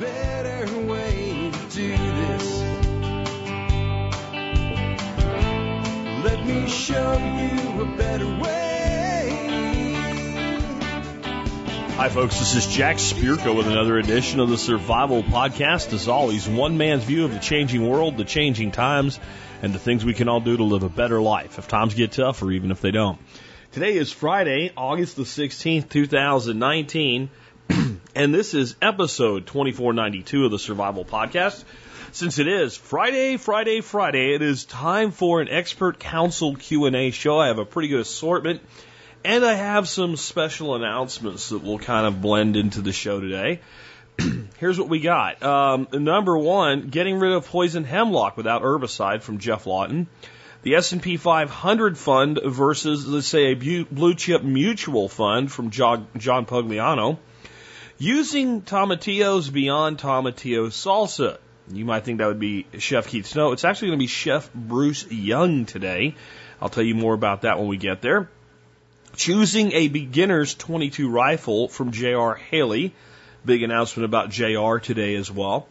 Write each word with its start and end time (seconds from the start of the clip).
better 0.00 0.78
way 0.86 1.50
to 1.52 1.74
do 1.74 1.96
this. 1.96 2.62
Let 6.24 6.44
me 6.46 6.68
show 6.68 7.12
you 7.16 7.82
a 7.82 7.96
better 7.96 8.26
way. 8.26 8.64
Hi, 11.96 12.08
folks. 12.08 12.40
This 12.40 12.56
is 12.56 12.66
Jack 12.66 12.96
Spirko 12.96 13.56
with 13.56 13.68
another 13.68 13.98
edition 13.98 14.40
of 14.40 14.48
the 14.48 14.58
Survival 14.58 15.22
Podcast. 15.22 15.92
As 15.92 16.08
always, 16.08 16.48
one 16.48 16.76
man's 16.76 17.04
view 17.04 17.24
of 17.24 17.32
the 17.32 17.38
changing 17.38 17.88
world, 17.88 18.16
the 18.16 18.24
changing 18.24 18.72
times, 18.72 19.20
and 19.62 19.72
the 19.72 19.78
things 19.78 20.04
we 20.04 20.14
can 20.14 20.28
all 20.28 20.40
do 20.40 20.56
to 20.56 20.64
live 20.64 20.82
a 20.82 20.88
better 20.88 21.22
life 21.22 21.58
if 21.58 21.68
times 21.68 21.94
get 21.94 22.10
tough 22.10 22.42
or 22.42 22.50
even 22.50 22.72
if 22.72 22.80
they 22.80 22.90
don't. 22.90 23.20
Today 23.70 23.94
is 23.94 24.10
Friday, 24.10 24.72
August 24.76 25.16
the 25.16 25.22
16th, 25.22 25.88
2019, 25.88 27.30
and 28.14 28.32
this 28.32 28.54
is 28.54 28.76
episode 28.80 29.46
2492 29.46 30.44
of 30.44 30.50
the 30.50 30.58
Survival 30.58 31.04
Podcast. 31.04 31.64
Since 32.12 32.38
it 32.38 32.46
is 32.46 32.76
Friday, 32.76 33.36
Friday, 33.36 33.80
Friday, 33.80 34.34
it 34.34 34.42
is 34.42 34.64
time 34.64 35.10
for 35.10 35.40
an 35.40 35.48
expert 35.48 35.98
council 35.98 36.54
Q&A 36.54 37.10
show. 37.10 37.38
I 37.38 37.48
have 37.48 37.58
a 37.58 37.64
pretty 37.64 37.88
good 37.88 38.00
assortment 38.00 38.62
and 39.24 39.44
I 39.44 39.54
have 39.54 39.88
some 39.88 40.16
special 40.16 40.76
announcements 40.76 41.48
that 41.48 41.64
will 41.64 41.78
kind 41.78 42.06
of 42.06 42.20
blend 42.20 42.56
into 42.56 42.82
the 42.82 42.92
show 42.92 43.20
today. 43.20 43.60
Here's 44.58 44.78
what 44.78 44.88
we 44.88 45.00
got. 45.00 45.42
Um, 45.42 45.88
number 45.92 46.38
one, 46.38 46.88
getting 46.88 47.18
rid 47.18 47.32
of 47.32 47.46
poison 47.46 47.82
hemlock 47.82 48.36
without 48.36 48.62
herbicide 48.62 49.22
from 49.22 49.38
Geoff 49.38 49.66
Lawton. 49.66 50.06
The 50.62 50.76
S&P 50.76 51.16
500 51.16 51.98
fund 51.98 52.38
versus, 52.44 53.06
let's 53.06 53.26
say, 53.26 53.46
a 53.46 53.54
blue 53.54 54.14
chip 54.14 54.42
mutual 54.44 55.08
fund 55.08 55.50
from 55.50 55.70
John, 55.70 56.06
John 56.16 56.46
Pugliano. 56.46 57.18
Using 57.98 58.62
tomatillos 58.62 59.52
beyond 59.52 59.98
tomatillo 59.98 60.66
salsa. 60.66 61.38
You 61.72 61.84
might 61.84 62.04
think 62.04 62.18
that 62.18 62.26
would 62.26 62.40
be 62.40 62.66
Chef 62.78 63.06
Keith 63.06 63.26
Snow. 63.26 63.52
It's 63.52 63.64
actually 63.64 63.88
going 63.88 63.98
to 63.98 64.02
be 64.02 64.08
Chef 64.08 64.52
Bruce 64.52 65.10
Young 65.10 65.64
today. 65.64 66.16
I'll 66.60 66.68
tell 66.68 66.82
you 66.82 66.96
more 66.96 67.14
about 67.14 67.42
that 67.42 67.58
when 67.58 67.68
we 67.68 67.76
get 67.76 68.02
there. 68.02 68.28
Choosing 69.14 69.72
a 69.72 69.86
beginner's 69.86 70.54
22 70.54 71.08
rifle 71.08 71.68
from 71.68 71.92
J.R. 71.92 72.34
Haley. 72.34 72.92
Big 73.44 73.62
announcement 73.62 74.04
about 74.04 74.30
JR 74.30 74.78
today 74.78 75.14
as 75.14 75.30
well. 75.30 75.68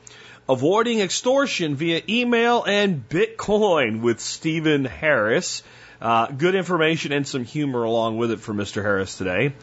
Avoiding 0.48 1.02
extortion 1.02 1.76
via 1.76 2.02
email 2.08 2.64
and 2.64 3.08
Bitcoin 3.08 4.02
with 4.02 4.22
Stephen 4.22 4.86
Harris. 4.86 5.62
Uh, 6.02 6.28
good 6.28 6.56
information 6.56 7.12
and 7.12 7.28
some 7.28 7.44
humor 7.44 7.84
along 7.84 8.18
with 8.18 8.32
it 8.32 8.40
for 8.40 8.54
Mr. 8.54 8.82
Harris 8.82 9.18
today. 9.18 9.54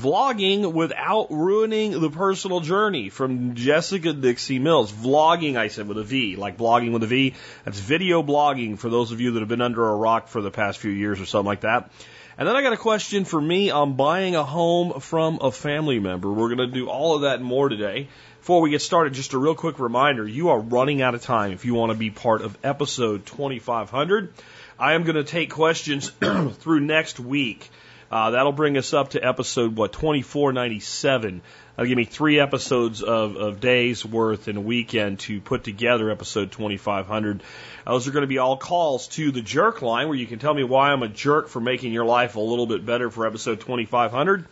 Vlogging 0.00 0.72
without 0.72 1.26
ruining 1.30 2.00
the 2.00 2.08
personal 2.08 2.60
journey 2.60 3.08
from 3.08 3.54
Jessica 3.54 4.12
Dixie 4.12 4.60
Mills. 4.60 4.92
Vlogging, 4.92 5.56
I 5.56 5.68
said 5.68 5.88
with 5.88 5.98
a 5.98 6.04
V, 6.04 6.36
like 6.36 6.56
blogging 6.56 6.92
with 6.92 7.02
a 7.02 7.08
V. 7.08 7.34
That's 7.64 7.80
video 7.80 8.22
blogging 8.22 8.78
for 8.78 8.88
those 8.88 9.10
of 9.10 9.20
you 9.20 9.32
that 9.32 9.40
have 9.40 9.48
been 9.48 9.60
under 9.60 9.88
a 9.88 9.96
rock 9.96 10.28
for 10.28 10.40
the 10.40 10.52
past 10.52 10.78
few 10.78 10.92
years 10.92 11.20
or 11.20 11.26
something 11.26 11.46
like 11.46 11.62
that. 11.62 11.90
And 12.38 12.46
then 12.46 12.54
I 12.54 12.62
got 12.62 12.72
a 12.72 12.76
question 12.76 13.24
for 13.24 13.40
me 13.40 13.70
on 13.70 13.94
buying 13.94 14.36
a 14.36 14.44
home 14.44 15.00
from 15.00 15.40
a 15.40 15.50
family 15.50 15.98
member. 15.98 16.32
We're 16.32 16.54
going 16.54 16.58
to 16.58 16.68
do 16.68 16.88
all 16.88 17.16
of 17.16 17.22
that 17.22 17.40
and 17.40 17.44
more 17.44 17.68
today. 17.68 18.06
Before 18.38 18.60
we 18.60 18.70
get 18.70 18.82
started, 18.82 19.14
just 19.14 19.32
a 19.32 19.38
real 19.38 19.56
quick 19.56 19.80
reminder 19.80 20.26
you 20.26 20.50
are 20.50 20.60
running 20.60 21.02
out 21.02 21.16
of 21.16 21.22
time 21.22 21.50
if 21.50 21.64
you 21.64 21.74
want 21.74 21.90
to 21.90 21.98
be 21.98 22.10
part 22.10 22.42
of 22.42 22.56
episode 22.62 23.26
2500. 23.26 24.32
I 24.78 24.92
am 24.92 25.02
going 25.02 25.16
to 25.16 25.24
take 25.24 25.50
questions 25.50 26.08
through 26.20 26.80
next 26.80 27.18
week. 27.18 27.68
Uh, 28.10 28.30
that'll 28.30 28.52
bring 28.52 28.78
us 28.78 28.94
up 28.94 29.10
to 29.10 29.26
episode, 29.26 29.76
what, 29.76 29.92
2497. 29.92 31.42
That'll 31.76 31.88
give 31.88 31.96
me 31.96 32.06
three 32.06 32.40
episodes 32.40 33.02
of, 33.02 33.36
of 33.36 33.60
days 33.60 34.04
worth 34.04 34.48
in 34.48 34.56
a 34.56 34.60
weekend 34.60 35.20
to 35.20 35.40
put 35.40 35.62
together 35.62 36.10
episode 36.10 36.50
2500. 36.50 37.42
Those 37.86 38.08
are 38.08 38.10
going 38.10 38.22
to 38.22 38.26
be 38.26 38.38
all 38.38 38.56
calls 38.56 39.08
to 39.08 39.30
the 39.30 39.42
jerk 39.42 39.82
line 39.82 40.08
where 40.08 40.16
you 40.16 40.26
can 40.26 40.38
tell 40.38 40.54
me 40.54 40.64
why 40.64 40.90
I'm 40.90 41.02
a 41.02 41.08
jerk 41.08 41.48
for 41.48 41.60
making 41.60 41.92
your 41.92 42.06
life 42.06 42.36
a 42.36 42.40
little 42.40 42.66
bit 42.66 42.84
better 42.84 43.10
for 43.10 43.26
episode 43.26 43.60
2500. 43.60 44.46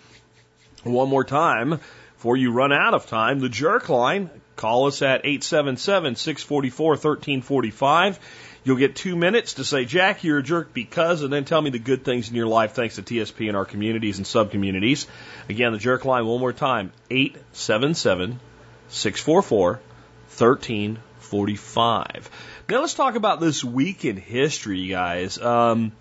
One 0.84 1.08
more 1.08 1.24
time, 1.24 1.80
before 2.16 2.36
you 2.36 2.52
run 2.52 2.72
out 2.72 2.94
of 2.94 3.06
time, 3.06 3.40
the 3.40 3.48
jerk 3.48 3.88
line, 3.88 4.30
call 4.54 4.86
us 4.86 5.02
at 5.02 5.22
877 5.24 6.16
644 6.16 6.90
1345. 6.90 8.20
You'll 8.66 8.76
get 8.76 8.96
two 8.96 9.14
minutes 9.14 9.54
to 9.54 9.64
say, 9.64 9.84
Jack, 9.84 10.24
you're 10.24 10.38
a 10.38 10.42
jerk 10.42 10.74
because, 10.74 11.22
and 11.22 11.32
then 11.32 11.44
tell 11.44 11.62
me 11.62 11.70
the 11.70 11.78
good 11.78 12.04
things 12.04 12.28
in 12.28 12.34
your 12.34 12.48
life 12.48 12.72
thanks 12.72 12.96
to 12.96 13.02
TSP 13.02 13.46
and 13.46 13.56
our 13.56 13.64
communities 13.64 14.18
and 14.18 14.26
sub 14.26 14.50
communities. 14.50 15.06
Again, 15.48 15.70
the 15.70 15.78
jerk 15.78 16.04
line 16.04 16.26
one 16.26 16.40
more 16.40 16.52
time, 16.52 16.90
877 17.08 18.40
644 18.88 19.70
1345. 19.70 22.30
Now 22.68 22.80
let's 22.80 22.94
talk 22.94 23.14
about 23.14 23.38
this 23.38 23.62
week 23.62 24.04
in 24.04 24.16
history, 24.16 24.88
guys. 24.88 25.38
Um, 25.38 25.92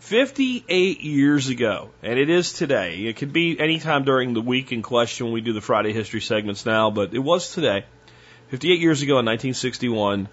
58 0.00 1.02
years 1.02 1.50
ago, 1.50 1.90
and 2.02 2.18
it 2.18 2.28
is 2.28 2.52
today. 2.52 3.04
It 3.04 3.14
could 3.14 3.32
be 3.32 3.60
anytime 3.60 4.02
during 4.02 4.34
the 4.34 4.40
week 4.40 4.72
in 4.72 4.82
question 4.82 5.26
when 5.26 5.34
we 5.34 5.40
do 5.40 5.52
the 5.52 5.60
Friday 5.60 5.92
history 5.92 6.20
segments 6.20 6.66
now, 6.66 6.90
but 6.90 7.14
it 7.14 7.20
was 7.20 7.54
today. 7.54 7.84
58 8.48 8.80
years 8.80 9.02
ago 9.02 9.20
in 9.20 9.26
1961, 9.26 10.28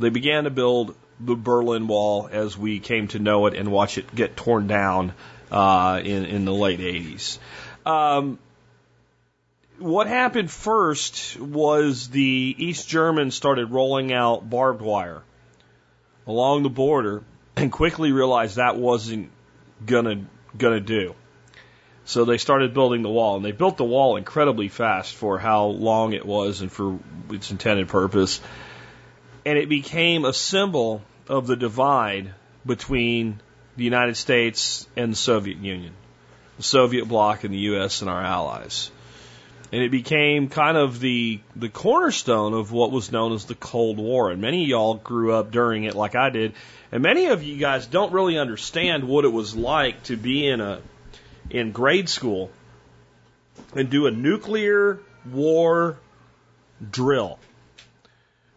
they 0.00 0.10
began 0.10 0.42
to 0.44 0.50
build 0.50 0.96
the 1.24 1.36
Berlin 1.36 1.86
Wall 1.86 2.28
as 2.30 2.56
we 2.56 2.80
came 2.80 3.08
to 3.08 3.18
know 3.18 3.46
it 3.46 3.54
and 3.54 3.70
watch 3.70 3.98
it 3.98 4.14
get 4.14 4.36
torn 4.36 4.66
down 4.66 5.12
uh, 5.50 6.00
in, 6.02 6.24
in 6.24 6.44
the 6.44 6.52
late 6.52 6.80
80s. 6.80 7.38
Um, 7.86 8.38
what 9.78 10.06
happened 10.06 10.50
first 10.50 11.38
was 11.38 12.08
the 12.08 12.54
East 12.58 12.88
Germans 12.88 13.34
started 13.34 13.70
rolling 13.70 14.12
out 14.12 14.48
barbed 14.48 14.82
wire 14.82 15.22
along 16.26 16.62
the 16.62 16.70
border 16.70 17.22
and 17.56 17.70
quickly 17.70 18.12
realized 18.12 18.56
that 18.56 18.76
wasn't 18.76 19.30
gonna 19.84 20.24
gonna 20.56 20.80
do. 20.80 21.14
So 22.04 22.24
they 22.24 22.38
started 22.38 22.74
building 22.74 23.02
the 23.02 23.08
wall, 23.08 23.36
and 23.36 23.44
they 23.44 23.52
built 23.52 23.76
the 23.76 23.84
wall 23.84 24.16
incredibly 24.16 24.68
fast 24.68 25.14
for 25.14 25.38
how 25.38 25.66
long 25.66 26.14
it 26.14 26.26
was 26.26 26.60
and 26.60 26.70
for 26.70 26.98
its 27.30 27.50
intended 27.50 27.88
purpose. 27.88 28.40
And 29.44 29.56
it 29.58 29.68
became 29.68 30.24
a 30.24 30.32
symbol 30.32 31.02
of 31.28 31.46
the 31.46 31.56
divide 31.56 32.34
between 32.64 33.40
the 33.76 33.84
United 33.84 34.16
States 34.16 34.86
and 34.96 35.12
the 35.12 35.16
Soviet 35.16 35.58
Union, 35.58 35.94
the 36.56 36.62
Soviet 36.62 37.06
bloc 37.06 37.44
and 37.44 37.52
the 37.52 37.58
U.S. 37.58 38.02
and 38.02 38.10
our 38.10 38.22
allies. 38.22 38.90
And 39.72 39.82
it 39.82 39.90
became 39.90 40.48
kind 40.48 40.76
of 40.76 41.00
the 41.00 41.40
the 41.56 41.70
cornerstone 41.70 42.52
of 42.52 42.72
what 42.72 42.90
was 42.90 43.10
known 43.10 43.32
as 43.32 43.46
the 43.46 43.54
Cold 43.54 43.96
War. 43.96 44.30
And 44.30 44.42
many 44.42 44.64
of 44.64 44.68
y'all 44.68 44.94
grew 44.94 45.32
up 45.32 45.50
during 45.50 45.84
it, 45.84 45.94
like 45.94 46.14
I 46.14 46.28
did. 46.28 46.52
And 46.90 47.02
many 47.02 47.26
of 47.26 47.42
you 47.42 47.56
guys 47.56 47.86
don't 47.86 48.12
really 48.12 48.36
understand 48.36 49.04
what 49.08 49.24
it 49.24 49.32
was 49.32 49.56
like 49.56 50.02
to 50.04 50.16
be 50.18 50.46
in 50.46 50.60
a 50.60 50.82
in 51.48 51.72
grade 51.72 52.10
school 52.10 52.50
and 53.74 53.88
do 53.88 54.06
a 54.06 54.10
nuclear 54.10 55.00
war 55.30 55.96
drill 56.90 57.38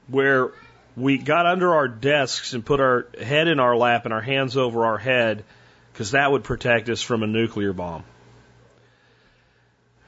where 0.08 0.52
we 0.96 1.18
got 1.18 1.46
under 1.46 1.76
our 1.76 1.88
desks 1.88 2.54
and 2.54 2.66
put 2.66 2.80
our 2.80 3.08
head 3.22 3.48
in 3.48 3.60
our 3.60 3.76
lap 3.76 4.06
and 4.06 4.14
our 4.14 4.22
hands 4.22 4.56
over 4.56 4.86
our 4.86 4.98
head 4.98 5.44
because 5.92 6.12
that 6.12 6.32
would 6.32 6.44
protect 6.44 6.90
us 6.90 7.02
from 7.02 7.24
a 7.24 7.28
nuclear 7.28 7.74
bomb. 7.74 8.04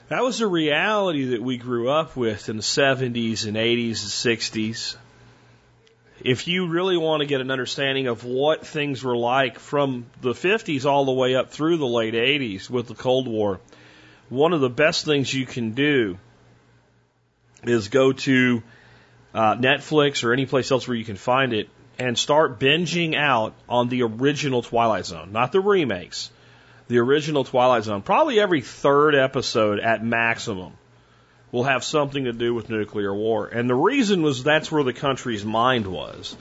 That 0.10 0.24
was 0.24 0.40
a 0.40 0.48
reality 0.48 1.26
that 1.32 1.44
we 1.44 1.58
grew 1.58 1.90
up 1.90 2.16
with 2.16 2.48
in 2.48 2.56
the 2.58 2.64
70s 2.64 3.46
and 3.46 3.58
80s 3.58 4.26
and 4.26 4.40
60s. 4.40 4.96
If 6.22 6.48
you 6.48 6.68
really 6.68 6.98
want 6.98 7.22
to 7.22 7.28
get 7.28 7.42
an 7.42 7.52
understanding 7.52 8.08
of 8.08 8.24
what 8.24 8.66
things 8.66 9.04
were 9.04 9.18
like 9.18 9.60
from 9.60 10.06
the 10.22 10.32
50s 10.32 10.86
all 10.86 11.06
the 11.06 11.12
way 11.12 11.36
up 11.36 11.52
through 11.52 11.78
the 11.78 11.86
late 11.86 12.14
80s 12.14 12.70
with 12.70 12.88
the 12.88 12.96
Cold 12.96 13.28
War, 13.28 13.60
one 14.30 14.54
of 14.54 14.62
the 14.62 14.70
best 14.70 15.06
things 15.06 15.34
you 15.34 15.46
can 15.46 15.72
do 15.72 16.18
is 17.64 17.90
go 17.90 18.14
to 18.14 18.64
uh, 19.34 19.56
Netflix 19.56 20.24
or 20.24 20.34
any 20.34 20.46
place 20.46 20.72
else 20.72 20.88
where 20.88 20.98
you 20.98 21.06
can 21.06 21.16
find 21.16 21.54
it 21.54 21.70
and 22.00 22.18
start 22.18 22.60
binging 22.60 23.16
out 23.16 23.54
on 23.68 23.90
the 23.90 24.04
original 24.04 24.62
Twilight 24.62 25.06
Zone, 25.06 25.32
not 25.32 25.52
the 25.52 25.60
remakes. 25.60 26.30
The 26.88 27.00
original 27.00 27.44
Twilight 27.44 27.84
Zone. 27.84 28.02
Probably 28.02 28.40
every 28.40 28.62
third 28.62 29.14
episode 29.14 29.80
at 29.80 30.04
maximum 30.04 30.74
will 31.52 31.64
have 31.64 31.84
something 31.84 32.26
to 32.26 32.34
do 32.34 32.54
with 32.54 32.70
nuclear 32.70 33.14
war. 33.14 33.48
And 33.48 33.70
the 33.70 33.76
reason 33.76 34.22
was 34.22 34.44
that's 34.44 34.72
where 34.72 34.84
the 34.84 34.94
country's 34.94 35.44
mind 35.44 35.88
was. 35.88 36.36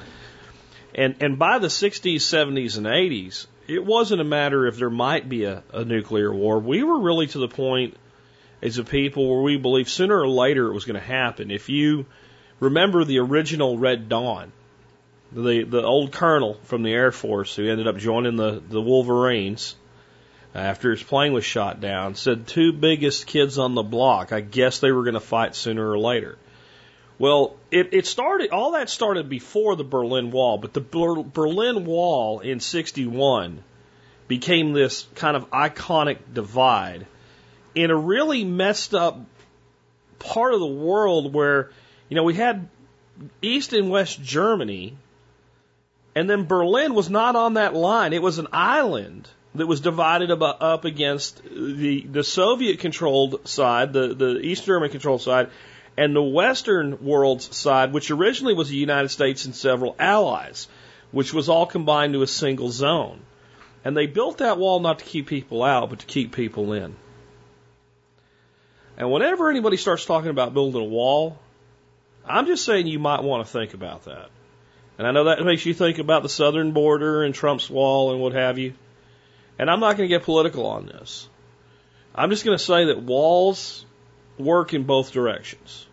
And 0.95 1.17
and 1.21 1.39
by 1.39 1.59
the 1.59 1.67
60s, 1.67 2.17
70s, 2.17 2.77
and 2.79 2.87
80s, 2.87 3.47
it 3.67 3.85
wasn't 3.85 4.21
a 4.21 4.25
matter 4.25 4.67
if 4.67 4.77
there 4.77 4.91
might 4.91 5.29
be 5.29 5.45
a, 5.45 5.63
a 5.73 5.85
nuclear 5.85 6.33
war. 6.33 6.59
We 6.59 6.83
were 6.83 7.01
really 7.01 7.27
to 7.29 7.39
the 7.39 7.49
point 7.49 7.97
as 8.63 8.79
a 8.79 8.85
people 8.85 9.29
where 9.29 9.43
we 9.43 9.57
believed 9.57 9.89
sooner 9.89 10.19
or 10.19 10.29
later 10.29 10.69
it 10.69 10.75
was 10.75 10.85
going 10.85 11.01
to 11.01 11.07
happen. 11.07 11.51
If 11.51 11.69
you 11.69 12.07
remember 12.61 13.05
the 13.05 13.19
original 13.19 13.79
Red 13.79 14.09
Dawn, 14.09 14.53
the 15.33 15.65
the 15.65 15.83
old 15.83 16.13
colonel 16.13 16.55
from 16.65 16.83
the 16.83 16.93
Air 16.93 17.13
Force 17.13 17.55
who 17.55 17.69
ended 17.69 17.87
up 17.87 17.99
joining 17.99 18.37
the 18.37 18.63
the 18.69 18.81
Wolverines 18.81 19.77
after 20.55 20.91
his 20.91 21.03
plane 21.03 21.33
was 21.33 21.45
shot 21.45 21.81
down 21.81 22.15
said 22.15 22.47
two 22.47 22.73
biggest 22.73 23.27
kids 23.27 23.59
on 23.59 23.75
the 23.75 23.83
block. 23.83 24.33
I 24.33 24.41
guess 24.41 24.79
they 24.79 24.93
were 24.93 25.03
going 25.03 25.15
to 25.15 25.21
fight 25.21 25.55
sooner 25.55 25.91
or 25.91 25.99
later. 25.99 26.39
Well, 27.19 27.57
it, 27.71 27.91
it 27.93 28.07
started, 28.07 28.51
all 28.51 28.73
that 28.73 28.91
started 28.91 29.29
before 29.29 29.75
the 29.75 29.85
Berlin 29.85 30.31
Wall, 30.31 30.59
but 30.59 30.75
the 30.75 30.83
Ber- 30.83 31.23
Berlin 31.23 31.87
Wall 31.87 32.41
in 32.41 32.61
61 32.61 33.63
became 34.29 34.73
this 34.73 35.07
kind 35.15 35.37
of 35.37 35.51
iconic 35.51 36.19
divide 36.33 37.07
in 37.75 37.91
a 37.91 37.97
really 37.97 38.45
messed 38.45 38.95
up 38.95 39.19
part 40.19 40.53
of 40.53 40.61
the 40.61 40.67
world 40.67 41.33
where, 41.33 41.71
you 42.09 42.17
know, 42.17 42.25
we 42.25 42.35
had 42.35 42.69
East 43.43 43.73
and 43.73 43.91
West 43.91 44.23
Germany, 44.23 44.97
and 46.15 46.29
then 46.29 46.45
Berlin 46.45 46.95
was 46.95 47.11
not 47.11 47.37
on 47.37 47.55
that 47.55 47.75
line. 47.75 48.13
It 48.13 48.23
was 48.23 48.39
an 48.39 48.49
island 48.53 49.29
that 49.55 49.67
was 49.67 49.81
divided 49.81 50.31
up 50.31 50.85
against 50.85 51.43
the, 51.45 52.07
the 52.11 52.23
Soviet 52.23 52.79
controlled 52.79 53.49
side, 53.49 53.93
the, 53.93 54.15
the 54.15 54.39
East 54.39 54.65
German 54.65 54.91
controlled 54.91 55.23
side, 55.23 55.51
and 55.97 56.15
the 56.15 56.23
Western 56.23 57.05
world's 57.05 57.57
side, 57.57 57.93
which 57.93 58.11
originally 58.11 58.55
was 58.55 58.69
the 58.69 58.77
United 58.77 59.09
States 59.09 59.47
and 59.47 59.55
several 59.55 59.97
allies, 59.99 60.69
which 61.11 61.33
was 61.33 61.49
all 61.49 61.67
combined 61.67 62.13
to 62.13 62.23
a 62.23 62.27
single 62.27 62.71
zone. 62.71 63.21
And 63.85 63.97
they 63.97 64.07
built 64.07 64.39
that 64.39 64.59
wall 64.59 64.81
not 64.81 64.99
to 64.99 65.05
keep 65.05 65.27
people 65.27 65.63
out, 65.63 65.91
but 65.91 66.01
to 66.01 66.07
keep 66.07 66.33
people 66.33 66.73
in. 66.73 66.97
And 68.99 69.11
whenever 69.11 69.51
anybody 69.51 69.77
starts 69.77 70.05
talking 70.05 70.31
about 70.31 70.55
building 70.55 70.81
a 70.81 70.85
wall, 70.85 71.39
I'm 72.27 72.47
just 72.47 72.65
saying 72.65 72.87
you 72.87 72.99
might 72.99 73.23
want 73.23 73.47
to 73.47 73.53
think 73.53 73.75
about 73.75 74.05
that. 74.05 74.31
And 74.99 75.07
I 75.07 75.13
know 75.13 75.25
that 75.25 75.45
makes 75.45 75.67
you 75.67 75.75
think 75.75 75.99
about 75.99 76.23
the 76.23 76.29
southern 76.29 76.73
border 76.73 77.23
and 77.23 77.35
Trump's 77.35 77.69
wall 77.69 78.13
and 78.13 78.21
what 78.21 78.33
have 78.33 78.59
you. 78.59 78.75
And 79.59 79.71
I'm 79.71 79.81
not 79.81 79.97
going 79.97 80.09
to 80.09 80.15
get 80.15 80.25
political 80.25 80.67
on 80.67 80.87
this. 80.87 81.29
I'm 82.15 82.31
just 82.31 82.45
going 82.45 82.57
to 82.57 82.65
say 82.65 82.87
that 82.87 83.03
walls 83.03 83.85
work 84.39 84.75
in 84.75 84.85
both 84.85 85.13
directions. 85.13 85.87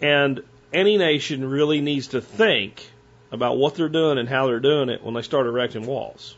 And 0.00 0.42
any 0.72 0.96
nation 0.96 1.48
really 1.48 1.80
needs 1.80 2.08
to 2.08 2.20
think 2.20 2.90
about 3.30 3.58
what 3.58 3.74
they're 3.74 3.88
doing 3.88 4.18
and 4.18 4.28
how 4.28 4.46
they're 4.46 4.60
doing 4.60 4.88
it 4.88 5.02
when 5.04 5.14
they 5.14 5.22
start 5.22 5.46
erecting 5.46 5.86
walls. 5.86 6.36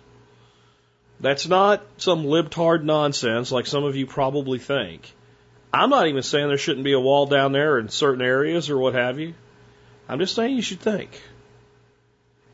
That's 1.20 1.46
not 1.46 1.82
some 1.98 2.24
libtard 2.24 2.82
nonsense 2.82 3.52
like 3.52 3.66
some 3.66 3.84
of 3.84 3.94
you 3.94 4.06
probably 4.06 4.58
think. 4.58 5.12
I'm 5.72 5.90
not 5.90 6.06
even 6.06 6.22
saying 6.22 6.48
there 6.48 6.58
shouldn't 6.58 6.84
be 6.84 6.92
a 6.92 7.00
wall 7.00 7.26
down 7.26 7.52
there 7.52 7.78
in 7.78 7.88
certain 7.88 8.22
areas 8.22 8.68
or 8.68 8.78
what 8.78 8.94
have 8.94 9.18
you. 9.18 9.34
I'm 10.08 10.18
just 10.18 10.34
saying 10.34 10.54
you 10.54 10.62
should 10.62 10.80
think. 10.80 11.20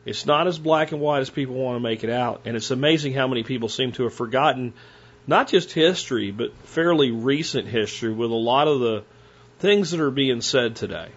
It's 0.05 0.25
not 0.25 0.47
as 0.47 0.59
black 0.59 0.93
and 0.93 1.01
white 1.01 1.21
as 1.21 1.29
people 1.29 1.57
want 1.57 1.77
to 1.77 1.81
make 1.81 2.05
it 2.05 2.11
out, 2.11 2.43
and 2.45 2.57
it's 2.57 2.71
amazing 2.71 3.13
how 3.13 3.27
many 3.27 3.43
people 3.43 3.69
seem 3.69 3.93
to 3.93 4.05
have 4.05 4.15
forgotten 4.15 4.73
not 5.27 5.49
just 5.49 5.73
history, 5.73 6.31
but 6.31 6.55
fairly 6.65 7.11
recent 7.11 7.69
history 7.69 8.13
with 8.13 8.31
a 8.31 8.35
lot 8.35 8.69
of 8.69 8.81
the 8.81 9.05
things 9.59 9.91
that 9.91 10.01
are 10.01 10.11
being 10.11 10.41
said 10.41 10.77
today. 10.77 11.09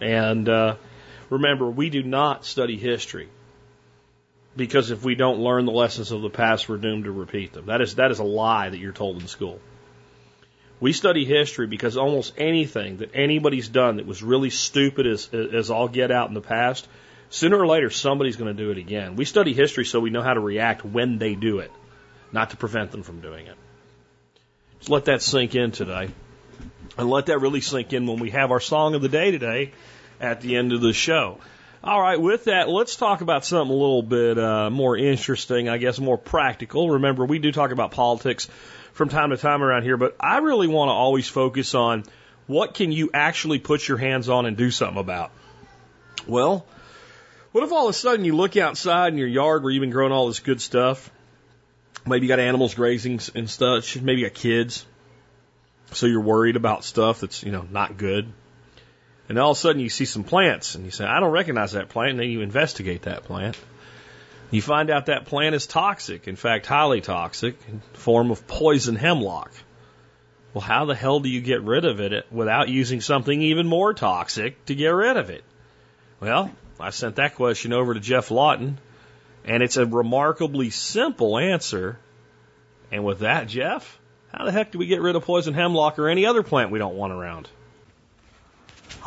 And 0.00 0.48
uh, 0.48 0.76
remember, 1.30 1.70
we 1.70 1.90
do 1.90 2.02
not 2.02 2.44
study 2.44 2.76
history 2.76 3.28
because 4.56 4.90
if 4.90 5.04
we 5.04 5.14
don't 5.14 5.38
learn 5.38 5.66
the 5.66 5.72
lessons 5.72 6.10
of 6.10 6.22
the 6.22 6.30
past, 6.30 6.68
we're 6.68 6.78
doomed 6.78 7.04
to 7.04 7.12
repeat 7.12 7.52
them. 7.52 7.66
That 7.66 7.80
is 7.80 7.96
that 7.96 8.10
is 8.10 8.18
a 8.18 8.24
lie 8.24 8.70
that 8.70 8.78
you're 8.78 8.92
told 8.92 9.20
in 9.20 9.28
school. 9.28 9.60
We 10.78 10.92
study 10.92 11.24
history 11.24 11.66
because 11.66 11.96
almost 11.96 12.34
anything 12.36 12.98
that 12.98 13.10
anybody's 13.14 13.68
done 13.68 13.96
that 13.96 14.06
was 14.06 14.22
really 14.22 14.50
stupid 14.50 15.06
as 15.06 15.28
as 15.32 15.70
all 15.70 15.88
get 15.88 16.10
out 16.10 16.28
in 16.28 16.34
the 16.34 16.42
past, 16.42 16.86
sooner 17.30 17.58
or 17.58 17.66
later 17.66 17.90
somebody's 17.90 18.36
going 18.36 18.54
to 18.54 18.62
do 18.62 18.70
it 18.70 18.78
again. 18.78 19.16
We 19.16 19.24
study 19.24 19.54
history 19.54 19.84
so 19.84 20.00
we 20.00 20.10
know 20.10 20.22
how 20.22 20.34
to 20.34 20.40
react 20.40 20.84
when 20.84 21.18
they 21.18 21.34
do 21.34 21.60
it 21.60 21.70
not 22.32 22.50
to 22.50 22.56
prevent 22.56 22.90
them 22.90 23.02
from 23.02 23.20
doing 23.20 23.46
it. 23.46 23.56
Just 24.78 24.90
let 24.90 25.06
that 25.06 25.22
sink 25.22 25.54
in 25.54 25.70
today. 25.70 26.10
And 26.98 27.10
let 27.10 27.26
that 27.26 27.40
really 27.40 27.60
sink 27.60 27.92
in 27.92 28.06
when 28.06 28.18
we 28.18 28.30
have 28.30 28.50
our 28.50 28.60
song 28.60 28.94
of 28.94 29.02
the 29.02 29.08
day 29.08 29.30
today 29.30 29.72
at 30.20 30.40
the 30.40 30.56
end 30.56 30.72
of 30.72 30.80
the 30.80 30.92
show. 30.92 31.38
All 31.84 32.00
right, 32.00 32.20
with 32.20 32.44
that, 32.44 32.68
let's 32.68 32.96
talk 32.96 33.20
about 33.20 33.44
something 33.44 33.70
a 33.70 33.78
little 33.78 34.02
bit 34.02 34.38
uh, 34.38 34.70
more 34.70 34.96
interesting, 34.96 35.68
I 35.68 35.78
guess 35.78 36.00
more 36.00 36.18
practical. 36.18 36.90
Remember, 36.90 37.24
we 37.24 37.38
do 37.38 37.52
talk 37.52 37.70
about 37.70 37.90
politics 37.90 38.48
from 38.96 39.08
time 39.08 39.30
to 39.30 39.36
time 39.36 39.62
around 39.62 39.84
here, 39.84 39.96
but 39.96 40.16
I 40.18 40.38
really 40.38 40.66
want 40.66 40.88
to 40.88 40.92
always 40.92 41.28
focus 41.28 41.74
on 41.74 42.04
what 42.46 42.74
can 42.74 42.92
you 42.92 43.10
actually 43.14 43.58
put 43.58 43.86
your 43.86 43.98
hands 43.98 44.28
on 44.28 44.46
and 44.46 44.56
do 44.56 44.70
something 44.70 44.98
about. 44.98 45.30
Well, 46.26 46.66
what 47.52 47.62
if 47.62 47.72
all 47.72 47.88
of 47.88 47.90
a 47.90 47.98
sudden 47.98 48.24
you 48.24 48.34
look 48.34 48.56
outside 48.56 49.12
in 49.12 49.18
your 49.18 49.28
yard 49.28 49.62
where 49.62 49.72
you've 49.72 49.80
been 49.80 49.90
growing 49.90 50.12
all 50.12 50.26
this 50.26 50.40
good 50.40 50.60
stuff 50.60 51.10
Maybe 52.06 52.26
you 52.26 52.28
got 52.28 52.38
animals 52.38 52.74
grazing 52.74 53.20
and 53.34 53.50
stuff. 53.50 53.96
Maybe 53.96 54.20
you 54.20 54.28
got 54.28 54.34
kids. 54.34 54.86
So 55.92 56.06
you're 56.06 56.20
worried 56.20 56.56
about 56.56 56.84
stuff 56.84 57.20
that's, 57.20 57.42
you 57.42 57.52
know, 57.52 57.66
not 57.70 57.96
good. 57.96 58.32
And 59.28 59.38
all 59.38 59.52
of 59.52 59.56
a 59.56 59.60
sudden 59.60 59.80
you 59.80 59.88
see 59.88 60.04
some 60.04 60.22
plants 60.22 60.76
and 60.76 60.84
you 60.84 60.92
say, 60.92 61.04
I 61.04 61.18
don't 61.18 61.32
recognize 61.32 61.72
that 61.72 61.88
plant. 61.88 62.12
And 62.12 62.20
then 62.20 62.30
you 62.30 62.42
investigate 62.42 63.02
that 63.02 63.24
plant. 63.24 63.58
You 64.50 64.62
find 64.62 64.90
out 64.90 65.06
that 65.06 65.26
plant 65.26 65.54
is 65.54 65.66
toxic. 65.66 66.28
In 66.28 66.36
fact, 66.36 66.66
highly 66.66 67.00
toxic 67.00 67.56
in 67.68 67.80
form 67.94 68.30
of 68.30 68.46
poison 68.46 68.96
hemlock. 68.96 69.52
Well, 70.54 70.62
how 70.62 70.84
the 70.84 70.94
hell 70.94 71.20
do 71.20 71.28
you 71.28 71.40
get 71.40 71.62
rid 71.62 71.84
of 71.84 72.00
it 72.00 72.26
without 72.30 72.68
using 72.68 73.00
something 73.00 73.42
even 73.42 73.66
more 73.66 73.92
toxic 73.92 74.64
to 74.66 74.74
get 74.74 74.88
rid 74.88 75.16
of 75.16 75.30
it? 75.30 75.44
Well, 76.20 76.50
I 76.80 76.90
sent 76.90 77.16
that 77.16 77.34
question 77.34 77.72
over 77.72 77.92
to 77.92 78.00
Geoff 78.00 78.30
Lawton 78.30 78.78
and 79.44 79.62
it's 79.62 79.76
a 79.76 79.86
remarkably 79.86 80.70
simple 80.70 81.38
answer. 81.38 81.98
And 82.90 83.04
with 83.04 83.20
that, 83.20 83.48
Geoff, 83.48 83.98
how 84.32 84.44
the 84.44 84.52
heck 84.52 84.72
do 84.72 84.78
we 84.78 84.86
get 84.86 85.00
rid 85.00 85.16
of 85.16 85.24
poison 85.24 85.54
hemlock 85.54 85.98
or 85.98 86.08
any 86.08 86.26
other 86.26 86.42
plant 86.42 86.70
we 86.70 86.78
don't 86.78 86.96
want 86.96 87.12
around? 87.12 87.48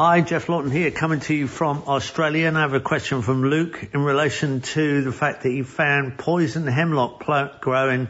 Hi, 0.02 0.22
Geoff 0.22 0.48
Lawton 0.48 0.72
here, 0.72 0.92
coming 0.92 1.20
to 1.20 1.34
you 1.34 1.46
from 1.46 1.84
Australia, 1.86 2.48
and 2.48 2.58
I 2.58 2.62
have 2.62 2.74
a 2.74 2.80
question 2.80 3.22
from 3.22 3.44
Luke 3.44 3.90
in 3.94 4.02
relation 4.02 4.62
to 4.62 5.02
the 5.02 5.12
fact 5.12 5.44
that 5.44 5.50
he 5.50 5.64
found 5.64 6.18
poison 6.18 6.66
hemlock 6.68 7.20
plant 7.20 7.60
growing 7.60 8.08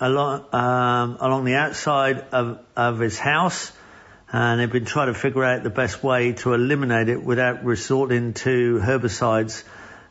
along 0.00 0.52
um, 0.52 1.16
along 1.20 1.44
the 1.44 1.54
outside 1.54 2.24
of, 2.32 2.58
of 2.74 2.98
his 2.98 3.20
house, 3.20 3.70
and 4.32 4.58
they've 4.58 4.72
been 4.72 4.84
trying 4.84 5.06
to 5.06 5.14
figure 5.14 5.44
out 5.44 5.62
the 5.62 5.70
best 5.70 6.02
way 6.02 6.32
to 6.32 6.54
eliminate 6.54 7.08
it 7.08 7.22
without 7.22 7.64
resorting 7.64 8.34
to 8.34 8.80
herbicides 8.82 9.62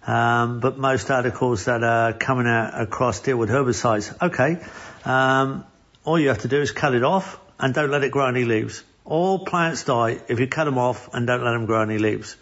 um, 0.07 0.61
but 0.61 0.77
most 0.77 1.11
articles 1.11 1.65
that 1.65 1.83
are 1.83 2.13
coming 2.13 2.47
out 2.47 2.81
across 2.81 3.19
deal 3.19 3.35
with 3.35 3.49
herbicides. 3.49 4.15
Okay, 4.21 4.63
um, 5.03 5.65
all 6.05 6.17
you 6.17 6.29
have 6.29 6.43
to 6.43 6.47
do 6.47 6.61
is 6.61 6.71
cut 6.71 6.95
it 6.95 7.03
off 7.03 7.37
and 7.59 7.73
don't 7.73 7.91
let 7.91 8.05
it 8.05 8.11
grow 8.11 8.27
any 8.27 8.45
leaves. 8.45 8.81
All 9.05 9.45
plants 9.45 9.83
die 9.83 10.19
if 10.27 10.39
you 10.39 10.47
cut 10.47 10.65
them 10.65 10.79
off 10.79 11.13
and 11.13 11.27
don't 11.27 11.43
let 11.43 11.51
them 11.51 11.67
grow 11.67 11.81
any 11.81 11.99
leaves. 11.99 12.35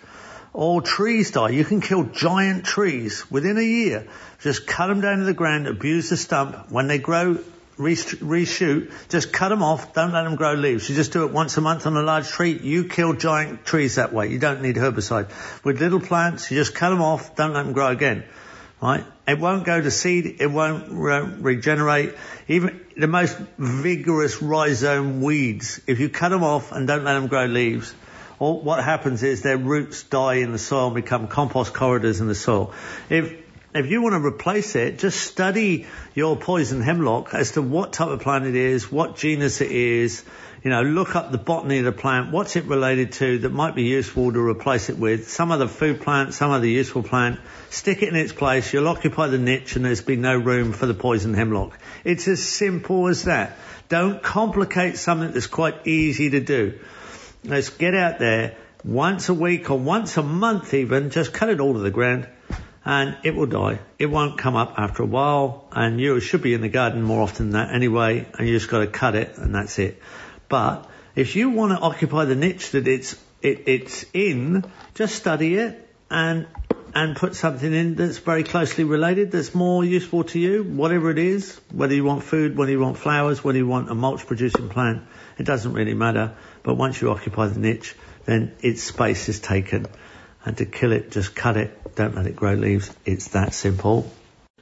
All 0.54 0.82
trees 0.82 1.32
die. 1.32 1.50
You 1.50 1.66
can 1.66 1.82
kill 1.82 2.04
giant 2.04 2.66
trees 2.66 3.30
within 3.30 3.58
a 3.58 3.62
year. 3.62 4.08
Just 4.42 4.66
cut 4.66 4.88
them 4.88 5.02
down 5.02 5.20
to 5.20 5.26
the 5.26 5.34
ground, 5.34 5.68
abuse 5.68 6.10
the 6.10 6.18
stump. 6.18 6.72
When 6.72 6.88
they 6.88 7.00
grow 7.00 7.40
reshoot, 7.78 8.92
just 9.10 9.34
cut 9.34 9.50
them 9.50 9.64
off, 9.64 9.94
don't 9.94 10.14
let 10.14 10.24
them 10.24 10.36
grow 10.36 10.54
leaves. 10.54 10.88
You 10.88 10.96
just 10.96 11.12
do 11.12 11.26
it 11.26 11.32
once 11.32 11.58
a 11.58 11.62
month 11.62 11.86
on 11.88 11.98
a 11.98 12.04
large 12.04 12.28
tree, 12.28 12.58
you 12.58 12.86
kill 12.86 13.14
giant 13.14 13.66
trees 13.66 13.96
that 13.96 14.14
way. 14.14 14.30
You 14.30 14.40
don't 14.40 14.62
need 14.62 14.76
herbicide. 14.76 15.30
With 15.64 15.82
little 15.82 16.00
plants, 16.00 16.52
you 16.52 16.58
just 16.58 16.76
cut 16.76 16.90
them 16.90 17.02
off, 17.02 17.36
don't 17.36 17.54
let 17.54 17.64
them 17.64 17.74
grow 17.74 17.88
again. 17.88 18.24
Right? 18.82 19.06
It 19.26 19.40
won't 19.40 19.64
go 19.64 19.80
to 19.80 19.90
seed, 19.90 20.38
it 20.40 20.52
won't 20.52 20.92
re- 20.92 21.22
regenerate. 21.22 22.16
Even 22.48 22.82
the 22.98 23.08
most 23.08 23.38
vigorous 23.58 24.42
rhizome 24.42 25.22
weeds, 25.22 25.80
if 25.88 26.00
you 26.00 26.10
cut 26.10 26.30
them 26.30 26.44
off 26.44 26.72
and 26.74 26.88
don't 26.88 27.06
let 27.06 27.14
them 27.14 27.28
grow 27.28 27.46
leaves, 27.46 27.94
all, 28.40 28.62
what 28.62 28.84
happens 28.84 29.24
is 29.24 29.42
their 29.42 29.58
roots 29.58 30.04
die 30.04 30.36
in 30.36 30.52
the 30.52 30.58
soil 30.60 30.88
and 30.88 30.96
become 30.96 31.28
compost 31.28 31.74
corridors 31.74 32.20
in 32.20 32.28
the 32.28 32.36
soil. 32.36 32.74
If 33.10 33.34
if 33.74 33.90
you 33.90 34.04
want 34.04 34.14
to 34.14 34.24
replace 34.24 34.76
it, 34.76 35.00
just 35.00 35.20
study 35.20 35.88
your 36.14 36.36
poison 36.36 36.82
hemlock 36.82 37.34
as 37.34 37.52
to 37.52 37.62
what 37.62 37.94
type 37.94 38.10
of 38.10 38.20
plant 38.20 38.46
it 38.46 38.56
is, 38.56 38.92
what 38.92 39.16
genus 39.16 39.62
it 39.62 39.72
is. 39.72 40.24
You 40.64 40.70
know, 40.70 40.82
look 40.82 41.18
up 41.18 41.30
the 41.30 41.38
botany 41.38 41.80
of 41.80 41.86
the 41.86 41.92
plant. 41.92 42.32
What's 42.32 42.56
it 42.56 42.64
related 42.64 43.12
to 43.14 43.40
that 43.40 43.50
might 43.50 43.76
be 43.76 43.84
useful 43.84 44.32
to 44.32 44.40
replace 44.40 44.90
it 44.90 44.98
with? 44.98 45.30
Some 45.30 45.52
other 45.52 45.68
food 45.68 46.00
plant, 46.00 46.34
some 46.34 46.52
other 46.52 46.68
useful 46.68 47.04
plant. 47.04 47.42
Stick 47.70 48.02
it 48.02 48.08
in 48.08 48.16
its 48.16 48.32
place. 48.32 48.72
You'll 48.72 48.88
occupy 48.88 49.28
the 49.28 49.38
niche 49.38 49.76
and 49.76 49.84
there's 49.84 50.02
been 50.02 50.22
no 50.22 50.38
room 50.38 50.72
for 50.72 50.86
the 50.86 50.94
poison 50.94 51.34
hemlock. 51.34 51.78
It's 52.06 52.30
as 52.30 52.42
simple 52.42 53.10
as 53.10 53.24
that. 53.24 53.58
Don't 53.90 54.24
complicate 54.24 54.98
something 54.98 55.34
that's 55.34 55.48
quite 55.48 55.86
easy 55.86 56.30
to 56.30 56.40
do. 56.40 56.80
Let's 57.44 57.70
get 57.70 57.94
out 57.94 58.20
there 58.20 58.56
once 58.86 59.28
a 59.28 59.34
week 59.34 59.70
or 59.70 59.78
once 59.78 60.16
a 60.16 60.24
month 60.24 60.74
even. 60.74 61.10
Just 61.10 61.34
cut 61.34 61.50
it 61.50 61.60
all 61.60 61.74
to 61.74 61.80
the 61.80 61.92
ground 61.92 62.30
and 62.86 63.18
it 63.24 63.36
will 63.36 63.48
die. 63.48 63.80
It 64.00 64.06
won't 64.06 64.38
come 64.38 64.56
up 64.56 64.76
after 64.78 65.04
a 65.04 65.06
while, 65.06 65.68
and 65.72 66.02
you 66.02 66.20
should 66.20 66.42
be 66.42 66.54
in 66.54 66.62
the 66.62 66.70
garden 66.70 67.02
more 67.02 67.22
often 67.22 67.52
than 67.52 67.68
that 67.68 67.74
anyway, 67.74 68.28
and 68.38 68.48
you 68.48 68.58
just 68.58 68.70
got 68.70 68.80
to 68.80 68.88
cut 68.88 69.16
it, 69.16 69.38
and 69.38 69.56
that's 69.56 69.80
it. 69.80 70.02
But 70.54 70.88
if 71.16 71.36
you 71.36 71.50
want 71.50 71.72
to 71.72 71.80
occupy 71.80 72.26
the 72.26 72.36
niche 72.36 72.70
that 72.72 72.88
it's 72.88 73.16
it, 73.42 73.64
it's 73.66 74.06
in, 74.14 74.64
just 74.94 75.16
study 75.16 75.56
it 75.56 75.90
and 76.12 76.46
and 76.94 77.16
put 77.16 77.34
something 77.34 77.74
in 77.74 77.96
that's 77.96 78.20
very 78.20 78.44
closely 78.44 78.84
related, 78.84 79.32
that's 79.32 79.56
more 79.56 79.84
useful 79.84 80.26
to 80.26 80.38
you, 80.38 80.62
whatever 80.64 81.10
it 81.10 81.18
is, 81.18 81.60
whether 81.72 81.96
you 81.96 82.04
want 82.04 82.24
food, 82.24 82.56
whether 82.56 82.70
you 82.70 82.80
want 82.80 83.00
flowers, 83.00 83.44
whether 83.44 83.58
you 83.58 83.66
want 83.66 83.90
a 83.90 83.96
mulch 83.96 84.28
producing 84.28 84.70
plant. 84.70 85.02
it 85.40 85.48
doesn't 85.48 85.74
really 85.74 85.96
matter. 85.96 86.36
But 86.62 86.76
once 86.76 87.02
you 87.02 87.10
occupy 87.10 87.48
the 87.48 87.60
niche, 87.60 87.96
then 88.26 88.52
its 88.62 88.84
space 88.84 89.30
is 89.30 89.40
taken. 89.40 89.88
And 90.46 90.56
to 90.58 90.68
kill 90.68 90.92
it, 90.92 91.10
just 91.10 91.36
cut 91.36 91.58
it. 91.58 91.96
Don't 91.96 92.14
let 92.14 92.28
it 92.28 92.36
grow 92.36 92.54
leaves. 92.54 92.96
It's 93.06 93.30
that 93.30 93.56
simple. 93.56 94.08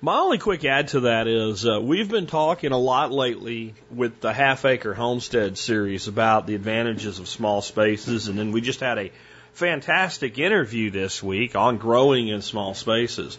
My 0.03 0.17
only 0.17 0.39
quick 0.39 0.65
add 0.65 0.87
to 0.89 1.01
that 1.01 1.27
is 1.27 1.63
uh, 1.63 1.79
we've 1.79 2.09
been 2.09 2.25
talking 2.25 2.71
a 2.71 2.77
lot 2.77 3.11
lately 3.11 3.75
with 3.91 4.19
the 4.19 4.33
half 4.33 4.65
acre 4.65 4.95
homestead 4.95 5.59
series 5.59 6.07
about 6.07 6.47
the 6.47 6.55
advantages 6.55 7.19
of 7.19 7.27
small 7.27 7.61
spaces, 7.61 8.27
and 8.27 8.35
then 8.35 8.51
we 8.51 8.61
just 8.61 8.79
had 8.79 8.97
a 8.97 9.11
fantastic 9.53 10.39
interview 10.39 10.89
this 10.89 11.21
week 11.21 11.55
on 11.55 11.77
growing 11.77 12.29
in 12.29 12.41
small 12.41 12.73
spaces. 12.73 13.37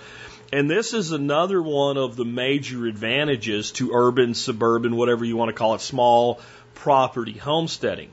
And 0.52 0.70
this 0.70 0.94
is 0.94 1.10
another 1.10 1.60
one 1.60 1.96
of 1.96 2.14
the 2.14 2.24
major 2.24 2.86
advantages 2.86 3.72
to 3.72 3.90
urban, 3.92 4.32
suburban, 4.34 4.94
whatever 4.94 5.24
you 5.24 5.36
want 5.36 5.48
to 5.48 5.54
call 5.54 5.74
it, 5.74 5.80
small 5.80 6.40
property 6.74 7.32
homesteading. 7.32 8.12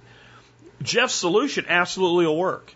Geoff's 0.81 1.13
solution 1.13 1.65
absolutely 1.67 2.25
will 2.25 2.37
work. 2.37 2.73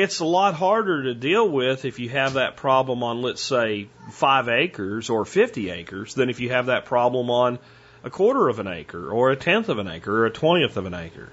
It's 0.00 0.20
a 0.20 0.24
lot 0.24 0.54
harder 0.54 1.02
to 1.02 1.14
deal 1.14 1.48
with 1.48 1.84
if 1.84 1.98
you 1.98 2.08
have 2.10 2.34
that 2.34 2.56
problem 2.56 3.02
on, 3.02 3.20
let's 3.20 3.42
say, 3.42 3.88
five 4.12 4.48
acres 4.48 5.10
or 5.10 5.24
50 5.24 5.70
acres 5.70 6.14
than 6.14 6.30
if 6.30 6.38
you 6.38 6.50
have 6.50 6.66
that 6.66 6.84
problem 6.84 7.30
on 7.30 7.58
a 8.04 8.08
quarter 8.08 8.48
of 8.48 8.60
an 8.60 8.68
acre 8.68 9.10
or 9.10 9.32
a 9.32 9.36
tenth 9.36 9.68
of 9.68 9.78
an 9.78 9.88
acre 9.88 10.22
or 10.22 10.26
a 10.26 10.30
twentieth 10.30 10.76
of 10.76 10.86
an 10.86 10.94
acre. 10.94 11.30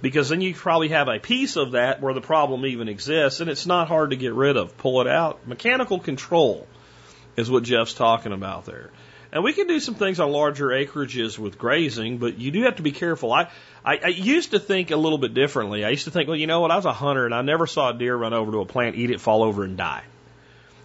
Because 0.00 0.30
then 0.30 0.40
you 0.40 0.54
probably 0.54 0.88
have 0.88 1.08
a 1.08 1.18
piece 1.18 1.56
of 1.56 1.72
that 1.72 2.00
where 2.00 2.14
the 2.14 2.22
problem 2.22 2.64
even 2.64 2.88
exists 2.88 3.40
and 3.40 3.50
it's 3.50 3.66
not 3.66 3.88
hard 3.88 4.12
to 4.12 4.16
get 4.16 4.32
rid 4.32 4.56
of. 4.56 4.78
Pull 4.78 5.02
it 5.02 5.06
out. 5.06 5.46
Mechanical 5.46 5.98
control 5.98 6.66
is 7.36 7.50
what 7.50 7.64
Geoff's 7.64 7.92
talking 7.92 8.32
about 8.32 8.64
there. 8.64 8.88
And 9.32 9.44
we 9.44 9.52
can 9.52 9.68
do 9.68 9.78
some 9.78 9.94
things 9.94 10.18
on 10.18 10.32
larger 10.32 10.68
acreages 10.68 11.38
with 11.38 11.56
grazing, 11.56 12.18
but 12.18 12.38
you 12.38 12.50
do 12.50 12.62
have 12.62 12.76
to 12.76 12.82
be 12.82 12.90
careful. 12.90 13.32
I, 13.32 13.48
I, 13.84 13.98
I 14.02 14.08
used 14.08 14.50
to 14.50 14.58
think 14.58 14.90
a 14.90 14.96
little 14.96 15.18
bit 15.18 15.34
differently. 15.34 15.84
I 15.84 15.90
used 15.90 16.06
to 16.06 16.10
think, 16.10 16.26
well, 16.28 16.36
you 16.36 16.48
know 16.48 16.60
what? 16.60 16.72
I 16.72 16.76
was 16.76 16.84
a 16.84 16.92
hunter 16.92 17.26
and 17.26 17.34
I 17.34 17.42
never 17.42 17.66
saw 17.68 17.90
a 17.90 17.94
deer 17.94 18.16
run 18.16 18.32
over 18.32 18.50
to 18.52 18.58
a 18.58 18.66
plant, 18.66 18.96
eat 18.96 19.10
it, 19.10 19.20
fall 19.20 19.44
over, 19.44 19.62
and 19.62 19.76
die. 19.76 20.02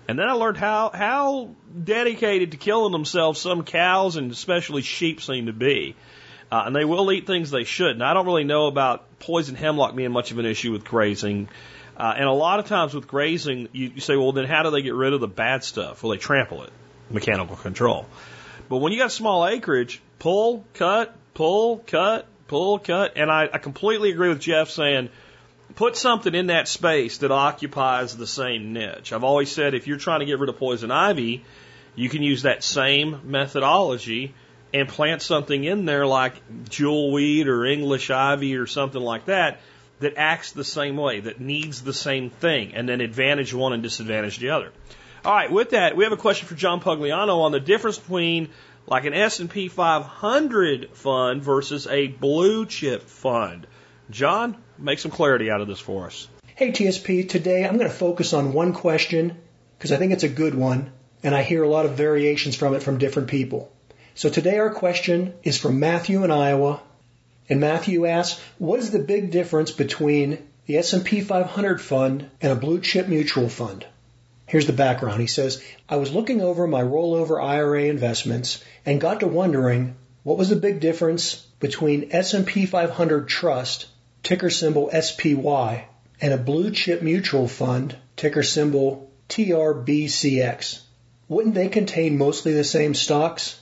And 0.08 0.20
then 0.20 0.30
I 0.30 0.34
learned 0.34 0.58
how 0.58 0.92
how 0.94 1.50
dedicated 1.84 2.52
to 2.52 2.58
killing 2.58 2.92
themselves 2.92 3.42
some 3.42 3.64
cows 3.64 4.16
and 4.16 4.32
especially 4.32 4.84
sheep 4.84 5.22
seem 5.22 5.48
to 5.48 5.54
be. 5.54 5.96
Uh, 6.52 6.64
and 6.68 6.76
they 6.76 6.86
will 6.86 7.12
eat 7.12 7.26
things 7.26 7.50
they 7.50 7.64
shouldn't. 7.64 8.04
I 8.04 8.14
don't 8.14 8.28
really 8.28 8.44
know 8.44 8.68
about 8.68 9.20
poison 9.20 9.56
hemlock 9.56 9.96
being 9.96 10.12
much 10.12 10.32
of 10.32 10.38
an 10.38 10.46
issue 10.46 10.72
with 10.72 10.84
grazing. 10.84 11.50
Uh, 11.98 12.14
and 12.16 12.26
a 12.26 12.32
lot 12.32 12.60
of 12.60 12.68
times 12.68 12.94
with 12.94 13.08
grazing, 13.08 13.70
you, 13.72 13.94
you 13.96 14.02
say, 14.02 14.16
well, 14.16 14.32
then 14.32 14.46
how 14.46 14.62
do 14.62 14.70
they 14.70 14.84
get 14.84 14.94
rid 14.94 15.14
of 15.14 15.22
the 15.22 15.28
bad 15.28 15.64
stuff? 15.64 16.04
Well, 16.04 16.12
they 16.12 16.18
trample 16.18 16.62
it, 16.64 16.70
mechanical 17.10 17.56
control. 17.56 18.06
But 18.70 18.78
when 18.78 18.92
you 18.92 19.00
got 19.00 19.12
small 19.12 19.48
acreage, 19.48 20.02
pull, 20.20 20.66
cut, 20.74 21.16
pull, 21.34 21.80
cut, 21.80 22.26
pull, 22.48 22.80
cut. 22.80 23.14
And 23.16 23.32
I, 23.32 23.50
I 23.52 23.58
completely 23.58 24.12
agree 24.12 24.30
with 24.30 24.42
Geoff 24.42 24.70
saying, 24.70 25.10
put 25.76 25.96
something 25.96 26.34
in 26.34 26.48
that 26.48 26.68
space 26.68 27.20
that 27.20 27.32
occupies 27.32 28.16
the 28.16 28.28
same 28.28 28.74
niche. 28.74 29.14
I've 29.14 29.24
always 29.24 29.52
said 29.52 29.74
if 29.74 29.88
you're 29.88 29.98
trying 29.98 30.22
to 30.22 30.26
get 30.26 30.40
rid 30.40 30.50
of 30.50 30.58
poison 30.58 30.92
ivy, 30.92 31.44
you 31.96 32.10
can 32.10 32.24
use 32.24 32.44
that 32.44 32.64
same 32.64 33.22
methodology 33.26 34.34
and 34.74 34.90
plant 34.90 35.22
something 35.22 35.64
in 35.64 35.86
there 35.86 36.06
like 36.06 36.34
jewelweed 36.66 37.48
or 37.48 37.66
English 37.66 38.10
ivy 38.10 38.58
or 38.58 38.68
something 38.68 39.02
like 39.02 39.26
that 39.26 39.60
that 40.00 40.14
acts 40.18 40.52
the 40.52 40.64
same 40.64 40.98
way, 40.98 41.22
that 41.22 41.40
needs 41.40 41.82
the 41.82 41.94
same 41.94 42.30
thing, 42.30 42.74
and 42.76 42.88
then 42.90 43.00
advantage 43.00 43.54
one 43.54 43.72
and 43.72 43.82
disadvantage 43.82 44.38
the 44.40 44.50
other. 44.50 44.72
All 45.26 45.34
right, 45.34 45.52
with 45.52 45.72
that, 45.72 45.98
we 45.98 46.04
have 46.04 46.14
a 46.14 46.18
question 46.18 46.48
for 46.48 46.54
John 46.54 46.82
Pugliano 46.82 47.42
on 47.42 47.52
the 47.52 47.60
difference 47.60 47.98
between 47.98 48.50
like 48.86 49.06
an 49.06 49.16
S&P 49.16 49.70
500 49.70 50.92
fund 50.92 51.42
versus 51.42 51.88
a 51.88 52.06
blue 52.06 52.68
chip 52.68 53.02
fund. 53.02 53.66
John, 54.12 54.56
make 54.78 55.00
some 55.00 55.10
clarity 55.10 55.50
out 55.50 55.62
of 55.62 55.68
this 55.68 55.80
for 55.80 56.06
us. 56.06 56.28
Hey 56.56 56.72
TSP, 56.72 57.28
today 57.28 57.66
I'm 57.66 57.80
going 57.80 57.90
to 57.90 57.96
focus 57.96 58.34
on 58.34 58.54
one 58.54 58.74
question 58.74 59.36
because 59.80 59.92
I 59.92 59.98
think 59.98 60.12
it's 60.14 60.22
a 60.22 60.30
good 60.30 60.54
one 60.54 60.92
and 61.24 61.34
I 61.34 61.42
hear 61.42 61.64
a 61.64 61.70
lot 61.70 61.88
of 61.88 61.94
variations 61.94 62.56
from 62.56 62.76
it 62.76 62.84
from 62.84 63.00
different 63.00 63.28
people. 63.28 63.74
So 64.14 64.30
today 64.30 64.60
our 64.60 64.76
question 64.76 65.34
is 65.42 65.58
from 65.58 65.80
Matthew 65.80 66.24
in 66.24 66.30
Iowa 66.30 66.84
and 67.50 67.60
Matthew 67.60 68.06
asks, 68.06 68.40
what 68.60 68.78
is 68.78 68.92
the 68.92 69.00
big 69.00 69.32
difference 69.32 69.72
between 69.72 70.48
the 70.68 70.78
S&P 70.78 71.22
500 71.22 71.82
fund 71.82 72.30
and 72.42 72.52
a 72.52 72.56
blue 72.56 72.80
chip 72.80 73.08
mutual 73.08 73.50
fund? 73.50 73.88
Here's 74.56 74.68
the 74.68 74.72
background. 74.72 75.20
He 75.20 75.28
says, 75.28 75.62
I 75.90 75.98
was 75.98 76.14
looking 76.14 76.40
over 76.40 76.66
my 76.66 76.82
rollover 76.82 77.44
IRA 77.44 77.88
investments 77.88 78.64
and 78.86 79.02
got 79.02 79.20
to 79.20 79.28
wondering 79.28 79.98
what 80.24 80.38
was 80.38 80.48
the 80.48 80.56
big 80.56 80.80
difference 80.80 81.46
between 81.60 82.08
S&P 82.12 82.66
500 82.66 83.28
Trust, 83.28 83.88
ticker 84.24 84.50
symbol 84.50 84.90
SPY, 84.90 85.88
and 86.22 86.34
a 86.34 86.38
blue 86.38 86.72
chip 86.72 87.02
mutual 87.02 87.50
fund, 87.50 87.98
ticker 88.16 88.44
symbol 88.44 89.12
TRBCX. 89.28 90.80
Wouldn't 91.28 91.56
they 91.56 91.68
contain 91.68 92.18
mostly 92.18 92.54
the 92.54 92.64
same 92.64 92.94
stocks? 92.94 93.60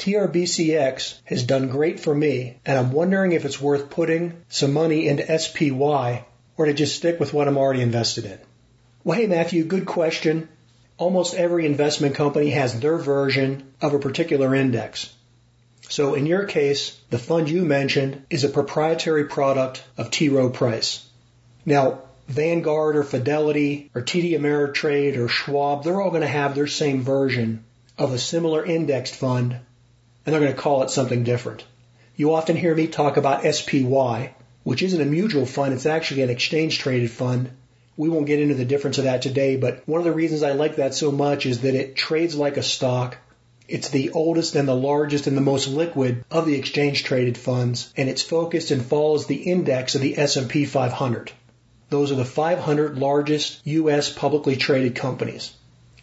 TRBCX 0.00 1.18
has 1.26 1.44
done 1.44 1.68
great 1.68 2.00
for 2.00 2.12
me, 2.12 2.58
and 2.66 2.76
I'm 2.76 2.90
wondering 2.90 3.30
if 3.30 3.44
it's 3.44 3.60
worth 3.60 3.90
putting 3.90 4.42
some 4.48 4.72
money 4.72 5.06
into 5.06 5.38
SPY 5.38 6.24
or 6.56 6.66
to 6.66 6.72
just 6.72 6.96
stick 6.96 7.20
with 7.20 7.32
what 7.32 7.46
I'm 7.46 7.58
already 7.58 7.82
invested 7.82 8.24
in. 8.24 8.40
Well, 9.06 9.16
hey, 9.16 9.28
Matthew, 9.28 9.62
good 9.62 9.86
question. 9.86 10.48
Almost 10.98 11.36
every 11.36 11.64
investment 11.64 12.16
company 12.16 12.50
has 12.50 12.80
their 12.80 12.98
version 12.98 13.72
of 13.80 13.94
a 13.94 14.00
particular 14.00 14.52
index. 14.52 15.14
So 15.88 16.14
in 16.14 16.26
your 16.26 16.42
case, 16.46 16.98
the 17.10 17.18
fund 17.20 17.48
you 17.48 17.64
mentioned 17.64 18.24
is 18.30 18.42
a 18.42 18.48
proprietary 18.48 19.26
product 19.26 19.84
of 19.96 20.10
T. 20.10 20.28
Rowe 20.28 20.50
Price. 20.50 21.06
Now, 21.64 22.00
Vanguard 22.26 22.96
or 22.96 23.04
Fidelity 23.04 23.92
or 23.94 24.02
TD 24.02 24.32
Ameritrade 24.32 25.16
or 25.16 25.28
Schwab, 25.28 25.84
they're 25.84 26.00
all 26.00 26.10
going 26.10 26.22
to 26.22 26.26
have 26.26 26.56
their 26.56 26.66
same 26.66 27.02
version 27.02 27.62
of 27.96 28.12
a 28.12 28.18
similar 28.18 28.66
indexed 28.66 29.14
fund, 29.14 29.52
and 29.52 30.32
they're 30.32 30.40
going 30.40 30.52
to 30.52 30.60
call 30.60 30.82
it 30.82 30.90
something 30.90 31.22
different. 31.22 31.64
You 32.16 32.34
often 32.34 32.56
hear 32.56 32.74
me 32.74 32.88
talk 32.88 33.16
about 33.16 33.44
SPY, 33.44 34.34
which 34.64 34.82
isn't 34.82 35.00
a 35.00 35.04
mutual 35.04 35.46
fund, 35.46 35.74
it's 35.74 35.86
actually 35.86 36.22
an 36.22 36.30
exchange 36.30 36.80
traded 36.80 37.12
fund 37.12 37.52
we 37.96 38.08
won't 38.08 38.26
get 38.26 38.40
into 38.40 38.54
the 38.54 38.64
difference 38.64 38.98
of 38.98 39.04
that 39.04 39.22
today, 39.22 39.56
but 39.56 39.82
one 39.86 40.00
of 40.00 40.04
the 40.04 40.12
reasons 40.12 40.42
I 40.42 40.52
like 40.52 40.76
that 40.76 40.94
so 40.94 41.10
much 41.10 41.46
is 41.46 41.60
that 41.60 41.74
it 41.74 41.96
trades 41.96 42.34
like 42.34 42.56
a 42.56 42.62
stock. 42.62 43.16
It's 43.68 43.88
the 43.88 44.10
oldest 44.10 44.54
and 44.54 44.68
the 44.68 44.76
largest 44.76 45.26
and 45.26 45.36
the 45.36 45.40
most 45.40 45.66
liquid 45.66 46.24
of 46.30 46.46
the 46.46 46.54
exchange 46.54 47.04
traded 47.04 47.36
funds, 47.38 47.92
and 47.96 48.08
it's 48.08 48.22
focused 48.22 48.70
and 48.70 48.84
follows 48.84 49.26
the 49.26 49.34
index 49.36 49.94
of 49.94 50.02
the 50.02 50.18
S&P 50.18 50.66
500. 50.66 51.32
Those 51.88 52.12
are 52.12 52.16
the 52.16 52.24
500 52.24 52.98
largest 52.98 53.60
U.S. 53.64 54.12
publicly 54.12 54.56
traded 54.56 54.94
companies. 54.94 55.52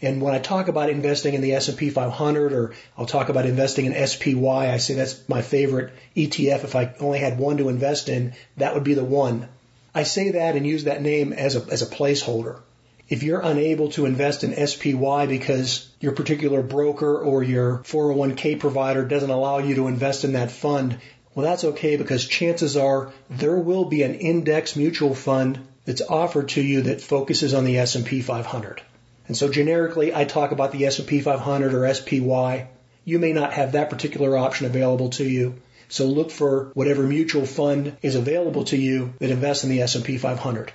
And 0.01 0.21
when 0.21 0.33
I 0.33 0.39
talk 0.39 0.67
about 0.67 0.89
investing 0.89 1.33
in 1.33 1.41
the 1.41 1.53
S&P 1.53 1.89
500 1.89 2.51
or 2.51 2.73
I'll 2.97 3.05
talk 3.05 3.29
about 3.29 3.45
investing 3.45 3.85
in 3.85 4.07
SPY, 4.07 4.73
I 4.73 4.77
say 4.77 4.95
that's 4.95 5.21
my 5.29 5.41
favorite 5.41 5.93
ETF. 6.17 6.65
If 6.65 6.75
I 6.75 6.93
only 6.99 7.19
had 7.19 7.39
one 7.39 7.57
to 7.57 7.69
invest 7.69 8.09
in, 8.09 8.33
that 8.57 8.73
would 8.73 8.83
be 8.83 8.95
the 8.95 9.03
one. 9.03 9.47
I 9.95 10.03
say 10.03 10.31
that 10.31 10.55
and 10.55 10.65
use 10.65 10.85
that 10.85 11.01
name 11.01 11.33
as 11.33 11.55
a, 11.55 11.71
as 11.71 11.81
a 11.81 11.87
placeholder. 11.87 12.59
If 13.09 13.21
you're 13.21 13.41
unable 13.41 13.89
to 13.89 14.05
invest 14.05 14.43
in 14.43 14.67
SPY 14.67 15.27
because 15.27 15.87
your 15.99 16.13
particular 16.13 16.63
broker 16.63 17.19
or 17.19 17.43
your 17.43 17.79
401k 17.79 18.59
provider 18.59 19.05
doesn't 19.05 19.29
allow 19.29 19.59
you 19.59 19.75
to 19.75 19.87
invest 19.87 20.23
in 20.23 20.33
that 20.33 20.51
fund, 20.51 20.99
well, 21.35 21.45
that's 21.45 21.63
okay 21.63 21.95
because 21.97 22.25
chances 22.25 22.77
are 22.77 23.11
there 23.29 23.57
will 23.57 23.85
be 23.85 24.03
an 24.03 24.15
index 24.15 24.75
mutual 24.75 25.13
fund 25.13 25.59
that's 25.85 26.01
offered 26.01 26.49
to 26.49 26.61
you 26.61 26.83
that 26.83 27.01
focuses 27.01 27.53
on 27.53 27.65
the 27.65 27.77
S&P 27.77 28.21
500. 28.21 28.81
And 29.27 29.37
so 29.37 29.49
generically, 29.49 30.13
I 30.13 30.25
talk 30.25 30.51
about 30.51 30.71
the 30.71 30.85
S&P 30.85 31.21
500 31.21 31.73
or 31.73 31.93
SPY. 31.93 32.67
You 33.05 33.19
may 33.19 33.33
not 33.33 33.53
have 33.53 33.73
that 33.73 33.89
particular 33.89 34.37
option 34.37 34.65
available 34.65 35.09
to 35.11 35.23
you. 35.23 35.55
So 35.93 36.07
look 36.07 36.31
for 36.31 36.71
whatever 36.73 37.03
mutual 37.03 37.45
fund 37.45 37.97
is 38.01 38.15
available 38.15 38.63
to 38.63 38.77
you 38.77 39.13
that 39.19 39.29
invests 39.29 39.63
in 39.63 39.69
the 39.69 39.83
S&P 39.83 40.17
500. 40.17 40.71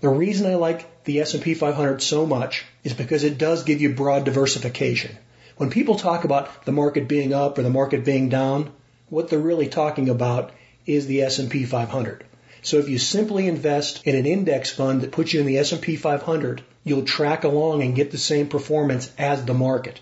The 0.00 0.08
reason 0.08 0.46
I 0.48 0.54
like 0.54 1.02
the 1.02 1.18
S&P 1.22 1.54
500 1.54 2.00
so 2.00 2.24
much 2.24 2.64
is 2.84 2.94
because 2.94 3.24
it 3.24 3.36
does 3.36 3.64
give 3.64 3.80
you 3.80 3.94
broad 3.94 4.22
diversification. 4.22 5.18
When 5.56 5.70
people 5.70 5.96
talk 5.96 6.22
about 6.22 6.64
the 6.64 6.70
market 6.70 7.08
being 7.08 7.34
up 7.34 7.58
or 7.58 7.62
the 7.62 7.68
market 7.68 8.04
being 8.04 8.28
down, 8.28 8.70
what 9.08 9.28
they're 9.28 9.40
really 9.40 9.66
talking 9.66 10.08
about 10.08 10.52
is 10.86 11.08
the 11.08 11.22
S&P 11.22 11.64
500. 11.64 12.24
So 12.62 12.76
if 12.76 12.88
you 12.88 12.98
simply 12.98 13.48
invest 13.48 14.06
in 14.06 14.14
an 14.14 14.24
index 14.24 14.70
fund 14.70 15.00
that 15.00 15.10
puts 15.10 15.32
you 15.32 15.40
in 15.40 15.46
the 15.46 15.58
S&P 15.58 15.96
500, 15.96 16.62
you'll 16.84 17.02
track 17.02 17.42
along 17.42 17.82
and 17.82 17.96
get 17.96 18.12
the 18.12 18.18
same 18.18 18.46
performance 18.46 19.10
as 19.18 19.44
the 19.44 19.52
market. 19.52 20.00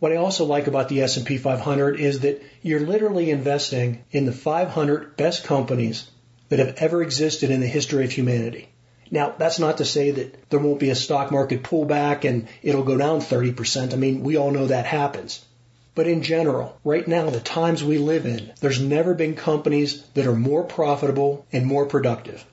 What 0.00 0.12
I 0.12 0.16
also 0.16 0.44
like 0.44 0.68
about 0.68 0.88
the 0.88 1.02
S&P 1.02 1.38
500 1.38 1.98
is 1.98 2.20
that 2.20 2.40
you're 2.62 2.86
literally 2.86 3.30
investing 3.30 4.04
in 4.12 4.26
the 4.26 4.32
500 4.32 5.16
best 5.16 5.42
companies 5.42 6.08
that 6.50 6.60
have 6.60 6.76
ever 6.76 7.02
existed 7.02 7.50
in 7.50 7.60
the 7.60 7.66
history 7.66 8.04
of 8.04 8.12
humanity. 8.12 8.68
Now, 9.10 9.34
that's 9.36 9.58
not 9.58 9.78
to 9.78 9.84
say 9.84 10.12
that 10.12 10.50
there 10.50 10.60
won't 10.60 10.78
be 10.78 10.90
a 10.90 10.94
stock 10.94 11.32
market 11.32 11.64
pullback 11.64 12.28
and 12.28 12.46
it'll 12.62 12.84
go 12.84 12.96
down 12.96 13.20
30%. 13.20 13.92
I 13.92 13.96
mean, 13.96 14.22
we 14.22 14.36
all 14.36 14.52
know 14.52 14.66
that 14.66 14.86
happens. 14.86 15.44
But 15.96 16.06
in 16.06 16.22
general, 16.22 16.78
right 16.84 17.08
now, 17.08 17.28
the 17.30 17.40
times 17.40 17.82
we 17.82 17.98
live 17.98 18.24
in, 18.24 18.52
there's 18.60 18.80
never 18.80 19.14
been 19.14 19.34
companies 19.34 20.04
that 20.14 20.28
are 20.28 20.34
more 20.34 20.62
profitable 20.62 21.44
and 21.52 21.66
more 21.66 21.86
productive. 21.86 22.44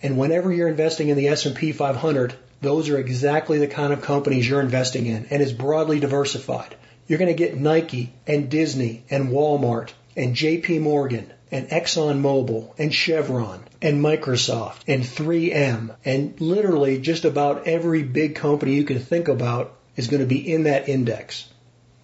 And 0.00 0.16
whenever 0.16 0.52
you're 0.52 0.68
investing 0.68 1.08
in 1.08 1.16
the 1.16 1.26
S&P 1.26 1.72
500, 1.72 2.34
those 2.60 2.88
are 2.88 2.98
exactly 2.98 3.58
the 3.58 3.66
kind 3.66 3.92
of 3.92 4.02
companies 4.02 4.48
you're 4.48 4.60
investing 4.60 5.06
in 5.06 5.26
and 5.30 5.42
is 5.42 5.52
broadly 5.52 5.98
diversified. 5.98 6.76
You're 7.06 7.18
going 7.18 7.34
to 7.34 7.34
get 7.34 7.56
Nike 7.58 8.12
and 8.26 8.48
Disney 8.48 9.04
and 9.10 9.28
Walmart 9.28 9.90
and 10.16 10.34
JP 10.34 10.80
Morgan 10.80 11.32
and 11.50 11.68
ExxonMobil 11.68 12.72
and 12.78 12.94
Chevron 12.94 13.62
and 13.82 14.02
Microsoft 14.02 14.80
and 14.86 15.02
3M 15.02 15.94
and 16.04 16.40
literally 16.40 16.98
just 16.98 17.24
about 17.24 17.66
every 17.66 18.02
big 18.02 18.34
company 18.34 18.74
you 18.74 18.84
can 18.84 18.98
think 18.98 19.28
about 19.28 19.76
is 19.96 20.08
going 20.08 20.20
to 20.20 20.26
be 20.26 20.52
in 20.52 20.64
that 20.64 20.88
index. 20.88 21.46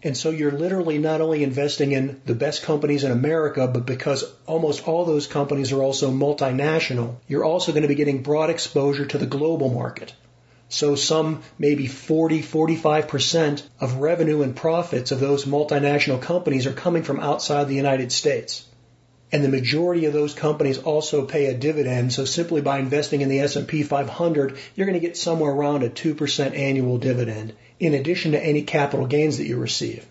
And 0.02 0.16
so 0.16 0.30
you're 0.30 0.52
literally 0.52 0.98
not 0.98 1.20
only 1.20 1.42
investing 1.44 1.92
in 1.92 2.20
the 2.24 2.34
best 2.34 2.62
companies 2.62 3.04
in 3.04 3.12
America, 3.12 3.66
but 3.66 3.84
because 3.84 4.24
almost 4.46 4.86
all 4.86 5.04
those 5.04 5.26
companies 5.26 5.72
are 5.72 5.82
also 5.82 6.10
multinational, 6.10 7.16
you're 7.28 7.44
also 7.44 7.72
going 7.72 7.82
to 7.82 7.88
be 7.88 7.94
getting 7.94 8.22
broad 8.22 8.50
exposure 8.50 9.04
to 9.04 9.18
the 9.18 9.26
global 9.26 9.68
market. 9.68 10.14
So 10.70 10.94
some 10.94 11.42
maybe 11.58 11.88
40, 11.88 12.42
45% 12.42 13.62
of 13.80 13.96
revenue 13.96 14.42
and 14.42 14.54
profits 14.54 15.10
of 15.10 15.18
those 15.18 15.44
multinational 15.44 16.22
companies 16.22 16.66
are 16.66 16.72
coming 16.72 17.02
from 17.02 17.18
outside 17.18 17.66
the 17.66 17.74
United 17.74 18.12
States. 18.12 18.64
And 19.32 19.44
the 19.44 19.48
majority 19.48 20.04
of 20.04 20.12
those 20.12 20.32
companies 20.32 20.78
also 20.78 21.24
pay 21.24 21.46
a 21.46 21.54
dividend. 21.54 22.12
So 22.12 22.24
simply 22.24 22.60
by 22.60 22.78
investing 22.78 23.20
in 23.20 23.28
the 23.28 23.40
S&P 23.40 23.82
500, 23.82 24.58
you're 24.74 24.86
going 24.86 25.00
to 25.00 25.06
get 25.06 25.16
somewhere 25.16 25.52
around 25.52 25.82
a 25.82 25.90
2% 25.90 26.56
annual 26.56 26.98
dividend 26.98 27.52
in 27.80 27.94
addition 27.94 28.32
to 28.32 28.44
any 28.44 28.62
capital 28.62 29.06
gains 29.06 29.38
that 29.38 29.46
you 29.46 29.56
receive. 29.56 30.06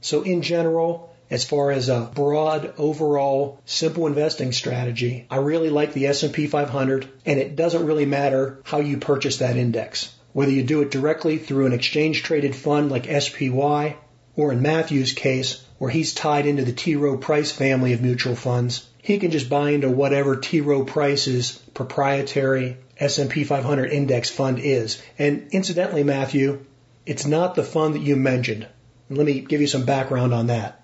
So 0.00 0.22
in 0.22 0.42
general, 0.42 1.13
as 1.30 1.44
far 1.44 1.70
as 1.70 1.88
a 1.88 2.10
broad 2.14 2.74
overall 2.78 3.60
simple 3.64 4.06
investing 4.06 4.52
strategy, 4.52 5.26
I 5.30 5.36
really 5.36 5.70
like 5.70 5.92
the 5.92 6.06
S&P 6.06 6.46
500 6.46 7.08
and 7.24 7.40
it 7.40 7.56
doesn't 7.56 7.86
really 7.86 8.06
matter 8.06 8.60
how 8.64 8.80
you 8.80 8.98
purchase 8.98 9.38
that 9.38 9.56
index. 9.56 10.14
Whether 10.32 10.52
you 10.52 10.62
do 10.62 10.82
it 10.82 10.90
directly 10.90 11.38
through 11.38 11.66
an 11.66 11.72
exchange 11.72 12.22
traded 12.22 12.54
fund 12.54 12.90
like 12.90 13.06
SPY 13.06 13.96
or 14.36 14.52
in 14.52 14.62
Matthew's 14.62 15.12
case 15.12 15.64
where 15.78 15.90
he's 15.90 16.14
tied 16.14 16.46
into 16.46 16.64
the 16.64 16.72
T. 16.72 16.96
Rowe 16.96 17.16
Price 17.16 17.52
family 17.52 17.92
of 17.92 18.02
mutual 18.02 18.36
funds, 18.36 18.88
he 19.02 19.18
can 19.18 19.30
just 19.30 19.48
buy 19.48 19.70
into 19.70 19.90
whatever 19.90 20.36
T. 20.36 20.60
Rowe 20.60 20.84
Price's 20.84 21.52
proprietary 21.74 22.76
S&P 22.98 23.44
500 23.44 23.90
index 23.90 24.30
fund 24.30 24.58
is. 24.58 25.02
And 25.18 25.48
incidentally, 25.50 26.04
Matthew, 26.04 26.64
it's 27.06 27.26
not 27.26 27.54
the 27.54 27.64
fund 27.64 27.94
that 27.94 28.02
you 28.02 28.16
mentioned. 28.16 28.66
Let 29.10 29.26
me 29.26 29.40
give 29.40 29.60
you 29.60 29.66
some 29.66 29.84
background 29.84 30.32
on 30.32 30.46
that. 30.46 30.80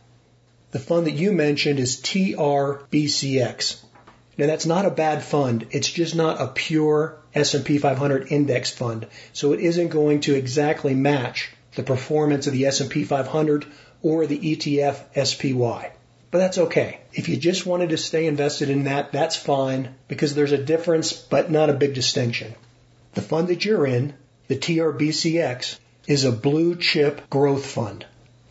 The 0.73 0.79
fund 0.79 1.07
that 1.07 1.15
you 1.15 1.33
mentioned 1.33 1.81
is 1.81 1.97
TRBCX. 1.97 3.83
Now 4.39 4.47
that's 4.47 4.67
not 4.67 4.87
a 4.87 4.91
bad 4.91 5.23
fund. 5.23 5.67
It's 5.71 5.91
just 5.91 6.15
not 6.15 6.41
a 6.41 6.47
pure 6.47 7.17
S&P 7.35 7.79
500 7.79 8.31
index 8.31 8.71
fund. 8.71 9.07
So 9.33 9.53
it 9.53 9.61
isn't 9.61 9.89
going 9.89 10.21
to 10.21 10.35
exactly 10.35 10.95
match 10.95 11.51
the 11.75 11.83
performance 11.83 12.47
of 12.47 12.53
the 12.53 12.67
S&P 12.67 13.05
500 13.05 13.67
or 14.03 14.27
the 14.27 14.39
ETF 14.39 15.27
SPY. 15.27 15.93
But 16.31 16.39
that's 16.39 16.59
okay. 16.59 17.01
If 17.13 17.29
you 17.29 17.37
just 17.37 17.67
wanted 17.67 17.89
to 17.91 17.97
stay 17.97 18.27
invested 18.27 18.71
in 18.71 18.85
that, 18.85 19.11
that's 19.11 19.37
fine 19.37 19.95
because 20.07 20.35
there's 20.35 20.53
a 20.53 20.59
difference, 20.59 21.13
but 21.13 21.51
not 21.51 21.71
a 21.71 21.75
big 21.75 21.95
distinction. 21.95 22.55
The 23.15 23.23
fund 23.23 23.49
that 23.49 23.65
you're 23.65 23.87
in, 23.87 24.15
the 24.47 24.57
TRBCX, 24.57 25.79
is 26.07 26.25
a 26.25 26.33
blue 26.33 26.77
chip 26.77 27.29
growth 27.29 27.67
fund. 27.67 28.07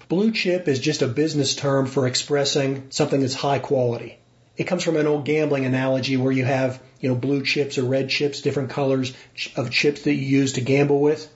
Blue 0.10 0.32
chip 0.32 0.68
is 0.68 0.80
just 0.80 1.04
a 1.04 1.08
business 1.08 1.54
term 1.54 1.86
for 1.86 2.08
expressing 2.08 2.88
something 2.90 3.22
that's 3.22 3.36
high 3.36 3.60
quality. 3.60 4.18
It 4.58 4.64
comes 4.64 4.84
from 4.84 4.98
an 4.98 5.06
old 5.06 5.24
gambling 5.24 5.66
analogy 5.66 6.18
where 6.18 6.32
you 6.32 6.46
have, 6.46 6.82
you 7.00 7.10
know, 7.10 7.16
blue 7.16 7.44
chips 7.44 7.78
or 7.78 7.84
red 7.84 8.10
chips, 8.10 8.42
different 8.42 8.72
colors 8.72 9.14
of 9.56 9.70
chips 9.70 10.02
that 10.02 10.16
you 10.16 10.40
use 10.40 10.54
to 10.54 10.62
gamble 10.62 11.00
with. 11.00 11.32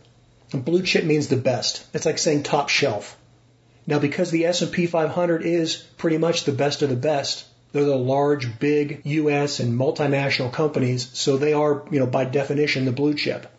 And 0.51 0.65
blue 0.65 0.81
chip 0.81 1.03
means 1.03 1.27
the 1.27 1.37
best. 1.37 1.85
It's 1.93 2.07
like 2.07 2.17
saying 2.17 2.41
top 2.41 2.69
shelf. 2.69 3.15
Now 3.85 3.99
because 3.99 4.31
the 4.31 4.47
S&P 4.47 4.87
500 4.87 5.43
is 5.43 5.75
pretty 5.97 6.17
much 6.17 6.45
the 6.45 6.51
best 6.51 6.81
of 6.81 6.89
the 6.89 6.95
best, 6.95 7.45
they're 7.73 7.85
the 7.85 7.95
large, 7.95 8.57
big 8.57 9.01
US 9.03 9.59
and 9.59 9.79
multinational 9.79 10.51
companies, 10.51 11.11
so 11.13 11.37
they 11.37 11.53
are, 11.53 11.83
you 11.91 11.99
know, 11.99 12.07
by 12.07 12.25
definition 12.25 12.85
the 12.85 12.91
blue 12.91 13.13
chip 13.13 13.52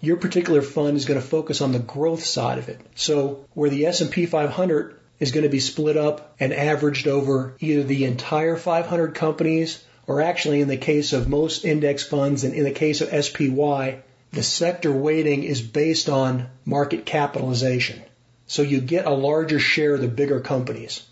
your 0.00 0.16
particular 0.16 0.62
fund 0.62 0.96
is 0.96 1.04
going 1.04 1.20
to 1.20 1.26
focus 1.26 1.60
on 1.60 1.72
the 1.72 1.78
growth 1.78 2.24
side 2.24 2.58
of 2.58 2.68
it. 2.68 2.80
So 2.94 3.44
where 3.54 3.70
the 3.70 3.86
S&P 3.86 4.26
500 4.26 4.98
is 5.18 5.32
going 5.32 5.42
to 5.42 5.50
be 5.50 5.60
split 5.60 5.96
up 5.96 6.36
and 6.38 6.52
averaged 6.52 7.08
over 7.08 7.54
either 7.58 7.82
the 7.82 8.04
entire 8.04 8.56
500 8.56 9.14
companies 9.14 9.82
or 10.06 10.22
actually 10.22 10.60
in 10.60 10.68
the 10.68 10.76
case 10.76 11.12
of 11.12 11.28
most 11.28 11.64
index 11.64 12.04
funds 12.04 12.44
and 12.44 12.54
in 12.54 12.64
the 12.64 12.70
case 12.70 13.00
of 13.00 13.24
SPY, 13.24 14.02
the 14.32 14.42
sector 14.42 14.92
weighting 14.92 15.42
is 15.42 15.60
based 15.60 16.08
on 16.08 16.48
market 16.64 17.04
capitalization. 17.04 18.00
So 18.46 18.62
you 18.62 18.80
get 18.80 19.06
a 19.06 19.10
larger 19.10 19.58
share 19.58 19.94
of 19.94 20.00
the 20.00 20.08
bigger 20.08 20.40
companies. 20.40 21.02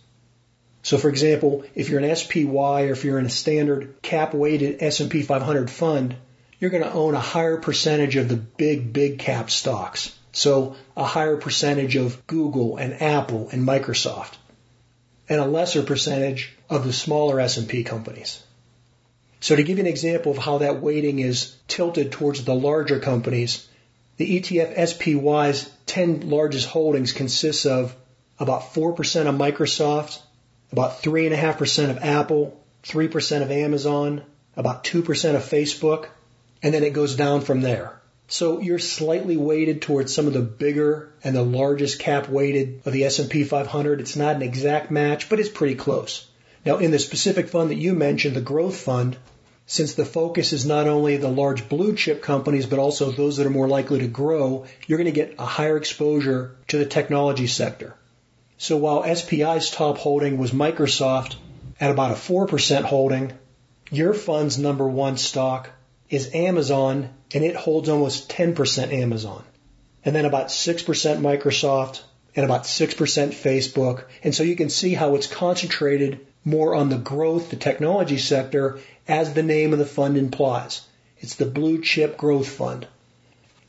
So 0.83 0.96
for 0.96 1.09
example, 1.09 1.64
if 1.75 1.88
you're 1.88 2.01
an 2.01 2.14
SPY 2.14 2.85
or 2.85 2.92
if 2.92 3.05
you're 3.05 3.18
in 3.18 3.27
a 3.27 3.31
standard 3.31 4.01
cap 4.03 4.33
weighted 4.33 4.83
S&P 4.83 5.22
500 5.22 5.68
fund, 5.68 6.14
you're 6.59 6.71
going 6.71 6.83
to 6.83 6.92
own 6.92 7.14
a 7.14 7.21
higher 7.21 7.57
percentage 7.59 8.16
of 8.16 8.29
the 8.29 8.37
big, 8.37 8.92
big 8.92 9.19
cap 9.19 9.51
stocks. 9.51 10.16
So 10.33 10.77
a 10.97 11.05
higher 11.05 11.37
percentage 11.37 11.97
of 11.97 12.27
Google 12.27 12.77
and 12.77 13.01
Apple 13.03 13.49
and 13.51 13.66
Microsoft 13.66 14.35
and 15.29 15.40
a 15.40 15.47
lesser 15.47 15.83
percentage 15.83 16.55
of 16.69 16.85
the 16.85 16.92
smaller 16.92 17.40
S&P 17.40 17.85
companies. 17.85 18.42
So 19.40 19.57
to 19.57 19.62
give 19.62 19.79
you 19.79 19.85
an 19.85 19.90
example 19.90 20.33
of 20.33 20.38
how 20.38 20.59
that 20.59 20.81
weighting 20.81 21.19
is 21.19 21.55
tilted 21.69 22.12
towards 22.12 22.45
the 22.45 22.55
larger 22.55 23.01
companies, 23.01 23.66
the 24.16 24.40
ETF 24.40 24.77
SPY's 24.77 25.71
10 25.87 26.31
largest 26.31 26.69
holdings 26.69 27.12
consists 27.12 27.66
of 27.66 27.95
about 28.38 28.75
4% 28.75 29.27
of 29.27 29.35
Microsoft, 29.35 30.21
about 30.73 31.03
3.5% 31.03 31.90
of 31.90 31.99
Apple, 31.99 32.61
3% 32.83 33.42
of 33.42 33.51
Amazon, 33.51 34.23
about 34.57 34.85
2% 34.85 35.35
of 35.35 35.42
Facebook, 35.42 36.09
and 36.62 36.75
then 36.75 36.83
it 36.83 36.92
goes 36.92 37.16
down 37.16 37.40
from 37.40 37.61
there. 37.61 38.01
So 38.29 38.61
you're 38.61 38.81
slightly 38.81 39.37
weighted 39.37 39.83
towards 39.83 40.12
some 40.12 40.27
of 40.27 40.33
the 40.33 40.42
bigger 40.42 41.12
and 41.23 41.37
the 41.37 41.45
largest 41.45 42.01
cap 42.01 42.29
weighted 42.29 42.83
of 42.85 42.92
the 42.92 43.05
S&P 43.05 43.45
500. 43.45 44.01
It's 44.01 44.16
not 44.16 44.37
an 44.37 44.42
exact 44.42 44.90
match, 44.90 45.29
but 45.29 45.38
it's 45.38 45.49
pretty 45.49 45.77
close. 45.77 46.27
Now 46.64 46.79
in 46.79 46.90
the 46.90 46.99
specific 46.99 47.49
fund 47.49 47.71
that 47.71 47.77
you 47.77 47.95
mentioned, 47.95 48.35
the 48.35 48.40
growth 48.40 48.77
fund, 48.77 49.16
since 49.66 49.95
the 49.95 50.05
focus 50.05 50.53
is 50.53 50.66
not 50.66 50.88
only 50.88 51.16
the 51.16 51.29
large 51.29 51.69
blue 51.69 51.95
chip 51.95 52.23
companies, 52.23 52.66
but 52.66 52.81
also 52.81 53.12
those 53.12 53.37
that 53.37 53.47
are 53.47 53.51
more 53.51 53.69
likely 53.69 54.01
to 54.01 54.09
grow, 54.09 54.64
you're 54.87 54.99
going 54.99 55.12
to 55.12 55.12
get 55.12 55.37
a 55.38 55.45
higher 55.45 55.77
exposure 55.77 56.57
to 56.69 56.79
the 56.79 56.87
technology 56.87 57.47
sector. 57.47 57.95
So 58.59 58.77
while 58.77 59.03
SPY's 59.05 59.71
top 59.71 59.99
holding 59.99 60.38
was 60.38 60.51
Microsoft 60.51 61.37
at 61.79 61.90
about 61.90 62.12
a 62.12 62.14
4% 62.14 62.83
holding, 62.83 63.33
your 63.90 64.14
fund's 64.14 64.59
number 64.59 64.88
one 64.88 65.16
stock 65.16 65.71
is 66.09 66.35
Amazon, 66.35 67.11
and 67.35 67.45
it 67.45 67.57
holds 67.57 67.88
almost 67.88 68.29
10% 68.29 68.92
Amazon. 68.92 69.45
And 70.05 70.14
then 70.14 70.25
about 70.25 70.49
6% 70.49 70.85
Microsoft, 70.85 72.03
and 72.37 72.45
about 72.45 72.64
6% 72.64 72.95
Facebook. 72.95 74.05
And 74.23 74.35
so 74.35 74.42
you 74.42 74.57
can 74.57 74.69
see 74.69 74.92
how 74.92 75.14
it's 75.14 75.27
concentrated 75.27 76.27
more 76.45 76.75
on 76.75 76.90
the 76.90 76.99
growth, 76.99 77.51
the 77.51 77.57
technology 77.57 78.19
sector, 78.19 78.79
as 79.09 79.33
the 79.33 79.42
name 79.42 79.73
of 79.73 79.79
the 79.79 79.87
fund 79.87 80.16
implies. 80.19 80.83
It's 81.19 81.37
the 81.37 81.47
blue 81.47 81.83
chip 81.83 82.19
growth 82.19 82.49
fund. 82.49 82.87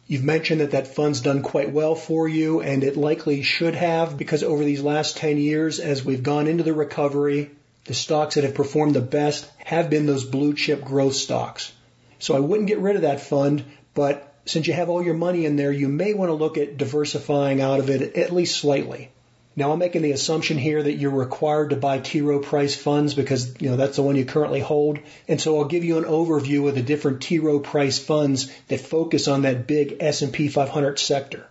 You've 0.05 0.23
mentioned 0.23 0.61
that 0.61 0.71
that 0.71 0.95
fund's 0.95 1.21
done 1.21 1.41
quite 1.41 1.71
well 1.71 1.95
for 1.95 2.27
you, 2.27 2.61
and 2.61 2.83
it 2.83 2.97
likely 2.97 3.41
should 3.41 3.75
have 3.75 4.17
because 4.17 4.43
over 4.43 4.63
these 4.63 4.81
last 4.81 5.17
10 5.17 5.37
years, 5.37 5.79
as 5.79 6.05
we've 6.05 6.23
gone 6.23 6.47
into 6.47 6.63
the 6.63 6.73
recovery, 6.73 7.51
the 7.85 7.93
stocks 7.93 8.35
that 8.35 8.43
have 8.43 8.53
performed 8.53 8.95
the 8.95 9.01
best 9.01 9.49
have 9.57 9.89
been 9.89 10.05
those 10.05 10.25
blue 10.25 10.53
chip 10.53 10.83
growth 10.83 11.15
stocks. 11.15 11.71
So 12.19 12.35
I 12.35 12.39
wouldn't 12.39 12.67
get 12.67 12.79
rid 12.79 12.95
of 12.95 13.03
that 13.03 13.21
fund, 13.21 13.63
but 13.93 14.33
since 14.45 14.67
you 14.67 14.73
have 14.73 14.89
all 14.89 15.03
your 15.03 15.13
money 15.13 15.45
in 15.45 15.55
there, 15.55 15.71
you 15.71 15.87
may 15.87 16.13
want 16.13 16.29
to 16.29 16.33
look 16.33 16.57
at 16.57 16.77
diversifying 16.77 17.61
out 17.61 17.79
of 17.79 17.89
it 17.89 18.15
at 18.15 18.33
least 18.33 18.57
slightly. 18.57 19.09
Now 19.57 19.71
I'm 19.71 19.79
making 19.79 20.03
the 20.03 20.11
assumption 20.11 20.57
here 20.57 20.83
that 20.83 20.97
you're 20.97 21.09
required 21.09 21.71
to 21.71 21.75
buy 21.75 21.97
T. 21.97 22.21
Rowe 22.21 22.39
Price 22.39 22.75
funds 22.75 23.15
because, 23.15 23.59
you 23.59 23.71
know, 23.71 23.75
that's 23.75 23.95
the 23.95 24.03
one 24.03 24.15
you 24.15 24.23
currently 24.23 24.59
hold. 24.59 24.99
And 25.27 25.41
so 25.41 25.57
I'll 25.57 25.65
give 25.65 25.83
you 25.83 25.97
an 25.97 26.03
overview 26.03 26.69
of 26.69 26.75
the 26.75 26.83
different 26.83 27.21
T. 27.21 27.39
Rowe 27.39 27.59
Price 27.59 27.97
funds 27.97 28.51
that 28.67 28.81
focus 28.81 29.27
on 29.27 29.41
that 29.41 29.65
big 29.65 29.97
S&P 29.99 30.47
500 30.47 30.99
sector. 30.99 31.47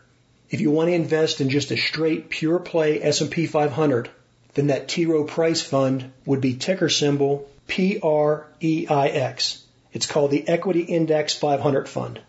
If 0.50 0.60
you 0.60 0.70
want 0.70 0.88
to 0.88 0.94
invest 0.94 1.40
in 1.40 1.50
just 1.50 1.72
a 1.72 1.76
straight 1.76 2.30
pure 2.30 2.60
play 2.60 3.02
S&P 3.02 3.46
500, 3.46 4.08
then 4.54 4.68
that 4.68 4.86
T. 4.86 5.06
Rowe 5.06 5.24
Price 5.24 5.60
fund 5.60 6.12
would 6.24 6.40
be 6.40 6.54
ticker 6.54 6.88
symbol 6.88 7.48
PREIX. 7.66 9.58
It's 9.96 10.04
called 10.04 10.30
the 10.30 10.46
Equity 10.46 10.82
Index 10.82 11.32
500 11.32 11.88
Fund. 11.88 12.20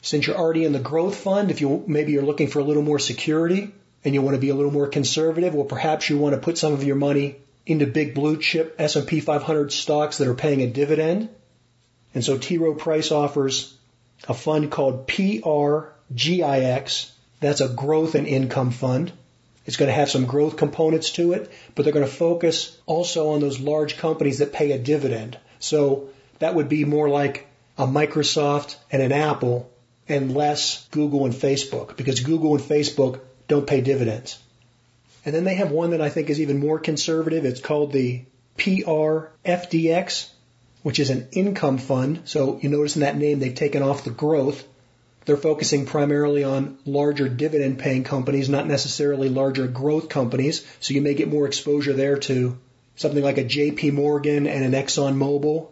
Since 0.00 0.26
you're 0.26 0.38
already 0.38 0.64
in 0.64 0.72
the 0.72 0.78
growth 0.78 1.16
fund, 1.16 1.50
if 1.50 1.60
you 1.60 1.84
maybe 1.86 2.12
you're 2.12 2.22
looking 2.22 2.48
for 2.48 2.60
a 2.60 2.64
little 2.64 2.82
more 2.82 2.98
security, 2.98 3.74
and 4.02 4.14
you 4.14 4.22
want 4.22 4.36
to 4.36 4.40
be 4.40 4.48
a 4.48 4.54
little 4.54 4.72
more 4.72 4.88
conservative, 4.88 5.54
well, 5.54 5.66
perhaps 5.66 6.08
you 6.08 6.16
want 6.16 6.34
to 6.34 6.40
put 6.40 6.56
some 6.56 6.72
of 6.72 6.82
your 6.82 6.96
money 6.96 7.36
into 7.66 7.86
big 7.86 8.14
blue 8.14 8.38
chip 8.38 8.74
S&P 8.78 9.20
500 9.20 9.70
stocks 9.70 10.16
that 10.16 10.28
are 10.28 10.34
paying 10.34 10.62
a 10.62 10.66
dividend. 10.66 11.28
And 12.14 12.24
so 12.24 12.38
T. 12.38 12.56
Rowe 12.56 12.74
Price 12.74 13.12
offers 13.12 13.76
a 14.26 14.32
fund 14.32 14.70
called 14.70 15.06
PRGIX. 15.06 17.10
That's 17.40 17.60
a 17.60 17.68
growth 17.68 18.14
and 18.14 18.26
income 18.26 18.70
fund. 18.70 19.12
It's 19.66 19.76
going 19.76 19.90
to 19.90 19.94
have 19.94 20.08
some 20.08 20.24
growth 20.24 20.56
components 20.56 21.10
to 21.12 21.34
it, 21.34 21.50
but 21.74 21.82
they're 21.82 21.92
going 21.92 22.06
to 22.06 22.10
focus 22.10 22.74
also 22.86 23.32
on 23.32 23.40
those 23.40 23.60
large 23.60 23.98
companies 23.98 24.38
that 24.38 24.54
pay 24.54 24.72
a 24.72 24.78
dividend. 24.78 25.38
So 25.58 26.08
that 26.40 26.54
would 26.54 26.68
be 26.68 26.84
more 26.84 27.08
like 27.08 27.46
a 27.78 27.86
Microsoft 27.86 28.76
and 28.90 29.00
an 29.00 29.12
Apple 29.12 29.70
and 30.08 30.34
less 30.34 30.86
Google 30.90 31.24
and 31.24 31.34
Facebook 31.34 31.96
because 31.96 32.20
Google 32.20 32.56
and 32.56 32.64
Facebook 32.64 33.20
don't 33.46 33.66
pay 33.66 33.80
dividends. 33.80 34.38
And 35.24 35.34
then 35.34 35.44
they 35.44 35.54
have 35.54 35.70
one 35.70 35.90
that 35.90 36.00
I 36.00 36.08
think 36.08 36.28
is 36.28 36.40
even 36.40 36.58
more 36.58 36.78
conservative. 36.78 37.44
It's 37.44 37.60
called 37.60 37.92
the 37.92 38.22
PRFDX, 38.58 40.30
which 40.82 40.98
is 40.98 41.10
an 41.10 41.28
income 41.32 41.78
fund. 41.78 42.22
So 42.24 42.58
you 42.60 42.68
notice 42.68 42.96
in 42.96 43.02
that 43.02 43.16
name 43.16 43.38
they've 43.38 43.54
taken 43.54 43.82
off 43.82 44.04
the 44.04 44.10
growth. 44.10 44.64
They're 45.26 45.36
focusing 45.36 45.84
primarily 45.84 46.42
on 46.42 46.78
larger 46.86 47.28
dividend 47.28 47.78
paying 47.78 48.04
companies, 48.04 48.48
not 48.48 48.66
necessarily 48.66 49.28
larger 49.28 49.66
growth 49.66 50.08
companies. 50.08 50.66
So 50.80 50.94
you 50.94 51.02
may 51.02 51.14
get 51.14 51.28
more 51.28 51.46
exposure 51.46 51.92
there 51.92 52.18
to 52.20 52.58
something 52.96 53.22
like 53.22 53.38
a 53.38 53.44
JP 53.44 53.92
Morgan 53.92 54.46
and 54.46 54.64
an 54.64 54.72
Exxon 54.72 55.16
Mobil 55.16 55.68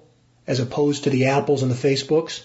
as 0.48 0.58
opposed 0.58 1.04
to 1.04 1.10
the 1.10 1.26
Apples 1.26 1.62
and 1.62 1.70
the 1.70 1.88
Facebooks. 1.88 2.42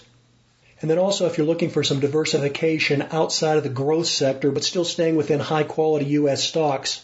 And 0.80 0.90
then 0.90 0.98
also 0.98 1.26
if 1.26 1.38
you're 1.38 1.46
looking 1.46 1.70
for 1.70 1.82
some 1.82 2.00
diversification 2.00 3.08
outside 3.10 3.56
of 3.56 3.62
the 3.62 3.70
growth 3.70 4.06
sector, 4.06 4.52
but 4.52 4.62
still 4.62 4.84
staying 4.84 5.16
within 5.16 5.40
high 5.40 5.64
quality 5.64 6.04
U.S. 6.20 6.44
stocks, 6.44 7.02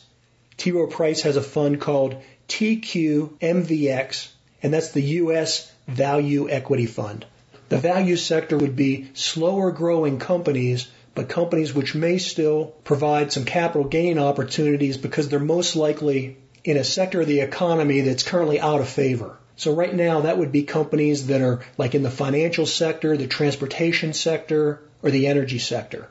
T. 0.59 0.73
Rowe 0.73 0.87
Price 0.87 1.23
has 1.23 1.37
a 1.37 1.43
fund 1.43 1.81
called 1.81 2.23
TQMVX, 2.49 4.29
and 4.63 4.75
that's 4.75 4.93
the 4.93 5.03
U.S. 5.03 5.73
Value 5.89 6.51
Equity 6.51 6.85
Fund. 6.85 7.25
The 7.71 7.79
value 7.79 8.17
sector 8.17 8.59
would 8.59 8.77
be 8.77 9.09
slower 9.15 9.71
growing 9.71 10.19
companies, 10.19 10.89
but 11.15 11.31
companies 11.31 11.73
which 11.73 11.95
may 11.95 12.19
still 12.19 12.67
provide 12.85 13.33
some 13.33 13.47
capital 13.47 13.85
gain 13.85 14.19
opportunities 14.19 14.99
because 14.99 15.31
they're 15.31 15.39
most 15.39 15.77
likely 15.77 16.37
in 16.63 16.77
a 16.77 16.85
sector 16.85 17.23
of 17.23 17.27
the 17.27 17.41
economy 17.41 18.03
that's 18.03 18.23
currently 18.23 18.61
out 18.61 18.81
of 18.81 18.89
favor. 18.89 19.39
So 19.61 19.75
right 19.75 19.95
now 19.95 20.23
that 20.23 20.39
would 20.39 20.53
be 20.53 20.63
companies 20.63 21.27
that 21.27 21.43
are 21.43 21.61
like 21.77 21.95
in 21.95 22.03
the 22.03 22.11
financial 22.11 22.65
sector, 22.65 23.15
the 23.19 23.27
transportation 23.27 24.15
sector, 24.15 24.81
or 25.03 25.11
the 25.11 25.27
energy 25.27 25.59
sector. 25.59 26.09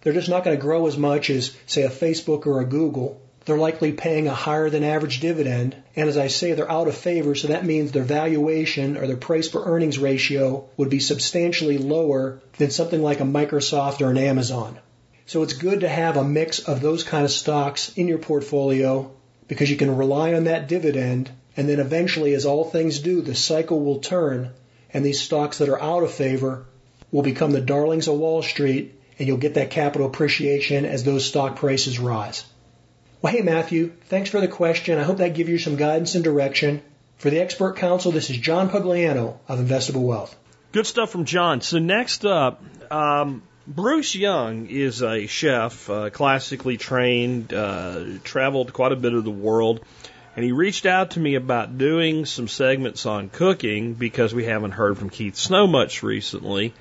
They're 0.00 0.14
just 0.14 0.30
not 0.30 0.44
going 0.44 0.56
to 0.56 0.62
grow 0.62 0.86
as 0.86 0.96
much 0.96 1.28
as 1.28 1.54
say 1.66 1.82
a 1.82 1.90
Facebook 1.90 2.46
or 2.46 2.62
a 2.62 2.64
Google. 2.64 3.20
They're 3.44 3.58
likely 3.58 3.92
paying 3.92 4.28
a 4.28 4.34
higher 4.34 4.70
than 4.70 4.82
average 4.82 5.20
dividend. 5.20 5.76
And 5.94 6.08
as 6.08 6.16
I 6.16 6.28
say, 6.28 6.52
they're 6.54 6.72
out 6.72 6.88
of 6.88 6.96
favor. 6.96 7.34
So 7.34 7.48
that 7.48 7.66
means 7.66 7.92
their 7.92 8.02
valuation 8.02 8.96
or 8.96 9.06
their 9.06 9.18
price 9.18 9.48
per 9.48 9.62
earnings 9.62 9.98
ratio 9.98 10.66
would 10.78 10.88
be 10.88 11.00
substantially 11.00 11.76
lower 11.76 12.40
than 12.56 12.70
something 12.70 13.02
like 13.02 13.20
a 13.20 13.24
Microsoft 13.24 14.00
or 14.00 14.10
an 14.10 14.16
Amazon. 14.16 14.78
So 15.26 15.42
it's 15.42 15.52
good 15.52 15.80
to 15.80 15.88
have 15.90 16.16
a 16.16 16.24
mix 16.24 16.60
of 16.60 16.80
those 16.80 17.04
kind 17.04 17.26
of 17.26 17.30
stocks 17.30 17.92
in 17.94 18.08
your 18.08 18.16
portfolio 18.16 19.12
because 19.48 19.70
you 19.70 19.76
can 19.76 19.94
rely 19.94 20.32
on 20.32 20.44
that 20.44 20.66
dividend 20.66 21.30
and 21.56 21.68
then 21.68 21.80
eventually, 21.80 22.34
as 22.34 22.46
all 22.46 22.64
things 22.64 22.98
do, 22.98 23.22
the 23.22 23.34
cycle 23.34 23.80
will 23.80 24.00
turn 24.00 24.50
and 24.92 25.04
these 25.04 25.20
stocks 25.20 25.58
that 25.58 25.68
are 25.68 25.80
out 25.80 26.02
of 26.02 26.10
favor 26.10 26.64
will 27.10 27.22
become 27.22 27.52
the 27.52 27.60
darlings 27.60 28.08
of 28.08 28.16
Wall 28.16 28.42
Street 28.42 28.94
and 29.18 29.26
you'll 29.26 29.36
get 29.38 29.54
that 29.54 29.70
capital 29.70 30.06
appreciation 30.06 30.84
as 30.84 31.04
those 31.04 31.24
stock 31.24 31.56
prices 31.56 31.98
rise. 31.98 32.44
Well, 33.22 33.32
hey, 33.32 33.42
Matthew, 33.42 33.92
thanks 34.06 34.30
for 34.30 34.40
the 34.40 34.48
question. 34.48 34.98
I 34.98 35.02
hope 35.02 35.18
that 35.18 35.34
gives 35.34 35.48
you 35.48 35.58
some 35.58 35.76
guidance 35.76 36.14
and 36.14 36.22
direction. 36.22 36.82
For 37.16 37.30
the 37.30 37.40
Expert 37.40 37.76
Council, 37.76 38.12
this 38.12 38.28
is 38.28 38.36
John 38.36 38.68
Pugliano 38.68 39.38
of 39.48 39.58
Investable 39.58 40.02
Wealth. 40.02 40.36
Good 40.72 40.86
stuff 40.86 41.10
from 41.10 41.24
John. 41.24 41.62
So 41.62 41.78
next 41.78 42.26
up, 42.26 42.62
um, 42.90 43.42
Bruce 43.66 44.14
Young 44.14 44.66
is 44.66 45.02
a 45.02 45.26
chef, 45.26 45.88
uh, 45.88 46.10
classically 46.10 46.76
trained, 46.76 47.54
uh, 47.54 48.04
traveled 48.22 48.72
quite 48.72 48.92
a 48.92 48.96
bit 48.96 49.14
of 49.14 49.24
the 49.24 49.30
world. 49.30 49.80
And 50.36 50.44
he 50.44 50.52
reached 50.52 50.84
out 50.84 51.12
to 51.12 51.20
me 51.20 51.34
about 51.34 51.78
doing 51.78 52.26
some 52.26 52.46
segments 52.46 53.06
on 53.06 53.30
cooking 53.30 53.94
because 53.94 54.34
we 54.34 54.44
haven't 54.44 54.72
heard 54.72 54.98
from 54.98 55.08
Keith 55.08 55.34
Snow 55.34 55.66
much 55.66 56.02
recently. 56.02 56.74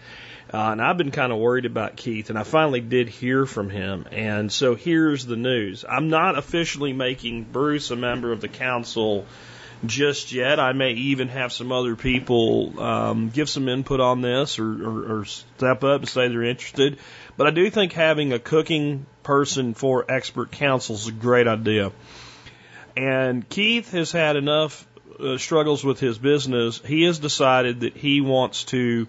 Uh, 0.53 0.71
and 0.73 0.81
I've 0.81 0.97
been 0.97 1.11
kind 1.11 1.31
of 1.31 1.39
worried 1.39 1.65
about 1.65 1.95
Keith, 1.95 2.29
and 2.29 2.37
I 2.37 2.43
finally 2.43 2.81
did 2.81 3.07
hear 3.07 3.45
from 3.45 3.69
him. 3.69 4.07
And 4.11 4.51
so 4.51 4.75
here's 4.75 5.25
the 5.25 5.37
news 5.37 5.85
I'm 5.87 6.09
not 6.09 6.37
officially 6.37 6.91
making 6.91 7.43
Bruce 7.45 7.91
a 7.91 7.95
member 7.95 8.33
of 8.33 8.41
the 8.41 8.49
council 8.49 9.25
just 9.85 10.33
yet. 10.33 10.59
I 10.59 10.73
may 10.73 10.91
even 10.91 11.29
have 11.29 11.53
some 11.53 11.71
other 11.71 11.95
people 11.95 12.77
um, 12.79 13.29
give 13.29 13.49
some 13.49 13.69
input 13.69 14.01
on 14.01 14.21
this 14.21 14.59
or, 14.59 14.65
or, 14.65 15.19
or 15.19 15.25
step 15.25 15.83
up 15.85 16.01
and 16.01 16.09
say 16.09 16.27
they're 16.27 16.43
interested. 16.43 16.97
But 17.37 17.47
I 17.47 17.51
do 17.51 17.69
think 17.69 17.93
having 17.93 18.33
a 18.33 18.39
cooking 18.39 19.05
person 19.23 19.73
for 19.73 20.05
expert 20.09 20.51
council 20.51 20.95
is 20.95 21.07
a 21.07 21.13
great 21.13 21.47
idea. 21.47 21.93
And 22.95 23.47
Keith 23.47 23.91
has 23.91 24.11
had 24.11 24.35
enough 24.35 24.87
uh, 25.19 25.37
struggles 25.37 25.83
with 25.83 25.99
his 25.99 26.17
business. 26.17 26.79
He 26.79 27.03
has 27.03 27.19
decided 27.19 27.81
that 27.81 27.95
he 27.95 28.21
wants 28.21 28.65
to 28.65 29.07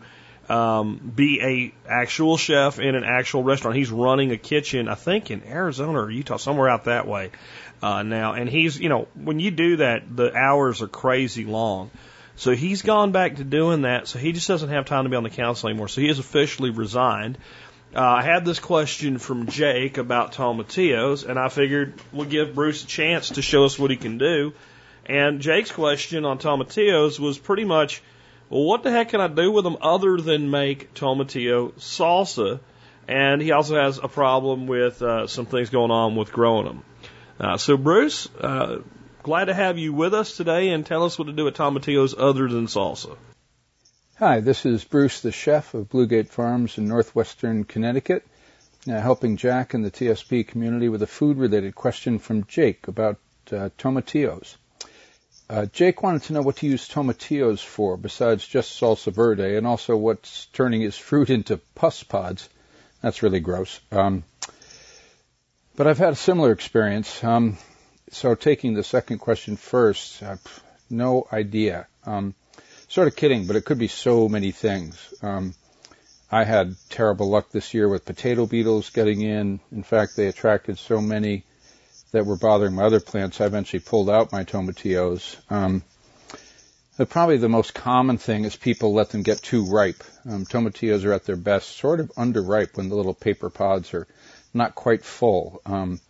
um, 0.49 1.13
be 1.15 1.41
a 1.43 1.91
actual 1.91 2.37
chef 2.37 2.79
in 2.79 2.95
an 2.95 3.05
actual 3.05 3.43
restaurant. 3.43 3.77
He's 3.77 3.91
running 3.91 4.31
a 4.33 4.37
kitchen, 4.37 4.89
I 4.89 4.95
think 4.95 5.31
in 5.31 5.43
Arizona 5.45 6.01
or 6.01 6.11
Utah, 6.11 6.37
somewhere 6.37 6.69
out 6.69 6.85
that 6.85 7.07
way 7.07 7.31
uh, 7.83 8.03
now. 8.03 8.35
And 8.35 8.49
he's, 8.49 8.79
you 8.79 8.89
know, 8.89 9.09
when 9.15 9.41
you 9.41 9.51
do 9.51 9.77
that, 9.79 10.05
the 10.15 10.35
hours 10.35 10.83
are 10.83 10.89
crazy 10.89 11.45
long. 11.45 11.91
So 12.37 12.53
he's 12.55 12.83
gone 12.83 13.13
back 13.13 13.37
to 13.37 13.45
doing 13.45 13.83
that. 13.83 14.09
So 14.09 14.19
he 14.19 14.33
just 14.33 14.47
doesn't 14.47 14.69
have 14.69 14.85
time 14.85 15.05
to 15.05 15.11
be 15.11 15.17
on 15.17 15.23
the 15.23 15.31
council 15.31 15.71
anymore. 15.71 15.89
So 15.89 16.01
he 16.03 16.09
has 16.09 16.19
officially 16.19 16.71
resigned. 16.71 17.39
Uh, 17.97 18.03
I 18.03 18.23
had 18.23 18.45
this 18.45 18.59
question 18.59 19.17
from 19.17 19.47
Jake 19.47 19.97
about 19.97 20.33
tomatillos, 20.33 21.27
and 21.27 21.39
I 21.39 21.49
figured 21.49 21.95
we'll 22.13 22.27
give 22.27 22.55
Bruce 22.55 22.85
a 22.85 22.87
chance 22.87 23.31
to 23.31 23.41
show 23.41 23.65
us 23.65 23.79
what 23.79 23.91
he 23.91 23.97
can 23.97 24.19
do. 24.19 24.53
And 25.07 25.41
Jake's 25.41 25.73
question 25.73 26.27
on 26.27 26.39
tomatillos 26.39 27.19
was 27.19 27.39
pretty 27.39 27.65
much, 27.65 28.03
well, 28.51 28.65
what 28.65 28.83
the 28.83 28.91
heck 28.91 29.09
can 29.09 29.23
I 29.23 29.29
do 29.29 29.51
with 29.51 29.65
them 29.65 29.79
other 29.81 30.19
than 30.19 30.51
make 30.51 30.93
tomatillo 30.93 31.73
salsa? 31.79 32.61
And 33.09 33.41
he 33.41 33.53
also 33.53 33.77
has 33.77 33.97
a 33.97 34.09
problem 34.09 34.67
with 34.67 35.01
uh, 35.01 35.27
some 35.27 35.47
things 35.47 35.71
going 35.71 35.91
on 35.91 36.17
with 36.17 36.33
growing 36.33 36.67
them. 36.67 36.83
Uh, 37.41 37.57
so, 37.57 37.79
Bruce, 37.79 38.29
uh, 38.39 38.81
glad 39.23 39.47
to 39.47 39.55
have 39.55 39.79
you 39.79 39.95
with 39.95 40.13
us 40.13 40.37
today, 40.37 40.69
and 40.69 40.85
tell 40.85 41.05
us 41.05 41.19
what 41.19 41.29
to 41.29 41.33
do 41.33 41.45
with 41.45 41.57
tomatillos 41.57 42.15
other 42.19 42.47
than 42.47 42.67
salsa. 42.67 43.17
Hi, 44.19 44.41
this 44.41 44.65
is 44.65 44.83
Bruce, 44.83 45.21
the 45.21 45.31
chef 45.31 45.75
of 45.75 45.91
Bluegate 45.91 46.31
Farms 46.31 46.79
in 46.79 46.89
northwestern 46.89 47.65
Connecticut, 47.65 48.27
uh, 48.89 48.99
helping 48.99 49.37
Jack 49.37 49.75
and 49.75 49.85
the 49.85 49.91
TSP 49.91 50.49
community 50.49 50.89
with 50.89 51.03
a 51.03 51.07
food-related 51.07 51.75
question 51.75 52.19
from 52.19 52.47
Jake 52.47 52.89
about 52.89 53.19
uh, 53.53 53.69
tomatillos. 53.77 54.57
Uh, 55.51 55.67
Jake 55.67 56.03
wanted 56.03 56.23
to 56.23 56.33
know 56.33 56.41
what 56.41 56.57
to 56.57 56.67
use 56.67 56.89
tomatillos 56.89 57.63
for 57.63 57.99
besides 57.99 58.49
just 58.49 58.81
salsa 58.81 59.13
verde, 59.13 59.59
and 59.59 59.67
also 59.67 59.99
what's 59.99 60.47
turning 60.47 60.81
his 60.81 60.97
fruit 60.97 61.29
into 61.29 61.59
pus 61.75 62.03
pods. 62.03 62.49
That's 63.03 63.23
really 63.23 63.41
gross. 63.41 63.81
Um, 63.93 64.25
but 65.77 65.87
I've 65.87 65.99
had 65.99 66.15
a 66.15 66.17
similar 66.17 66.53
experience. 66.53 67.23
Um, 67.23 67.59
so 68.13 68.35
taking 68.35 68.73
the 68.73 68.83
second 68.83 69.19
question 69.19 69.57
first, 69.57 70.23
uh, 70.23 70.37
no 70.89 71.29
idea. 71.31 71.87
Um, 72.07 72.35
sort 72.89 73.09
of 73.09 73.17
kidding, 73.17 73.47
but 73.47 73.57
it 73.57 73.65
could 73.65 73.79
be 73.79 73.89
so 73.89 74.29
many 74.29 74.53
things. 74.53 75.15
Um, 75.23 75.55
I 76.31 76.45
had 76.45 76.75
terrible 76.89 77.29
luck 77.29 77.51
this 77.51 77.73
year 77.75 77.89
with 77.89 78.05
potato 78.05 78.47
beetles 78.47 78.91
getting 78.91 79.21
in. 79.21 79.61
In 79.71 79.83
fact, 79.83 80.17
they 80.17 80.27
attracted 80.27 80.79
so 80.79 81.01
many 81.01 81.45
that 82.13 82.27
were 82.27 82.37
bothering 82.37 82.75
my 82.75 82.85
other 82.85 83.01
plants. 83.01 83.41
I 83.41 83.47
eventually 83.47 83.81
pulled 83.81 84.11
out 84.11 84.33
my 84.33 84.45
tomatillos. 84.45 85.37
Um, 85.51 85.83
probably 87.05 87.37
the 87.37 87.49
most 87.49 87.75
common 87.75 88.19
thing 88.19 88.45
is 88.45 88.57
people 88.57 88.95
let 88.95 89.11
them 89.11 89.23
get 89.23 89.43
too 89.43 89.67
ripe. 89.67 90.03
Um, 90.29 90.47
tomatillos 90.47 91.05
are 91.05 91.13
at 91.13 91.25
their 91.25 91.37
best, 91.37 91.77
sort 91.77 92.01
of 92.01 92.11
underripe 92.17 92.77
when 92.77 92.89
the 92.89 92.97
little 92.97 93.15
paper 93.15 93.51
pods 93.51 93.93
are 93.95 94.07
not 94.55 94.75
quite 94.75 95.05
full, 95.05 95.61
um, 95.67 96.01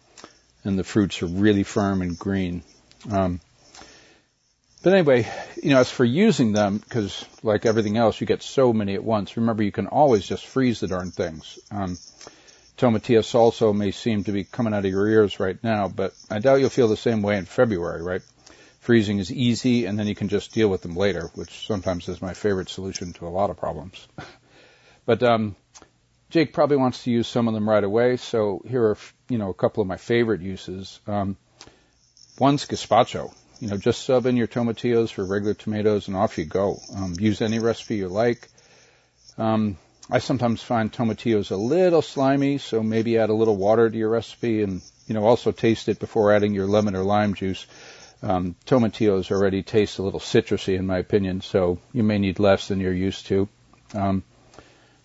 and 0.65 0.79
the 0.79 0.85
fruits 0.85 1.23
are 1.23 1.27
really 1.27 1.65
firm 1.65 2.03
and 2.03 2.19
green. 2.19 2.63
Um, 3.11 3.41
but 4.87 4.93
anyway, 4.93 5.27
you 5.61 5.71
know, 5.71 5.81
as 5.81 5.91
for 5.91 6.05
using 6.05 6.53
them, 6.53 6.79
because 6.79 7.25
like 7.43 7.67
everything 7.67 7.97
else, 7.97 8.21
you 8.21 8.27
get 8.29 8.41
so 8.41 8.73
many 8.73 8.95
at 8.95 9.03
once. 9.03 9.37
Remember, 9.37 9.65
you 9.65 9.73
can 9.73 9.89
always 9.89 10.25
just 10.25 10.47
freeze 10.47 10.79
the 10.79 10.87
darn 10.87 11.11
things. 11.11 11.59
Um, 11.73 11.99
tomatillo 12.79 13.25
salsa 13.25 13.75
may 13.77 13.91
seem 13.91 14.23
to 14.23 14.31
be 14.31 14.45
coming 14.45 14.73
out 14.73 14.85
of 14.85 14.91
your 14.93 15.09
ears 15.09 15.41
right 15.41 15.59
now, 15.61 15.89
but 15.89 16.15
I 16.31 16.39
doubt 16.39 16.61
you'll 16.61 16.71
feel 16.71 16.87
the 16.87 16.97
same 16.97 17.23
way 17.23 17.37
in 17.37 17.47
February, 17.47 18.01
right? 18.01 18.23
Freezing 18.79 19.19
is 19.19 19.33
easy, 19.33 19.87
and 19.87 19.99
then 19.99 20.07
you 20.07 20.15
can 20.15 20.29
just 20.29 20.55
deal 20.55 20.69
with 20.69 20.83
them 20.83 20.95
later, 20.95 21.33
which 21.35 21.67
sometimes 21.67 22.09
is 22.09 22.23
my 22.23 22.35
favorite 22.35 22.69
solution 22.69 23.13
to 23.15 23.27
a 23.27 23.29
lot 23.29 23.51
of 23.51 23.57
problems. 23.57 24.07
but 25.05 25.21
um, 25.25 25.57
Jake 26.31 26.53
probably 26.53 26.77
wants 26.77 27.03
to 27.03 27.11
use 27.11 27.27
some 27.27 27.49
of 27.49 27.55
them 27.55 27.69
right 27.69 27.83
away, 27.83 28.19
so 28.19 28.63
here 28.69 28.85
are 28.85 28.99
you 29.29 29.39
know 29.39 29.51
a 29.51 29.55
couple 29.55 29.81
of 29.81 29.89
my 29.89 29.97
favorite 29.97 30.43
uses. 30.43 31.01
Um, 31.09 31.37
one's 32.39 32.67
gazpacho. 32.67 33.35
You 33.61 33.69
know, 33.69 33.77
just 33.79 34.05
sub 34.05 34.27
in 34.27 34.37
your 34.37 34.47
tomatillos 34.47 35.11
for 35.11 35.25
regular 35.25 35.55
tomatoes 35.55 36.09
and 36.09 36.17
off 36.17 36.37
you 36.37 36.45
go. 36.45 36.81
Um, 36.95 37.15
use 37.19 37.41
any 37.41 37.59
recipe 37.59 37.97
you 37.97 38.09
like. 38.09 38.49
Um, 39.39 39.79
I 40.11 40.19
sometimes 40.19 40.63
find 40.63 40.93
tomatillos 40.93 41.51
a 41.51 41.57
little 41.57 42.03
slimy, 42.03 42.59
so 42.59 42.83
maybe 42.83 43.19
add 43.19 43.31
a 43.31 43.35
little 43.35 43.57
water 43.57 43.89
to 43.89 43.97
your 43.97 44.11
recipe 44.11 44.63
and, 44.63 44.83
you 45.07 45.15
know, 45.15 45.25
also 45.25 45.53
taste 45.53 45.89
it 45.89 45.99
before 45.99 46.33
adding 46.33 46.55
your 46.55 46.67
lemon 46.67 46.95
or 46.95 47.03
lime 47.03 47.35
juice. 47.35 47.67
Um, 48.23 48.57
tomatillos 48.67 49.31
already 49.31 49.63
taste 49.63 49.99
a 49.99 50.03
little 50.03 50.21
citrusy 50.21 50.77
in 50.79 50.87
my 50.87 50.99
opinion, 50.99 51.41
so 51.41 51.79
you 51.93 52.03
may 52.03 52.19
need 52.19 52.39
less 52.39 52.69
than 52.69 52.81
you're 52.81 52.93
used 52.93 53.27
to. 53.27 53.49
Um, 53.95 54.23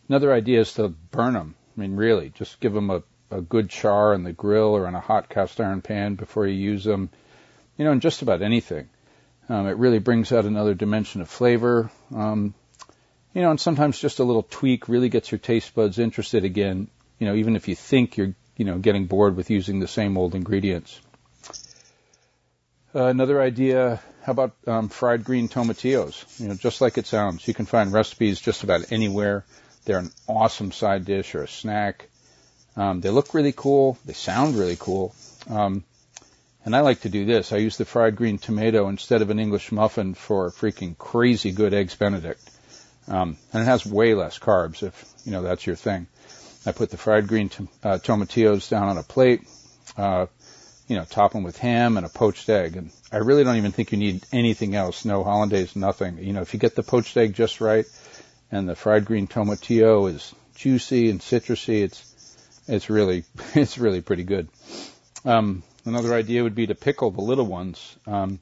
another 0.08 0.34
idea 0.34 0.60
is 0.60 0.74
to 0.74 0.90
burn 0.90 1.34
them. 1.34 1.56
I 1.78 1.82
mean, 1.82 1.96
really, 1.96 2.30
just 2.30 2.60
give 2.60 2.74
them 2.74 2.90
a, 2.90 3.04
a 3.32 3.42
good 3.42 3.70
char 3.70 4.14
on 4.14 4.24
the 4.24 4.34
grill 4.34 4.76
or 4.76 4.88
in 4.88 4.96
a 4.96 5.00
hot 5.00 5.30
cast 5.30 5.60
iron 5.60 5.82
pan 5.82 6.16
before 6.16 6.46
you 6.46 6.54
use 6.54 6.84
them. 6.84 7.10
You 7.78 7.86
know, 7.86 7.92
in 7.92 8.00
just 8.00 8.22
about 8.22 8.42
anything. 8.42 8.90
Um, 9.50 9.68
it 9.68 9.78
really 9.78 10.00
brings 10.00 10.32
out 10.32 10.46
another 10.46 10.74
dimension 10.74 11.22
of 11.22 11.30
flavor. 11.30 11.92
Um, 12.16 12.54
you 13.34 13.42
know, 13.42 13.52
and 13.52 13.60
sometimes 13.60 14.00
just 14.00 14.20
a 14.20 14.24
little 14.24 14.44
tweak 14.44 14.88
really 14.90 15.10
gets 15.10 15.32
your 15.32 15.40
taste 15.40 15.74
buds 15.74 16.00
interested 16.00 16.46
again, 16.46 16.90
you 17.20 17.28
know, 17.28 17.36
even 17.36 17.56
if 17.56 17.68
you 17.68 17.76
think 17.76 18.18
you're, 18.18 18.34
you 18.58 18.66
know, 18.66 18.78
getting 18.78 19.08
bored 19.08 19.36
with 19.36 19.50
using 19.50 19.80
the 19.80 19.88
same 19.88 20.18
old 20.18 20.36
ingredients. 20.36 21.00
Uh, 22.94 23.06
another 23.06 23.42
idea, 23.42 24.02
how 24.24 24.34
about 24.34 24.54
um, 24.68 24.90
fried 24.90 25.24
green 25.24 25.48
tomatillos? 25.48 26.40
You 26.40 26.50
know, 26.50 26.56
just 26.56 26.82
like 26.82 26.98
it 26.98 27.08
sounds. 27.08 27.48
You 27.48 27.54
can 27.54 27.66
find 27.66 27.94
recipes 27.94 28.40
just 28.42 28.64
about 28.64 28.92
anywhere. 28.92 29.46
They're 29.86 30.00
an 30.00 30.12
awesome 30.28 30.72
side 30.72 31.06
dish 31.06 31.34
or 31.34 31.44
a 31.44 31.48
snack. 31.48 32.10
Um, 32.76 33.02
they 33.02 33.10
look 33.10 33.34
really 33.34 33.54
cool. 33.54 33.98
They 34.06 34.14
sound 34.14 34.56
really 34.56 34.78
cool. 34.78 35.16
Um, 35.50 35.84
and 36.64 36.76
I 36.76 36.82
like 36.82 37.02
to 37.02 37.10
do 37.10 37.26
this. 37.26 37.52
I 37.52 37.58
use 37.58 37.78
the 37.78 37.86
fried 37.86 38.16
green 38.16 38.38
tomato 38.38 38.88
instead 38.88 39.22
of 39.22 39.30
an 39.30 39.40
English 39.40 39.72
muffin 39.72 40.14
for 40.14 40.48
a 40.48 40.52
freaking 40.52 40.98
crazy 40.98 41.52
good 41.52 41.74
eggs 41.74 41.96
Benedict. 41.96 42.42
Um, 43.08 43.38
and 43.52 43.64
it 43.64 43.66
has 43.66 43.86
way 43.86 44.14
less 44.14 44.38
carbs 44.38 44.84
if, 44.84 45.06
you 45.26 45.32
know, 45.32 45.42
that's 45.42 45.66
your 45.66 45.76
thing. 45.76 46.08
I 46.66 46.72
put 46.72 46.92
the 46.92 46.98
fried 46.98 47.28
green 47.28 47.50
to, 47.50 47.68
uh, 47.84 47.98
tomatillos 47.98 48.70
down 48.70 48.90
on 48.90 48.98
a 49.00 49.04
plate, 49.04 49.42
uh, 49.98 50.28
you 50.88 50.96
know, 50.96 51.06
top 51.06 51.34
them 51.34 51.42
with 51.42 51.58
ham 51.58 51.98
and 51.98 52.06
a 52.06 52.10
poached 52.10 52.48
egg. 52.48 52.76
And 52.76 52.92
I 53.12 53.18
really 53.18 53.44
don't 53.44 53.58
even 53.58 53.72
think 53.72 53.92
you 53.92 53.98
need 53.98 54.24
anything 54.32 54.76
else. 54.76 55.04
No 55.04 55.24
hollandaise, 55.24 55.76
nothing. 55.76 56.20
You 56.20 56.34
know, 56.34 56.42
if 56.42 56.54
you 56.54 56.60
get 56.60 56.76
the 56.76 56.84
poached 56.84 57.18
egg 57.18 57.34
just 57.34 57.60
right 57.60 57.86
and 58.52 58.70
the 58.70 58.76
fried 58.76 59.06
green 59.06 59.28
tomatillo 59.28 60.14
is 60.14 60.36
juicy 60.54 61.10
and 61.10 61.20
citrusy, 61.22 61.82
it's, 61.82 62.64
it's 62.68 62.90
really, 62.90 63.24
it's 63.56 63.80
really 63.80 64.02
pretty 64.02 64.24
good. 64.24 64.48
Um, 65.26 65.64
another 65.86 66.14
idea 66.14 66.44
would 66.44 66.56
be 66.56 66.68
to 66.68 66.76
pickle 66.76 67.12
the 67.12 67.22
little 67.22 67.46
ones. 67.46 67.98
Um, 68.06 68.40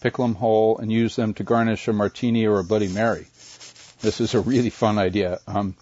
pickle 0.00 0.26
them 0.26 0.34
whole 0.34 0.78
and 0.78 0.92
use 0.92 1.16
them 1.16 1.34
to 1.34 1.44
garnish 1.44 1.88
a 1.88 1.92
martini 1.92 2.46
or 2.46 2.58
a 2.58 2.64
Bloody 2.64 2.88
Mary. 2.88 3.26
This 4.00 4.20
is 4.20 4.34
a 4.34 4.40
really 4.40 4.70
fun 4.70 4.98
idea. 4.98 5.38
Um, 5.46 5.74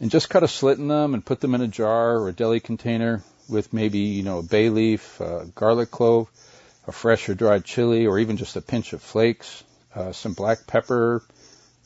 and 0.00 0.10
just 0.10 0.30
cut 0.30 0.42
a 0.42 0.48
slit 0.48 0.78
in 0.78 0.88
them 0.88 1.14
and 1.14 1.24
put 1.24 1.40
them 1.40 1.54
in 1.54 1.60
a 1.60 1.68
jar 1.68 2.16
or 2.18 2.28
a 2.28 2.32
deli 2.32 2.60
container 2.60 3.22
with 3.48 3.72
maybe, 3.72 3.98
you 3.98 4.22
know, 4.22 4.38
a 4.38 4.42
bay 4.42 4.70
leaf, 4.70 5.20
uh, 5.20 5.44
garlic 5.54 5.90
clove, 5.90 6.28
a 6.86 6.92
fresh 6.92 7.28
or 7.28 7.34
dried 7.34 7.64
chili, 7.64 8.06
or 8.06 8.18
even 8.18 8.36
just 8.36 8.56
a 8.56 8.62
pinch 8.62 8.92
of 8.92 9.02
flakes, 9.02 9.62
uh, 9.94 10.12
some 10.12 10.32
black 10.32 10.66
pepper, 10.66 11.22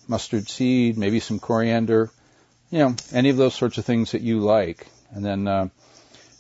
mustard 0.07 0.49
seed, 0.49 0.97
maybe 0.97 1.19
some 1.21 1.41
coriander, 1.41 2.11
you 2.71 2.79
know, 2.79 2.95
any 3.13 3.31
of 3.31 3.37
those 3.37 3.55
sorts 3.55 3.79
of 3.79 3.85
things 3.85 4.13
that 4.13 4.23
you 4.23 4.41
like. 4.41 4.87
And 5.11 5.25
then, 5.25 5.49
uh, 5.49 5.69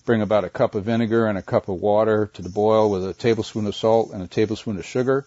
bring 0.04 0.22
about 0.22 0.44
a 0.44 0.50
cup 0.50 0.74
of 0.74 0.84
vinegar 0.84 1.26
and 1.26 1.38
a 1.38 1.42
cup 1.42 1.68
of 1.68 1.80
water 1.80 2.30
to 2.34 2.42
the 2.42 2.48
boil 2.48 2.90
with 2.90 3.06
a 3.08 3.14
tablespoon 3.14 3.66
of 3.66 3.74
salt 3.74 4.10
and 4.12 4.22
a 4.22 4.26
tablespoon 4.26 4.76
of 4.76 4.84
sugar 4.84 5.24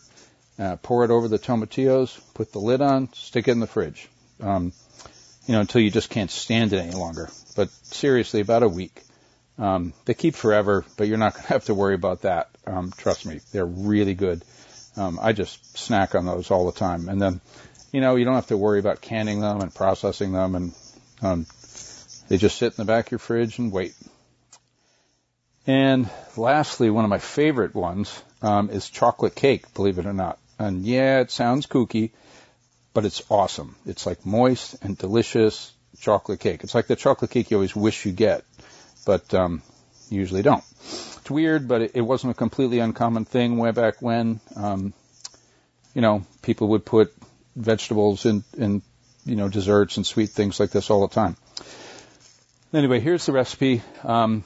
uh, 0.59 0.75
pour 0.77 1.03
it 1.05 1.11
over 1.11 1.27
the 1.27 1.39
tomatillos, 1.39 2.19
put 2.33 2.51
the 2.51 2.59
lid 2.59 2.81
on, 2.81 3.11
stick 3.13 3.47
it 3.47 3.51
in 3.51 3.59
the 3.59 3.67
fridge. 3.67 4.09
Um, 4.41 4.73
you 5.45 5.53
know, 5.53 5.61
until 5.61 5.81
you 5.81 5.91
just 5.91 6.09
can't 6.09 6.31
stand 6.31 6.73
it 6.73 6.79
any 6.79 6.95
longer. 6.95 7.29
But 7.55 7.69
seriously, 7.69 8.41
about 8.41 8.63
a 8.63 8.67
week. 8.67 9.01
Um, 9.57 9.93
they 10.05 10.13
keep 10.13 10.35
forever, 10.35 10.85
but 10.97 11.07
you're 11.07 11.17
not 11.17 11.33
going 11.33 11.43
to 11.43 11.53
have 11.53 11.65
to 11.65 11.73
worry 11.73 11.95
about 11.95 12.23
that. 12.23 12.49
Um, 12.65 12.91
trust 12.95 13.25
me, 13.25 13.39
they're 13.51 13.65
really 13.65 14.13
good. 14.13 14.43
Um, 14.95 15.19
I 15.21 15.33
just 15.33 15.77
snack 15.77 16.15
on 16.15 16.25
those 16.25 16.51
all 16.51 16.65
the 16.65 16.77
time, 16.77 17.07
and 17.07 17.21
then, 17.21 17.39
you 17.91 18.01
know, 18.01 18.15
you 18.15 18.25
don't 18.25 18.33
have 18.33 18.47
to 18.47 18.57
worry 18.57 18.79
about 18.79 18.99
canning 18.99 19.41
them 19.41 19.61
and 19.61 19.73
processing 19.73 20.31
them, 20.31 20.55
and 20.55 20.73
um, 21.21 21.45
they 22.27 22.37
just 22.37 22.57
sit 22.57 22.73
in 22.73 22.77
the 22.77 22.85
back 22.85 23.07
of 23.07 23.11
your 23.11 23.19
fridge 23.19 23.59
and 23.59 23.71
wait. 23.71 23.93
And 25.67 26.09
lastly, 26.37 26.89
one 26.89 27.03
of 27.03 27.09
my 27.09 27.19
favorite 27.19 27.75
ones 27.75 28.23
um, 28.41 28.69
is 28.69 28.89
chocolate 28.89 29.35
cake. 29.35 29.73
Believe 29.73 29.99
it 29.99 30.05
or 30.05 30.13
not. 30.13 30.39
And 30.57 30.85
yeah, 30.85 31.19
it 31.19 31.29
sounds 31.29 31.67
kooky, 31.67 32.11
but 32.93 33.05
it's 33.05 33.21
awesome. 33.29 33.75
It's 33.85 34.05
like 34.05 34.25
moist 34.25 34.77
and 34.81 34.97
delicious 34.97 35.73
chocolate 35.99 36.39
cake. 36.39 36.63
It's 36.63 36.73
like 36.73 36.87
the 36.87 36.95
chocolate 36.95 37.31
cake 37.31 37.51
you 37.51 37.57
always 37.57 37.75
wish 37.75 38.05
you 38.05 38.13
get, 38.13 38.45
but 39.05 39.33
um, 39.33 39.61
usually 40.09 40.41
don't. 40.41 40.63
It's 40.81 41.29
weird, 41.29 41.67
but 41.67 41.81
it, 41.81 41.91
it 41.95 42.01
wasn't 42.01 42.31
a 42.31 42.35
completely 42.35 42.79
uncommon 42.79 43.25
thing 43.25 43.57
way 43.57 43.71
back 43.71 44.01
when. 44.01 44.39
Um, 44.55 44.93
you 45.93 46.01
know, 46.01 46.25
people 46.43 46.69
would 46.69 46.85
put 46.85 47.13
vegetables 47.57 48.25
in, 48.25 48.43
in, 48.57 48.81
you 49.25 49.35
know, 49.35 49.49
desserts 49.49 49.97
and 49.97 50.05
sweet 50.05 50.29
things 50.29 50.59
like 50.59 50.69
this 50.69 50.89
all 50.89 51.05
the 51.05 51.13
time. 51.13 51.35
Anyway, 52.73 52.99
here's 53.01 53.25
the 53.25 53.31
recipe. 53.33 53.81
Um, 54.03 54.45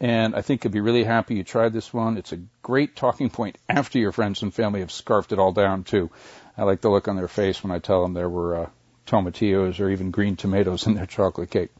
and 0.00 0.34
I 0.34 0.42
think 0.42 0.64
you'll 0.64 0.72
be 0.72 0.80
really 0.80 1.04
happy 1.04 1.36
you 1.36 1.44
tried 1.44 1.72
this 1.72 1.92
one. 1.92 2.18
It's 2.18 2.32
a 2.32 2.40
great 2.62 2.96
talking 2.96 3.30
point 3.30 3.56
after 3.68 3.98
your 3.98 4.12
friends 4.12 4.42
and 4.42 4.52
family 4.52 4.80
have 4.80 4.92
scarfed 4.92 5.32
it 5.32 5.38
all 5.38 5.52
down 5.52 5.84
too. 5.84 6.10
I 6.56 6.64
like 6.64 6.80
the 6.80 6.90
look 6.90 7.08
on 7.08 7.16
their 7.16 7.28
face 7.28 7.62
when 7.62 7.70
I 7.70 7.78
tell 7.78 8.02
them 8.02 8.14
there 8.14 8.28
were 8.28 8.56
uh, 8.56 8.70
tomatillos 9.06 9.80
or 9.80 9.90
even 9.90 10.10
green 10.10 10.36
tomatoes 10.36 10.86
in 10.86 10.94
their 10.94 11.06
chocolate 11.06 11.50
cake. 11.50 11.70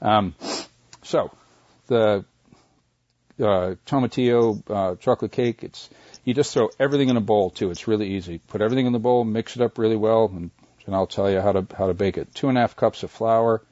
Um, 0.00 0.34
so 1.02 1.30
the 1.86 2.24
uh, 3.40 3.74
tomatillo 3.86 4.62
uh, 4.70 4.96
chocolate 4.96 5.32
cake, 5.32 5.64
it's 5.64 5.88
you 6.24 6.34
just 6.34 6.52
throw 6.52 6.70
everything 6.78 7.08
in 7.08 7.16
a 7.16 7.20
bowl 7.20 7.50
too. 7.50 7.70
It's 7.70 7.88
really 7.88 8.14
easy. 8.14 8.38
Put 8.38 8.60
everything 8.60 8.86
in 8.86 8.92
the 8.92 8.98
bowl, 8.98 9.24
mix 9.24 9.56
it 9.56 9.62
up 9.62 9.78
really 9.78 9.96
well, 9.96 10.26
and, 10.26 10.50
and 10.86 10.94
I'll 10.94 11.06
tell 11.06 11.30
you 11.30 11.40
how 11.40 11.52
to 11.52 11.66
how 11.76 11.86
to 11.86 11.94
bake 11.94 12.16
it. 12.16 12.34
Two 12.34 12.48
and 12.48 12.56
a 12.56 12.60
half 12.60 12.76
cups 12.76 13.02
of 13.02 13.10
flour, 13.10 13.62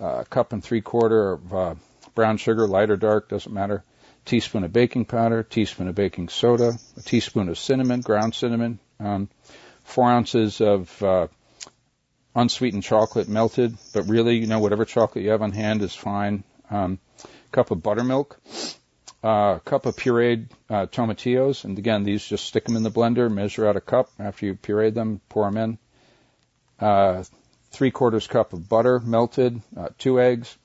uh, 0.00 0.20
a 0.20 0.24
cup 0.24 0.52
and 0.52 0.62
three 0.62 0.80
quarter 0.80 1.32
of 1.32 1.54
uh, 1.54 1.74
brown 2.14 2.36
sugar, 2.36 2.66
light 2.66 2.90
or 2.90 2.96
dark, 2.96 3.28
doesn't 3.28 3.52
matter. 3.52 3.84
Teaspoon 4.24 4.64
of 4.64 4.72
baking 4.72 5.04
powder, 5.04 5.42
teaspoon 5.42 5.88
of 5.88 5.94
baking 5.94 6.28
soda, 6.28 6.72
a 6.96 7.00
teaspoon 7.02 7.48
of 7.48 7.58
cinnamon, 7.58 8.00
ground 8.00 8.34
cinnamon, 8.34 8.78
um, 8.98 9.28
four 9.84 10.10
ounces 10.10 10.60
of 10.60 11.02
uh, 11.02 11.26
unsweetened 12.34 12.82
chocolate 12.82 13.28
melted, 13.28 13.76
but 13.92 14.08
really, 14.08 14.36
you 14.36 14.46
know, 14.46 14.60
whatever 14.60 14.84
chocolate 14.84 15.24
you 15.24 15.30
have 15.30 15.42
on 15.42 15.52
hand 15.52 15.82
is 15.82 15.94
fine. 15.94 16.42
Um, 16.70 16.98
cup 17.52 17.70
of 17.70 17.82
buttermilk, 17.82 18.40
uh, 19.22 19.58
cup 19.58 19.86
of 19.86 19.96
pureed 19.96 20.48
uh, 20.68 20.86
tomatillos, 20.86 21.64
and 21.64 21.78
again, 21.78 22.04
these 22.04 22.24
just 22.24 22.46
stick 22.46 22.64
them 22.64 22.76
in 22.76 22.82
the 22.82 22.90
blender, 22.90 23.32
measure 23.32 23.66
out 23.66 23.76
a 23.76 23.80
cup 23.80 24.10
after 24.18 24.46
you 24.46 24.54
pureed 24.54 24.94
them, 24.94 25.20
pour 25.28 25.50
them 25.50 25.56
in. 25.56 25.78
Uh, 26.80 27.24
three 27.70 27.90
quarters 27.90 28.26
cup 28.26 28.52
of 28.52 28.68
butter 28.68 28.98
melted, 29.00 29.60
uh, 29.76 29.88
two 29.98 30.20
eggs, 30.20 30.56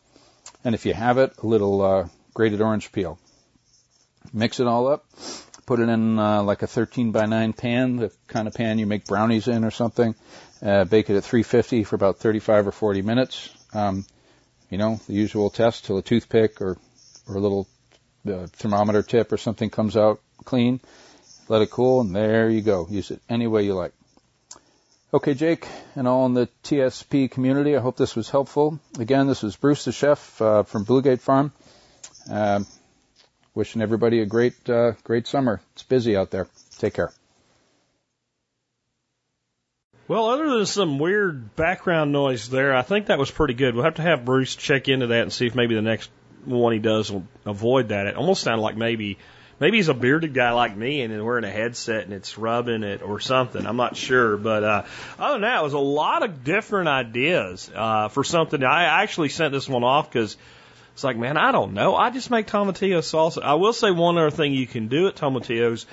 and 0.63 0.76
if 0.76 0.86
you 0.86 0.93
have 0.93 1.17
it, 1.17 1.34
a 1.41 1.48
little 1.48 1.82
uh, 1.82 2.08
grated 2.34 2.62
orange 2.62 2.91
peel. 2.91 3.19
Mix 4.34 4.60
it 4.60 4.67
all 4.67 4.88
up. 4.88 5.06
Put 5.65 5.80
it 5.80 5.89
in 5.89 6.17
uh, 6.17 6.43
like 6.43 6.62
a 6.63 6.67
13 6.67 7.12
by 7.12 7.26
9 7.26 7.54
pan, 7.54 7.98
the 7.98 8.12
kind 8.28 8.48
of 8.48 8.54
pan 8.54 8.80
you 8.80 8.86
make 8.86 9.06
brownies 9.06 9.48
in 9.48 9.63
or 9.63 9.72
something. 9.72 10.15
Uh, 10.62 10.84
bake 10.84 11.10
it 11.10 11.15
at 11.15 11.24
350 11.24 11.84
for 11.84 11.95
about 11.95 12.17
35 12.17 12.67
or 12.67 12.72
40 12.72 13.02
minutes. 13.02 13.50
Um, 13.74 14.06
you 14.69 14.78
know, 14.78 15.00
the 15.08 15.13
usual 15.13 15.50
test 15.50 15.86
till 15.86 15.98
a 15.98 16.02
toothpick 16.02 16.62
or 16.62 16.78
or 17.28 17.36
a 17.36 17.39
little 17.39 17.67
uh, 18.28 18.48
thermometer 18.48 19.04
tip 19.04 19.32
or 19.32 19.38
something 19.38 19.69
comes 19.69 19.95
out 19.95 20.19
clean. 20.43 20.80
Let 21.48 21.62
it 21.62 21.69
cool, 21.69 22.02
and 22.02 22.15
there 22.15 22.50
you 22.50 22.62
go. 22.62 22.88
Use 22.89 23.12
it 23.12 23.22
any 23.30 23.48
way 23.48 23.63
you 23.63 23.74
like. 23.74 23.93
Okay, 25.12 25.34
Jake, 25.34 25.67
and 25.95 26.08
all 26.08 26.28
in 26.28 26.36
the 26.36 26.48
TSP 26.63 27.32
community, 27.32 27.76
I 27.76 27.80
hope 27.80 27.98
this 27.98 28.15
was 28.15 28.30
helpful. 28.30 28.80
Again, 29.00 29.26
this 29.26 29.43
is 29.43 29.56
Bruce 29.56 29.86
the 29.86 29.91
chef 29.91 30.39
uh, 30.39 30.62
from 30.62 30.86
Bluegate 30.86 31.19
Farm. 31.19 31.52
Uh, 32.30 32.60
wishing 33.56 33.82
everybody 33.82 34.22
a 34.22 34.28
great, 34.28 34.69
uh, 34.69 34.91
great 35.04 35.26
summer. 35.26 35.62
It's 35.74 35.82
busy 35.82 36.15
out 36.15 36.30
there. 36.30 36.48
Take 36.78 36.93
care. 36.93 37.12
Well, 40.08 40.28
other 40.30 40.48
than 40.48 40.67
some 40.67 41.00
weird 41.00 41.56
background 41.56 42.12
noise 42.12 42.48
there, 42.48 42.76
I 42.76 42.84
think 42.84 43.08
that 43.08 43.17
was 43.17 43.32
pretty 43.32 43.56
good. 43.56 43.74
We'll 43.74 43.86
have 43.86 43.95
to 43.95 44.04
have 44.04 44.26
Bruce 44.26 44.56
check 44.56 44.89
into 44.89 45.08
that 45.08 45.24
and 45.24 45.34
see 45.34 45.48
if 45.48 45.56
maybe 45.56 45.74
the 45.74 45.82
next 45.82 46.12
one 46.45 46.74
he 46.74 46.80
does 46.80 47.12
will 47.12 47.26
avoid 47.48 47.89
that. 47.89 48.06
It 48.06 48.15
almost 48.15 48.43
sounded 48.43 48.62
like 48.62 48.78
maybe 48.78 49.17
maybe 49.60 49.78
he's 49.78 49.89
a 49.89 49.93
bearded 49.93 50.34
guy 50.34 50.52
like 50.52 50.76
me 50.76 51.02
and 51.02 51.13
then 51.13 51.24
wearing 51.24 51.43
a 51.43 51.52
headset 51.52 52.04
and 52.04 52.13
it's 52.13 52.38
rubbing 52.38 52.84
it 52.84 53.02
or 53.02 53.19
something. 53.19 53.65
I'm 53.65 53.78
not 53.78 53.95
sure, 53.95 54.38
but 54.38 54.63
uh, 54.63 54.84
other 55.17 55.34
than 55.34 55.41
that, 55.41 55.60
it 55.60 55.63
was 55.63 55.74
a 55.74 55.80
lot 55.80 56.24
of 56.24 56.43
different 56.43 56.89
ideas 56.89 57.69
uh, 57.74 58.08
for 58.10 58.24
something. 58.24 58.63
I 58.63 59.04
actually 59.04 59.30
sent 59.30 59.54
this 59.54 59.67
one 59.67 59.84
off 59.84 60.12
because 60.12 60.38
it's 60.93 61.04
like, 61.04 61.17
man, 61.17 61.38
I 61.38 61.52
don't 61.52 61.74
know. 61.74 61.95
I 61.95 62.10
just 62.10 62.30
make 62.30 62.48
tomatillo 62.48 63.00
salsa. 63.00 63.41
I 63.41 63.54
will 63.54 63.74
say 63.74 63.91
one 63.91 64.17
other 64.17 64.32
thing 64.32 64.54
you 64.54 64.67
can 64.67 64.88
do 64.88 65.08
at 65.08 65.15
tomatillos 65.15 65.86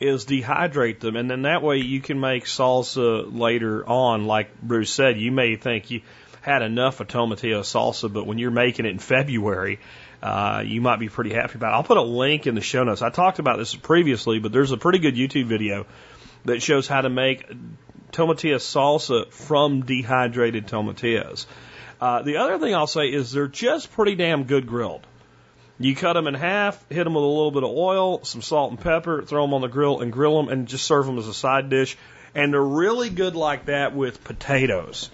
is 0.00 0.24
dehydrate 0.24 1.00
them, 1.00 1.16
and 1.16 1.30
then 1.30 1.42
that 1.42 1.62
way 1.62 1.76
you 1.76 2.00
can 2.00 2.20
make 2.20 2.44
salsa 2.44 3.26
later 3.38 3.86
on. 3.86 4.26
Like 4.26 4.60
Bruce 4.60 4.90
said, 4.90 5.20
you 5.20 5.30
may 5.30 5.56
think 5.56 5.90
you 5.90 6.00
had 6.40 6.62
enough 6.62 7.00
of 7.00 7.08
tomatillo 7.08 7.60
salsa, 7.60 8.10
but 8.12 8.26
when 8.26 8.38
you're 8.38 8.50
making 8.50 8.86
it 8.86 8.90
in 8.90 8.98
February, 8.98 9.78
uh, 10.22 10.62
you 10.64 10.80
might 10.80 10.98
be 10.98 11.08
pretty 11.08 11.32
happy 11.32 11.54
about. 11.54 11.74
I'll 11.74 11.82
put 11.82 11.96
a 11.96 12.02
link 12.02 12.46
in 12.46 12.54
the 12.54 12.60
show 12.60 12.84
notes. 12.84 13.02
I 13.02 13.10
talked 13.10 13.38
about 13.38 13.58
this 13.58 13.74
previously, 13.74 14.38
but 14.38 14.52
there's 14.52 14.72
a 14.72 14.76
pretty 14.76 14.98
good 14.98 15.14
YouTube 15.14 15.46
video 15.46 15.86
that 16.44 16.62
shows 16.62 16.86
how 16.86 17.00
to 17.00 17.08
make 17.08 17.48
tomatillo 18.12 18.56
salsa 18.56 19.30
from 19.32 19.82
dehydrated 19.82 20.66
tomatillos. 20.66 21.46
Uh, 22.00 22.22
the 22.22 22.38
other 22.38 22.58
thing 22.58 22.74
I'll 22.74 22.86
say 22.86 23.08
is 23.08 23.32
they're 23.32 23.46
just 23.46 23.92
pretty 23.92 24.14
damn 24.14 24.44
good 24.44 24.66
grilled. 24.66 25.06
You 25.78 25.96
cut 25.96 26.12
them 26.12 26.26
in 26.26 26.34
half, 26.34 26.84
hit 26.90 27.04
them 27.04 27.14
with 27.14 27.24
a 27.24 27.26
little 27.26 27.50
bit 27.50 27.62
of 27.62 27.70
oil, 27.70 28.22
some 28.24 28.42
salt 28.42 28.70
and 28.70 28.80
pepper, 28.80 29.22
throw 29.22 29.44
them 29.44 29.54
on 29.54 29.62
the 29.62 29.68
grill 29.68 30.00
and 30.00 30.12
grill 30.12 30.42
them 30.42 30.52
and 30.52 30.68
just 30.68 30.84
serve 30.84 31.06
them 31.06 31.18
as 31.18 31.26
a 31.26 31.34
side 31.34 31.70
dish. 31.70 31.96
And 32.34 32.52
they're 32.52 32.62
really 32.62 33.08
good 33.08 33.34
like 33.34 33.66
that 33.66 33.94
with 33.94 34.22
potatoes. 34.22 35.10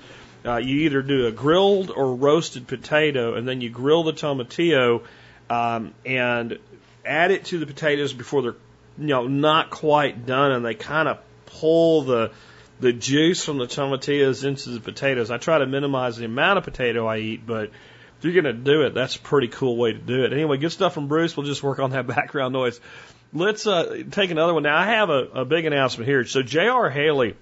Uh, 0.46 0.58
you 0.58 0.80
either 0.82 1.02
do 1.02 1.26
a 1.26 1.32
grilled 1.32 1.90
or 1.90 2.14
roasted 2.14 2.66
potato, 2.66 3.34
and 3.34 3.48
then 3.48 3.60
you 3.60 3.68
grill 3.68 4.04
the 4.04 4.12
tomatillo 4.12 5.02
um, 5.50 5.92
and 6.04 6.58
add 7.04 7.30
it 7.30 7.46
to 7.46 7.58
the 7.58 7.66
potatoes 7.66 8.12
before 8.12 8.42
they're 8.42 8.56
you 8.98 9.06
know 9.06 9.26
not 9.26 9.70
quite 9.70 10.26
done, 10.26 10.52
and 10.52 10.64
they 10.64 10.74
kind 10.74 11.08
of 11.08 11.18
pull 11.46 12.02
the 12.02 12.32
the 12.80 12.92
juice 12.92 13.44
from 13.44 13.58
the 13.58 13.66
tomatillos 13.66 14.44
into 14.44 14.70
the 14.70 14.80
potatoes. 14.80 15.30
I 15.30 15.38
try 15.38 15.58
to 15.58 15.66
minimize 15.66 16.16
the 16.16 16.26
amount 16.26 16.58
of 16.58 16.64
potato 16.64 17.06
I 17.06 17.18
eat, 17.18 17.46
but 17.46 17.70
if 18.18 18.24
you're 18.24 18.34
going 18.34 18.44
to 18.44 18.52
do 18.52 18.82
it, 18.82 18.94
that's 18.94 19.16
a 19.16 19.20
pretty 19.20 19.48
cool 19.48 19.76
way 19.76 19.92
to 19.92 19.98
do 19.98 20.24
it. 20.24 20.32
Anyway, 20.32 20.58
good 20.58 20.72
stuff 20.72 20.94
from 20.94 21.08
Bruce. 21.08 21.36
We'll 21.36 21.46
just 21.46 21.62
work 21.62 21.78
on 21.78 21.90
that 21.90 22.06
background 22.16 22.52
noise. 22.52 22.80
Let's 23.32 23.66
uh, 23.66 24.02
take 24.10 24.30
another 24.30 24.54
one. 24.54 24.62
Now, 24.62 24.76
I 24.76 24.86
have 24.86 25.10
a, 25.10 25.24
a 25.34 25.44
big 25.44 25.64
announcement 25.64 26.08
here. 26.08 26.24
So, 26.24 26.42
J.R. 26.42 26.88
Haley, 26.88 27.34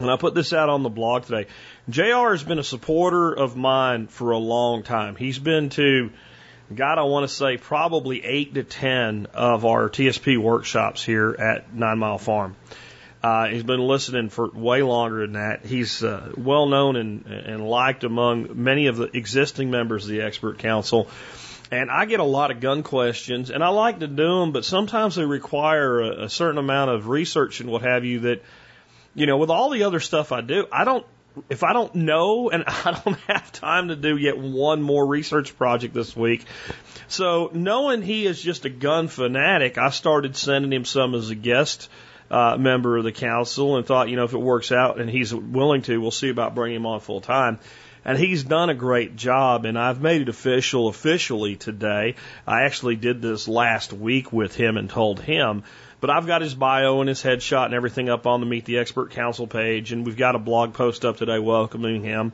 and 0.00 0.10
I 0.10 0.16
put 0.16 0.34
this 0.34 0.52
out 0.52 0.68
on 0.68 0.82
the 0.82 0.88
blog 0.88 1.24
today. 1.24 1.46
JR 1.88 2.30
has 2.30 2.42
been 2.42 2.58
a 2.58 2.64
supporter 2.64 3.32
of 3.32 3.56
mine 3.56 4.06
for 4.06 4.30
a 4.30 4.38
long 4.38 4.82
time. 4.82 5.16
He's 5.16 5.38
been 5.38 5.70
to, 5.70 6.10
God, 6.74 6.98
I 6.98 7.02
want 7.02 7.28
to 7.28 7.34
say 7.34 7.56
probably 7.56 8.24
eight 8.24 8.54
to 8.54 8.62
ten 8.62 9.26
of 9.34 9.64
our 9.64 9.88
TSP 9.88 10.38
workshops 10.38 11.04
here 11.04 11.34
at 11.38 11.74
Nine 11.74 11.98
Mile 11.98 12.18
Farm. 12.18 12.56
Uh, 13.20 13.46
he's 13.46 13.64
been 13.64 13.80
listening 13.80 14.28
for 14.28 14.48
way 14.48 14.82
longer 14.82 15.22
than 15.22 15.32
that. 15.32 15.64
He's 15.64 16.04
uh, 16.04 16.32
well 16.36 16.66
known 16.66 16.94
and, 16.94 17.26
and 17.26 17.68
liked 17.68 18.04
among 18.04 18.62
many 18.62 18.86
of 18.86 18.96
the 18.96 19.10
existing 19.16 19.70
members 19.72 20.04
of 20.04 20.10
the 20.10 20.20
expert 20.20 20.58
council. 20.58 21.08
And 21.70 21.90
I 21.90 22.06
get 22.06 22.20
a 22.20 22.24
lot 22.24 22.50
of 22.50 22.60
gun 22.60 22.82
questions, 22.82 23.50
and 23.50 23.62
I 23.62 23.68
like 23.68 23.98
to 23.98 24.06
do 24.06 24.40
them, 24.40 24.52
but 24.52 24.64
sometimes 24.64 25.16
they 25.16 25.24
require 25.24 26.00
a, 26.00 26.24
a 26.24 26.28
certain 26.28 26.58
amount 26.58 26.90
of 26.92 27.08
research 27.08 27.60
and 27.60 27.70
what 27.70 27.82
have 27.82 28.04
you 28.04 28.20
that, 28.20 28.42
you 29.18 29.26
know, 29.26 29.36
with 29.36 29.50
all 29.50 29.70
the 29.70 29.82
other 29.82 30.00
stuff 30.00 30.30
I 30.30 30.40
do, 30.40 30.66
I 30.70 30.84
don't 30.84 31.04
if 31.50 31.62
I 31.62 31.72
don't 31.72 31.94
know 31.94 32.50
and 32.52 32.64
I 32.66 33.00
don't 33.04 33.18
have 33.28 33.52
time 33.52 33.88
to 33.88 33.96
do 33.96 34.16
yet 34.16 34.38
one 34.38 34.80
more 34.82 35.04
research 35.04 35.56
project 35.56 35.94
this 35.94 36.16
week. 36.16 36.44
So 37.08 37.50
knowing 37.52 38.02
he 38.02 38.26
is 38.26 38.40
just 38.40 38.64
a 38.64 38.70
gun 38.70 39.08
fanatic, 39.08 39.78
I 39.78 39.90
started 39.90 40.36
sending 40.36 40.72
him 40.72 40.84
some 40.84 41.14
as 41.14 41.30
a 41.30 41.34
guest 41.34 41.88
uh, 42.30 42.56
member 42.58 42.96
of 42.96 43.04
the 43.04 43.12
council 43.12 43.76
and 43.76 43.86
thought, 43.86 44.08
you 44.08 44.16
know, 44.16 44.24
if 44.24 44.34
it 44.34 44.38
works 44.38 44.70
out 44.70 45.00
and 45.00 45.08
he's 45.08 45.34
willing 45.34 45.82
to, 45.82 45.98
we'll 46.00 46.10
see 46.10 46.28
about 46.28 46.54
bringing 46.54 46.76
him 46.76 46.86
on 46.86 47.00
full 47.00 47.20
time. 47.20 47.58
And 48.04 48.16
he's 48.16 48.44
done 48.44 48.70
a 48.70 48.74
great 48.74 49.16
job, 49.16 49.64
and 49.64 49.78
I've 49.78 50.00
made 50.00 50.22
it 50.22 50.28
official 50.28 50.88
officially 50.88 51.56
today. 51.56 52.14
I 52.46 52.62
actually 52.62 52.96
did 52.96 53.20
this 53.20 53.48
last 53.48 53.92
week 53.92 54.32
with 54.32 54.54
him 54.54 54.76
and 54.78 54.88
told 54.88 55.20
him 55.20 55.64
but 56.00 56.10
I've 56.10 56.26
got 56.26 56.42
his 56.42 56.54
bio 56.54 57.00
and 57.00 57.08
his 57.08 57.22
headshot 57.22 57.66
and 57.66 57.74
everything 57.74 58.08
up 58.08 58.26
on 58.26 58.40
the 58.40 58.46
Meet 58.46 58.64
the 58.64 58.78
Expert 58.78 59.10
Council 59.10 59.46
page, 59.46 59.92
and 59.92 60.06
we've 60.06 60.16
got 60.16 60.34
a 60.34 60.38
blog 60.38 60.74
post 60.74 61.04
up 61.04 61.16
today 61.16 61.38
welcoming 61.38 62.02
him. 62.02 62.32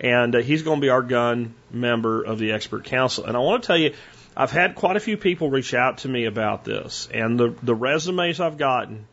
And 0.00 0.34
uh, 0.34 0.40
he's 0.40 0.62
going 0.62 0.80
to 0.80 0.84
be 0.84 0.90
our 0.90 1.02
gun 1.02 1.54
member 1.70 2.22
of 2.22 2.38
the 2.38 2.52
Expert 2.52 2.84
Council. 2.84 3.24
And 3.24 3.36
I 3.36 3.40
want 3.40 3.62
to 3.62 3.66
tell 3.66 3.78
you, 3.78 3.94
I've 4.36 4.50
had 4.50 4.74
quite 4.74 4.96
a 4.96 5.00
few 5.00 5.16
people 5.16 5.48
reach 5.48 5.74
out 5.74 5.98
to 5.98 6.08
me 6.08 6.24
about 6.24 6.64
this, 6.64 7.08
and 7.12 7.38
the, 7.38 7.54
the 7.62 7.74
resumes 7.74 8.40
I've 8.40 8.58
gotten 8.58 9.06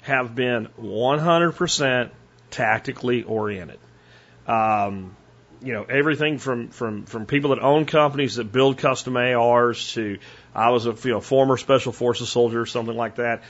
have 0.00 0.34
been 0.34 0.68
100% 0.80 2.10
tactically 2.50 3.22
oriented. 3.24 3.78
Um, 4.46 5.16
you 5.60 5.72
know, 5.72 5.84
everything 5.84 6.38
from, 6.38 6.68
from, 6.68 7.04
from 7.06 7.26
people 7.26 7.50
that 7.50 7.58
own 7.58 7.86
companies 7.86 8.36
that 8.36 8.52
build 8.52 8.78
custom 8.78 9.16
ARs 9.16 9.92
to 9.94 10.18
I 10.56 10.70
was 10.70 10.86
a 10.86 10.96
you 11.04 11.10
know, 11.12 11.20
former 11.20 11.56
special 11.58 11.92
forces 11.92 12.30
soldier 12.30 12.62
or 12.62 12.66
something 12.66 12.96
like 12.96 13.16
that. 13.16 13.42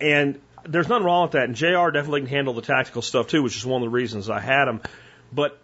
And 0.00 0.40
there's 0.66 0.88
nothing 0.88 1.04
wrong 1.04 1.24
with 1.24 1.32
that. 1.32 1.44
And 1.44 1.54
JR 1.54 1.90
definitely 1.90 2.22
can 2.22 2.30
handle 2.30 2.54
the 2.54 2.62
tactical 2.62 3.02
stuff 3.02 3.28
too, 3.28 3.42
which 3.42 3.56
is 3.56 3.66
one 3.66 3.82
of 3.82 3.86
the 3.86 3.90
reasons 3.90 4.30
I 4.30 4.40
had 4.40 4.66
him. 4.66 4.80
But 5.30 5.58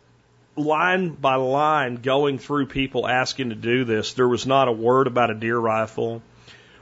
line 0.57 1.11
by 1.11 1.37
line, 1.37 1.97
going 1.97 2.39
through 2.39 2.67
people 2.67 3.09
asking 3.09 3.49
to 3.49 3.55
do 3.55 3.85
this, 3.85 4.13
there 4.13 4.29
was 4.29 4.47
not 4.47 4.69
a 4.69 4.73
word 4.73 5.07
about 5.07 5.31
a 5.31 5.35
deer 5.35 5.59
rifle 5.59 6.23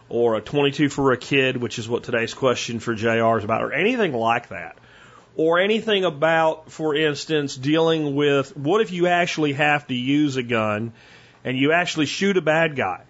or 0.09 0.35
a 0.35 0.41
22 0.41 0.89
for 0.89 1.13
a 1.13 1.17
kid, 1.17 1.57
which 1.57 1.79
is 1.79 1.89
what 1.89 2.03
today's 2.03 2.35
question 2.35 2.81
for 2.81 2.95
JR 2.95 3.39
is 3.39 3.45
about, 3.45 3.63
or 3.63 3.73
anything 3.73 4.13
like 4.13 4.49
that. 4.49 4.77
Or 5.37 5.61
anything 5.61 6.05
about, 6.05 6.73
for 6.73 6.97
instance, 6.97 7.55
dealing 7.55 8.17
with 8.17 8.57
what 8.57 8.81
if 8.81 8.91
you 8.91 9.07
actually 9.07 9.53
have 9.53 9.87
to 9.87 9.95
use 9.95 10.37
a 10.37 10.43
gun 10.43 10.93
and 11.45 11.57
you 11.57 11.71
actually 11.71 12.07
shoot 12.07 12.37
a 12.37 12.43
bad 12.43 12.75
guy? 12.75 13.05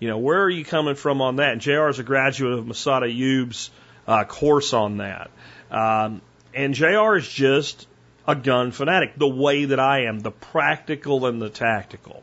You 0.00 0.08
know, 0.08 0.18
where 0.18 0.42
are 0.42 0.50
you 0.50 0.64
coming 0.64 0.94
from 0.94 1.20
on 1.20 1.36
that? 1.36 1.52
And 1.52 1.60
JR 1.60 1.88
is 1.88 1.98
a 1.98 2.04
graduate 2.04 2.58
of 2.58 2.64
Massad 2.64 3.02
Ayoob's 3.02 3.70
uh, 4.06 4.24
course 4.24 4.72
on 4.72 4.98
that. 4.98 5.30
Um, 5.70 6.22
and 6.54 6.74
JR 6.74 7.16
is 7.16 7.28
just 7.28 7.86
a 8.26 8.36
gun 8.36 8.70
fanatic, 8.70 9.16
the 9.16 9.28
way 9.28 9.66
that 9.66 9.80
I 9.80 10.04
am, 10.04 10.20
the 10.20 10.30
practical 10.30 11.26
and 11.26 11.42
the 11.42 11.48
tactical, 11.48 12.22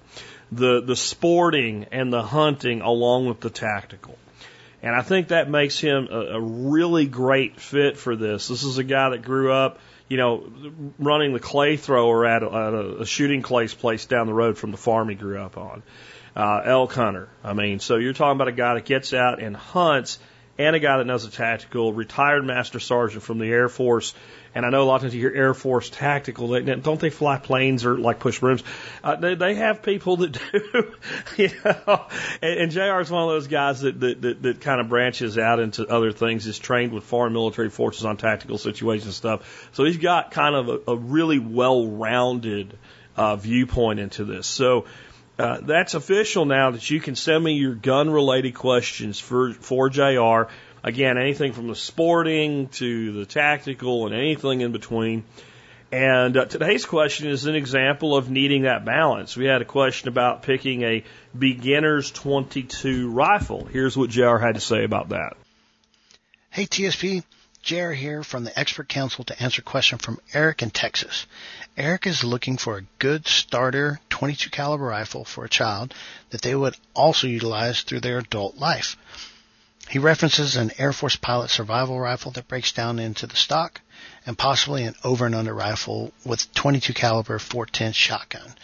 the, 0.51 0.81
the 0.81 0.95
sporting 0.95 1.87
and 1.91 2.13
the 2.13 2.23
hunting 2.23 2.81
along 2.81 3.27
with 3.27 3.41
the 3.41 3.49
tactical. 3.49 4.17
And 4.81 4.95
I 4.95 5.01
think 5.01 5.29
that 5.29 5.49
makes 5.49 5.79
him 5.79 6.07
a, 6.11 6.19
a 6.35 6.39
really 6.39 7.07
great 7.07 7.59
fit 7.59 7.97
for 7.97 8.15
this. 8.15 8.47
This 8.47 8.63
is 8.63 8.77
a 8.77 8.83
guy 8.83 9.09
that 9.09 9.23
grew 9.23 9.51
up, 9.51 9.79
you 10.07 10.17
know, 10.17 10.47
running 10.99 11.33
the 11.33 11.39
clay 11.39 11.75
thrower 11.75 12.25
at 12.25 12.43
a, 12.43 12.51
at 12.51 13.01
a 13.01 13.05
shooting 13.05 13.41
clay 13.41 13.67
place 13.67 14.05
down 14.05 14.27
the 14.27 14.33
road 14.33 14.57
from 14.57 14.71
the 14.71 14.77
farm 14.77 15.09
he 15.09 15.15
grew 15.15 15.41
up 15.41 15.57
on 15.57 15.81
uh, 16.35 16.61
elk 16.65 16.93
hunter. 16.93 17.29
I 17.43 17.53
mean, 17.53 17.79
so 17.79 17.95
you're 17.95 18.13
talking 18.13 18.35
about 18.35 18.47
a 18.47 18.53
guy 18.53 18.73
that 18.75 18.85
gets 18.85 19.13
out 19.13 19.41
and 19.41 19.55
hunts 19.55 20.19
and 20.57 20.75
a 20.75 20.79
guy 20.79 20.97
that 20.97 21.05
knows 21.05 21.25
a 21.25 21.31
tactical, 21.31 21.91
retired 21.91 22.45
master 22.45 22.79
sergeant 22.79 23.23
from 23.23 23.39
the 23.39 23.47
Air 23.47 23.67
Force. 23.67 24.13
And 24.53 24.65
I 24.65 24.69
know 24.69 24.83
a 24.83 24.85
lot 24.85 24.95
of 24.95 25.01
times 25.01 25.13
you 25.13 25.19
hear 25.19 25.33
Air 25.35 25.53
Force 25.53 25.89
tactical. 25.89 26.47
They, 26.47 26.61
don't 26.61 26.99
they 26.99 27.09
fly 27.09 27.37
planes 27.37 27.83
or 27.83 27.97
like 27.97 28.19
push 28.19 28.39
brooms? 28.39 28.63
Uh, 29.03 29.17
they, 29.17 29.35
they 29.35 29.55
have 29.55 29.83
people 29.83 30.15
that 30.17 30.31
do, 30.51 30.93
you 31.35 31.49
know. 31.65 32.05
And, 32.41 32.59
and 32.59 32.71
JR 32.71 33.01
is 33.01 33.11
one 33.11 33.23
of 33.23 33.29
those 33.29 33.47
guys 33.47 33.81
that, 33.81 33.99
that, 33.99 34.21
that, 34.21 34.41
that 34.43 34.61
kind 34.61 34.79
of 34.79 34.87
branches 34.87 35.37
out 35.37 35.59
into 35.59 35.85
other 35.87 36.13
things, 36.13 36.47
is 36.47 36.57
trained 36.57 36.93
with 36.93 37.03
foreign 37.03 37.33
military 37.33 37.69
forces 37.69 38.05
on 38.05 38.15
tactical 38.15 38.57
situations 38.57 39.07
and 39.07 39.13
stuff. 39.13 39.69
So 39.73 39.83
he's 39.83 39.97
got 39.97 40.31
kind 40.31 40.55
of 40.55 40.69
a, 40.69 40.91
a 40.91 40.95
really 40.95 41.39
well 41.39 41.87
rounded 41.87 42.77
uh, 43.17 43.35
viewpoint 43.35 43.99
into 43.99 44.23
this. 44.23 44.47
So, 44.47 44.85
uh, 45.37 45.59
that's 45.61 45.93
official 45.93 46.45
now 46.45 46.71
that 46.71 46.89
you 46.89 46.99
can 46.99 47.15
send 47.15 47.43
me 47.43 47.53
your 47.53 47.75
gun 47.75 48.09
related 48.09 48.53
questions 48.53 49.19
for, 49.19 49.53
for 49.53 49.89
JR. 49.89 50.51
Again, 50.83 51.17
anything 51.17 51.53
from 51.53 51.67
the 51.67 51.75
sporting 51.75 52.69
to 52.69 53.11
the 53.11 53.25
tactical 53.25 54.05
and 54.05 54.15
anything 54.15 54.61
in 54.61 54.71
between. 54.71 55.23
And 55.91 56.35
uh, 56.37 56.45
today's 56.45 56.85
question 56.85 57.27
is 57.29 57.45
an 57.45 57.55
example 57.55 58.15
of 58.15 58.29
needing 58.29 58.63
that 58.63 58.85
balance. 58.85 59.35
We 59.35 59.45
had 59.45 59.61
a 59.61 59.65
question 59.65 60.07
about 60.09 60.43
picking 60.43 60.83
a 60.83 61.03
beginner's 61.37 62.11
22 62.11 63.11
rifle. 63.11 63.65
Here's 63.65 63.95
what 63.95 64.09
JR 64.09 64.37
had 64.37 64.55
to 64.55 64.61
say 64.61 64.83
about 64.83 65.09
that. 65.09 65.37
Hey 66.49 66.65
TSP, 66.65 67.23
JR 67.61 67.91
here 67.91 68.23
from 68.23 68.43
the 68.43 68.57
Expert 68.57 68.87
Council 68.87 69.23
to 69.25 69.41
answer 69.41 69.61
a 69.61 69.63
question 69.63 69.97
from 69.97 70.19
Eric 70.33 70.61
in 70.61 70.69
Texas. 70.69 71.25
Eric 71.77 72.07
is 72.07 72.23
looking 72.23 72.57
for 72.57 72.77
a 72.77 72.85
good 72.99 73.27
starter 73.27 73.99
22 74.09 74.49
caliber 74.49 74.85
rifle 74.85 75.25
for 75.25 75.43
a 75.43 75.49
child 75.49 75.93
that 76.29 76.41
they 76.41 76.55
would 76.55 76.77
also 76.93 77.27
utilize 77.27 77.81
through 77.81 77.99
their 77.99 78.19
adult 78.19 78.55
life. 78.55 78.95
He 79.89 79.99
references 79.99 80.55
an 80.55 80.71
Air 80.77 80.93
Force 80.93 81.17
pilot 81.17 81.49
survival 81.49 81.99
rifle 81.99 82.31
that 82.31 82.47
breaks 82.47 82.71
down 82.71 82.97
into 82.97 83.27
the 83.27 83.35
stock 83.35 83.81
and 84.25 84.37
possibly 84.37 84.85
an 84.85 84.95
over 85.03 85.25
and 85.25 85.35
under 85.35 85.53
rifle 85.53 86.13
with 86.23 86.51
22 86.53 86.93
caliber 86.93 87.39
410 87.39 87.91
shotgun. 87.91 88.55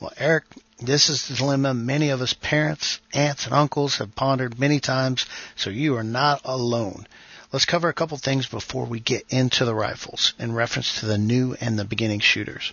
Well, 0.00 0.12
Eric, 0.18 0.44
this 0.78 1.08
is 1.08 1.28
the 1.28 1.34
dilemma 1.34 1.72
many 1.72 2.10
of 2.10 2.20
us 2.20 2.34
parents, 2.34 2.98
aunts, 3.14 3.46
and 3.46 3.54
uncles 3.54 3.98
have 3.98 4.16
pondered 4.16 4.58
many 4.58 4.80
times, 4.80 5.24
so 5.54 5.70
you 5.70 5.96
are 5.96 6.04
not 6.04 6.40
alone. 6.44 7.06
Let's 7.52 7.64
cover 7.64 7.88
a 7.88 7.94
couple 7.94 8.18
things 8.18 8.46
before 8.46 8.86
we 8.86 8.98
get 8.98 9.24
into 9.30 9.64
the 9.64 9.74
rifles 9.74 10.34
in 10.38 10.52
reference 10.52 11.00
to 11.00 11.06
the 11.06 11.18
new 11.18 11.54
and 11.60 11.78
the 11.78 11.84
beginning 11.84 12.20
shooters. 12.20 12.72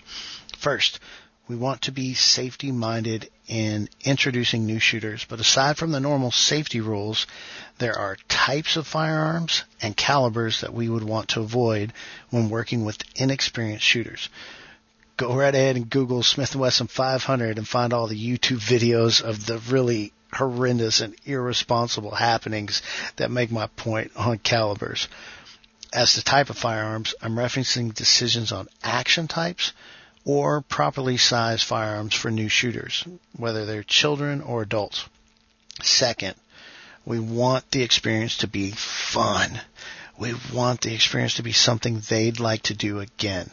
First, 0.57 0.99
we 1.47 1.55
want 1.55 1.83
to 1.83 1.91
be 1.91 2.13
safety 2.13 2.71
minded 2.71 3.29
in 3.47 3.89
introducing 4.03 4.65
new 4.65 4.79
shooters, 4.79 5.25
but 5.27 5.39
aside 5.39 5.77
from 5.77 5.91
the 5.91 5.99
normal 5.99 6.31
safety 6.31 6.79
rules, 6.79 7.27
there 7.77 7.97
are 7.97 8.17
types 8.29 8.77
of 8.77 8.87
firearms 8.87 9.63
and 9.81 9.95
calibers 9.95 10.61
that 10.61 10.73
we 10.73 10.89
would 10.89 11.03
want 11.03 11.29
to 11.29 11.41
avoid 11.41 11.93
when 12.29 12.49
working 12.49 12.85
with 12.85 13.03
inexperienced 13.15 13.85
shooters. 13.85 14.29
Go 15.17 15.35
right 15.35 15.53
ahead 15.53 15.75
and 15.75 15.89
Google 15.89 16.23
Smith 16.23 16.55
& 16.55 16.57
Wesson 16.57 16.87
500 16.87 17.57
and 17.57 17.67
find 17.67 17.93
all 17.93 18.07
the 18.07 18.15
YouTube 18.15 18.59
videos 18.59 19.21
of 19.21 19.45
the 19.45 19.59
really 19.69 20.13
horrendous 20.33 20.99
and 21.01 21.15
irresponsible 21.25 22.11
happenings 22.15 22.81
that 23.17 23.31
make 23.31 23.51
my 23.51 23.67
point 23.67 24.11
on 24.15 24.37
calibers. 24.39 25.07
As 25.93 26.15
the 26.15 26.21
type 26.21 26.49
of 26.49 26.57
firearms, 26.57 27.13
I'm 27.21 27.35
referencing 27.35 27.93
decisions 27.93 28.51
on 28.51 28.67
action 28.83 29.27
types 29.27 29.73
or 30.25 30.61
properly 30.61 31.17
sized 31.17 31.63
firearms 31.63 32.15
for 32.15 32.31
new 32.31 32.49
shooters, 32.49 33.03
whether 33.37 33.65
they're 33.65 33.83
children 33.83 34.41
or 34.41 34.61
adults. 34.61 35.05
Second, 35.81 36.35
we 37.05 37.19
want 37.19 37.69
the 37.71 37.83
experience 37.83 38.37
to 38.37 38.47
be 38.47 38.71
fun. 38.71 39.59
We 40.17 40.33
want 40.53 40.81
the 40.81 40.93
experience 40.93 41.35
to 41.35 41.43
be 41.43 41.51
something 41.53 42.01
they'd 42.09 42.39
like 42.39 42.63
to 42.63 42.73
do 42.73 42.99
again. 42.99 43.49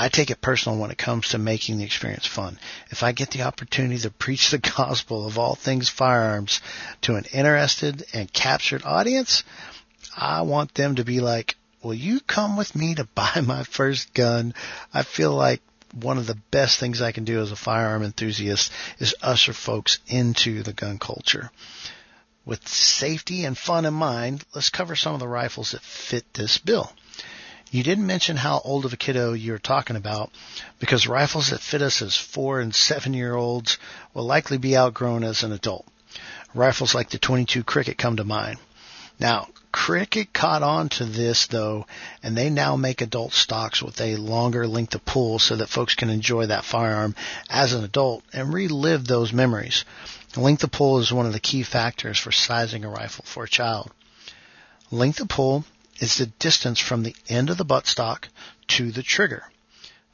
I 0.00 0.08
take 0.08 0.30
it 0.30 0.40
personal 0.40 0.78
when 0.78 0.92
it 0.92 0.96
comes 0.96 1.30
to 1.30 1.38
making 1.38 1.78
the 1.78 1.84
experience 1.84 2.24
fun. 2.24 2.60
If 2.90 3.02
I 3.02 3.10
get 3.10 3.32
the 3.32 3.42
opportunity 3.42 3.98
to 3.98 4.10
preach 4.10 4.50
the 4.50 4.58
gospel 4.76 5.26
of 5.26 5.38
all 5.38 5.56
things 5.56 5.88
firearms 5.88 6.60
to 7.02 7.16
an 7.16 7.24
interested 7.32 8.04
and 8.12 8.32
captured 8.32 8.84
audience, 8.84 9.42
I 10.16 10.42
want 10.42 10.74
them 10.74 10.94
to 10.94 11.04
be 11.04 11.18
like, 11.18 11.56
will 11.82 11.94
you 11.94 12.20
come 12.20 12.56
with 12.56 12.76
me 12.76 12.94
to 12.94 13.04
buy 13.16 13.42
my 13.44 13.64
first 13.64 14.14
gun? 14.14 14.54
I 14.94 15.02
feel 15.02 15.34
like 15.34 15.62
one 15.92 16.16
of 16.16 16.28
the 16.28 16.38
best 16.52 16.78
things 16.78 17.02
I 17.02 17.10
can 17.10 17.24
do 17.24 17.42
as 17.42 17.50
a 17.50 17.56
firearm 17.56 18.04
enthusiast 18.04 18.70
is 19.00 19.16
usher 19.20 19.52
folks 19.52 19.98
into 20.06 20.62
the 20.62 20.72
gun 20.72 21.00
culture. 21.00 21.50
With 22.44 22.68
safety 22.68 23.44
and 23.44 23.58
fun 23.58 23.84
in 23.84 23.94
mind, 23.94 24.44
let's 24.54 24.70
cover 24.70 24.94
some 24.94 25.14
of 25.14 25.20
the 25.20 25.26
rifles 25.26 25.72
that 25.72 25.82
fit 25.82 26.32
this 26.34 26.58
bill. 26.58 26.92
You 27.70 27.82
didn't 27.82 28.06
mention 28.06 28.38
how 28.38 28.62
old 28.64 28.86
of 28.86 28.94
a 28.94 28.96
kiddo 28.96 29.34
you're 29.34 29.58
talking 29.58 29.94
about 29.96 30.30
because 30.78 31.06
rifles 31.06 31.50
that 31.50 31.60
fit 31.60 31.82
us 31.82 32.00
as 32.00 32.16
four 32.16 32.60
and 32.60 32.74
seven 32.74 33.12
year 33.12 33.34
olds 33.34 33.76
will 34.14 34.24
likely 34.24 34.56
be 34.56 34.74
outgrown 34.74 35.22
as 35.22 35.42
an 35.42 35.52
adult. 35.52 35.86
Rifles 36.54 36.94
like 36.94 37.10
the 37.10 37.18
22 37.18 37.62
Cricket 37.64 37.98
come 37.98 38.16
to 38.16 38.24
mind. 38.24 38.58
Now, 39.20 39.48
Cricket 39.70 40.32
caught 40.32 40.62
on 40.62 40.88
to 40.90 41.04
this 41.04 41.46
though, 41.46 41.86
and 42.22 42.34
they 42.34 42.48
now 42.48 42.74
make 42.76 43.02
adult 43.02 43.34
stocks 43.34 43.82
with 43.82 44.00
a 44.00 44.16
longer 44.16 44.66
length 44.66 44.94
of 44.94 45.04
pull 45.04 45.38
so 45.38 45.56
that 45.56 45.68
folks 45.68 45.94
can 45.94 46.08
enjoy 46.08 46.46
that 46.46 46.64
firearm 46.64 47.14
as 47.50 47.74
an 47.74 47.84
adult 47.84 48.24
and 48.32 48.50
relive 48.50 49.06
those 49.06 49.30
memories. 49.30 49.84
Length 50.36 50.64
of 50.64 50.70
pull 50.70 51.00
is 51.00 51.12
one 51.12 51.26
of 51.26 51.34
the 51.34 51.40
key 51.40 51.64
factors 51.64 52.18
for 52.18 52.32
sizing 52.32 52.86
a 52.86 52.88
rifle 52.88 53.26
for 53.28 53.44
a 53.44 53.48
child. 53.48 53.90
Length 54.90 55.20
of 55.20 55.28
pull 55.28 55.64
is 55.98 56.16
the 56.16 56.26
distance 56.26 56.78
from 56.78 57.02
the 57.02 57.16
end 57.28 57.50
of 57.50 57.56
the 57.56 57.64
buttstock 57.64 58.24
to 58.68 58.90
the 58.92 59.02
trigger. 59.02 59.44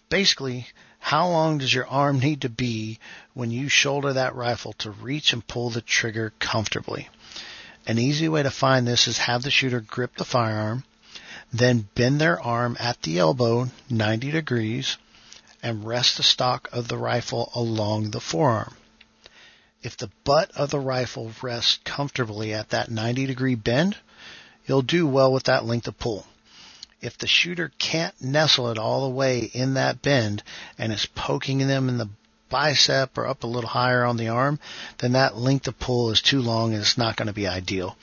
Basically, 0.08 0.66
how 0.98 1.28
long 1.28 1.58
does 1.58 1.74
your 1.74 1.86
arm 1.86 2.18
need 2.18 2.40
to 2.42 2.48
be 2.48 2.98
when 3.34 3.50
you 3.50 3.68
shoulder 3.68 4.14
that 4.14 4.34
rifle 4.34 4.72
to 4.74 4.90
reach 4.90 5.32
and 5.32 5.46
pull 5.46 5.70
the 5.70 5.82
trigger 5.82 6.32
comfortably? 6.38 7.08
An 7.86 7.98
easy 7.98 8.28
way 8.28 8.42
to 8.42 8.50
find 8.50 8.86
this 8.86 9.06
is 9.06 9.18
have 9.18 9.42
the 9.42 9.50
shooter 9.50 9.80
grip 9.80 10.16
the 10.16 10.24
firearm, 10.24 10.84
then 11.52 11.88
bend 11.94 12.20
their 12.20 12.40
arm 12.40 12.76
at 12.80 13.02
the 13.02 13.18
elbow 13.18 13.70
90 13.90 14.30
degrees 14.30 14.96
and 15.62 15.86
rest 15.86 16.16
the 16.16 16.22
stock 16.22 16.68
of 16.72 16.88
the 16.88 16.96
rifle 16.96 17.50
along 17.54 18.10
the 18.10 18.20
forearm. 18.20 18.74
If 19.82 19.98
the 19.98 20.10
butt 20.24 20.50
of 20.52 20.70
the 20.70 20.80
rifle 20.80 21.32
rests 21.42 21.78
comfortably 21.84 22.54
at 22.54 22.70
that 22.70 22.90
90 22.90 23.26
degree 23.26 23.54
bend, 23.54 23.98
you'll 24.66 24.82
do 24.82 25.06
well 25.06 25.32
with 25.32 25.44
that 25.44 25.64
length 25.64 25.88
of 25.88 25.98
pull. 25.98 26.26
If 27.00 27.18
the 27.18 27.26
shooter 27.26 27.70
can't 27.78 28.14
nestle 28.20 28.70
it 28.70 28.78
all 28.78 29.02
the 29.02 29.14
way 29.14 29.50
in 29.52 29.74
that 29.74 30.00
bend 30.00 30.42
and 30.78 30.92
is 30.92 31.06
poking 31.06 31.58
them 31.58 31.88
in 31.88 31.98
the 31.98 32.08
bicep 32.48 33.18
or 33.18 33.26
up 33.26 33.42
a 33.42 33.48
little 33.48 33.70
higher 33.70 34.04
on 34.04 34.16
the 34.16 34.28
arm, 34.28 34.58
then 34.98 35.12
that 35.12 35.36
length 35.36 35.68
of 35.68 35.78
pull 35.78 36.10
is 36.10 36.22
too 36.22 36.40
long 36.40 36.72
and 36.72 36.80
it's 36.80 36.96
not 36.96 37.16
going 37.16 37.26
to 37.26 37.32
be 37.32 37.48
ideal. 37.48 37.96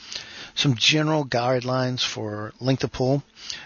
Some 0.53 0.75
general 0.75 1.25
guidelines 1.25 2.01
for 2.01 2.53
length 2.59 2.83
of 2.83 2.91
pull 2.91 3.23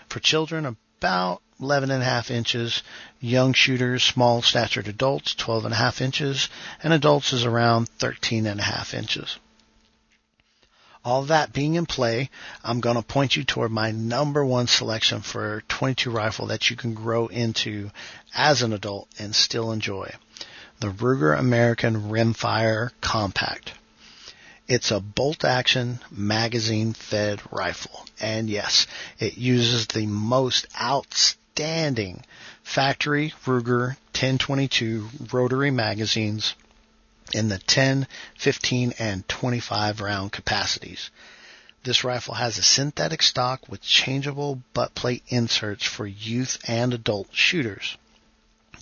for 0.08 0.20
children 0.20 0.66
about 0.66 1.41
11 1.60 1.89
and 1.89 2.02
a 2.02 2.06
half 2.06 2.30
inches, 2.30 2.84
young 3.20 3.54
shooters, 3.54 4.04
small 4.04 4.41
statured 4.41 4.88
adults 4.88 5.34
12 5.36 5.66
and 5.66 5.74
a 5.74 5.78
half 5.78 6.02
inches, 6.02 6.50
and 6.84 6.93
adults 6.93 7.34
is 7.34 7.46
around 7.46 7.89
13 7.89 8.46
and 8.46 8.60
a 8.60 8.64
half 8.64 8.93
inches. 8.93 9.38
All 11.06 11.26
that 11.26 11.53
being 11.53 11.76
in 11.76 11.86
play, 11.86 12.32
I'm 12.64 12.80
going 12.80 12.95
to 12.95 13.03
point 13.03 13.36
you 13.36 13.43
toward 13.43 13.70
my 13.70 13.91
number 13.91 14.43
one 14.43 14.66
selection 14.66 15.22
for 15.22 15.62
22 15.68 16.10
rifle 16.10 16.47
that 16.47 16.72
you 16.72 16.76
can 16.76 16.95
grow 16.95 17.28
into 17.28 17.91
as 18.34 18.64
an 18.64 18.74
adult 18.74 19.08
and 19.20 19.36
still 19.36 19.72
enjoy. 19.72 20.12
The 20.80 20.88
Ruger 20.88 21.38
American 21.38 22.10
Rimfire 22.10 22.89
Compact. 23.01 23.74
It's 24.68 24.89
a 24.89 24.99
bolt 24.99 25.45
action 25.45 25.99
magazine 26.10 26.93
fed 26.93 27.39
rifle. 27.51 28.08
And 28.20 28.49
yes, 28.49 28.88
it 29.20 29.38
uses 29.38 29.86
the 29.86 30.08
most 30.08 30.66
outstanding 30.82 32.24
factory 32.64 33.32
Ruger 33.45 33.89
1022 34.16 35.08
rotary 35.32 35.70
magazines 35.70 36.56
in 37.34 37.49
the 37.49 37.57
10, 37.57 38.07
15, 38.38 38.93
and 38.99 39.28
25 39.28 40.01
round 40.01 40.32
capacities. 40.32 41.09
This 41.84 42.03
rifle 42.03 42.34
has 42.34 42.57
a 42.57 42.63
synthetic 42.63 43.21
stock 43.21 43.69
with 43.69 43.82
changeable 43.82 44.63
butt 44.73 44.95
plate 44.95 45.23
inserts 45.28 45.86
for 45.86 46.07
youth 46.07 46.57
and 46.67 46.93
adult 46.93 47.28
shooters. 47.32 47.97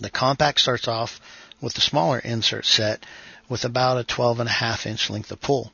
The 0.00 0.10
compact 0.10 0.60
starts 0.60 0.88
off 0.88 1.20
with 1.60 1.74
the 1.74 1.80
smaller 1.80 2.18
insert 2.18 2.66
set 2.66 3.04
with 3.48 3.64
about 3.64 3.98
a 3.98 4.04
12 4.04 4.40
and 4.40 4.48
a 4.48 4.52
half 4.52 4.86
inch 4.86 5.10
length 5.10 5.30
of 5.30 5.40
pull. 5.40 5.72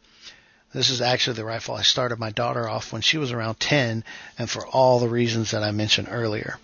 This 0.72 0.90
is 0.90 1.00
actually 1.00 1.36
the 1.36 1.44
rifle 1.44 1.74
I 1.74 1.82
started 1.82 2.18
my 2.18 2.30
daughter 2.30 2.68
off 2.68 2.92
when 2.92 3.02
she 3.02 3.18
was 3.18 3.32
around 3.32 3.58
10 3.60 4.04
and 4.38 4.50
for 4.50 4.66
all 4.66 4.98
the 4.98 5.08
reasons 5.08 5.50
that 5.50 5.62
I 5.62 5.72
mentioned 5.72 6.08
earlier. 6.10 6.58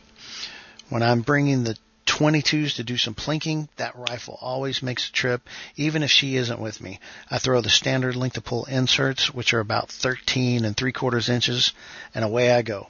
When 0.88 1.02
I'm 1.02 1.22
bringing 1.22 1.64
the 1.64 1.76
22s 2.06 2.76
to 2.76 2.84
do 2.84 2.96
some 2.96 3.14
plinking, 3.14 3.68
that 3.76 3.96
rifle 3.96 4.38
always 4.40 4.82
makes 4.82 5.08
a 5.08 5.12
trip, 5.12 5.42
even 5.76 6.02
if 6.02 6.10
she 6.10 6.36
isn't 6.36 6.60
with 6.60 6.80
me. 6.80 7.00
I 7.30 7.38
throw 7.38 7.60
the 7.60 7.68
standard 7.68 8.16
length 8.16 8.36
of 8.36 8.44
pull 8.44 8.64
inserts, 8.64 9.34
which 9.34 9.52
are 9.52 9.60
about 9.60 9.90
13 9.90 10.64
and 10.64 10.76
3 10.76 10.92
quarters 10.92 11.28
inches, 11.28 11.72
and 12.14 12.24
away 12.24 12.52
I 12.52 12.62
go. 12.62 12.88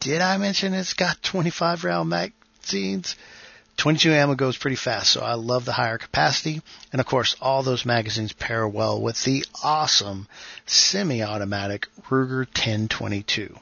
Did 0.00 0.22
I 0.22 0.38
mention 0.38 0.72
it's 0.72 0.94
got 0.94 1.22
25 1.22 1.84
round 1.84 2.08
magazines? 2.08 3.16
22 3.76 4.10
ammo 4.12 4.34
goes 4.34 4.56
pretty 4.56 4.76
fast, 4.76 5.10
so 5.10 5.20
I 5.20 5.34
love 5.34 5.66
the 5.66 5.72
higher 5.72 5.98
capacity. 5.98 6.62
And 6.92 7.00
of 7.00 7.06
course, 7.06 7.36
all 7.42 7.62
those 7.62 7.84
magazines 7.84 8.32
pair 8.32 8.66
well 8.66 9.00
with 9.00 9.22
the 9.24 9.44
awesome 9.62 10.28
semi-automatic 10.64 11.88
Ruger 12.08 12.46
1022. 12.46 13.54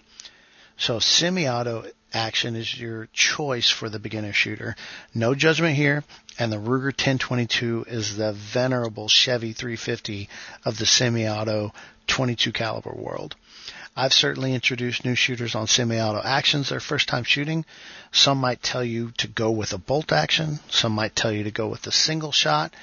So 0.77 1.01
semi-auto 1.01 1.87
action 2.15 2.57
is 2.57 2.79
your 2.79 3.09
choice 3.13 3.69
for 3.69 3.89
the 3.89 3.99
beginner 3.99 4.33
shooter. 4.33 4.77
No 5.15 5.35
judgment 5.35 5.77
here, 5.77 6.05
and 6.39 6.53
the 6.53 6.57
Ruger 6.57 6.87
1022 6.87 7.87
is 7.89 8.17
the 8.17 8.33
venerable 8.33 9.09
Chevy 9.09 9.53
350 9.53 10.29
of 10.65 10.79
the 10.79 10.87
semi-auto 10.87 11.73
22 12.07 12.53
caliber 12.53 12.95
world. 12.95 13.37
I've 13.97 14.13
certainly 14.13 14.55
introduced 14.55 15.05
new 15.05 15.15
shooters 15.15 15.55
on 15.55 15.69
semi-auto 15.69 16.21
actions 16.25 16.69
their 16.69 16.81
first 16.81 17.09
time 17.09 17.25
shooting. 17.25 17.65
Some 18.13 18.39
might 18.39 18.63
tell 18.63 18.83
you 18.83 19.13
to 19.19 19.29
go 19.29 19.51
with 19.53 19.73
a 19.73 19.79
bolt 19.79 20.11
action. 20.11 20.59
Some 20.69 20.93
might 20.93 21.15
tell 21.15 21.31
you 21.31 21.45
to 21.45 21.53
go 21.53 21.69
with 21.69 21.87
a 21.87 21.93
single 21.93 22.33
shot. 22.33 22.75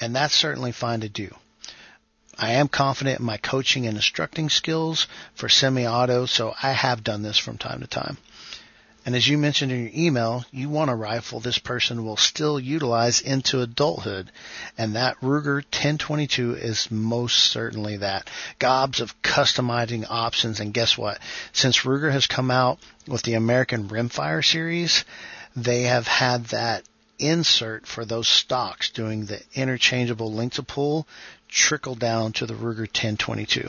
And 0.00 0.14
that's 0.14 0.34
certainly 0.34 0.72
fine 0.72 1.00
to 1.00 1.08
do. 1.08 1.34
I 2.38 2.52
am 2.52 2.68
confident 2.68 3.20
in 3.20 3.26
my 3.26 3.36
coaching 3.36 3.86
and 3.86 3.96
instructing 3.96 4.48
skills 4.48 5.06
for 5.34 5.48
semi-auto, 5.48 6.26
so 6.26 6.54
I 6.62 6.72
have 6.72 7.04
done 7.04 7.22
this 7.22 7.38
from 7.38 7.58
time 7.58 7.80
to 7.80 7.86
time. 7.86 8.18
And 9.06 9.14
as 9.14 9.28
you 9.28 9.36
mentioned 9.36 9.70
in 9.70 9.82
your 9.82 9.90
email, 9.94 10.44
you 10.50 10.70
want 10.70 10.90
a 10.90 10.94
rifle 10.94 11.38
this 11.38 11.58
person 11.58 12.04
will 12.04 12.16
still 12.16 12.58
utilize 12.58 13.20
into 13.20 13.60
adulthood. 13.60 14.32
And 14.78 14.96
that 14.96 15.20
Ruger 15.20 15.56
1022 15.56 16.54
is 16.54 16.90
most 16.90 17.36
certainly 17.36 17.98
that. 17.98 18.30
Gobs 18.58 19.00
of 19.00 19.20
customizing 19.20 20.06
options. 20.08 20.58
And 20.58 20.72
guess 20.72 20.96
what? 20.96 21.18
Since 21.52 21.80
Ruger 21.80 22.10
has 22.10 22.26
come 22.26 22.50
out 22.50 22.78
with 23.06 23.22
the 23.22 23.34
American 23.34 23.88
Rimfire 23.88 24.44
series, 24.44 25.04
they 25.54 25.82
have 25.82 26.06
had 26.06 26.46
that 26.46 26.84
insert 27.18 27.86
for 27.86 28.04
those 28.04 28.26
stocks 28.26 28.90
doing 28.90 29.26
the 29.26 29.40
interchangeable 29.54 30.32
length 30.32 30.58
of 30.58 30.66
pull 30.66 31.06
trickle 31.48 31.94
down 31.94 32.32
to 32.32 32.46
the 32.46 32.54
Ruger 32.54 32.88
1022. 32.88 33.68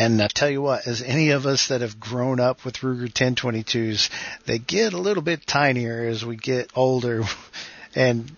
And 0.00 0.22
I 0.22 0.28
tell 0.28 0.48
you 0.48 0.62
what, 0.62 0.86
as 0.86 1.02
any 1.02 1.28
of 1.32 1.44
us 1.44 1.68
that 1.68 1.82
have 1.82 2.00
grown 2.00 2.40
up 2.40 2.64
with 2.64 2.78
Ruger 2.78 3.12
1022s, 3.12 4.08
they 4.46 4.58
get 4.58 4.94
a 4.94 4.98
little 4.98 5.22
bit 5.22 5.46
tinier 5.46 6.08
as 6.08 6.24
we 6.24 6.36
get 6.36 6.70
older 6.74 7.24
and 7.94 8.34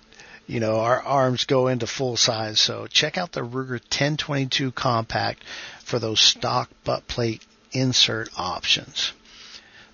you 0.48 0.58
know, 0.58 0.80
our 0.80 1.00
arms 1.00 1.44
go 1.44 1.68
into 1.68 1.86
full 1.86 2.16
size. 2.16 2.60
So 2.60 2.88
check 2.88 3.16
out 3.16 3.30
the 3.30 3.42
Ruger 3.42 3.78
1022 3.78 4.72
compact 4.72 5.44
for 5.84 6.00
those 6.00 6.18
stock 6.18 6.68
butt 6.82 7.06
plate 7.06 7.46
insert 7.70 8.28
options. 8.36 9.12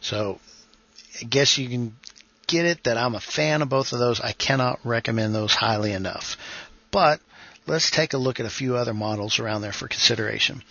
So 0.01 0.41
I 1.21 1.25
guess 1.25 1.59
you 1.59 1.69
can 1.69 1.95
get 2.47 2.65
it 2.65 2.85
that 2.85 2.97
I'm 2.97 3.15
a 3.15 3.21
fan 3.21 3.61
of 3.61 3.69
both 3.69 3.93
of 3.93 3.99
those. 3.99 4.21
I 4.21 4.33
cannot 4.33 4.81
recommend 4.85 5.35
those 5.35 5.53
highly 5.53 5.93
enough. 5.93 6.39
But 6.91 7.21
let's 7.67 7.91
take 7.91 8.15
a 8.15 8.19
look 8.19 8.41
at 8.41 8.47
a 8.47 8.51
few 8.51 8.77
other 8.77 8.95
models 8.95 9.39
around 9.39 9.61
there 9.61 9.73
for 9.73 9.87
consideration. 9.87 10.63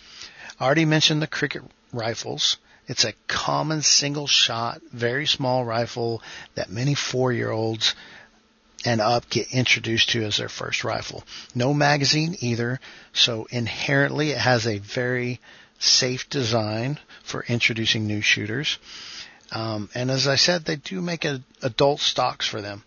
I 0.60 0.64
already 0.64 0.84
mentioned 0.84 1.22
the 1.22 1.26
Cricket 1.26 1.62
rifles. 1.92 2.56
It's 2.86 3.04
a 3.04 3.14
common 3.26 3.82
single 3.82 4.26
shot, 4.26 4.80
very 4.92 5.26
small 5.26 5.64
rifle 5.64 6.22
that 6.54 6.70
many 6.70 6.94
four 6.94 7.32
year 7.32 7.50
olds 7.50 7.94
and 8.84 9.00
up 9.00 9.28
get 9.28 9.52
introduced 9.52 10.10
to 10.10 10.24
as 10.24 10.38
their 10.38 10.48
first 10.48 10.84
rifle. 10.84 11.24
No 11.54 11.74
magazine 11.74 12.36
either, 12.40 12.80
so 13.12 13.46
inherently 13.50 14.30
it 14.30 14.38
has 14.38 14.66
a 14.66 14.78
very 14.78 15.40
safe 15.78 16.28
design 16.30 16.98
for 17.22 17.44
introducing 17.44 18.06
new 18.06 18.20
shooters. 18.20 18.78
Um, 19.52 19.88
and 19.94 20.10
as 20.10 20.26
I 20.26 20.36
said, 20.36 20.64
they 20.64 20.76
do 20.76 21.00
make 21.00 21.24
a, 21.24 21.42
adult 21.62 22.00
stocks 22.00 22.46
for 22.46 22.60
them. 22.60 22.84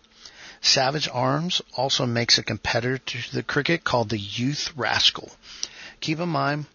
Savage 0.60 1.08
Arms 1.12 1.60
also 1.76 2.06
makes 2.06 2.38
a 2.38 2.42
competitor 2.42 2.98
to 2.98 3.34
the 3.34 3.42
Cricket 3.42 3.82
called 3.82 4.10
the 4.10 4.18
Youth 4.18 4.72
Rascal. 4.76 5.30
Keep 6.00 6.20
in 6.20 6.28
mind, 6.28 6.66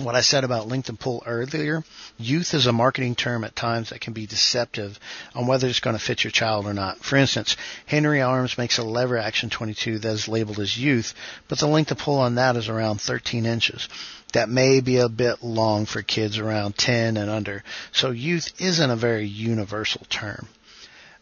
what 0.00 0.14
I 0.14 0.20
said 0.20 0.44
about 0.44 0.68
length 0.68 0.88
and 0.88 0.98
pull 0.98 1.22
earlier, 1.26 1.84
youth 2.18 2.54
is 2.54 2.66
a 2.66 2.72
marketing 2.72 3.14
term 3.14 3.44
at 3.44 3.54
times 3.54 3.90
that 3.90 4.00
can 4.00 4.12
be 4.12 4.26
deceptive 4.26 4.98
on 5.34 5.46
whether 5.46 5.66
it's 5.68 5.80
going 5.80 5.96
to 5.96 6.02
fit 6.02 6.24
your 6.24 6.30
child 6.30 6.66
or 6.66 6.74
not. 6.74 7.04
For 7.04 7.16
instance, 7.16 7.56
Henry 7.86 8.20
Arms 8.22 8.58
makes 8.58 8.78
a 8.78 8.82
lever 8.82 9.18
action 9.18 9.50
22 9.50 9.98
that 10.00 10.12
is 10.12 10.28
labeled 10.28 10.58
as 10.58 10.78
youth, 10.78 11.14
but 11.48 11.58
the 11.58 11.66
length 11.66 11.90
of 11.90 11.98
pull 11.98 12.18
on 12.18 12.36
that 12.36 12.56
is 12.56 12.68
around 12.68 13.00
13 13.00 13.46
inches. 13.46 13.88
That 14.32 14.48
may 14.48 14.80
be 14.80 14.98
a 14.98 15.08
bit 15.08 15.42
long 15.42 15.86
for 15.86 16.02
kids 16.02 16.38
around 16.38 16.78
10 16.78 17.16
and 17.16 17.30
under, 17.30 17.64
so 17.92 18.10
youth 18.10 18.60
isn't 18.60 18.90
a 18.90 18.96
very 18.96 19.26
universal 19.26 20.06
term. 20.08 20.48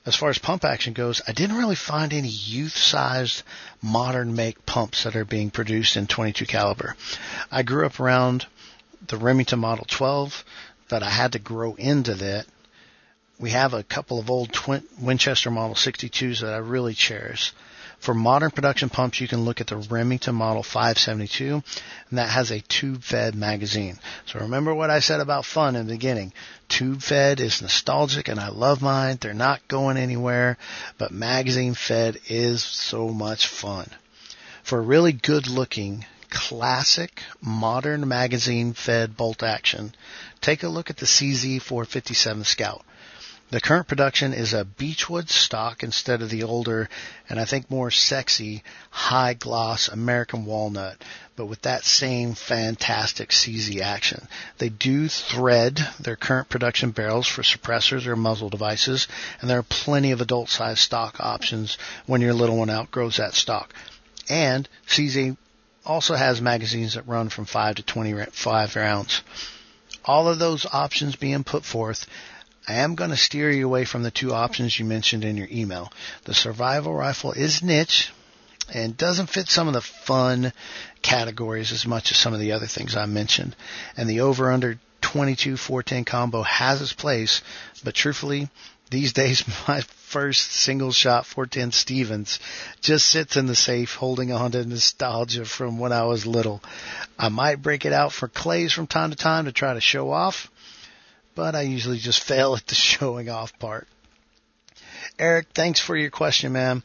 As 0.09 0.17
far 0.17 0.31
as 0.31 0.39
pump 0.39 0.65
action 0.65 0.95
goes, 0.95 1.21
I 1.29 1.33
didn't 1.33 1.59
really 1.59 1.75
find 1.75 2.15
any 2.15 2.29
youth-sized 2.29 3.43
modern 3.83 4.35
make 4.35 4.65
pumps 4.65 5.05
that 5.05 5.17
are 5.17 5.27
being 5.27 5.51
produced 5.51 5.97
in 5.99 6.07
22 6.07 6.47
caliber. 6.47 6.97
I 7.51 7.63
grew 7.63 7.85
up 7.85 8.01
around 8.01 8.47
the 9.07 9.17
Remington 9.17 9.59
Model 9.59 9.87
12, 9.89 10.45
but 10.89 11.03
I 11.03 11.11
had 11.11 11.33
to 11.33 11.39
grow 11.39 11.75
into 11.75 12.15
that. 12.15 12.47
We 13.39 13.51
have 13.51 13.73
a 13.73 13.85
couple 13.85 14.19
of 14.19 14.31
old 14.31 14.53
twin, 14.53 14.83
Winchester 15.01 15.51
Model 15.51 15.77
62s 15.77 16.41
that 16.41 16.55
I 16.55 16.59
really 16.59 16.95
cherish. 16.95 17.53
For 18.01 18.15
modern 18.15 18.53
production 18.53 18.91
pumps, 18.91 19.21
you 19.21 19.27
can 19.27 19.45
look 19.45 19.61
at 19.61 19.67
the 19.67 19.77
Remington 19.77 20.35
Model 20.35 20.63
572, 20.63 21.63
and 22.11 22.19
that 22.19 22.31
has 22.31 22.51
a 22.51 22.61
tube-fed 22.61 23.35
magazine. 23.35 23.99
So 24.27 24.39
remember 24.39 24.73
what 24.73 24.91
I 24.91 25.01
said 25.01 25.21
about 25.21 25.45
fun 25.45 25.75
in 25.75 25.87
the 25.87 25.95
beginning. 25.95 26.33
Tube-fed 26.69 27.41
is 27.41 27.61
nostalgic, 27.61 28.29
and 28.29 28.39
I 28.39 28.49
love 28.51 28.83
mine. 28.83 29.19
They're 29.21 29.35
not 29.35 29.67
going 29.67 29.97
anywhere, 29.97 30.59
but 30.97 31.11
magazine-fed 31.11 32.21
is 32.29 32.63
so 32.63 33.09
much 33.09 33.49
fun. 33.49 33.91
For 34.63 34.79
a 34.79 34.83
really 34.83 35.13
good-looking 35.13 36.05
classic 36.31 37.23
modern 37.41 38.07
magazine 38.09 38.73
fed 38.73 39.17
bolt 39.17 39.43
action, 39.43 39.95
take 40.41 40.63
a 40.63 40.69
look 40.69 40.91
at 40.91 40.97
the 40.97 41.07
CZ457 41.07 42.45
Scout. 42.45 42.85
The 43.51 43.63
current 43.63 43.89
production 43.89 44.35
is 44.35 44.53
a 44.53 44.67
beechwood 44.67 45.31
stock 45.31 45.83
instead 45.83 46.21
of 46.21 46.29
the 46.29 46.43
older 46.43 46.91
and 47.31 47.41
I 47.41 47.47
think 47.47 47.71
more 47.71 47.91
sexy 47.91 48.63
high 48.91 49.33
gloss 49.33 49.89
American 49.89 50.45
walnut, 50.45 51.03
but 51.35 51.47
with 51.47 51.63
that 51.63 51.85
same 51.85 52.35
fantastic 52.35 53.31
CZ 53.31 53.81
action. 53.81 54.29
They 54.59 54.69
do 54.69 55.09
thread 55.09 55.81
their 55.99 56.17
current 56.17 56.51
production 56.51 56.91
barrels 56.91 57.27
for 57.27 57.41
suppressors 57.41 58.07
or 58.07 58.17
muzzle 58.17 58.51
devices, 58.51 59.09
and 59.41 59.49
there 59.49 59.61
are 59.61 59.63
plenty 59.63 60.11
of 60.11 60.21
adult 60.21 60.51
size 60.51 60.79
stock 60.79 61.19
options 61.19 61.79
when 62.05 62.21
your 62.21 62.35
little 62.35 62.59
one 62.59 62.69
outgrows 62.69 63.17
that 63.17 63.33
stock. 63.33 63.73
And 64.29 64.69
CZ 64.89 65.39
also 65.89 66.15
has 66.15 66.41
magazines 66.41 66.95
that 66.95 67.09
run 67.09 67.31
from 67.31 67.47
5 67.47 67.77
to 67.77 67.83
25 67.83 68.77
rounds. 68.77 69.23
All 70.05 70.29
of 70.29 70.39
those 70.39 70.67
options 70.67 71.17
being 71.17 71.45
put 71.45 71.65
forth, 71.65 72.07
I 72.67 72.75
am 72.75 72.95
going 72.95 73.11
to 73.11 73.17
steer 73.17 73.51
you 73.51 73.67
away 73.67 73.85
from 73.87 74.03
the 74.03 74.11
two 74.11 74.35
options 74.35 74.79
you 74.79 74.85
mentioned 74.85 75.25
in 75.25 75.37
your 75.37 75.49
email. 75.51 75.91
The 76.25 76.35
survival 76.35 76.95
rifle 76.95 77.33
is 77.33 77.63
niche 77.63 78.13
and 78.73 78.97
doesn't 78.97 79.31
fit 79.31 79.49
some 79.49 79.69
of 79.69 79.75
the 79.75 79.81
fun 79.81 80.53
categories 81.01 81.73
as 81.73 81.87
much 81.87 82.11
as 82.11 82.19
some 82.19 82.35
of 82.35 82.41
the 82.41 82.53
other 82.53 82.67
things 82.67 82.95
I 82.95 83.07
mentioned. 83.07 83.57
And 83.97 84.09
the 84.09 84.21
over 84.21 84.53
under 84.53 84.79
22 85.01 85.57
410 85.57 86.05
combo 86.05 86.43
has 86.43 86.83
its 86.83 86.93
place, 86.93 87.41
but 87.83 87.95
truthfully, 87.95 88.51
these 88.91 89.13
days 89.13 89.45
my 89.69 89.81
first 89.81 90.53
single 90.53 90.93
shot 90.93 91.27
410 91.27 91.73
Stevens 91.73 92.39
just 92.81 93.07
sits 93.07 93.37
in 93.37 93.47
the 93.47 93.55
safe 93.55 93.95
holding 93.95 94.33
on 94.33 94.53
to 94.53 94.65
nostalgia 94.65 95.45
from 95.45 95.79
when 95.79 95.93
I 95.93 96.05
was 96.05 96.27
little. 96.27 96.63
I 97.19 97.29
might 97.29 97.63
break 97.63 97.85
it 97.85 97.93
out 97.93 98.13
for 98.13 98.29
clays 98.29 98.73
from 98.73 98.87
time 98.87 99.11
to 99.11 99.17
time 99.17 99.45
to 99.45 99.53
try 99.53 99.75
to 99.75 99.81
show 99.81 100.11
off, 100.11 100.51
but 101.35 101.55
I 101.55 101.63
usually 101.63 101.99
just 101.99 102.23
fail 102.25 102.55
at 102.55 102.67
the 102.67 102.75
showing 102.75 103.29
off 103.29 103.59
part. 103.59 103.87
Eric, 105.19 105.49
thanks 105.55 105.81
for 105.81 105.97
your 105.97 106.11
question, 106.11 106.53
man 106.53 106.83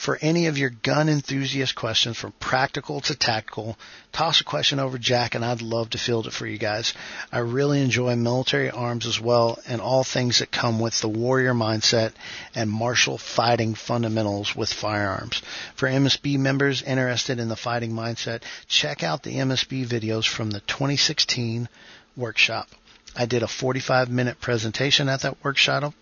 for 0.00 0.18
any 0.22 0.46
of 0.46 0.56
your 0.56 0.70
gun 0.70 1.10
enthusiast 1.10 1.74
questions 1.74 2.16
from 2.16 2.32
practical 2.40 3.02
to 3.02 3.14
tactical, 3.14 3.76
toss 4.12 4.40
a 4.40 4.44
question 4.44 4.80
over 4.80 4.96
Jack 4.96 5.34
and 5.34 5.44
I'd 5.44 5.60
love 5.60 5.90
to 5.90 5.98
field 5.98 6.26
it 6.26 6.32
for 6.32 6.46
you 6.46 6.56
guys. 6.56 6.94
I 7.30 7.40
really 7.40 7.82
enjoy 7.82 8.16
military 8.16 8.70
arms 8.70 9.04
as 9.04 9.20
well 9.20 9.58
and 9.68 9.78
all 9.78 10.02
things 10.02 10.38
that 10.38 10.50
come 10.50 10.80
with 10.80 10.98
the 11.02 11.08
warrior 11.10 11.52
mindset 11.52 12.12
and 12.54 12.70
martial 12.70 13.18
fighting 13.18 13.74
fundamentals 13.74 14.56
with 14.56 14.72
firearms. 14.72 15.42
For 15.74 15.86
MSB 15.86 16.38
members 16.38 16.80
interested 16.80 17.38
in 17.38 17.48
the 17.48 17.54
fighting 17.54 17.92
mindset, 17.92 18.40
check 18.68 19.02
out 19.02 19.22
the 19.22 19.36
MSB 19.36 19.86
videos 19.86 20.26
from 20.26 20.50
the 20.50 20.60
2016 20.60 21.68
workshop. 22.16 22.68
I 23.14 23.26
did 23.26 23.42
a 23.42 23.48
45 23.48 24.08
minute 24.08 24.40
presentation 24.40 25.10
at 25.10 25.20
that 25.20 25.44
workshop, 25.44 25.92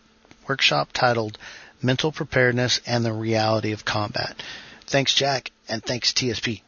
workshop 0.46 0.90
titled 0.92 1.36
mental 1.83 2.12
preparedness, 2.12 2.81
and 2.87 3.05
the 3.05 3.12
reality 3.12 3.72
of 3.72 3.85
combat. 3.85 4.43
Thanks, 4.87 5.14
Jack, 5.14 5.51
and 5.68 5.83
thanks, 5.83 6.12
TSP. 6.12 6.62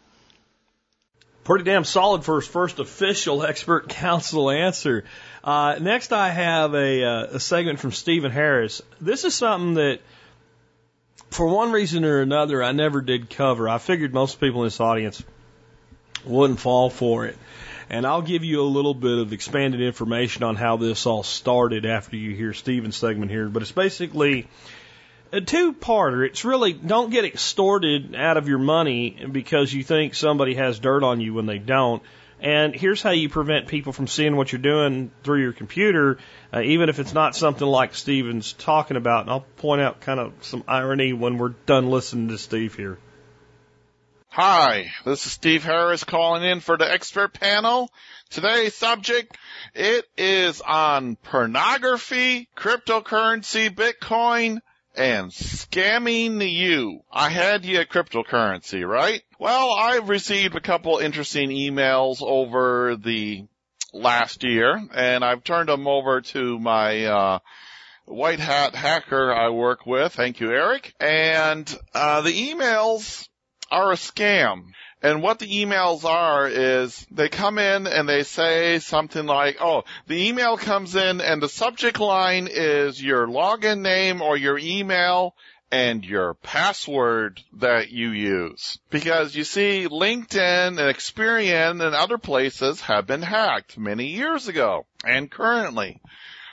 Pretty 1.42 1.64
damn 1.64 1.84
solid 1.84 2.22
for 2.22 2.36
his 2.40 2.46
first 2.46 2.78
official 2.78 3.42
expert 3.46 3.88
council 3.88 4.50
answer. 4.50 5.04
Uh, 5.42 5.76
next, 5.80 6.12
I 6.12 6.28
have 6.28 6.74
a, 6.74 7.04
uh, 7.04 7.24
a 7.32 7.40
segment 7.40 7.78
from 7.78 7.92
Stephen 7.92 8.30
Harris. 8.30 8.82
This 9.00 9.24
is 9.24 9.34
something 9.34 9.74
that, 9.74 10.00
for 11.30 11.46
one 11.46 11.72
reason 11.72 12.04
or 12.04 12.20
another, 12.20 12.62
I 12.62 12.72
never 12.72 13.00
did 13.00 13.30
cover. 13.30 13.68
I 13.68 13.78
figured 13.78 14.12
most 14.12 14.38
people 14.38 14.62
in 14.62 14.66
this 14.66 14.80
audience 14.80 15.22
wouldn't 16.24 16.60
fall 16.60 16.90
for 16.90 17.26
it. 17.26 17.38
And 17.88 18.06
I'll 18.06 18.22
give 18.22 18.44
you 18.44 18.60
a 18.60 18.68
little 18.68 18.94
bit 18.94 19.18
of 19.18 19.32
expanded 19.32 19.80
information 19.80 20.44
on 20.44 20.54
how 20.54 20.76
this 20.76 21.06
all 21.06 21.24
started 21.24 21.86
after 21.86 22.16
you 22.16 22.36
hear 22.36 22.52
Stephen's 22.52 22.96
segment 22.96 23.30
here. 23.30 23.48
But 23.48 23.62
it's 23.62 23.72
basically 23.72 24.46
a 25.32 25.40
two 25.40 25.72
parter. 25.72 26.26
It's 26.26 26.44
really 26.44 26.72
don't 26.72 27.10
get 27.10 27.24
extorted 27.24 28.14
out 28.14 28.36
of 28.36 28.48
your 28.48 28.58
money 28.58 29.26
because 29.30 29.72
you 29.72 29.82
think 29.82 30.14
somebody 30.14 30.54
has 30.54 30.78
dirt 30.78 31.02
on 31.02 31.20
you 31.20 31.34
when 31.34 31.46
they 31.46 31.58
don't. 31.58 32.02
And 32.42 32.74
here's 32.74 33.02
how 33.02 33.10
you 33.10 33.28
prevent 33.28 33.68
people 33.68 33.92
from 33.92 34.06
seeing 34.06 34.34
what 34.34 34.50
you're 34.50 34.62
doing 34.62 35.10
through 35.22 35.42
your 35.42 35.52
computer, 35.52 36.18
uh, 36.54 36.62
even 36.62 36.88
if 36.88 36.98
it's 36.98 37.12
not 37.12 37.36
something 37.36 37.66
like 37.66 37.94
Steven's 37.94 38.54
talking 38.54 38.96
about. 38.96 39.22
And 39.22 39.30
I'll 39.30 39.46
point 39.58 39.82
out 39.82 40.00
kind 40.00 40.18
of 40.18 40.32
some 40.40 40.64
irony 40.66 41.12
when 41.12 41.36
we're 41.36 41.50
done 41.50 41.90
listening 41.90 42.28
to 42.28 42.38
Steve 42.38 42.74
here. 42.74 42.98
Hi, 44.32 44.92
this 45.04 45.26
is 45.26 45.32
Steve 45.32 45.64
Harris 45.64 46.04
calling 46.04 46.44
in 46.44 46.60
for 46.60 46.78
the 46.78 46.90
expert 46.90 47.34
panel. 47.34 47.90
Today's 48.30 48.76
subject, 48.76 49.36
it 49.74 50.06
is 50.16 50.60
on 50.60 51.16
pornography, 51.16 52.48
cryptocurrency, 52.56 53.74
Bitcoin, 53.74 54.60
and 55.00 55.30
scamming 55.30 56.46
you. 56.52 57.00
I 57.10 57.30
had 57.30 57.64
you 57.64 57.78
at 57.78 57.88
cryptocurrency, 57.88 58.86
right? 58.86 59.22
Well, 59.38 59.72
I've 59.72 60.10
received 60.10 60.54
a 60.56 60.60
couple 60.60 60.98
interesting 60.98 61.48
emails 61.48 62.20
over 62.20 62.96
the 62.96 63.46
last 63.94 64.44
year 64.44 64.78
and 64.94 65.24
I've 65.24 65.42
turned 65.42 65.70
them 65.70 65.88
over 65.88 66.20
to 66.20 66.58
my, 66.58 67.06
uh, 67.06 67.38
white 68.04 68.40
hat 68.40 68.74
hacker 68.74 69.32
I 69.32 69.48
work 69.48 69.86
with. 69.86 70.12
Thank 70.12 70.38
you, 70.38 70.50
Eric. 70.50 70.92
And, 71.00 71.74
uh, 71.94 72.20
the 72.20 72.52
emails 72.52 73.26
are 73.70 73.92
a 73.92 73.96
scam. 73.96 74.64
And 75.02 75.22
what 75.22 75.38
the 75.38 75.48
emails 75.48 76.04
are 76.04 76.46
is 76.46 77.06
they 77.10 77.28
come 77.28 77.58
in 77.58 77.86
and 77.86 78.08
they 78.08 78.22
say 78.22 78.78
something 78.80 79.24
like, 79.24 79.56
oh, 79.60 79.84
the 80.06 80.28
email 80.28 80.58
comes 80.58 80.94
in 80.94 81.20
and 81.20 81.42
the 81.42 81.48
subject 81.48 81.98
line 82.00 82.48
is 82.50 83.02
your 83.02 83.26
login 83.26 83.80
name 83.80 84.20
or 84.20 84.36
your 84.36 84.58
email 84.58 85.34
and 85.72 86.04
your 86.04 86.34
password 86.34 87.40
that 87.54 87.90
you 87.90 88.10
use. 88.10 88.78
Because 88.90 89.34
you 89.34 89.44
see, 89.44 89.86
LinkedIn 89.88 90.68
and 90.68 90.78
Experian 90.78 91.84
and 91.84 91.94
other 91.94 92.18
places 92.18 92.80
have 92.82 93.06
been 93.06 93.22
hacked 93.22 93.78
many 93.78 94.06
years 94.08 94.48
ago 94.48 94.86
and 95.04 95.30
currently. 95.30 96.00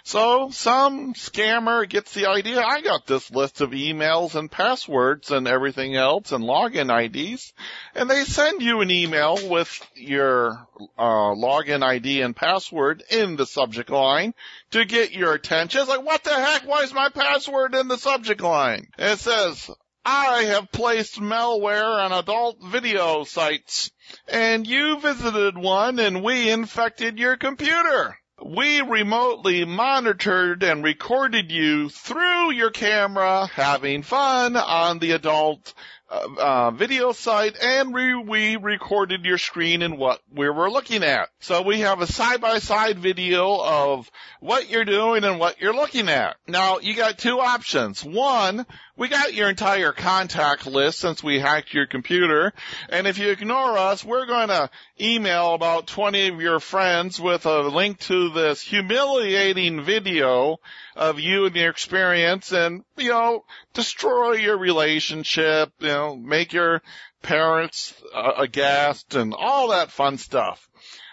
So 0.07 0.51
some 0.51 1.15
scammer 1.15 1.85
gets 1.87 2.13
the 2.13 2.27
idea, 2.27 2.61
I 2.61 2.79
got 2.79 3.05
this 3.05 3.29
list 3.29 3.59
of 3.59 3.71
emails 3.71 4.35
and 4.35 4.49
passwords 4.49 5.31
and 5.31 5.49
everything 5.49 5.97
else 5.97 6.31
and 6.31 6.45
login 6.45 6.89
IDs, 6.89 7.51
and 7.93 8.09
they 8.09 8.23
send 8.23 8.61
you 8.61 8.79
an 8.79 8.89
email 8.89 9.37
with 9.49 9.85
your 9.95 10.65
uh, 10.97 11.35
login 11.35 11.83
ID 11.83 12.21
and 12.21 12.33
password 12.33 13.03
in 13.11 13.35
the 13.35 13.45
subject 13.45 13.89
line 13.89 14.33
to 14.71 14.85
get 14.85 15.11
your 15.11 15.33
attention. 15.33 15.81
It's 15.81 15.89
like, 15.89 16.05
what 16.05 16.23
the 16.23 16.33
heck? 16.33 16.65
Why 16.65 16.83
is 16.83 16.93
my 16.93 17.09
password 17.09 17.75
in 17.75 17.89
the 17.89 17.97
subject 17.97 18.39
line? 18.39 18.87
And 18.97 19.11
it 19.11 19.19
says, 19.19 19.69
I 20.05 20.43
have 20.43 20.71
placed 20.71 21.19
malware 21.19 22.01
on 22.05 22.13
adult 22.13 22.63
video 22.63 23.25
sites 23.25 23.91
and 24.29 24.65
you 24.65 25.01
visited 25.01 25.57
one 25.57 25.99
and 25.99 26.23
we 26.23 26.49
infected 26.49 27.19
your 27.19 27.35
computer. 27.35 28.17
We 28.43 28.81
remotely 28.81 29.65
monitored 29.65 30.61
and 30.61 30.83
recorded 30.83 31.51
you 31.51 31.89
through 31.89 32.51
your 32.51 32.69
camera 32.69 33.47
having 33.47 34.03
fun 34.03 34.55
on 34.55 34.99
the 34.99 35.13
adult 35.13 35.73
uh, 36.09 36.27
uh, 36.39 36.71
video 36.71 37.13
site 37.13 37.57
and 37.59 37.91
we, 37.91 38.13
we 38.13 38.55
recorded 38.55 39.25
your 39.25 39.39
screen 39.39 39.81
and 39.81 39.97
what 39.97 40.21
we 40.31 40.47
were 40.49 40.69
looking 40.69 41.03
at. 41.03 41.29
So 41.39 41.63
we 41.63 41.79
have 41.79 41.99
a 41.99 42.07
side 42.07 42.39
by 42.39 42.59
side 42.59 42.99
video 42.99 43.59
of 43.59 44.09
what 44.39 44.69
you're 44.69 44.85
doing 44.85 45.23
and 45.23 45.39
what 45.39 45.59
you're 45.59 45.75
looking 45.75 46.07
at. 46.07 46.37
Now 46.47 46.77
you 46.77 46.95
got 46.95 47.17
two 47.17 47.39
options. 47.39 48.03
One, 48.05 48.67
we 48.97 49.07
got 49.07 49.35
your 49.35 49.49
entire 49.49 49.91
contact 49.91 50.65
list 50.65 50.99
since 50.99 51.23
we 51.23 51.39
hacked 51.39 51.73
your 51.73 51.85
computer. 51.85 52.51
And 52.89 53.05
if 53.05 53.19
you 53.19 53.29
ignore 53.29 53.77
us, 53.77 54.03
we're 54.03 54.25
going 54.25 54.47
to 54.47 54.69
email 54.99 55.53
about 55.53 55.85
20 55.87 56.29
of 56.29 56.41
your 56.41 56.59
friends 56.59 57.19
with 57.19 57.45
a 57.45 57.61
link 57.61 57.99
to 58.01 58.29
this 58.29 58.61
humiliating 58.61 59.83
video 59.83 60.57
of 60.95 61.19
you 61.19 61.45
and 61.45 61.55
your 61.55 61.69
experience 61.69 62.51
and, 62.51 62.83
you 62.97 63.11
know, 63.11 63.45
destroy 63.73 64.33
your 64.33 64.57
relationship, 64.57 65.71
you 65.79 65.87
know, 65.87 66.15
make 66.15 66.51
your 66.51 66.81
parents 67.21 67.93
uh, 68.15 68.33
aghast 68.37 69.13
and 69.13 69.35
all 69.37 69.69
that 69.69 69.91
fun 69.91 70.17
stuff. 70.17 70.67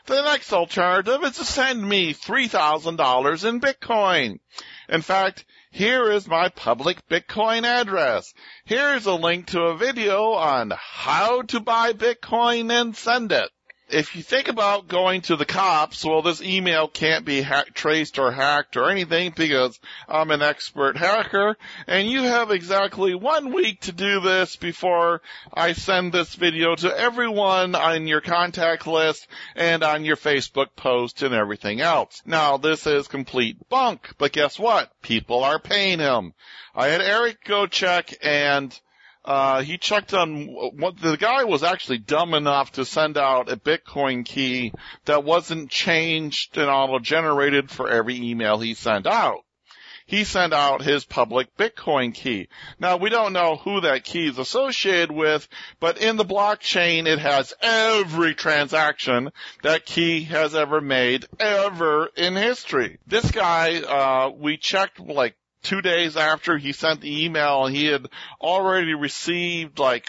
The 0.06 0.22
next 0.22 0.52
alternative 0.52 1.22
is 1.24 1.36
to 1.36 1.44
send 1.44 1.86
me 1.86 2.12
$3,000 2.12 3.48
in 3.48 3.60
Bitcoin. 3.60 4.38
In 4.88 5.00
fact, 5.00 5.46
here 5.74 6.08
is 6.12 6.28
my 6.28 6.48
public 6.50 7.04
Bitcoin 7.08 7.64
address. 7.64 8.32
Here's 8.64 9.06
a 9.06 9.14
link 9.14 9.46
to 9.48 9.60
a 9.60 9.76
video 9.76 10.34
on 10.34 10.72
how 10.78 11.42
to 11.42 11.58
buy 11.58 11.92
Bitcoin 11.92 12.70
and 12.70 12.96
send 12.96 13.32
it 13.32 13.50
if 13.88 14.16
you 14.16 14.22
think 14.22 14.48
about 14.48 14.88
going 14.88 15.20
to 15.22 15.36
the 15.36 15.44
cops, 15.44 16.04
well, 16.04 16.22
this 16.22 16.42
email 16.42 16.88
can't 16.88 17.24
be 17.24 17.46
traced 17.74 18.18
or 18.18 18.32
hacked 18.32 18.76
or 18.76 18.90
anything 18.90 19.32
because 19.36 19.78
I'm 20.08 20.30
an 20.30 20.42
expert 20.42 20.96
hacker 20.96 21.56
and 21.86 22.08
you 22.08 22.22
have 22.22 22.50
exactly 22.50 23.14
one 23.14 23.52
week 23.52 23.82
to 23.82 23.92
do 23.92 24.20
this 24.20 24.56
before 24.56 25.20
I 25.52 25.72
send 25.72 26.12
this 26.12 26.34
video 26.34 26.74
to 26.76 26.96
everyone 26.96 27.74
on 27.74 28.06
your 28.06 28.20
contact 28.20 28.86
list 28.86 29.26
and 29.54 29.82
on 29.82 30.04
your 30.04 30.16
Facebook 30.16 30.74
post 30.76 31.22
and 31.22 31.34
everything 31.34 31.80
else. 31.80 32.22
Now, 32.24 32.56
this 32.56 32.86
is 32.86 33.06
complete 33.06 33.68
bunk, 33.68 34.14
but 34.18 34.32
guess 34.32 34.58
what? 34.58 34.90
People 35.02 35.44
are 35.44 35.58
paying 35.58 35.98
him. 35.98 36.32
I 36.74 36.88
had 36.88 37.02
Eric 37.02 37.44
go 37.44 37.66
check 37.66 38.14
and 38.22 38.78
uh, 39.24 39.62
he 39.62 39.78
checked 39.78 40.12
on 40.12 40.46
what 40.46 41.00
the 41.00 41.16
guy 41.16 41.44
was 41.44 41.62
actually 41.62 41.98
dumb 41.98 42.34
enough 42.34 42.72
to 42.72 42.84
send 42.84 43.16
out 43.16 43.50
a 43.50 43.56
Bitcoin 43.56 44.24
key 44.24 44.72
that 45.06 45.24
wasn't 45.24 45.70
changed 45.70 46.58
and 46.58 46.68
auto 46.68 46.98
generated 46.98 47.70
for 47.70 47.88
every 47.88 48.16
email 48.16 48.58
he 48.58 48.74
sent 48.74 49.06
out. 49.06 49.40
He 50.06 50.24
sent 50.24 50.52
out 50.52 50.82
his 50.82 51.06
public 51.06 51.56
Bitcoin 51.56 52.12
key. 52.12 52.48
Now 52.78 52.98
we 52.98 53.08
don't 53.08 53.32
know 53.32 53.56
who 53.56 53.80
that 53.80 54.04
key 54.04 54.26
is 54.26 54.36
associated 54.36 55.10
with, 55.10 55.48
but 55.80 55.96
in 55.96 56.16
the 56.16 56.26
blockchain 56.26 57.06
it 57.06 57.18
has 57.18 57.54
every 57.62 58.34
transaction 58.34 59.30
that 59.62 59.86
key 59.86 60.24
has 60.24 60.54
ever 60.54 60.82
made 60.82 61.24
ever 61.40 62.10
in 62.16 62.36
history. 62.36 62.98
This 63.06 63.30
guy, 63.30 63.80
uh, 63.80 64.28
we 64.28 64.58
checked 64.58 65.00
like 65.00 65.36
two 65.64 65.82
days 65.82 66.16
after 66.16 66.56
he 66.56 66.70
sent 66.72 67.00
the 67.00 67.24
email, 67.24 67.66
he 67.66 67.86
had 67.86 68.06
already 68.40 68.94
received 68.94 69.80
like 69.80 70.08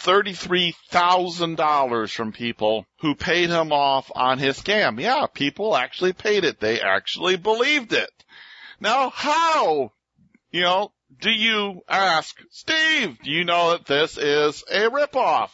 $33,000 0.00 2.14
from 2.14 2.32
people 2.32 2.86
who 3.00 3.14
paid 3.14 3.50
him 3.50 3.70
off 3.72 4.10
on 4.14 4.38
his 4.38 4.58
scam. 4.60 4.98
Yeah, 5.00 5.26
people 5.32 5.76
actually 5.76 6.14
paid 6.14 6.44
it. 6.44 6.60
They 6.60 6.80
actually 6.80 7.36
believed 7.36 7.92
it. 7.92 8.10
Now, 8.80 9.10
how, 9.10 9.92
you 10.50 10.62
know, 10.62 10.92
do 11.20 11.30
you 11.30 11.82
ask, 11.88 12.36
Steve, 12.50 13.18
do 13.22 13.30
you 13.30 13.44
know 13.44 13.70
that 13.72 13.86
this 13.86 14.18
is 14.18 14.64
a 14.70 14.88
ripoff? 14.88 15.50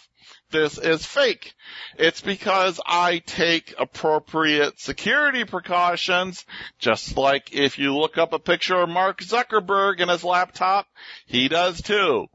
This 0.50 0.78
is 0.78 1.04
fake. 1.04 1.54
It's 1.98 2.20
because 2.20 2.80
I 2.84 3.18
take 3.18 3.74
appropriate 3.78 4.78
security 4.78 5.44
precautions, 5.44 6.44
just 6.78 7.16
like 7.16 7.52
if 7.52 7.78
you 7.78 7.96
look 7.96 8.18
up 8.18 8.32
a 8.32 8.38
picture 8.38 8.80
of 8.80 8.88
Mark 8.88 9.20
Zuckerberg 9.20 10.00
in 10.00 10.08
his 10.08 10.24
laptop, 10.24 10.86
he 11.26 11.48
does 11.48 11.82
too. 11.82 12.28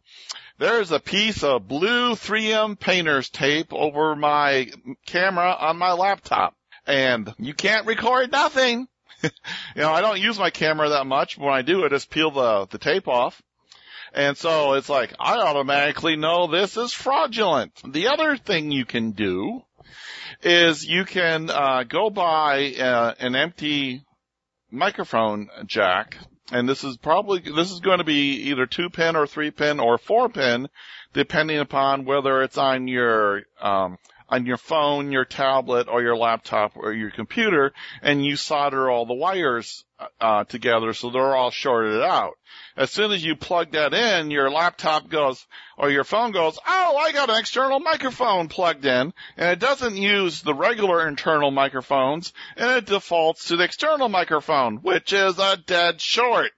There's 0.57 0.91
a 0.91 0.99
piece 0.99 1.43
of 1.43 1.67
blue 1.67 2.15
3M 2.15 2.77
painter's 2.79 3.29
tape 3.29 3.73
over 3.73 4.15
my 4.15 4.69
camera 5.05 5.55
on 5.57 5.77
my 5.77 5.93
laptop 5.93 6.53
and 6.89 7.33
you 7.37 7.53
can't 7.53 7.85
record 7.85 8.31
nothing. 8.31 8.87
you 9.23 9.29
know, 9.75 9.93
I 9.93 10.01
don't 10.01 10.19
use 10.19 10.39
my 10.39 10.49
camera 10.49 10.89
that 10.89 11.05
much. 11.05 11.37
But 11.37 11.45
when 11.45 11.53
I 11.53 11.61
do, 11.61 11.85
I 11.85 11.89
just 11.89 12.09
peel 12.09 12.31
the, 12.31 12.67
the 12.69 12.77
tape 12.77 13.07
off. 13.07 13.41
And 14.13 14.37
so 14.37 14.73
it's 14.73 14.89
like, 14.89 15.13
I 15.19 15.39
automatically 15.39 16.15
know 16.15 16.47
this 16.47 16.77
is 16.77 16.93
fraudulent. 16.93 17.71
The 17.87 18.07
other 18.07 18.37
thing 18.37 18.71
you 18.71 18.85
can 18.85 19.11
do 19.11 19.61
is 20.41 20.85
you 20.85 21.05
can 21.05 21.49
uh, 21.49 21.83
go 21.83 22.09
buy 22.09 22.73
uh, 22.73 23.13
an 23.19 23.35
empty 23.35 24.03
microphone 24.71 25.49
jack, 25.65 26.17
and 26.51 26.67
this 26.67 26.83
is 26.83 26.97
probably 26.97 27.39
this 27.39 27.71
is 27.71 27.79
going 27.79 27.97
to 27.99 28.03
be 28.03 28.49
either 28.49 28.65
two 28.65 28.89
pin 28.89 29.15
or 29.15 29.27
three 29.27 29.51
pin 29.51 29.79
or 29.79 29.97
four 29.97 30.29
pin, 30.29 30.67
depending 31.13 31.59
upon 31.59 32.05
whether 32.05 32.41
it's 32.41 32.57
on 32.57 32.87
your 32.87 33.43
um, 33.61 33.97
on 34.29 34.45
your 34.45 34.57
phone, 34.57 35.11
your 35.11 35.25
tablet, 35.25 35.87
or 35.87 36.01
your 36.01 36.15
laptop 36.15 36.73
or 36.75 36.93
your 36.93 37.11
computer, 37.11 37.73
and 38.01 38.23
you 38.23 38.35
solder 38.35 38.89
all 38.89 39.05
the 39.05 39.13
wires 39.13 39.83
uh, 40.21 40.43
together 40.45 40.93
so 40.93 41.09
they're 41.09 41.35
all 41.35 41.51
shorted 41.51 42.01
out. 42.01 42.33
As 42.77 42.91
soon 42.91 43.11
as 43.11 43.23
you 43.23 43.35
plug 43.35 43.71
that 43.71 43.93
in, 43.93 44.31
your 44.31 44.49
laptop 44.49 45.09
goes, 45.09 45.45
or 45.77 45.89
your 45.89 46.03
phone 46.03 46.31
goes, 46.31 46.57
oh, 46.65 46.97
I 46.97 47.11
got 47.11 47.29
an 47.29 47.37
external 47.37 47.79
microphone 47.79 48.47
plugged 48.47 48.85
in, 48.85 49.13
and 49.35 49.51
it 49.51 49.59
doesn't 49.59 49.97
use 49.97 50.41
the 50.41 50.53
regular 50.53 51.07
internal 51.07 51.51
microphones, 51.51 52.31
and 52.55 52.71
it 52.71 52.85
defaults 52.85 53.47
to 53.47 53.57
the 53.57 53.63
external 53.63 54.09
microphone, 54.09 54.77
which 54.77 55.11
is 55.11 55.39
a 55.39 55.57
dead 55.57 55.99
short. 55.99 56.51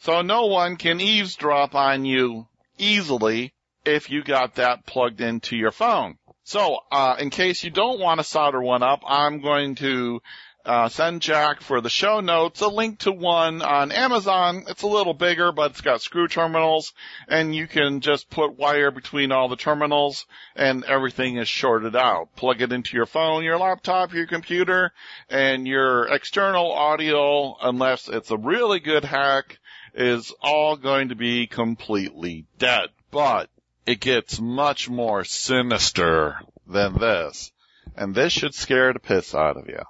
So 0.00 0.22
no 0.22 0.46
one 0.46 0.76
can 0.76 1.00
eavesdrop 1.00 1.74
on 1.74 2.04
you 2.04 2.46
easily 2.76 3.54
if 3.84 4.10
you 4.10 4.22
got 4.22 4.56
that 4.56 4.86
plugged 4.86 5.20
into 5.20 5.56
your 5.56 5.72
phone. 5.72 6.18
So, 6.48 6.78
uh, 6.90 7.16
in 7.18 7.28
case 7.28 7.62
you 7.62 7.68
don't 7.68 8.00
want 8.00 8.20
to 8.20 8.24
solder 8.24 8.62
one 8.62 8.82
up, 8.82 9.02
I'm 9.06 9.42
going 9.42 9.74
to 9.74 10.22
uh, 10.64 10.88
send 10.88 11.20
Jack 11.20 11.60
for 11.60 11.82
the 11.82 11.90
show 11.90 12.20
notes 12.20 12.62
a 12.62 12.68
link 12.68 13.00
to 13.00 13.12
one 13.12 13.60
on 13.60 13.92
Amazon. 13.92 14.64
It's 14.66 14.80
a 14.80 14.86
little 14.86 15.12
bigger, 15.12 15.52
but 15.52 15.72
it's 15.72 15.82
got 15.82 16.00
screw 16.00 16.26
terminals, 16.26 16.94
and 17.28 17.54
you 17.54 17.66
can 17.66 18.00
just 18.00 18.30
put 18.30 18.56
wire 18.56 18.90
between 18.90 19.30
all 19.30 19.50
the 19.50 19.56
terminals, 19.56 20.24
and 20.56 20.84
everything 20.84 21.36
is 21.36 21.48
shorted 21.48 21.94
out. 21.94 22.34
Plug 22.34 22.62
it 22.62 22.72
into 22.72 22.96
your 22.96 23.04
phone, 23.04 23.44
your 23.44 23.58
laptop, 23.58 24.14
your 24.14 24.26
computer, 24.26 24.92
and 25.28 25.68
your 25.68 26.06
external 26.06 26.72
audio, 26.72 27.58
unless 27.60 28.08
it's 28.08 28.30
a 28.30 28.38
really 28.38 28.80
good 28.80 29.04
hack, 29.04 29.58
is 29.92 30.32
all 30.40 30.78
going 30.78 31.10
to 31.10 31.14
be 31.14 31.46
completely 31.46 32.46
dead. 32.56 32.88
But 33.10 33.50
it 33.88 34.00
gets 34.00 34.38
much 34.38 34.90
more 34.90 35.24
sinister 35.24 36.38
than 36.66 36.98
this. 36.98 37.50
And 37.96 38.14
this 38.14 38.34
should 38.34 38.54
scare 38.54 38.92
the 38.92 38.98
piss 38.98 39.34
out 39.34 39.56
of 39.56 39.66
you. 39.66 39.80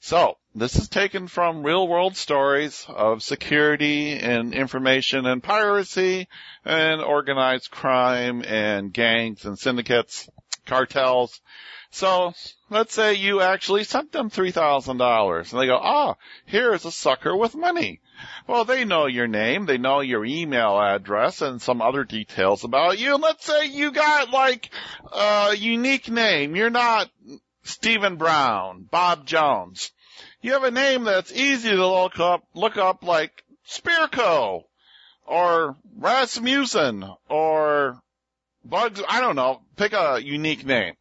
So, 0.00 0.38
this 0.54 0.76
is 0.76 0.88
taken 0.88 1.28
from 1.28 1.62
real 1.62 1.86
world 1.86 2.16
stories 2.16 2.86
of 2.88 3.22
security 3.22 4.12
and 4.12 4.54
information 4.54 5.26
and 5.26 5.42
piracy 5.42 6.28
and 6.64 7.02
organized 7.02 7.70
crime 7.70 8.42
and 8.42 8.90
gangs 8.90 9.44
and 9.44 9.58
syndicates, 9.58 10.30
cartels. 10.64 11.38
So 11.90 12.32
let's 12.70 12.94
say 12.94 13.14
you 13.14 13.42
actually 13.42 13.84
sent 13.84 14.12
them 14.12 14.30
$3,000 14.30 15.52
and 15.52 15.60
they 15.60 15.66
go, 15.66 15.76
ah, 15.76 16.14
here's 16.46 16.86
a 16.86 16.90
sucker 16.90 17.36
with 17.36 17.54
money. 17.54 18.00
Well, 18.46 18.64
they 18.64 18.84
know 18.84 19.06
your 19.06 19.26
name, 19.26 19.66
they 19.66 19.78
know 19.78 20.00
your 20.00 20.24
email 20.24 20.80
address 20.80 21.42
and 21.42 21.60
some 21.60 21.82
other 21.82 22.04
details 22.04 22.64
about 22.64 22.98
you. 22.98 23.16
Let's 23.16 23.44
say 23.44 23.66
you 23.66 23.92
got 23.92 24.30
like 24.30 24.70
a 25.12 25.54
unique 25.56 26.10
name. 26.10 26.56
You're 26.56 26.70
not 26.70 27.10
Stephen 27.64 28.16
Brown, 28.16 28.86
Bob 28.90 29.26
Jones 29.26 29.90
you 30.46 30.52
have 30.52 30.62
a 30.62 30.70
name 30.70 31.04
that's 31.04 31.32
easy 31.32 31.70
to 31.70 31.86
look 31.86 32.20
up, 32.20 32.44
look 32.54 32.76
up 32.76 33.02
like 33.02 33.42
Spearco 33.68 34.62
or 35.26 35.76
Rasmussen 35.98 37.04
or 37.28 38.00
Bugs, 38.64 39.02
I 39.08 39.20
don't 39.20 39.34
know, 39.34 39.62
pick 39.76 39.92
a 39.92 40.20
unique 40.22 40.64
name. 40.64 40.94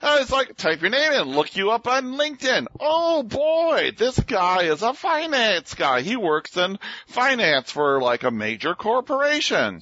Uh, 0.00 0.18
it's 0.20 0.32
like 0.32 0.56
type 0.56 0.80
your 0.80 0.90
name 0.90 1.12
in, 1.12 1.28
look 1.28 1.54
you 1.56 1.70
up 1.70 1.86
on 1.86 2.14
LinkedIn. 2.14 2.66
Oh 2.80 3.22
boy, 3.22 3.92
this 3.96 4.18
guy 4.18 4.64
is 4.64 4.82
a 4.82 4.94
finance 4.94 5.74
guy. 5.74 6.02
He 6.02 6.16
works 6.16 6.56
in 6.56 6.78
finance 7.06 7.70
for 7.70 8.02
like 8.02 8.24
a 8.24 8.30
major 8.30 8.74
corporation. 8.74 9.80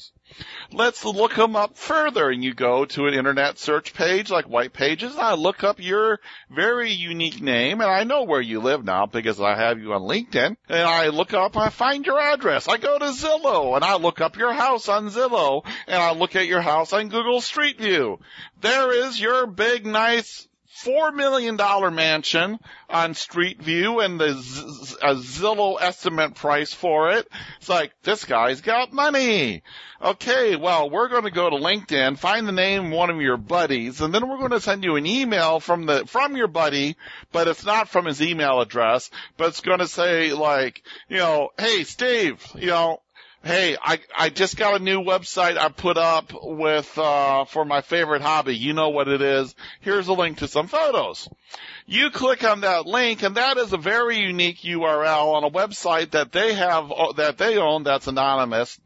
Let's 0.72 1.04
look 1.04 1.34
them 1.34 1.56
up 1.56 1.76
further. 1.76 2.30
And 2.30 2.44
you 2.44 2.54
go 2.54 2.84
to 2.84 3.06
an 3.06 3.14
internet 3.14 3.58
search 3.58 3.94
page 3.94 4.30
like 4.30 4.48
White 4.48 4.72
Pages. 4.72 5.12
And 5.12 5.20
I 5.20 5.34
look 5.34 5.64
up 5.64 5.80
your 5.80 6.20
very 6.50 6.92
unique 6.92 7.40
name 7.40 7.80
and 7.80 7.90
I 7.90 8.04
know 8.04 8.24
where 8.24 8.40
you 8.40 8.60
live 8.60 8.84
now 8.84 9.06
because 9.06 9.40
I 9.40 9.56
have 9.56 9.78
you 9.78 9.92
on 9.92 10.02
LinkedIn. 10.02 10.56
And 10.68 10.88
I 10.88 11.08
look 11.08 11.34
up, 11.34 11.56
I 11.56 11.70
find 11.70 12.06
your 12.06 12.20
address. 12.20 12.68
I 12.68 12.76
go 12.76 12.98
to 12.98 13.06
Zillow 13.06 13.74
and 13.74 13.84
I 13.84 13.96
look 13.96 14.20
up 14.20 14.36
your 14.36 14.52
house 14.52 14.88
on 14.88 15.10
Zillow 15.10 15.62
and 15.86 15.96
I 15.96 16.12
look 16.12 16.36
at 16.36 16.46
your 16.46 16.62
house 16.62 16.92
on 16.92 17.08
Google 17.08 17.40
Street 17.40 17.78
View. 17.78 18.18
There 18.60 19.06
is 19.06 19.20
your 19.20 19.46
big, 19.46 19.86
nice 19.86 20.46
four 20.82 21.12
million 21.12 21.56
dollar 21.56 21.90
mansion 21.90 22.58
on 22.88 23.14
Street 23.14 23.60
View 23.60 24.00
and 24.00 24.18
the 24.18 24.34
Z- 24.34 24.96
a 25.02 25.14
Zillow 25.14 25.76
estimate 25.80 26.34
price 26.34 26.72
for 26.72 27.12
it. 27.12 27.28
It's 27.58 27.68
like 27.68 27.92
this 28.02 28.24
guy's 28.24 28.60
got 28.60 28.92
money. 28.92 29.62
Okay, 30.02 30.56
well 30.56 30.88
we're 30.88 31.08
going 31.08 31.24
to 31.24 31.30
go 31.30 31.50
to 31.50 31.56
LinkedIn, 31.56 32.18
find 32.18 32.48
the 32.48 32.52
name 32.52 32.86
of 32.86 32.92
one 32.92 33.10
of 33.10 33.20
your 33.20 33.36
buddies, 33.36 34.00
and 34.00 34.14
then 34.14 34.28
we're 34.28 34.38
going 34.38 34.50
to 34.52 34.60
send 34.60 34.82
you 34.84 34.96
an 34.96 35.06
email 35.06 35.60
from 35.60 35.86
the 35.86 36.06
from 36.06 36.36
your 36.36 36.48
buddy, 36.48 36.96
but 37.32 37.48
it's 37.48 37.64
not 37.64 37.88
from 37.88 38.06
his 38.06 38.22
email 38.22 38.60
address, 38.60 39.10
but 39.36 39.48
it's 39.48 39.60
going 39.60 39.80
to 39.80 39.88
say 39.88 40.32
like, 40.32 40.82
you 41.08 41.18
know, 41.18 41.50
hey 41.58 41.84
Steve, 41.84 42.44
you 42.54 42.68
know, 42.68 43.00
Hey, 43.43 43.74
I 43.82 44.01
I 44.14 44.28
just 44.28 44.59
got 44.59 44.78
a 44.78 44.84
new 44.84 45.01
website 45.01 45.57
I 45.57 45.70
put 45.70 45.97
up 45.97 46.32
with 46.43 46.99
uh 46.99 47.47
for 47.47 47.64
my 47.64 47.80
favorite 47.80 48.20
hobby. 48.20 48.55
You 48.55 48.74
know 48.74 48.91
what 48.91 49.09
it 49.09 49.22
is. 49.22 49.55
Here's 49.80 50.09
a 50.09 50.12
link 50.12 50.38
to 50.38 50.49
some 50.49 50.68
photos. 50.68 51.26
You 51.86 52.11
click 52.11 52.45
on 52.45 52.61
that 52.61 52.84
link 52.84 53.22
and 53.22 53.36
that 53.36 53.57
is 53.57 53.72
a 53.72 53.78
very 53.78 54.18
unique 54.18 54.59
URL 54.59 55.34
on 55.34 55.45
a 55.45 55.51
website 55.51 56.11
that 56.11 56.32
they 56.32 56.53
have 56.53 56.93
that 57.16 57.38
they 57.38 57.57
own 57.57 57.82
that's 57.82 58.09
anonymous 58.09 58.78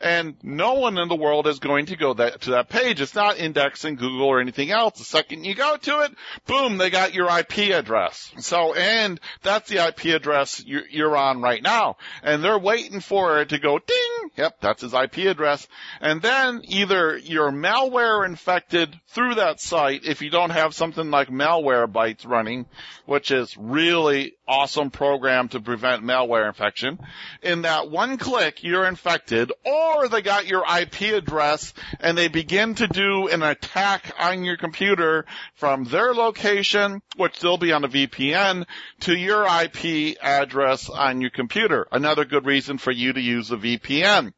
and 0.00 0.34
no 0.42 0.74
one 0.74 0.98
in 0.98 1.08
the 1.08 1.16
world 1.16 1.46
is 1.46 1.58
going 1.58 1.86
to 1.86 1.96
go 1.96 2.14
that, 2.14 2.40
to 2.42 2.50
that 2.50 2.68
page. 2.68 3.00
It's 3.00 3.14
not 3.14 3.38
indexing 3.38 3.96
Google 3.96 4.26
or 4.26 4.40
anything 4.40 4.70
else. 4.70 4.98
The 4.98 5.04
second 5.04 5.44
you 5.44 5.54
go 5.54 5.76
to 5.76 6.00
it, 6.00 6.12
boom, 6.46 6.78
they 6.78 6.90
got 6.90 7.14
your 7.14 7.28
IP 7.38 7.74
address. 7.74 8.32
So, 8.38 8.74
and 8.74 9.20
that's 9.42 9.68
the 9.68 9.86
IP 9.86 10.16
address 10.16 10.64
you're, 10.64 10.86
you're 10.88 11.16
on 11.16 11.42
right 11.42 11.62
now. 11.62 11.96
And 12.22 12.42
they're 12.42 12.58
waiting 12.58 13.00
for 13.00 13.40
it 13.40 13.50
to 13.50 13.58
go 13.58 13.78
ding. 13.78 14.30
Yep, 14.36 14.60
that's 14.60 14.82
his 14.82 14.94
IP 14.94 15.18
address. 15.18 15.68
And 16.00 16.22
then 16.22 16.62
either 16.64 17.16
you're 17.18 17.50
malware 17.50 18.24
infected 18.26 18.98
through 19.08 19.34
that 19.34 19.60
site 19.60 20.04
if 20.04 20.22
you 20.22 20.30
don't 20.30 20.50
have 20.50 20.74
something 20.74 21.10
like 21.10 21.28
Malwarebytes 21.28 22.26
running, 22.26 22.66
which 23.06 23.30
is 23.30 23.56
really 23.58 24.34
awesome 24.50 24.90
program 24.90 25.48
to 25.48 25.60
prevent 25.60 26.02
malware 26.02 26.48
infection. 26.48 26.98
In 27.40 27.62
that 27.62 27.88
one 27.88 28.18
click, 28.18 28.64
you're 28.64 28.84
infected, 28.84 29.52
or 29.64 30.08
they 30.08 30.22
got 30.22 30.48
your 30.48 30.64
IP 30.64 31.14
address 31.14 31.72
and 32.00 32.18
they 32.18 32.26
begin 32.26 32.74
to 32.74 32.88
do 32.88 33.28
an 33.28 33.44
attack 33.44 34.12
on 34.18 34.42
your 34.42 34.56
computer 34.56 35.24
from 35.54 35.84
their 35.84 36.12
location, 36.12 37.00
which 37.16 37.38
they'll 37.38 37.58
be 37.58 37.72
on 37.72 37.84
a 37.84 37.88
VPN, 37.88 38.66
to 39.00 39.14
your 39.14 39.46
IP 39.46 40.16
address 40.20 40.90
on 40.90 41.20
your 41.20 41.30
computer. 41.30 41.86
Another 41.92 42.24
good 42.24 42.44
reason 42.44 42.76
for 42.76 42.90
you 42.90 43.12
to 43.12 43.20
use 43.20 43.52
a 43.52 43.56
VPN. 43.56 44.32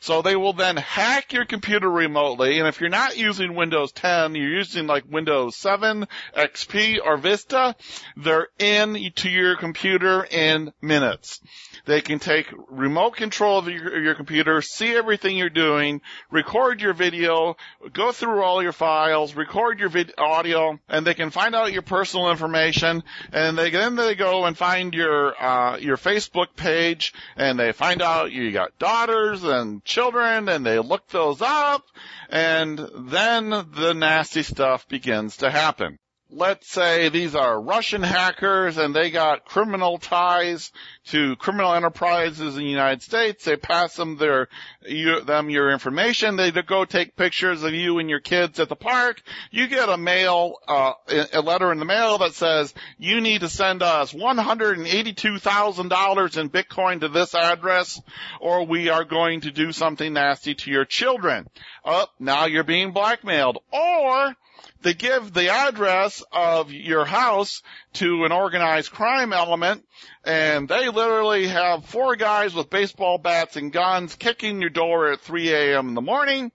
So 0.00 0.22
they 0.22 0.34
will 0.34 0.54
then 0.54 0.76
hack 0.76 1.32
your 1.32 1.44
computer 1.44 1.88
remotely, 1.88 2.58
and 2.58 2.66
if 2.66 2.80
you're 2.80 2.90
not 2.90 3.16
using 3.16 3.54
Windows 3.54 3.92
10, 3.92 4.34
you're 4.34 4.56
using 4.58 4.88
like 4.88 5.04
Windows 5.08 5.54
7, 5.54 6.08
XP, 6.36 6.98
or 7.04 7.16
Vista, 7.16 7.76
they're 8.16 8.48
in 8.58 9.12
to 9.14 9.28
your 9.28 9.51
computer 9.56 10.24
in 10.24 10.72
minutes. 10.80 11.40
They 11.84 12.00
can 12.00 12.18
take 12.18 12.46
remote 12.68 13.16
control 13.16 13.58
of 13.58 13.68
your, 13.68 14.02
your, 14.02 14.14
computer, 14.14 14.62
see 14.62 14.94
everything 14.94 15.36
you're 15.36 15.50
doing, 15.50 16.00
record 16.30 16.80
your 16.80 16.92
video, 16.92 17.56
go 17.92 18.12
through 18.12 18.42
all 18.42 18.62
your 18.62 18.72
files, 18.72 19.34
record 19.34 19.80
your 19.80 19.88
vid- 19.88 20.14
audio, 20.16 20.78
and 20.88 21.06
they 21.06 21.14
can 21.14 21.30
find 21.30 21.54
out 21.54 21.72
your 21.72 21.82
personal 21.82 22.30
information. 22.30 23.02
And 23.32 23.58
they 23.58 23.70
then 23.70 23.96
they 23.96 24.14
go 24.14 24.44
and 24.44 24.56
find 24.56 24.94
your 24.94 25.40
uh, 25.42 25.76
your 25.78 25.96
Facebook 25.96 26.54
page, 26.56 27.12
and 27.36 27.58
they 27.58 27.72
find 27.72 28.02
out 28.02 28.32
you 28.32 28.52
got 28.52 28.78
daughters 28.78 29.42
and 29.42 29.84
children, 29.84 30.48
and 30.48 30.64
they 30.64 30.78
look 30.78 31.08
those 31.08 31.42
up, 31.42 31.84
and 32.28 32.78
then 32.78 33.50
the 33.50 33.94
nasty 33.94 34.42
stuff 34.42 34.86
begins 34.88 35.38
to 35.38 35.50
happen 35.50 35.98
let's 36.32 36.68
say 36.70 37.10
these 37.10 37.34
are 37.34 37.60
Russian 37.60 38.02
hackers 38.02 38.78
and 38.78 38.96
they 38.96 39.10
got 39.10 39.44
criminal 39.44 39.98
ties 39.98 40.72
to 41.08 41.36
criminal 41.36 41.74
enterprises 41.74 42.56
in 42.56 42.62
the 42.62 42.70
United 42.70 43.02
States. 43.02 43.44
They 43.44 43.56
pass 43.56 43.96
them 43.96 44.16
their, 44.16 44.48
you, 44.86 45.20
them 45.20 45.50
your 45.50 45.70
information. 45.70 46.36
They 46.36 46.50
go 46.50 46.86
take 46.86 47.16
pictures 47.16 47.62
of 47.62 47.74
you 47.74 47.98
and 47.98 48.08
your 48.08 48.20
kids 48.20 48.58
at 48.60 48.70
the 48.70 48.76
park. 48.76 49.20
You 49.50 49.66
get 49.66 49.90
a 49.90 49.98
mail, 49.98 50.54
uh, 50.66 50.94
a 51.32 51.42
letter 51.42 51.70
in 51.70 51.78
the 51.78 51.84
mail 51.84 52.16
that 52.18 52.34
says 52.34 52.72
you 52.98 53.20
need 53.20 53.42
to 53.42 53.50
send 53.50 53.82
us 53.82 54.14
$182,000 54.14 56.38
in 56.38 56.50
Bitcoin 56.50 57.00
to 57.00 57.08
this 57.08 57.34
address 57.34 58.00
or 58.40 58.64
we 58.64 58.88
are 58.88 59.04
going 59.04 59.42
to 59.42 59.50
do 59.50 59.70
something 59.72 60.14
nasty 60.14 60.54
to 60.54 60.70
your 60.70 60.86
children. 60.86 61.46
Oh, 61.84 62.06
now 62.18 62.46
you're 62.46 62.64
being 62.64 62.92
blackmailed. 62.92 63.58
Or 63.70 64.34
they 64.82 64.94
give 64.94 65.32
the 65.32 65.50
address 65.50 66.22
of 66.32 66.72
your 66.72 67.04
house 67.04 67.62
to 67.94 68.24
an 68.24 68.32
organized 68.32 68.90
crime 68.90 69.32
element 69.32 69.84
and 70.24 70.68
they 70.68 70.88
literally 70.88 71.48
have 71.48 71.84
four 71.84 72.16
guys 72.16 72.54
with 72.54 72.70
baseball 72.70 73.18
bats 73.18 73.56
and 73.56 73.72
guns 73.72 74.14
kicking 74.14 74.60
your 74.60 74.70
door 74.70 75.10
at 75.10 75.20
3 75.20 75.52
a.m. 75.52 75.88
in 75.88 75.94
the 75.94 76.00
morning. 76.00 76.52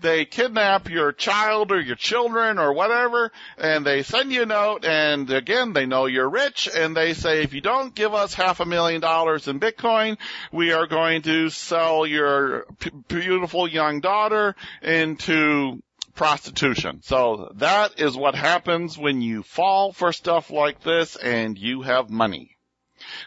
They 0.00 0.26
kidnap 0.26 0.90
your 0.90 1.12
child 1.12 1.72
or 1.72 1.80
your 1.80 1.96
children 1.96 2.58
or 2.58 2.72
whatever 2.72 3.32
and 3.56 3.86
they 3.86 4.02
send 4.02 4.32
you 4.32 4.42
a 4.42 4.46
note 4.46 4.84
and 4.84 5.30
again 5.30 5.72
they 5.72 5.86
know 5.86 6.06
you're 6.06 6.28
rich 6.28 6.68
and 6.74 6.96
they 6.96 7.14
say 7.14 7.42
if 7.42 7.54
you 7.54 7.60
don't 7.60 7.94
give 7.94 8.14
us 8.14 8.34
half 8.34 8.60
a 8.60 8.66
million 8.66 9.00
dollars 9.00 9.48
in 9.48 9.60
Bitcoin, 9.60 10.18
we 10.52 10.72
are 10.72 10.86
going 10.86 11.22
to 11.22 11.48
sell 11.50 12.06
your 12.06 12.66
p- 12.78 12.90
beautiful 13.08 13.66
young 13.66 14.00
daughter 14.00 14.54
into 14.82 15.82
prostitution. 16.16 17.02
So 17.02 17.52
that 17.56 18.00
is 18.00 18.16
what 18.16 18.34
happens 18.34 18.98
when 18.98 19.22
you 19.22 19.44
fall 19.44 19.92
for 19.92 20.12
stuff 20.12 20.50
like 20.50 20.82
this 20.82 21.14
and 21.16 21.56
you 21.56 21.82
have 21.82 22.10
money. 22.10 22.56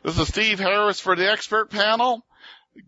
This 0.03 0.19
is 0.19 0.27
Steve 0.27 0.59
Harris 0.59 0.99
for 0.99 1.15
the 1.15 1.31
expert 1.31 1.69
panel. 1.69 2.25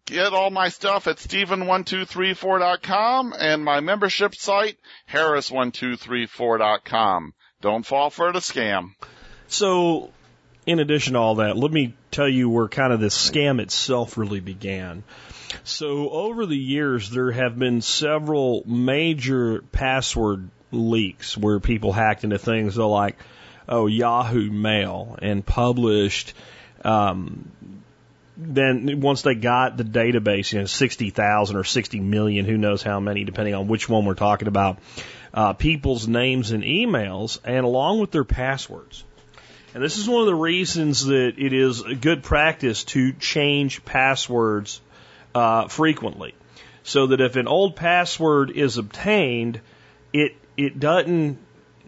Get 0.06 0.34
all 0.34 0.49
my 0.49 0.70
stuff 0.70 1.06
at 1.08 1.18
Stephen1234.com 1.18 3.36
and 3.38 3.64
my 3.64 3.80
membership 3.80 4.34
site, 4.36 4.78
Harris1234.com. 5.12 7.34
Don't 7.62 7.86
fall 7.86 8.10
for 8.10 8.32
the 8.32 8.39
scam. 8.39 8.95
So, 9.47 10.10
in 10.66 10.80
addition 10.80 11.14
to 11.14 11.20
all 11.20 11.36
that, 11.36 11.56
let 11.58 11.72
me 11.72 11.93
tell 12.10 12.30
you 12.30 12.49
where 12.49 12.68
kind 12.68 12.91
of 12.93 12.99
this 12.99 13.30
scam 13.30 13.62
itself 13.62 14.18
really 14.18 14.39
began. 14.39 15.04
So 15.64 16.10
over 16.10 16.45
the 16.45 16.58
years, 16.58 17.10
there 17.10 17.32
have 17.32 17.58
been 17.58 17.82
several 17.82 18.64
major 18.66 19.62
password 19.72 20.49
leaks 20.72 21.38
where 21.38 21.60
people 21.60 21.91
hacked 21.93 22.24
into 22.24 22.38
things 22.38 22.78
like, 22.78 23.18
oh, 23.68 23.88
Yahoo 23.88 24.52
Mail 24.52 25.18
and 25.22 25.45
published, 25.45 26.34
um, 26.84 27.52
then 28.38 29.02
once 29.02 29.22
they 29.22 29.36
got 29.36 29.78
the 29.78 29.84
database, 29.84 30.52
you 30.52 30.60
know, 30.60 30.66
60,000 30.66 31.56
or 31.56 31.64
60 31.64 31.99
million, 31.99 32.45
who 32.45 32.58
knows 32.58 32.82
how 32.82 32.99
many, 32.99 33.24
depending 33.24 33.54
on 33.54 33.68
which 33.68 33.88
one 33.88 34.06
we're 34.06 34.16
talking 34.16 34.47
about, 34.47 34.80
uh, 35.34 35.54
people's 35.54 36.08
names 36.08 36.52
and 36.52 36.64
emails, 36.64 37.39
and 37.43 37.66
along 37.66 37.99
with 37.99 38.12
their 38.12 38.24
passwords. 38.24 39.04
And 39.74 39.84
this 39.84 39.97
is 39.97 40.10
one 40.10 40.22
of 40.22 40.28
the 40.28 40.36
reasons 40.36 41.06
that 41.06 41.36
it 41.38 41.54
is 41.54 41.82
a 41.82 41.95
good 41.95 42.24
practice 42.24 42.84
to 42.86 43.14
change 43.14 43.86
passwords 43.86 44.82
uh, 45.34 45.67
frequently. 45.67 46.36
So 46.84 47.07
that 47.07 47.21
if 47.21 47.36
an 47.36 47.47
old 47.47 47.75
password 47.75 48.51
is 48.51 48.77
obtained, 48.77 49.61
it 50.13 50.36
it 50.57 50.79
doesn't 50.79 51.38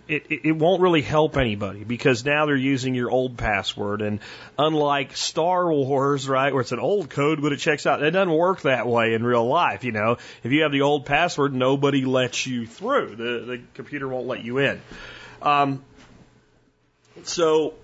it, 0.07 0.25
it, 0.29 0.51
won't 0.51 0.81
really 0.81 1.01
help 1.01 1.37
anybody 1.37 1.83
because 1.83 2.25
now 2.25 2.45
they're 2.45 2.55
using 2.55 2.93
your 2.93 3.09
old 3.09 3.37
password. 3.37 4.01
And 4.01 4.19
unlike 4.59 5.15
Star 5.15 5.71
Wars, 5.71 6.27
right, 6.27 6.51
where 6.51 6.61
it's 6.61 6.73
an 6.73 6.79
old 6.79 7.09
code, 7.09 7.41
but 7.41 7.53
it 7.53 7.57
checks 7.57 7.85
out, 7.85 8.03
it 8.03 8.11
doesn't 8.11 8.33
work 8.33 8.61
that 8.63 8.85
way 8.85 9.13
in 9.13 9.23
real 9.23 9.47
life. 9.47 9.83
You 9.83 9.93
know, 9.93 10.17
if 10.43 10.51
you 10.51 10.63
have 10.63 10.71
the 10.71 10.81
old 10.81 11.05
password, 11.05 11.53
nobody 11.53 12.03
lets 12.03 12.45
you 12.45 12.67
through. 12.67 13.15
The, 13.15 13.45
the 13.45 13.61
computer 13.75 14.07
won't 14.07 14.27
let 14.27 14.43
you 14.43 14.57
in. 14.57 14.81
Um, 15.41 15.83
so 17.23 17.75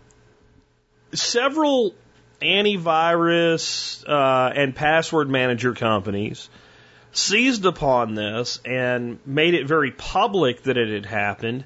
several 1.13 1.93
antivirus 2.41 4.03
uh, 4.07 4.51
and 4.55 4.75
password 4.75 5.29
manager 5.29 5.73
companies 5.73 6.49
seized 7.11 7.65
upon 7.65 8.15
this 8.15 8.59
and 8.65 9.19
made 9.25 9.53
it 9.53 9.67
very 9.67 9.91
public 9.91 10.63
that 10.63 10.77
it 10.77 10.89
had 10.89 11.05
happened 11.05 11.65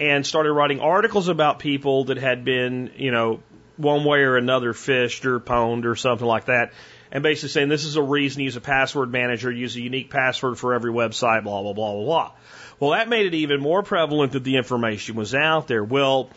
and 0.00 0.26
started 0.26 0.52
writing 0.52 0.80
articles 0.80 1.28
about 1.28 1.58
people 1.58 2.04
that 2.04 2.18
had 2.18 2.44
been, 2.44 2.90
you 2.96 3.10
know, 3.10 3.40
one 3.76 4.04
way 4.04 4.20
or 4.20 4.36
another 4.36 4.72
phished 4.72 5.24
or 5.24 5.40
pwned 5.40 5.84
or 5.84 5.96
something 5.96 6.26
like 6.26 6.46
that. 6.46 6.72
And 7.12 7.22
basically 7.22 7.50
saying 7.50 7.68
this 7.68 7.84
is 7.84 7.96
a 7.96 8.02
reason 8.02 8.40
to 8.40 8.44
use 8.44 8.56
a 8.56 8.60
password 8.60 9.12
manager, 9.12 9.50
use 9.50 9.76
a 9.76 9.80
unique 9.80 10.10
password 10.10 10.58
for 10.58 10.74
every 10.74 10.92
website, 10.92 11.44
blah, 11.44 11.62
blah, 11.62 11.72
blah, 11.72 11.92
blah, 11.92 12.04
blah. 12.04 12.32
Well, 12.80 12.90
that 12.90 13.08
made 13.08 13.26
it 13.26 13.34
even 13.34 13.60
more 13.60 13.84
prevalent 13.84 14.32
that 14.32 14.42
the 14.42 14.56
information 14.56 15.14
was 15.14 15.34
out 15.34 15.68
there. 15.68 15.84
Well, 15.84 16.30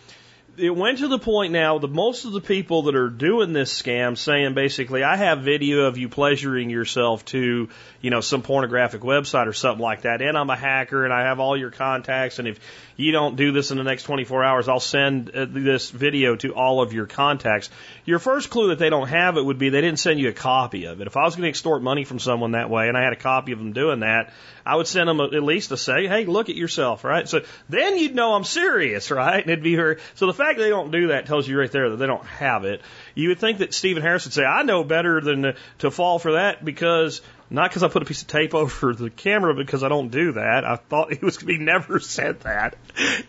it 0.57 0.75
went 0.75 0.99
to 0.99 1.07
the 1.07 1.19
point 1.19 1.53
now 1.53 1.77
that 1.77 1.91
most 1.91 2.25
of 2.25 2.31
the 2.31 2.41
people 2.41 2.83
that 2.83 2.95
are 2.95 3.09
doing 3.09 3.53
this 3.53 3.81
scam 3.81 4.17
saying 4.17 4.55
basically, 4.55 5.03
I 5.03 5.15
have 5.15 5.41
video 5.41 5.85
of 5.85 5.97
you 5.97 6.09
pleasuring 6.09 6.69
yourself 6.69 7.23
to, 7.25 7.69
you 8.01 8.09
know, 8.09 8.21
some 8.21 8.41
pornographic 8.41 9.01
website 9.01 9.47
or 9.47 9.53
something 9.53 9.81
like 9.81 10.01
that, 10.01 10.21
and 10.21 10.37
I'm 10.37 10.49
a 10.49 10.55
hacker 10.55 11.05
and 11.05 11.13
I 11.13 11.23
have 11.23 11.39
all 11.39 11.55
your 11.55 11.69
contacts, 11.69 12.39
and 12.39 12.47
if 12.47 12.59
you 12.97 13.11
don't 13.11 13.35
do 13.35 13.51
this 13.51 13.71
in 13.71 13.77
the 13.77 13.83
next 13.83 14.03
24 14.03 14.43
hours, 14.43 14.67
I'll 14.67 14.79
send 14.79 15.29
uh, 15.29 15.45
this 15.47 15.91
video 15.91 16.35
to 16.37 16.53
all 16.53 16.81
of 16.81 16.93
your 16.93 17.05
contacts. 17.05 17.69
Your 18.05 18.19
first 18.19 18.49
clue 18.49 18.69
that 18.69 18.79
they 18.79 18.89
don't 18.89 19.07
have 19.07 19.37
it 19.37 19.45
would 19.45 19.59
be 19.59 19.69
they 19.69 19.81
didn't 19.81 19.99
send 19.99 20.19
you 20.19 20.29
a 20.29 20.33
copy 20.33 20.85
of 20.85 20.99
it. 20.99 21.07
If 21.07 21.15
I 21.15 21.23
was 21.23 21.35
going 21.35 21.43
to 21.43 21.49
extort 21.49 21.83
money 21.83 22.03
from 22.03 22.19
someone 22.19 22.51
that 22.51 22.69
way 22.69 22.87
and 22.87 22.97
I 22.97 23.03
had 23.03 23.13
a 23.13 23.17
copy 23.17 23.51
of 23.51 23.59
them 23.59 23.71
doing 23.71 23.99
that, 23.99 24.33
I 24.65 24.75
would 24.75 24.87
send 24.87 25.07
them 25.07 25.21
at 25.21 25.43
least 25.43 25.69
to 25.69 25.77
say, 25.77 26.07
hey, 26.07 26.25
look 26.25 26.49
at 26.49 26.55
yourself, 26.55 27.03
right? 27.03 27.29
So 27.29 27.41
then 27.69 27.97
you'd 27.97 28.15
know 28.15 28.33
I'm 28.33 28.43
serious, 28.43 29.11
right? 29.11 29.41
And 29.41 29.49
it'd 29.49 29.63
be 29.63 29.75
her. 29.75 29.99
So 30.15 30.25
the 30.25 30.33
fact 30.33 30.57
that 30.57 30.63
they 30.63 30.69
don't 30.69 30.91
do 30.91 31.07
that 31.07 31.27
tells 31.27 31.47
you 31.47 31.59
right 31.59 31.71
there 31.71 31.91
that 31.91 31.97
they 31.97 32.07
don't 32.07 32.25
have 32.25 32.65
it. 32.65 32.81
You 33.13 33.29
would 33.29 33.39
think 33.39 33.59
that 33.59 33.73
Stephen 33.73 34.01
Harris 34.01 34.25
would 34.25 34.33
say, 34.33 34.43
I 34.43 34.63
know 34.63 34.83
better 34.83 35.21
than 35.21 35.53
to 35.79 35.91
fall 35.91 36.17
for 36.17 36.33
that 36.33 36.65
because 36.65 37.21
not 37.49 37.69
because 37.69 37.83
I 37.83 37.87
put 37.87 38.01
a 38.01 38.05
piece 38.05 38.21
of 38.21 38.27
tape 38.27 38.53
over 38.53 38.93
the 38.93 39.09
camera, 39.09 39.53
because 39.53 39.83
I 39.83 39.89
don't 39.89 40.09
do 40.09 40.33
that. 40.33 40.65
I 40.65 40.75
thought 40.75 41.13
he 41.17 41.23
was 41.23 41.37
he 41.37 41.57
never 41.57 41.99
said 41.99 42.41
that. 42.41 42.75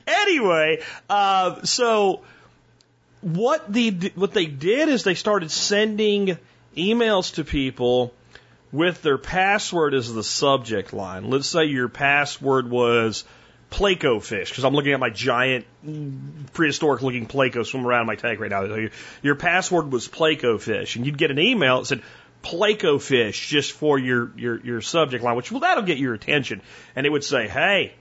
anyway, 0.06 0.82
uh, 1.08 1.62
so 1.62 2.22
what 3.20 3.72
the 3.72 4.12
what 4.14 4.32
they 4.32 4.46
did 4.46 4.88
is 4.88 5.04
they 5.04 5.14
started 5.14 5.50
sending 5.50 6.38
emails 6.76 7.34
to 7.34 7.44
people 7.44 8.12
with 8.70 9.02
their 9.02 9.18
password 9.18 9.94
as 9.94 10.12
the 10.12 10.24
subject 10.24 10.92
line. 10.92 11.30
Let's 11.30 11.48
say 11.48 11.64
your 11.64 11.88
password 11.88 12.70
was 12.70 13.24
Pleco 13.70 14.22
fish, 14.22 14.50
because 14.50 14.64
I'm 14.64 14.74
looking 14.74 14.92
at 14.92 15.00
my 15.00 15.10
giant 15.10 15.66
prehistoric 16.52 17.02
looking 17.02 17.26
Pleco 17.26 17.66
swimming 17.66 17.86
around 17.86 18.06
my 18.06 18.16
tank 18.16 18.40
right 18.40 18.50
now. 18.50 18.88
Your 19.22 19.34
password 19.34 19.92
was 19.92 20.08
Pleco 20.08 20.60
fish, 20.60 20.96
and 20.96 21.04
you'd 21.04 21.18
get 21.18 21.30
an 21.30 21.38
email 21.38 21.80
that 21.80 21.86
said, 21.86 22.02
Pleco 22.48 23.00
fish 23.00 23.48
just 23.48 23.72
for 23.72 23.98
your, 23.98 24.32
your, 24.36 24.60
your 24.60 24.80
subject 24.80 25.22
line, 25.22 25.36
which 25.36 25.52
well, 25.52 25.60
that'll 25.60 25.84
get 25.84 25.98
your 25.98 26.14
attention. 26.14 26.62
And 26.96 27.06
it 27.06 27.10
would 27.10 27.24
say, 27.24 27.46
hey, 27.46 27.92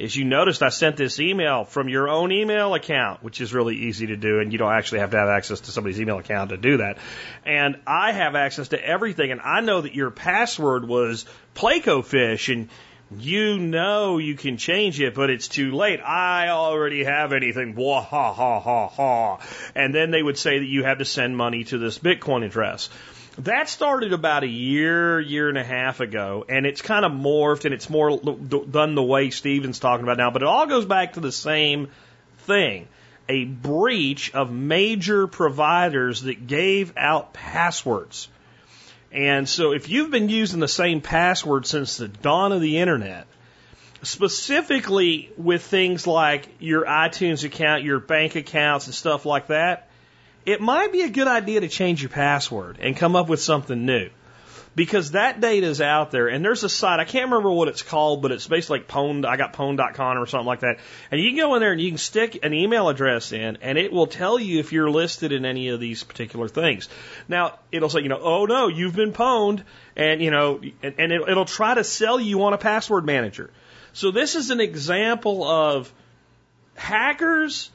as 0.00 0.16
you 0.16 0.24
noticed, 0.24 0.62
I 0.62 0.68
sent 0.68 0.96
this 0.96 1.18
email 1.18 1.64
from 1.64 1.88
your 1.88 2.08
own 2.08 2.32
email 2.32 2.74
account, 2.74 3.22
which 3.22 3.40
is 3.40 3.52
really 3.52 3.76
easy 3.76 4.08
to 4.08 4.16
do, 4.16 4.40
and 4.40 4.52
you 4.52 4.58
don't 4.58 4.72
actually 4.72 5.00
have 5.00 5.10
to 5.10 5.18
have 5.18 5.28
access 5.28 5.60
to 5.60 5.70
somebody's 5.70 6.00
email 6.00 6.18
account 6.18 6.50
to 6.50 6.56
do 6.56 6.78
that. 6.78 6.98
And 7.44 7.80
I 7.86 8.12
have 8.12 8.34
access 8.34 8.68
to 8.68 8.84
everything, 8.84 9.32
and 9.32 9.40
I 9.40 9.60
know 9.60 9.80
that 9.80 9.94
your 9.94 10.10
password 10.10 10.86
was 10.86 11.24
Pleco 11.54 12.04
fish, 12.04 12.48
and 12.48 12.68
you 13.16 13.58
know 13.58 14.18
you 14.18 14.34
can 14.34 14.56
change 14.56 15.00
it, 15.00 15.14
but 15.14 15.30
it's 15.30 15.48
too 15.48 15.72
late. 15.72 16.00
I 16.00 16.48
already 16.50 17.04
have 17.04 17.32
anything. 17.32 17.72
Blah, 17.72 18.02
ha, 18.02 18.32
ha, 18.32 18.60
ha, 18.60 18.88
ha. 18.88 19.38
And 19.74 19.94
then 19.94 20.10
they 20.10 20.22
would 20.22 20.38
say 20.38 20.58
that 20.58 20.66
you 20.66 20.84
have 20.84 20.98
to 20.98 21.04
send 21.04 21.36
money 21.36 21.64
to 21.64 21.78
this 21.78 21.98
Bitcoin 21.98 22.44
address. 22.44 22.88
That 23.42 23.68
started 23.68 24.12
about 24.12 24.42
a 24.42 24.48
year, 24.48 25.20
year 25.20 25.48
and 25.48 25.56
a 25.56 25.62
half 25.62 26.00
ago, 26.00 26.44
and 26.48 26.66
it's 26.66 26.82
kind 26.82 27.04
of 27.04 27.12
morphed 27.12 27.64
and 27.66 27.72
it's 27.72 27.88
more 27.88 28.18
done 28.18 28.96
the 28.96 29.02
way 29.02 29.30
Steven's 29.30 29.78
talking 29.78 30.02
about 30.02 30.16
now, 30.16 30.32
but 30.32 30.42
it 30.42 30.48
all 30.48 30.66
goes 30.66 30.84
back 30.84 31.12
to 31.12 31.20
the 31.20 31.30
same 31.30 31.88
thing. 32.38 32.88
A 33.28 33.44
breach 33.44 34.34
of 34.34 34.50
major 34.50 35.28
providers 35.28 36.22
that 36.22 36.48
gave 36.48 36.96
out 36.96 37.32
passwords. 37.32 38.28
And 39.12 39.48
so 39.48 39.72
if 39.72 39.88
you've 39.88 40.10
been 40.10 40.28
using 40.28 40.58
the 40.58 40.66
same 40.66 41.00
password 41.00 41.64
since 41.64 41.96
the 41.96 42.08
dawn 42.08 42.50
of 42.50 42.60
the 42.60 42.78
internet, 42.78 43.28
specifically 44.02 45.30
with 45.36 45.62
things 45.62 46.08
like 46.08 46.48
your 46.58 46.84
iTunes 46.86 47.44
account, 47.44 47.84
your 47.84 48.00
bank 48.00 48.34
accounts 48.34 48.86
and 48.86 48.94
stuff 48.94 49.24
like 49.24 49.46
that, 49.46 49.87
it 50.48 50.62
might 50.62 50.92
be 50.92 51.02
a 51.02 51.10
good 51.10 51.28
idea 51.28 51.60
to 51.60 51.68
change 51.68 52.00
your 52.00 52.08
password 52.08 52.78
and 52.80 52.96
come 52.96 53.14
up 53.14 53.28
with 53.28 53.38
something 53.38 53.84
new. 53.84 54.08
Because 54.74 55.10
that 55.10 55.40
data 55.40 55.66
is 55.66 55.82
out 55.82 56.10
there, 56.10 56.28
and 56.28 56.42
there's 56.42 56.64
a 56.64 56.70
site, 56.70 57.00
I 57.00 57.04
can't 57.04 57.26
remember 57.26 57.50
what 57.50 57.68
it's 57.68 57.82
called, 57.82 58.22
but 58.22 58.32
it's 58.32 58.46
basically 58.46 58.78
like 58.78 58.88
pwned, 58.88 59.26
I 59.26 59.36
got 59.36 59.52
pwned.com 59.52 60.16
or 60.16 60.24
something 60.24 60.46
like 60.46 60.60
that. 60.60 60.78
And 61.10 61.20
you 61.20 61.30
can 61.30 61.36
go 61.36 61.54
in 61.54 61.60
there 61.60 61.72
and 61.72 61.80
you 61.80 61.90
can 61.90 61.98
stick 61.98 62.38
an 62.44 62.54
email 62.54 62.88
address 62.88 63.32
in, 63.32 63.58
and 63.60 63.76
it 63.76 63.92
will 63.92 64.06
tell 64.06 64.38
you 64.38 64.58
if 64.58 64.72
you're 64.72 64.88
listed 64.88 65.32
in 65.32 65.44
any 65.44 65.68
of 65.68 65.80
these 65.80 66.02
particular 66.02 66.48
things. 66.48 66.88
Now, 67.28 67.58
it'll 67.70 67.90
say, 67.90 68.00
you 68.00 68.08
know, 68.08 68.20
oh 68.22 68.46
no, 68.46 68.68
you've 68.68 68.96
been 68.96 69.12
pwned, 69.12 69.64
and 69.96 70.22
you 70.22 70.30
know, 70.30 70.62
and, 70.82 70.94
and 70.96 71.12
it, 71.12 71.28
it'll 71.28 71.44
try 71.44 71.74
to 71.74 71.84
sell 71.84 72.18
you 72.18 72.44
on 72.44 72.54
a 72.54 72.58
password 72.58 73.04
manager. 73.04 73.50
So 73.92 74.12
this 74.12 74.34
is 74.34 74.48
an 74.48 74.60
example 74.60 75.44
of 75.44 75.92
hackers 76.74 77.70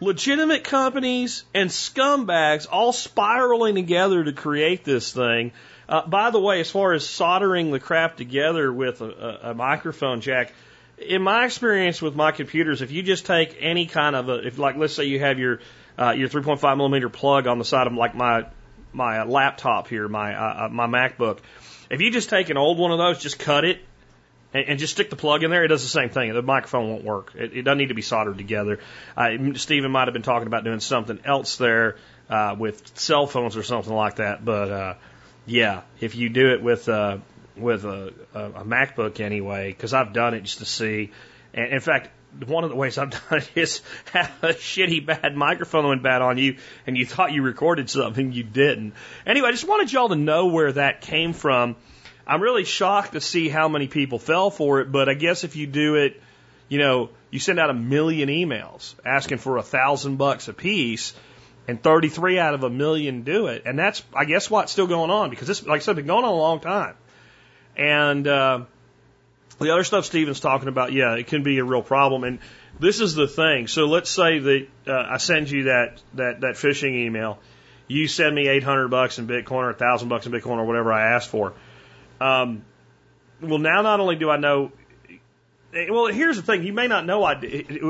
legitimate 0.00 0.64
companies 0.64 1.44
and 1.54 1.70
scumbags 1.70 2.66
all 2.70 2.92
spiraling 2.92 3.74
together 3.74 4.24
to 4.24 4.32
create 4.32 4.84
this 4.84 5.12
thing. 5.12 5.52
Uh, 5.88 6.06
by 6.06 6.30
the 6.30 6.40
way, 6.40 6.60
as 6.60 6.70
far 6.70 6.92
as 6.92 7.06
soldering 7.06 7.70
the 7.70 7.80
crap 7.80 8.16
together 8.16 8.72
with 8.72 9.00
a, 9.00 9.04
a, 9.44 9.50
a 9.50 9.54
microphone 9.54 10.20
jack, 10.20 10.52
in 10.98 11.22
my 11.22 11.44
experience 11.44 12.00
with 12.00 12.14
my 12.14 12.30
computers, 12.30 12.82
if 12.82 12.90
you 12.90 13.02
just 13.02 13.26
take 13.26 13.56
any 13.60 13.86
kind 13.86 14.14
of 14.14 14.28
a, 14.28 14.46
if 14.46 14.58
like 14.58 14.76
let's 14.76 14.94
say 14.94 15.04
you 15.04 15.18
have 15.18 15.38
your 15.38 15.60
uh, 15.98 16.12
your 16.12 16.28
3.5 16.28 16.76
millimeter 16.76 17.08
plug 17.08 17.46
on 17.46 17.58
the 17.58 17.64
side 17.64 17.86
of 17.86 17.94
like 17.94 18.14
my 18.14 18.46
my 18.92 19.22
laptop 19.24 19.88
here, 19.88 20.08
my 20.08 20.34
uh, 20.34 20.66
uh 20.66 20.68
my 20.68 20.86
MacBook, 20.86 21.38
if 21.90 22.00
you 22.00 22.10
just 22.10 22.28
take 22.28 22.50
an 22.50 22.56
old 22.56 22.78
one 22.78 22.92
of 22.92 22.98
those, 22.98 23.18
just 23.18 23.38
cut 23.38 23.64
it 23.64 23.80
and, 24.52 24.64
and 24.68 24.78
just 24.78 24.94
stick 24.94 25.10
the 25.10 25.16
plug 25.16 25.42
in 25.42 25.50
there, 25.50 25.64
it 25.64 25.68
does 25.68 25.82
the 25.82 25.88
same 25.88 26.10
thing. 26.10 26.32
The 26.32 26.42
microphone 26.42 26.88
won't 26.88 27.04
work. 27.04 27.32
It, 27.34 27.56
it 27.56 27.62
doesn't 27.62 27.78
need 27.78 27.88
to 27.88 27.94
be 27.94 28.02
soldered 28.02 28.38
together. 28.38 28.80
Uh, 29.16 29.30
Stephen 29.54 29.90
might 29.90 30.08
have 30.08 30.12
been 30.12 30.22
talking 30.22 30.46
about 30.46 30.64
doing 30.64 30.80
something 30.80 31.20
else 31.24 31.56
there 31.56 31.96
uh, 32.28 32.56
with 32.58 32.98
cell 32.98 33.26
phones 33.26 33.56
or 33.56 33.62
something 33.62 33.92
like 33.92 34.16
that. 34.16 34.44
But 34.44 34.70
uh, 34.70 34.94
yeah, 35.46 35.82
if 36.00 36.14
you 36.14 36.28
do 36.28 36.52
it 36.52 36.62
with 36.62 36.88
uh, 36.88 37.18
with 37.56 37.84
a, 37.84 38.12
a, 38.34 38.64
MacBook 38.64 39.20
anyway, 39.20 39.70
because 39.70 39.92
I've 39.92 40.12
done 40.12 40.34
it 40.34 40.42
just 40.42 40.58
to 40.58 40.64
see. 40.64 41.10
And 41.52 41.72
in 41.72 41.80
fact, 41.80 42.08
one 42.46 42.64
of 42.64 42.70
the 42.70 42.76
ways 42.76 42.96
I've 42.98 43.10
done 43.10 43.38
it 43.38 43.50
is 43.54 43.82
have 44.12 44.32
a 44.42 44.48
shitty 44.48 45.04
bad 45.04 45.36
microphone 45.36 45.88
went 45.88 46.02
bad 46.02 46.22
on 46.22 46.38
you 46.38 46.56
and 46.86 46.96
you 46.96 47.06
thought 47.06 47.32
you 47.32 47.42
recorded 47.42 47.90
something 47.90 48.32
you 48.32 48.44
didn't. 48.44 48.94
Anyway, 49.26 49.48
I 49.48 49.52
just 49.52 49.66
wanted 49.66 49.92
y'all 49.92 50.08
to 50.08 50.16
know 50.16 50.46
where 50.46 50.72
that 50.72 51.00
came 51.00 51.32
from 51.32 51.76
I'm 52.26 52.40
really 52.40 52.64
shocked 52.64 53.12
to 53.12 53.20
see 53.20 53.48
how 53.48 53.68
many 53.68 53.88
people 53.88 54.18
fell 54.18 54.50
for 54.50 54.80
it, 54.80 54.92
but 54.92 55.08
I 55.08 55.14
guess 55.14 55.44
if 55.44 55.56
you 55.56 55.66
do 55.66 55.96
it, 55.96 56.20
you 56.68 56.78
know, 56.78 57.10
you 57.30 57.38
send 57.38 57.58
out 57.58 57.70
a 57.70 57.74
million 57.74 58.28
emails 58.28 58.94
asking 59.04 59.38
for 59.38 59.56
a 59.56 59.62
thousand 59.62 60.16
bucks 60.16 60.48
a 60.48 60.52
piece, 60.52 61.14
and 61.68 61.82
33 61.82 62.38
out 62.38 62.54
of 62.54 62.64
a 62.64 62.70
million 62.70 63.22
do 63.22 63.46
it, 63.46 63.62
and 63.66 63.78
that's, 63.78 64.02
I 64.14 64.24
guess, 64.24 64.50
what's 64.50 64.72
still 64.72 64.86
going 64.86 65.10
on 65.10 65.30
because 65.30 65.46
this, 65.46 65.64
like 65.64 65.80
I 65.80 65.84
said, 65.84 65.96
been 65.96 66.06
going 66.06 66.24
on 66.24 66.30
a 66.30 66.36
long 66.36 66.60
time. 66.60 66.94
And 67.76 68.26
uh, 68.26 68.64
the 69.60 69.70
other 69.72 69.84
stuff 69.84 70.04
Steven's 70.04 70.40
talking 70.40 70.68
about, 70.68 70.92
yeah, 70.92 71.14
it 71.14 71.26
can 71.28 71.42
be 71.42 71.58
a 71.58 71.64
real 71.64 71.82
problem. 71.82 72.24
And 72.24 72.38
this 72.78 73.00
is 73.00 73.14
the 73.14 73.28
thing. 73.28 73.68
So 73.68 73.86
let's 73.86 74.10
say 74.10 74.38
that 74.38 74.66
uh, 74.86 75.06
I 75.10 75.18
send 75.18 75.50
you 75.50 75.64
that 75.64 76.02
that 76.14 76.40
that 76.40 76.54
phishing 76.54 77.06
email. 77.06 77.38
You 77.86 78.06
send 78.06 78.34
me 78.34 78.48
800 78.48 78.88
bucks 78.88 79.18
in 79.18 79.26
Bitcoin 79.26 79.64
or 79.64 79.70
1,000 79.70 80.08
bucks 80.08 80.24
in 80.24 80.32
Bitcoin 80.32 80.58
or 80.58 80.64
whatever 80.64 80.92
I 80.92 81.14
asked 81.14 81.28
for. 81.28 81.54
Um, 82.20 82.64
well, 83.40 83.58
now 83.58 83.82
not 83.82 84.00
only 84.00 84.16
do 84.16 84.30
I 84.30 84.36
know 84.36 84.72
eh, 85.74 85.86
well, 85.90 86.06
here's 86.06 86.36
the 86.36 86.42
thing. 86.42 86.64
You 86.64 86.72
may 86.72 86.86
not 86.86 87.06
know 87.06 87.24
I, 87.24 87.32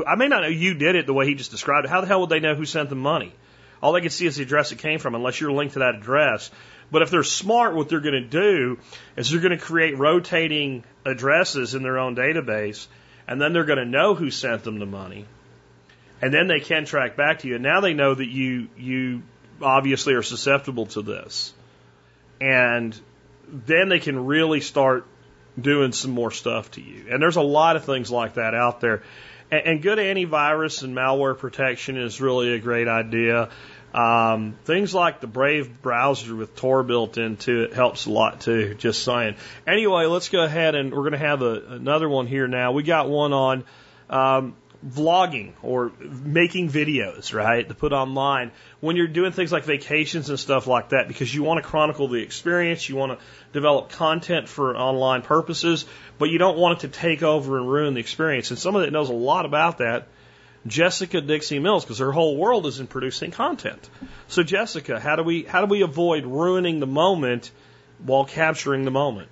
I 0.07 0.15
may 0.15 0.27
not 0.27 0.41
know 0.41 0.47
you 0.47 0.73
did 0.73 0.95
it 0.95 1.05
the 1.05 1.13
way 1.13 1.25
he 1.25 1.35
just 1.35 1.51
described 1.51 1.85
it. 1.85 1.89
How 1.89 2.01
the 2.01 2.07
hell 2.07 2.21
would 2.21 2.29
they 2.29 2.39
know 2.39 2.55
who 2.55 2.65
sent 2.65 2.89
the 2.89 2.95
money? 2.95 3.33
All 3.81 3.93
they 3.93 4.01
could 4.01 4.11
see 4.11 4.27
is 4.27 4.35
the 4.35 4.43
address 4.43 4.71
it 4.71 4.77
came 4.77 4.99
from, 4.99 5.15
unless 5.15 5.41
you're 5.41 5.51
linked 5.51 5.73
to 5.73 5.79
that 5.79 5.95
address. 5.95 6.51
But 6.91 7.01
if 7.01 7.09
they're 7.09 7.23
smart, 7.23 7.73
what 7.73 7.89
they're 7.89 7.99
going 7.99 8.13
to 8.13 8.21
do 8.21 8.77
is 9.15 9.31
they're 9.31 9.39
going 9.39 9.57
to 9.57 9.63
create 9.63 9.97
rotating 9.97 10.83
addresses 11.05 11.73
in 11.73 11.81
their 11.81 11.97
own 11.97 12.15
database, 12.15 12.87
and 13.27 13.41
then 13.41 13.53
they're 13.53 13.65
going 13.65 13.79
to 13.79 13.85
know 13.85 14.13
who 14.13 14.29
sent 14.29 14.63
them 14.63 14.77
the 14.77 14.85
money, 14.85 15.25
and 16.21 16.33
then 16.33 16.47
they 16.47 16.59
can 16.59 16.85
track 16.85 17.15
back 17.15 17.39
to 17.39 17.47
you. 17.47 17.55
And 17.55 17.63
now 17.63 17.79
they 17.79 17.93
know 17.93 18.13
that 18.13 18.27
you 18.27 18.67
you 18.77 19.23
obviously 19.61 20.13
are 20.13 20.21
susceptible 20.21 20.85
to 20.87 21.01
this, 21.01 21.53
and 22.39 22.99
then 23.51 23.89
they 23.89 23.99
can 23.99 24.25
really 24.25 24.61
start 24.61 25.05
doing 25.59 25.91
some 25.91 26.11
more 26.11 26.31
stuff 26.31 26.71
to 26.71 26.81
you. 26.81 27.07
And 27.09 27.21
there's 27.21 27.35
a 27.35 27.41
lot 27.41 27.75
of 27.75 27.85
things 27.85 28.09
like 28.09 28.35
that 28.35 28.53
out 28.53 28.79
there. 28.81 29.03
And, 29.51 29.65
and 29.65 29.81
good 29.81 29.97
antivirus 29.97 30.83
and 30.83 30.95
malware 30.95 31.37
protection 31.37 31.97
is 31.97 32.21
really 32.21 32.53
a 32.53 32.59
great 32.59 32.87
idea. 32.87 33.49
Um, 33.93 34.55
things 34.63 34.93
like 34.93 35.19
the 35.19 35.27
Brave 35.27 35.81
browser 35.81 36.33
with 36.33 36.55
Tor 36.55 36.83
built 36.83 37.17
into 37.17 37.63
it 37.63 37.73
helps 37.73 38.05
a 38.05 38.11
lot 38.11 38.39
too. 38.39 38.73
Just 38.75 39.03
saying. 39.03 39.35
Anyway, 39.67 40.05
let's 40.05 40.29
go 40.29 40.43
ahead 40.43 40.75
and 40.75 40.91
we're 40.91 41.09
going 41.09 41.11
to 41.11 41.17
have 41.17 41.41
a, 41.41 41.61
another 41.71 42.07
one 42.07 42.27
here 42.27 42.47
now. 42.47 42.71
We 42.71 42.83
got 42.83 43.09
one 43.09 43.33
on 43.33 43.63
um, 44.09 44.55
vlogging 44.85 45.53
or 45.61 45.91
making 45.99 46.69
videos, 46.69 47.33
right, 47.33 47.67
to 47.67 47.75
put 47.75 47.93
online 47.93 48.51
when 48.79 48.95
you're 48.95 49.07
doing 49.07 49.31
things 49.31 49.51
like 49.51 49.63
vacations 49.63 50.29
and 50.29 50.39
stuff 50.39 50.65
like 50.65 50.89
that 50.89 51.07
because 51.07 51.33
you 51.33 51.43
want 51.43 51.63
to 51.63 51.69
chronicle 51.69 52.07
the 52.07 52.21
experience, 52.21 52.89
you 52.89 52.95
want 52.95 53.17
to 53.17 53.25
develop 53.53 53.89
content 53.89 54.49
for 54.49 54.75
online 54.75 55.21
purposes, 55.21 55.85
but 56.17 56.29
you 56.29 56.39
don't 56.39 56.57
want 56.57 56.79
it 56.79 56.87
to 56.87 56.99
take 56.99 57.21
over 57.21 57.57
and 57.57 57.69
ruin 57.69 57.93
the 57.93 57.99
experience. 57.99 58.49
And 58.49 58.57
someone 58.57 58.83
that 58.83 58.91
knows 58.91 59.09
a 59.09 59.13
lot 59.13 59.45
about 59.45 59.77
that, 59.77 60.07
Jessica 60.65 61.21
Dixie 61.21 61.59
Mills, 61.59 61.83
because 61.83 61.99
her 61.99 62.11
whole 62.11 62.37
world 62.37 62.65
is 62.65 62.79
in 62.79 62.87
producing 62.87 63.31
content. 63.31 63.89
So 64.27 64.43
Jessica, 64.43 64.99
how 64.99 65.15
do 65.15 65.23
we 65.23 65.43
how 65.43 65.61
do 65.61 65.67
we 65.67 65.81
avoid 65.81 66.25
ruining 66.25 66.79
the 66.79 66.87
moment 66.87 67.51
while 68.03 68.25
capturing 68.25 68.85
the 68.85 68.91
moment? 68.91 69.29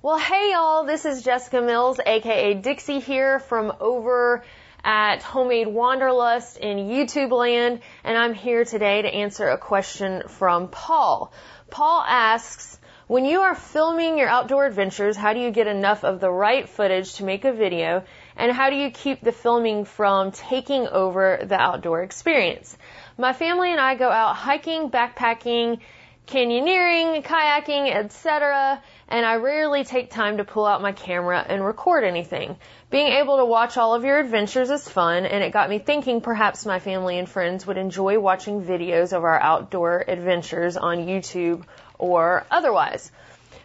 Well, 0.00 0.16
hey 0.16 0.52
y'all, 0.52 0.84
this 0.84 1.04
is 1.04 1.24
Jessica 1.24 1.60
Mills, 1.60 1.98
aka 1.98 2.54
Dixie 2.54 3.00
here 3.00 3.40
from 3.40 3.72
over 3.80 4.44
at 4.84 5.24
Homemade 5.24 5.66
Wanderlust 5.66 6.56
in 6.56 6.76
YouTube 6.76 7.32
land, 7.32 7.80
and 8.04 8.16
I'm 8.16 8.32
here 8.32 8.64
today 8.64 9.02
to 9.02 9.08
answer 9.08 9.48
a 9.48 9.58
question 9.58 10.22
from 10.28 10.68
Paul. 10.68 11.32
Paul 11.68 12.04
asks, 12.06 12.78
when 13.08 13.24
you 13.24 13.40
are 13.40 13.56
filming 13.56 14.18
your 14.18 14.28
outdoor 14.28 14.66
adventures, 14.66 15.16
how 15.16 15.32
do 15.32 15.40
you 15.40 15.50
get 15.50 15.66
enough 15.66 16.04
of 16.04 16.20
the 16.20 16.30
right 16.30 16.68
footage 16.68 17.14
to 17.14 17.24
make 17.24 17.44
a 17.44 17.52
video? 17.52 18.04
And 18.36 18.52
how 18.52 18.70
do 18.70 18.76
you 18.76 18.92
keep 18.92 19.20
the 19.20 19.32
filming 19.32 19.84
from 19.84 20.30
taking 20.30 20.86
over 20.86 21.40
the 21.42 21.60
outdoor 21.60 22.04
experience? 22.04 22.78
My 23.16 23.32
family 23.32 23.72
and 23.72 23.80
I 23.80 23.96
go 23.96 24.08
out 24.08 24.36
hiking, 24.36 24.90
backpacking, 24.90 25.80
canyoneering, 26.28 27.24
kayaking, 27.24 27.92
etc., 27.94 28.82
and 29.08 29.24
I 29.24 29.36
rarely 29.36 29.84
take 29.84 30.10
time 30.10 30.36
to 30.36 30.44
pull 30.44 30.66
out 30.66 30.82
my 30.82 30.92
camera 30.92 31.44
and 31.46 31.64
record 31.64 32.04
anything. 32.04 32.56
Being 32.90 33.08
able 33.08 33.38
to 33.38 33.46
watch 33.46 33.78
all 33.78 33.94
of 33.94 34.04
your 34.04 34.18
adventures 34.18 34.68
is 34.68 34.86
fun, 34.86 35.24
and 35.24 35.42
it 35.42 35.52
got 35.52 35.70
me 35.70 35.78
thinking 35.78 36.20
perhaps 36.20 36.66
my 36.66 36.78
family 36.78 37.18
and 37.18 37.28
friends 37.28 37.66
would 37.66 37.78
enjoy 37.78 38.18
watching 38.20 38.62
videos 38.62 39.16
of 39.16 39.24
our 39.24 39.40
outdoor 39.40 40.04
adventures 40.06 40.76
on 40.76 40.98
YouTube 40.98 41.64
or 41.98 42.44
otherwise. 42.50 43.10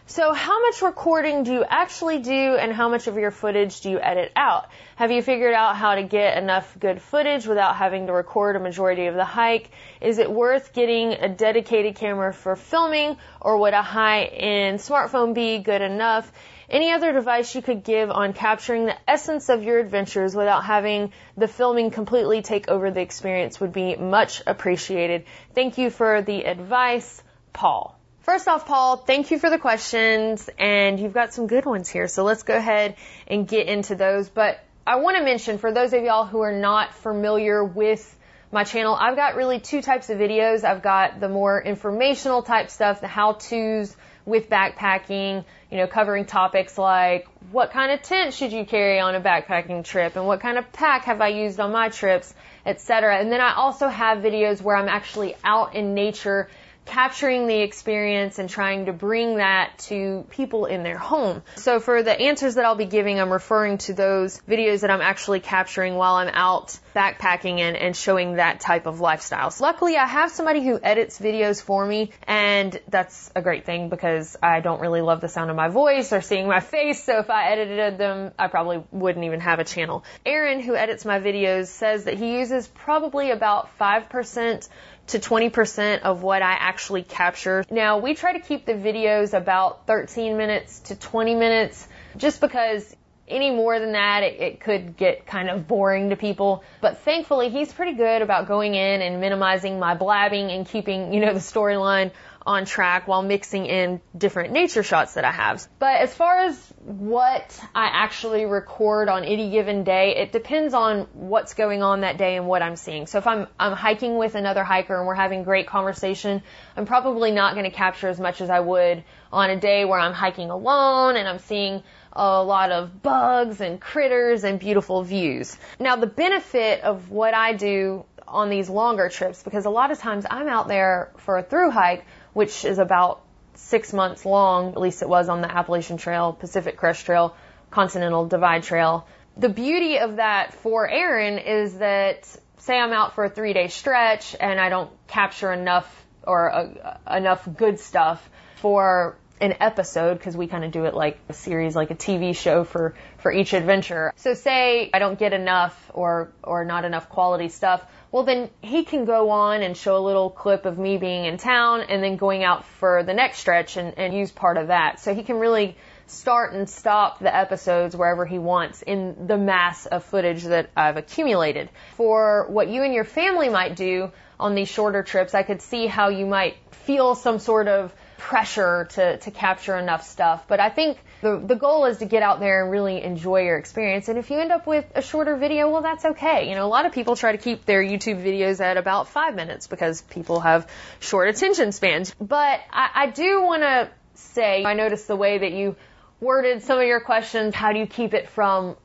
So 0.06 0.34
how 0.34 0.60
much 0.60 0.82
recording 0.82 1.44
do 1.44 1.52
you 1.54 1.64
actually 1.64 2.18
do 2.18 2.30
and 2.56 2.74
how 2.74 2.90
much 2.90 3.06
of 3.06 3.16
your 3.16 3.30
footage 3.30 3.80
do 3.80 3.88
you 3.88 3.98
edit 3.98 4.32
out? 4.36 4.68
Have 4.96 5.10
you 5.10 5.22
figured 5.22 5.54
out 5.54 5.76
how 5.76 5.94
to 5.94 6.02
get 6.02 6.36
enough 6.36 6.76
good 6.78 7.00
footage 7.00 7.46
without 7.46 7.76
having 7.76 8.06
to 8.08 8.12
record 8.12 8.54
a 8.56 8.60
majority 8.60 9.06
of 9.06 9.14
the 9.14 9.24
hike? 9.24 9.70
Is 10.02 10.18
it 10.18 10.30
worth 10.30 10.74
getting 10.74 11.14
a 11.14 11.30
dedicated 11.30 11.94
camera 11.94 12.34
for 12.34 12.54
filming 12.54 13.16
or 13.40 13.56
would 13.56 13.72
a 13.72 13.80
high-end 13.80 14.78
smartphone 14.80 15.32
be 15.32 15.60
good 15.60 15.80
enough? 15.80 16.30
Any 16.68 16.92
other 16.92 17.14
device 17.14 17.54
you 17.54 17.62
could 17.62 17.82
give 17.82 18.10
on 18.10 18.34
capturing 18.34 18.84
the 18.84 18.96
essence 19.08 19.48
of 19.48 19.64
your 19.64 19.78
adventures 19.78 20.36
without 20.36 20.64
having 20.64 21.12
the 21.38 21.48
filming 21.48 21.90
completely 21.90 22.42
take 22.42 22.68
over 22.68 22.90
the 22.90 23.00
experience 23.00 23.58
would 23.58 23.72
be 23.72 23.96
much 23.96 24.42
appreciated. 24.46 25.24
Thank 25.54 25.78
you 25.78 25.88
for 25.88 26.20
the 26.20 26.44
advice, 26.44 27.22
Paul. 27.54 27.93
First 28.24 28.48
off, 28.48 28.64
Paul, 28.64 28.96
thank 28.96 29.30
you 29.30 29.38
for 29.38 29.50
the 29.50 29.58
questions, 29.58 30.48
and 30.58 30.98
you've 30.98 31.12
got 31.12 31.34
some 31.34 31.46
good 31.46 31.66
ones 31.66 31.90
here, 31.90 32.08
so 32.08 32.24
let's 32.24 32.42
go 32.42 32.56
ahead 32.56 32.96
and 33.26 33.46
get 33.46 33.68
into 33.68 33.96
those. 33.96 34.30
But 34.30 34.64
I 34.86 34.96
want 34.96 35.18
to 35.18 35.22
mention, 35.22 35.58
for 35.58 35.70
those 35.70 35.92
of 35.92 36.02
y'all 36.04 36.24
who 36.24 36.40
are 36.40 36.58
not 36.58 36.94
familiar 36.94 37.62
with 37.62 38.18
my 38.50 38.64
channel, 38.64 38.94
I've 38.94 39.16
got 39.16 39.34
really 39.34 39.60
two 39.60 39.82
types 39.82 40.08
of 40.08 40.16
videos. 40.16 40.64
I've 40.64 40.80
got 40.80 41.20
the 41.20 41.28
more 41.28 41.60
informational 41.60 42.40
type 42.40 42.70
stuff, 42.70 43.02
the 43.02 43.08
how-tos 43.08 43.94
with 44.24 44.48
backpacking, 44.48 45.44
you 45.70 45.76
know, 45.76 45.86
covering 45.86 46.24
topics 46.24 46.78
like 46.78 47.28
what 47.50 47.72
kind 47.72 47.92
of 47.92 48.00
tent 48.00 48.32
should 48.32 48.52
you 48.52 48.64
carry 48.64 49.00
on 49.00 49.14
a 49.14 49.20
backpacking 49.20 49.84
trip 49.84 50.16
and 50.16 50.26
what 50.26 50.40
kind 50.40 50.56
of 50.56 50.72
pack 50.72 51.04
have 51.04 51.20
I 51.20 51.28
used 51.28 51.60
on 51.60 51.72
my 51.72 51.90
trips, 51.90 52.32
etc. 52.64 53.18
And 53.18 53.30
then 53.30 53.42
I 53.42 53.54
also 53.54 53.86
have 53.86 54.18
videos 54.18 54.62
where 54.62 54.76
I'm 54.76 54.88
actually 54.88 55.36
out 55.44 55.74
in 55.74 55.92
nature 55.92 56.48
capturing 56.84 57.46
the 57.46 57.60
experience 57.60 58.38
and 58.38 58.48
trying 58.48 58.86
to 58.86 58.92
bring 58.92 59.36
that 59.36 59.78
to 59.78 60.26
people 60.30 60.66
in 60.66 60.82
their 60.82 60.98
home. 60.98 61.42
So 61.56 61.80
for 61.80 62.02
the 62.02 62.18
answers 62.18 62.56
that 62.56 62.64
I'll 62.64 62.74
be 62.74 62.84
giving, 62.84 63.20
I'm 63.20 63.32
referring 63.32 63.78
to 63.78 63.94
those 63.94 64.40
videos 64.48 64.80
that 64.82 64.90
I'm 64.90 65.00
actually 65.00 65.40
capturing 65.40 65.94
while 65.94 66.16
I'm 66.16 66.28
out 66.28 66.78
backpacking 66.94 67.58
and, 67.58 67.76
and 67.76 67.96
showing 67.96 68.34
that 68.34 68.60
type 68.60 68.86
of 68.86 69.00
lifestyle. 69.00 69.50
So 69.50 69.64
luckily 69.64 69.96
I 69.96 70.06
have 70.06 70.30
somebody 70.30 70.64
who 70.64 70.78
edits 70.82 71.18
videos 71.18 71.62
for 71.62 71.84
me 71.84 72.10
and 72.26 72.78
that's 72.88 73.30
a 73.34 73.42
great 73.42 73.64
thing 73.64 73.88
because 73.88 74.36
I 74.42 74.60
don't 74.60 74.80
really 74.80 75.00
love 75.00 75.20
the 75.20 75.28
sound 75.28 75.50
of 75.50 75.56
my 75.56 75.68
voice 75.68 76.12
or 76.12 76.20
seeing 76.20 76.46
my 76.46 76.60
face. 76.74 77.02
So 77.02 77.18
if 77.18 77.30
I 77.30 77.50
edited 77.50 77.98
them, 77.98 78.32
I 78.38 78.48
probably 78.48 78.82
wouldn't 78.90 79.24
even 79.24 79.40
have 79.40 79.58
a 79.58 79.64
channel. 79.64 80.04
Aaron, 80.24 80.60
who 80.60 80.76
edits 80.76 81.04
my 81.04 81.20
videos, 81.20 81.66
says 81.66 82.04
that 82.04 82.18
he 82.18 82.38
uses 82.38 82.68
probably 82.68 83.30
about 83.30 83.76
5% 83.78 84.68
to 85.08 85.18
20% 85.18 86.00
of 86.00 86.22
what 86.22 86.42
I 86.42 86.52
actually 86.52 87.02
capture. 87.02 87.64
Now, 87.70 87.98
we 87.98 88.14
try 88.14 88.32
to 88.32 88.40
keep 88.40 88.66
the 88.66 88.72
videos 88.72 89.34
about 89.34 89.86
13 89.86 90.36
minutes 90.36 90.80
to 90.80 90.96
20 90.96 91.34
minutes 91.34 91.86
just 92.16 92.40
because 92.40 92.96
any 93.26 93.50
more 93.50 93.78
than 93.80 93.92
that, 93.92 94.22
it, 94.22 94.40
it, 94.40 94.60
could 94.60 94.96
get 94.96 95.26
kind 95.26 95.48
of 95.48 95.66
boring 95.66 96.10
to 96.10 96.16
people. 96.16 96.62
But 96.80 96.98
thankfully, 96.98 97.48
he's 97.48 97.72
pretty 97.72 97.94
good 97.94 98.22
about 98.22 98.46
going 98.48 98.74
in 98.74 99.02
and 99.02 99.20
minimizing 99.20 99.78
my 99.78 99.94
blabbing 99.94 100.50
and 100.50 100.66
keeping, 100.66 101.12
you 101.12 101.20
know, 101.20 101.32
the 101.32 101.40
storyline 101.40 102.12
on 102.46 102.66
track 102.66 103.08
while 103.08 103.22
mixing 103.22 103.64
in 103.64 104.00
different 104.16 104.52
nature 104.52 104.82
shots 104.82 105.14
that 105.14 105.24
I 105.24 105.30
have. 105.30 105.66
But 105.78 106.02
as 106.02 106.14
far 106.14 106.40
as 106.40 106.72
what 106.82 107.58
I 107.74 107.86
actually 107.86 108.44
record 108.44 109.08
on 109.08 109.24
any 109.24 109.50
given 109.50 109.82
day, 109.84 110.16
it 110.16 110.32
depends 110.32 110.74
on 110.74 111.08
what's 111.14 111.54
going 111.54 111.82
on 111.82 112.02
that 112.02 112.18
day 112.18 112.36
and 112.36 112.46
what 112.46 112.60
I'm 112.60 112.76
seeing. 112.76 113.06
So 113.06 113.18
if 113.18 113.26
I'm 113.26 113.46
I'm 113.58 113.72
hiking 113.72 114.18
with 114.18 114.34
another 114.34 114.62
hiker 114.62 114.96
and 114.96 115.06
we're 115.06 115.14
having 115.14 115.42
great 115.44 115.66
conversation, 115.66 116.42
I'm 116.76 116.84
probably 116.84 117.30
not 117.30 117.54
going 117.54 117.64
to 117.64 117.74
capture 117.74 118.08
as 118.08 118.20
much 118.20 118.42
as 118.42 118.50
I 118.50 118.60
would 118.60 119.04
on 119.32 119.50
a 119.50 119.58
day 119.58 119.84
where 119.86 119.98
I'm 119.98 120.12
hiking 120.12 120.50
alone 120.50 121.16
and 121.16 121.26
I'm 121.26 121.38
seeing 121.38 121.82
a 122.14 122.42
lot 122.42 122.70
of 122.70 123.02
bugs 123.02 123.60
and 123.60 123.80
critters 123.80 124.44
and 124.44 124.58
beautiful 124.58 125.02
views. 125.02 125.56
Now 125.78 125.96
the 125.96 126.06
benefit 126.06 126.82
of 126.82 127.10
what 127.10 127.34
I 127.34 127.54
do 127.54 128.04
on 128.26 128.50
these 128.50 128.70
longer 128.70 129.08
trips 129.08 129.42
because 129.42 129.64
a 129.66 129.70
lot 129.70 129.90
of 129.90 129.98
times 129.98 130.24
I'm 130.30 130.48
out 130.48 130.68
there 130.68 131.12
for 131.18 131.36
a 131.38 131.42
through 131.42 131.70
hike 131.70 132.04
which 132.32 132.64
is 132.64 132.78
about 132.78 133.22
six 133.54 133.92
months 133.92 134.26
long, 134.26 134.72
at 134.72 134.80
least 134.80 135.02
it 135.02 135.08
was 135.08 135.28
on 135.28 135.40
the 135.40 135.50
Appalachian 135.50 135.96
Trail, 135.96 136.32
Pacific 136.32 136.76
Crest 136.76 137.06
Trail, 137.06 137.34
Continental 137.70 138.26
Divide 138.26 138.62
Trail. 138.62 139.06
The 139.36 139.48
beauty 139.48 139.98
of 139.98 140.16
that 140.16 140.54
for 140.54 140.88
Aaron 140.88 141.38
is 141.38 141.78
that 141.78 142.26
say 142.58 142.78
I'm 142.78 142.92
out 142.92 143.14
for 143.14 143.24
a 143.24 143.30
three 143.30 143.52
day 143.52 143.68
stretch 143.68 144.36
and 144.38 144.60
I 144.60 144.68
don't 144.68 144.90
capture 145.06 145.52
enough 145.52 146.04
or 146.22 146.50
uh, 146.52 146.98
enough 147.10 147.46
good 147.56 147.78
stuff 147.78 148.28
for 148.56 149.16
an 149.44 149.56
episode 149.60 150.18
because 150.18 150.36
we 150.36 150.46
kind 150.46 150.64
of 150.64 150.72
do 150.72 150.86
it 150.86 150.94
like 150.94 151.18
a 151.28 151.32
series, 151.32 151.76
like 151.76 151.90
a 151.90 151.94
TV 151.94 152.34
show 152.34 152.64
for 152.64 152.94
for 153.18 153.30
each 153.30 153.52
adventure. 153.52 154.12
So 154.16 154.34
say 154.34 154.90
I 154.92 154.98
don't 154.98 155.18
get 155.18 155.32
enough 155.32 155.90
or 155.92 156.32
or 156.42 156.64
not 156.64 156.84
enough 156.84 157.08
quality 157.08 157.48
stuff, 157.48 157.82
well 158.10 158.24
then 158.24 158.50
he 158.62 158.84
can 158.84 159.04
go 159.04 159.30
on 159.30 159.62
and 159.62 159.76
show 159.76 159.96
a 159.96 160.04
little 160.04 160.30
clip 160.30 160.64
of 160.64 160.78
me 160.78 160.96
being 160.96 161.26
in 161.26 161.36
town 161.36 161.82
and 161.82 162.02
then 162.02 162.16
going 162.16 162.42
out 162.42 162.64
for 162.64 163.02
the 163.02 163.14
next 163.14 163.38
stretch 163.38 163.76
and, 163.76 163.98
and 163.98 164.14
use 164.14 164.32
part 164.32 164.56
of 164.56 164.68
that. 164.68 165.00
So 165.00 165.14
he 165.14 165.22
can 165.22 165.38
really 165.38 165.76
start 166.06 166.52
and 166.52 166.68
stop 166.68 167.18
the 167.18 167.34
episodes 167.34 167.96
wherever 167.96 168.26
he 168.26 168.38
wants 168.38 168.82
in 168.82 169.26
the 169.26 169.36
mass 169.36 169.86
of 169.86 170.04
footage 170.04 170.44
that 170.44 170.70
I've 170.76 170.96
accumulated. 170.96 171.70
For 171.96 172.46
what 172.48 172.68
you 172.68 172.82
and 172.82 172.94
your 172.94 173.04
family 173.04 173.48
might 173.48 173.76
do 173.76 174.10
on 174.38 174.54
these 174.54 174.68
shorter 174.68 175.02
trips, 175.02 175.34
I 175.34 175.42
could 175.42 175.62
see 175.62 175.86
how 175.86 176.08
you 176.08 176.26
might 176.26 176.56
feel 176.70 177.14
some 177.14 177.38
sort 177.38 177.68
of 177.68 177.94
pressure 178.24 178.86
to, 178.88 179.18
to 179.18 179.30
capture 179.30 179.76
enough 179.76 180.02
stuff. 180.02 180.48
But 180.48 180.58
I 180.58 180.70
think 180.70 180.96
the, 181.20 181.36
the 181.36 181.56
goal 181.56 181.84
is 181.84 181.98
to 181.98 182.06
get 182.06 182.22
out 182.22 182.40
there 182.40 182.62
and 182.62 182.72
really 182.72 183.02
enjoy 183.02 183.42
your 183.42 183.58
experience. 183.58 184.08
And 184.08 184.18
if 184.18 184.30
you 184.30 184.38
end 184.38 184.50
up 184.50 184.66
with 184.66 184.86
a 184.94 185.02
shorter 185.02 185.36
video, 185.36 185.70
well, 185.70 185.82
that's 185.82 186.06
okay. 186.06 186.48
You 186.48 186.54
know, 186.54 186.64
a 186.64 186.72
lot 186.76 186.86
of 186.86 186.92
people 186.92 187.16
try 187.16 187.32
to 187.32 187.38
keep 187.38 187.66
their 187.66 187.82
YouTube 187.84 188.24
videos 188.24 188.60
at 188.60 188.78
about 188.78 189.08
five 189.08 189.34
minutes 189.34 189.66
because 189.66 190.00
people 190.00 190.40
have 190.40 190.66
short 191.00 191.28
attention 191.28 191.70
spans. 191.72 192.14
But 192.18 192.60
I, 192.72 192.90
I 192.94 193.06
do 193.08 193.42
want 193.42 193.62
to 193.62 193.90
say, 194.14 194.64
I 194.64 194.72
noticed 194.72 195.06
the 195.06 195.16
way 195.16 195.36
that 195.36 195.52
you 195.52 195.76
worded 196.18 196.62
some 196.62 196.78
of 196.78 196.86
your 196.86 197.00
questions. 197.00 197.54
How 197.54 197.74
do 197.74 197.78
you 197.78 197.86
keep 197.86 198.14
it 198.14 198.30
from 198.30 198.76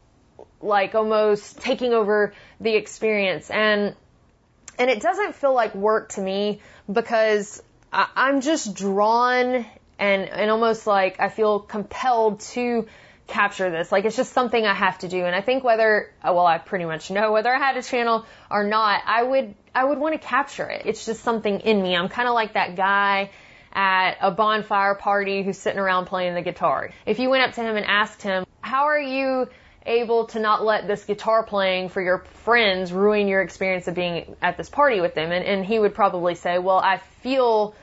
like 0.61 0.95
almost 0.95 1.61
taking 1.61 1.93
over 1.93 2.33
the 2.59 2.75
experience? 2.75 3.49
And, 3.49 3.95
and 4.77 4.89
it 4.89 5.01
doesn't 5.01 5.35
feel 5.35 5.53
like 5.53 5.73
work 5.75 6.09
to 6.09 6.21
me 6.21 6.59
because 6.91 7.63
I, 7.91 8.07
I'm 8.15 8.41
just 8.41 8.75
drawn 8.75 9.65
and, 9.97 10.29
and 10.29 10.51
almost 10.51 10.87
like 10.87 11.19
I 11.19 11.29
feel 11.29 11.59
compelled 11.59 12.39
to 12.41 12.87
capture 13.27 13.69
this. 13.69 13.91
Like 13.91 14.05
it's 14.05 14.15
just 14.15 14.33
something 14.33 14.65
I 14.65 14.73
have 14.73 14.97
to 14.99 15.07
do. 15.07 15.23
And 15.25 15.35
I 15.35 15.41
think 15.41 15.63
whether, 15.63 16.11
uh, 16.21 16.33
well, 16.33 16.45
I 16.45 16.57
pretty 16.57 16.85
much 16.85 17.11
know 17.11 17.31
whether 17.31 17.53
I 17.53 17.57
had 17.57 17.77
a 17.77 17.83
channel 17.83 18.25
or 18.49 18.63
not, 18.63 19.01
I 19.05 19.23
would, 19.23 19.55
I 19.73 19.83
would 19.85 19.99
want 19.99 20.19
to 20.19 20.27
capture 20.27 20.67
it. 20.67 20.83
It's 20.85 21.05
just 21.05 21.23
something 21.23 21.59
in 21.61 21.81
me. 21.81 21.95
I'm 21.95 22.09
kind 22.09 22.27
of 22.27 22.33
like 22.33 22.53
that 22.53 22.75
guy 22.75 23.29
at 23.71 24.17
a 24.21 24.31
bonfire 24.31 24.95
party 24.95 25.43
who's 25.43 25.57
sitting 25.57 25.79
around 25.79 26.05
playing 26.05 26.33
the 26.33 26.41
guitar. 26.41 26.89
If 27.05 27.19
you 27.19 27.29
went 27.29 27.43
up 27.43 27.53
to 27.53 27.61
him 27.61 27.75
and 27.75 27.85
asked 27.85 28.23
him, 28.23 28.45
how 28.61 28.85
are 28.85 28.99
you 28.99 29.47
able 29.85 30.25
to 30.27 30.39
not 30.39 30.63
let 30.63 30.87
this 30.87 31.05
guitar 31.05 31.43
playing 31.43 31.89
for 31.89 32.01
your 32.01 32.19
friends 32.43 32.91
ruin 32.91 33.27
your 33.27 33.41
experience 33.41 33.87
of 33.87 33.95
being 33.95 34.35
at 34.41 34.57
this 34.57 34.69
party 34.69 35.01
with 35.01 35.15
them? 35.15 35.31
And, 35.31 35.45
and 35.45 35.65
he 35.65 35.79
would 35.79 35.93
probably 35.93 36.35
say, 36.35 36.59
well, 36.59 36.77
I 36.77 36.97
feel 37.21 37.75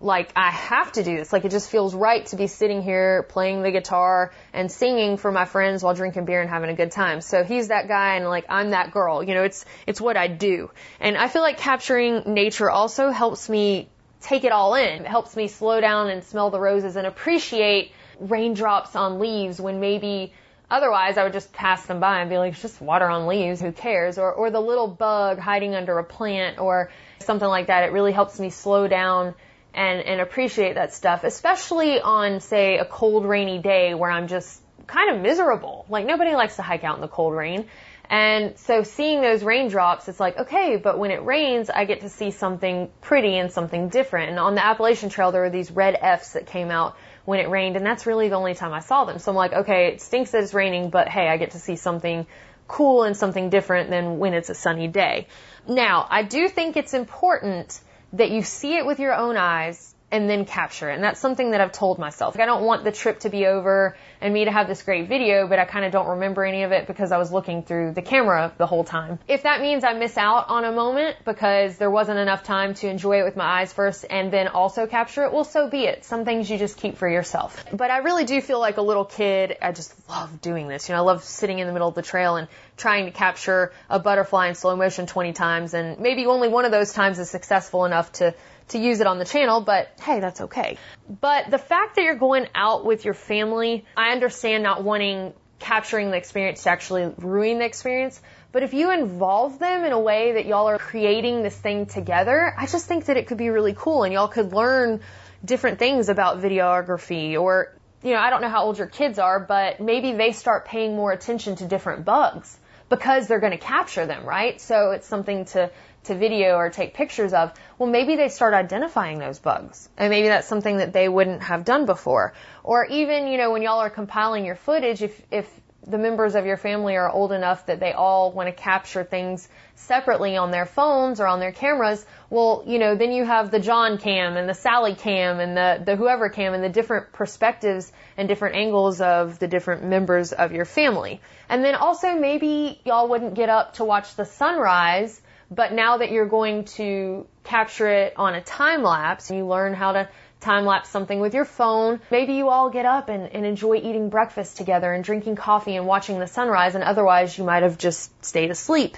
like 0.00 0.30
I 0.36 0.50
have 0.50 0.92
to 0.92 1.02
do 1.02 1.16
this. 1.16 1.32
Like 1.32 1.44
it 1.44 1.50
just 1.50 1.70
feels 1.70 1.94
right 1.94 2.24
to 2.26 2.36
be 2.36 2.46
sitting 2.46 2.82
here 2.82 3.24
playing 3.24 3.62
the 3.62 3.70
guitar 3.70 4.32
and 4.52 4.70
singing 4.70 5.16
for 5.16 5.32
my 5.32 5.44
friends 5.44 5.82
while 5.82 5.94
drinking 5.94 6.24
beer 6.24 6.40
and 6.40 6.48
having 6.48 6.70
a 6.70 6.74
good 6.74 6.92
time. 6.92 7.20
So 7.20 7.42
he's 7.42 7.68
that 7.68 7.88
guy 7.88 8.16
and 8.16 8.26
like 8.26 8.46
I'm 8.48 8.70
that 8.70 8.92
girl. 8.92 9.22
You 9.22 9.34
know, 9.34 9.42
it's 9.42 9.64
it's 9.86 10.00
what 10.00 10.16
I 10.16 10.28
do. 10.28 10.70
And 11.00 11.16
I 11.16 11.28
feel 11.28 11.42
like 11.42 11.58
capturing 11.58 12.22
nature 12.32 12.70
also 12.70 13.10
helps 13.10 13.48
me 13.48 13.88
take 14.20 14.44
it 14.44 14.52
all 14.52 14.74
in. 14.74 15.02
It 15.02 15.06
helps 15.06 15.34
me 15.34 15.48
slow 15.48 15.80
down 15.80 16.10
and 16.10 16.22
smell 16.22 16.50
the 16.50 16.60
roses 16.60 16.96
and 16.96 17.06
appreciate 17.06 17.92
raindrops 18.20 18.94
on 18.96 19.18
leaves 19.18 19.60
when 19.60 19.80
maybe 19.80 20.32
Otherwise, 20.70 21.16
I 21.16 21.24
would 21.24 21.32
just 21.32 21.52
pass 21.52 21.86
them 21.86 21.98
by 21.98 22.20
and 22.20 22.28
be 22.28 22.36
like, 22.36 22.52
it's 22.52 22.60
just 22.60 22.80
water 22.80 23.08
on 23.08 23.26
leaves, 23.26 23.60
who 23.60 23.72
cares? 23.72 24.18
Or, 24.18 24.32
or 24.32 24.50
the 24.50 24.60
little 24.60 24.86
bug 24.86 25.38
hiding 25.38 25.74
under 25.74 25.98
a 25.98 26.04
plant 26.04 26.58
or 26.58 26.90
something 27.20 27.48
like 27.48 27.68
that. 27.68 27.84
It 27.84 27.92
really 27.92 28.12
helps 28.12 28.38
me 28.38 28.50
slow 28.50 28.86
down 28.86 29.34
and, 29.72 30.00
and 30.00 30.20
appreciate 30.20 30.74
that 30.74 30.92
stuff, 30.92 31.24
especially 31.24 32.00
on, 32.00 32.40
say, 32.40 32.78
a 32.78 32.84
cold, 32.84 33.24
rainy 33.24 33.58
day 33.58 33.94
where 33.94 34.10
I'm 34.10 34.28
just 34.28 34.60
kind 34.86 35.14
of 35.14 35.22
miserable. 35.22 35.86
Like 35.88 36.06
nobody 36.06 36.34
likes 36.34 36.56
to 36.56 36.62
hike 36.62 36.84
out 36.84 36.96
in 36.96 37.00
the 37.00 37.08
cold 37.08 37.34
rain. 37.34 37.66
And 38.10 38.58
so 38.58 38.82
seeing 38.82 39.20
those 39.20 39.42
raindrops, 39.42 40.08
it's 40.08 40.18
like, 40.18 40.38
okay, 40.38 40.76
but 40.76 40.98
when 40.98 41.10
it 41.10 41.24
rains, 41.24 41.68
I 41.68 41.84
get 41.84 42.00
to 42.00 42.08
see 42.08 42.30
something 42.30 42.90
pretty 43.02 43.36
and 43.36 43.52
something 43.52 43.90
different. 43.90 44.30
And 44.30 44.38
on 44.38 44.54
the 44.54 44.64
Appalachian 44.64 45.10
Trail, 45.10 45.30
there 45.30 45.42
were 45.42 45.50
these 45.50 45.70
red 45.70 45.96
efts 46.00 46.32
that 46.32 46.46
came 46.46 46.70
out 46.70 46.96
when 47.28 47.40
it 47.40 47.50
rained, 47.50 47.76
and 47.76 47.84
that's 47.84 48.06
really 48.06 48.30
the 48.30 48.36
only 48.36 48.54
time 48.54 48.72
I 48.72 48.80
saw 48.80 49.04
them. 49.04 49.18
So 49.18 49.30
I'm 49.30 49.36
like, 49.36 49.52
okay, 49.52 49.88
it 49.88 50.00
stinks 50.00 50.30
that 50.30 50.42
it's 50.42 50.54
raining, 50.54 50.88
but 50.88 51.08
hey, 51.08 51.28
I 51.28 51.36
get 51.36 51.50
to 51.50 51.58
see 51.58 51.76
something 51.76 52.26
cool 52.66 53.02
and 53.02 53.14
something 53.14 53.50
different 53.50 53.90
than 53.90 54.18
when 54.18 54.32
it's 54.32 54.48
a 54.48 54.54
sunny 54.54 54.88
day. 54.88 55.26
Now, 55.68 56.06
I 56.08 56.22
do 56.22 56.48
think 56.48 56.78
it's 56.78 56.94
important 56.94 57.78
that 58.14 58.30
you 58.30 58.40
see 58.40 58.76
it 58.76 58.86
with 58.86 58.98
your 58.98 59.12
own 59.12 59.36
eyes 59.36 59.94
and 60.10 60.28
then 60.28 60.46
capture 60.46 60.90
it. 60.90 60.94
And 60.94 61.04
that's 61.04 61.20
something 61.20 61.50
that 61.50 61.60
I've 61.60 61.72
told 61.72 61.98
myself. 61.98 62.34
Like, 62.34 62.42
I 62.42 62.46
don't 62.46 62.64
want 62.64 62.82
the 62.84 62.92
trip 62.92 63.20
to 63.20 63.28
be 63.28 63.46
over 63.46 63.94
and 64.20 64.32
me 64.32 64.46
to 64.46 64.50
have 64.50 64.66
this 64.66 64.82
great 64.82 65.06
video, 65.08 65.46
but 65.46 65.58
I 65.58 65.66
kind 65.66 65.84
of 65.84 65.92
don't 65.92 66.08
remember 66.08 66.44
any 66.44 66.62
of 66.62 66.72
it 66.72 66.86
because 66.86 67.12
I 67.12 67.18
was 67.18 67.30
looking 67.30 67.62
through 67.62 67.92
the 67.92 68.00
camera 68.00 68.52
the 68.56 68.66
whole 68.66 68.84
time. 68.84 69.18
If 69.28 69.42
that 69.42 69.60
means 69.60 69.84
I 69.84 69.92
miss 69.92 70.16
out 70.16 70.48
on 70.48 70.64
a 70.64 70.72
moment 70.72 71.18
because 71.26 71.76
there 71.76 71.90
wasn't 71.90 72.18
enough 72.18 72.42
time 72.42 72.72
to 72.74 72.88
enjoy 72.88 73.20
it 73.20 73.24
with 73.24 73.36
my 73.36 73.60
eyes 73.60 73.72
first 73.72 74.06
and 74.08 74.32
then 74.32 74.48
also 74.48 74.86
capture 74.86 75.24
it, 75.24 75.32
well, 75.32 75.44
so 75.44 75.68
be 75.68 75.84
it. 75.84 76.06
Some 76.06 76.24
things 76.24 76.50
you 76.50 76.56
just 76.56 76.78
keep 76.78 76.96
for 76.96 77.08
yourself. 77.08 77.64
But 77.70 77.90
I 77.90 77.98
really 77.98 78.24
do 78.24 78.40
feel 78.40 78.60
like 78.60 78.78
a 78.78 78.82
little 78.82 79.04
kid. 79.04 79.56
I 79.60 79.72
just 79.72 79.94
love 80.08 80.40
doing 80.40 80.68
this. 80.68 80.88
You 80.88 80.94
know, 80.94 81.02
I 81.02 81.04
love 81.04 81.22
sitting 81.22 81.58
in 81.58 81.66
the 81.66 81.72
middle 81.74 81.88
of 81.88 81.94
the 81.94 82.02
trail 82.02 82.36
and 82.36 82.48
trying 82.78 83.04
to 83.04 83.10
capture 83.10 83.72
a 83.90 83.98
butterfly 83.98 84.48
in 84.48 84.54
slow 84.54 84.74
motion 84.74 85.06
20 85.06 85.32
times 85.34 85.74
and 85.74 85.98
maybe 85.98 86.24
only 86.26 86.48
one 86.48 86.64
of 86.64 86.70
those 86.70 86.92
times 86.92 87.18
is 87.18 87.28
successful 87.28 87.84
enough 87.84 88.10
to 88.12 88.34
to 88.68 88.78
use 88.78 89.00
it 89.00 89.06
on 89.06 89.18
the 89.18 89.24
channel, 89.24 89.60
but 89.60 89.90
hey, 90.00 90.20
that's 90.20 90.40
okay. 90.42 90.78
But 91.20 91.50
the 91.50 91.58
fact 91.58 91.96
that 91.96 92.02
you're 92.02 92.14
going 92.14 92.46
out 92.54 92.84
with 92.84 93.04
your 93.04 93.14
family, 93.14 93.84
I 93.96 94.10
understand 94.10 94.62
not 94.62 94.84
wanting 94.84 95.32
capturing 95.58 96.10
the 96.10 96.16
experience 96.16 96.62
to 96.64 96.70
actually 96.70 97.12
ruin 97.18 97.58
the 97.58 97.64
experience. 97.64 98.20
But 98.52 98.62
if 98.62 98.72
you 98.74 98.90
involve 98.90 99.58
them 99.58 99.84
in 99.84 99.92
a 99.92 100.00
way 100.00 100.32
that 100.32 100.46
y'all 100.46 100.68
are 100.68 100.78
creating 100.78 101.42
this 101.42 101.56
thing 101.56 101.86
together, 101.86 102.54
I 102.56 102.66
just 102.66 102.86
think 102.86 103.06
that 103.06 103.16
it 103.16 103.26
could 103.26 103.38
be 103.38 103.50
really 103.50 103.74
cool 103.76 104.04
and 104.04 104.12
y'all 104.12 104.28
could 104.28 104.52
learn 104.52 105.00
different 105.44 105.78
things 105.78 106.08
about 106.08 106.40
videography 106.40 107.38
or, 107.38 107.74
you 108.02 108.12
know, 108.12 108.18
I 108.18 108.30
don't 108.30 108.40
know 108.40 108.48
how 108.48 108.64
old 108.64 108.78
your 108.78 108.86
kids 108.86 109.18
are, 109.18 109.40
but 109.40 109.80
maybe 109.80 110.12
they 110.12 110.32
start 110.32 110.64
paying 110.64 110.96
more 110.96 111.12
attention 111.12 111.56
to 111.56 111.66
different 111.66 112.04
bugs 112.04 112.56
because 112.88 113.26
they're 113.26 113.40
going 113.40 113.52
to 113.52 113.58
capture 113.58 114.06
them, 114.06 114.24
right? 114.24 114.60
So 114.60 114.92
it's 114.92 115.06
something 115.06 115.44
to 115.46 115.70
to 116.08 116.14
video 116.14 116.56
or 116.56 116.68
take 116.68 116.92
pictures 116.94 117.32
of, 117.32 117.52
well, 117.78 117.88
maybe 117.88 118.16
they 118.16 118.28
start 118.28 118.52
identifying 118.52 119.18
those 119.18 119.38
bugs. 119.38 119.88
And 119.96 120.10
maybe 120.10 120.28
that's 120.28 120.48
something 120.48 120.78
that 120.78 120.92
they 120.92 121.08
wouldn't 121.08 121.42
have 121.42 121.64
done 121.64 121.86
before. 121.86 122.34
Or 122.64 122.84
even, 122.84 123.28
you 123.28 123.38
know, 123.38 123.52
when 123.52 123.62
y'all 123.62 123.78
are 123.78 123.90
compiling 123.90 124.44
your 124.44 124.56
footage, 124.56 125.02
if, 125.02 125.22
if 125.30 125.48
the 125.86 125.98
members 125.98 126.34
of 126.34 126.44
your 126.44 126.58
family 126.58 126.96
are 126.96 127.08
old 127.08 127.32
enough 127.32 127.64
that 127.66 127.80
they 127.80 127.92
all 127.92 128.30
want 128.30 128.48
to 128.48 128.52
capture 128.52 129.04
things 129.04 129.48
separately 129.74 130.36
on 130.36 130.50
their 130.50 130.66
phones 130.66 131.18
or 131.18 131.26
on 131.26 131.40
their 131.40 131.52
cameras, 131.52 132.04
well, 132.28 132.62
you 132.66 132.78
know, 132.78 132.94
then 132.94 133.10
you 133.10 133.24
have 133.24 133.50
the 133.50 133.60
John 133.60 133.96
cam 133.96 134.36
and 134.36 134.48
the 134.48 134.54
Sally 134.54 134.94
cam 134.94 135.40
and 135.40 135.56
the, 135.56 135.82
the 135.84 135.96
whoever 135.96 136.28
cam 136.28 136.52
and 136.52 136.62
the 136.62 136.68
different 136.68 137.12
perspectives 137.12 137.90
and 138.18 138.28
different 138.28 138.56
angles 138.56 139.00
of 139.00 139.38
the 139.38 139.48
different 139.48 139.84
members 139.84 140.32
of 140.32 140.52
your 140.52 140.66
family. 140.66 141.22
And 141.48 141.64
then 141.64 141.74
also 141.74 142.18
maybe 142.18 142.80
y'all 142.84 143.08
wouldn't 143.08 143.34
get 143.34 143.48
up 143.48 143.74
to 143.74 143.84
watch 143.84 144.14
the 144.14 144.26
sunrise 144.26 145.18
but 145.50 145.72
now 145.72 145.98
that 145.98 146.10
you're 146.10 146.28
going 146.28 146.64
to 146.64 147.26
capture 147.44 147.88
it 147.88 148.14
on 148.16 148.34
a 148.34 148.42
time 148.42 148.82
lapse, 148.82 149.30
you 149.30 149.46
learn 149.46 149.74
how 149.74 149.92
to 149.92 150.08
time 150.40 150.64
lapse 150.64 150.88
something 150.88 151.20
with 151.20 151.34
your 151.34 151.44
phone. 151.44 152.00
Maybe 152.10 152.34
you 152.34 152.48
all 152.48 152.70
get 152.70 152.84
up 152.84 153.08
and, 153.08 153.28
and, 153.32 153.44
enjoy 153.44 153.76
eating 153.76 154.08
breakfast 154.08 154.56
together 154.56 154.92
and 154.92 155.02
drinking 155.02 155.36
coffee 155.36 155.74
and 155.74 155.86
watching 155.86 156.18
the 156.18 156.26
sunrise, 156.26 156.74
and 156.74 156.84
otherwise 156.84 157.36
you 157.36 157.44
might 157.44 157.62
have 157.62 157.78
just 157.78 158.24
stayed 158.24 158.50
asleep. 158.50 158.96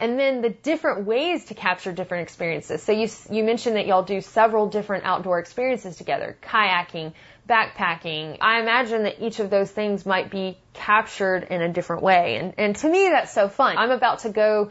And 0.00 0.18
then 0.18 0.40
the 0.40 0.48
different 0.48 1.06
ways 1.06 1.44
to 1.46 1.54
capture 1.54 1.92
different 1.92 2.22
experiences. 2.22 2.82
So 2.82 2.92
you, 2.92 3.08
you 3.30 3.44
mentioned 3.44 3.76
that 3.76 3.86
y'all 3.86 4.02
do 4.02 4.22
several 4.22 4.66
different 4.66 5.04
outdoor 5.04 5.38
experiences 5.38 5.96
together, 5.96 6.38
kayaking, 6.42 7.12
backpacking. 7.46 8.38
I 8.40 8.60
imagine 8.60 9.02
that 9.02 9.20
each 9.20 9.40
of 9.40 9.50
those 9.50 9.70
things 9.70 10.06
might 10.06 10.30
be 10.30 10.56
captured 10.72 11.48
in 11.50 11.60
a 11.60 11.68
different 11.68 12.02
way. 12.02 12.36
And, 12.36 12.54
and 12.56 12.76
to 12.76 12.88
me, 12.88 13.10
that's 13.10 13.32
so 13.32 13.48
fun. 13.48 13.76
I'm 13.76 13.90
about 13.90 14.20
to 14.20 14.30
go 14.30 14.70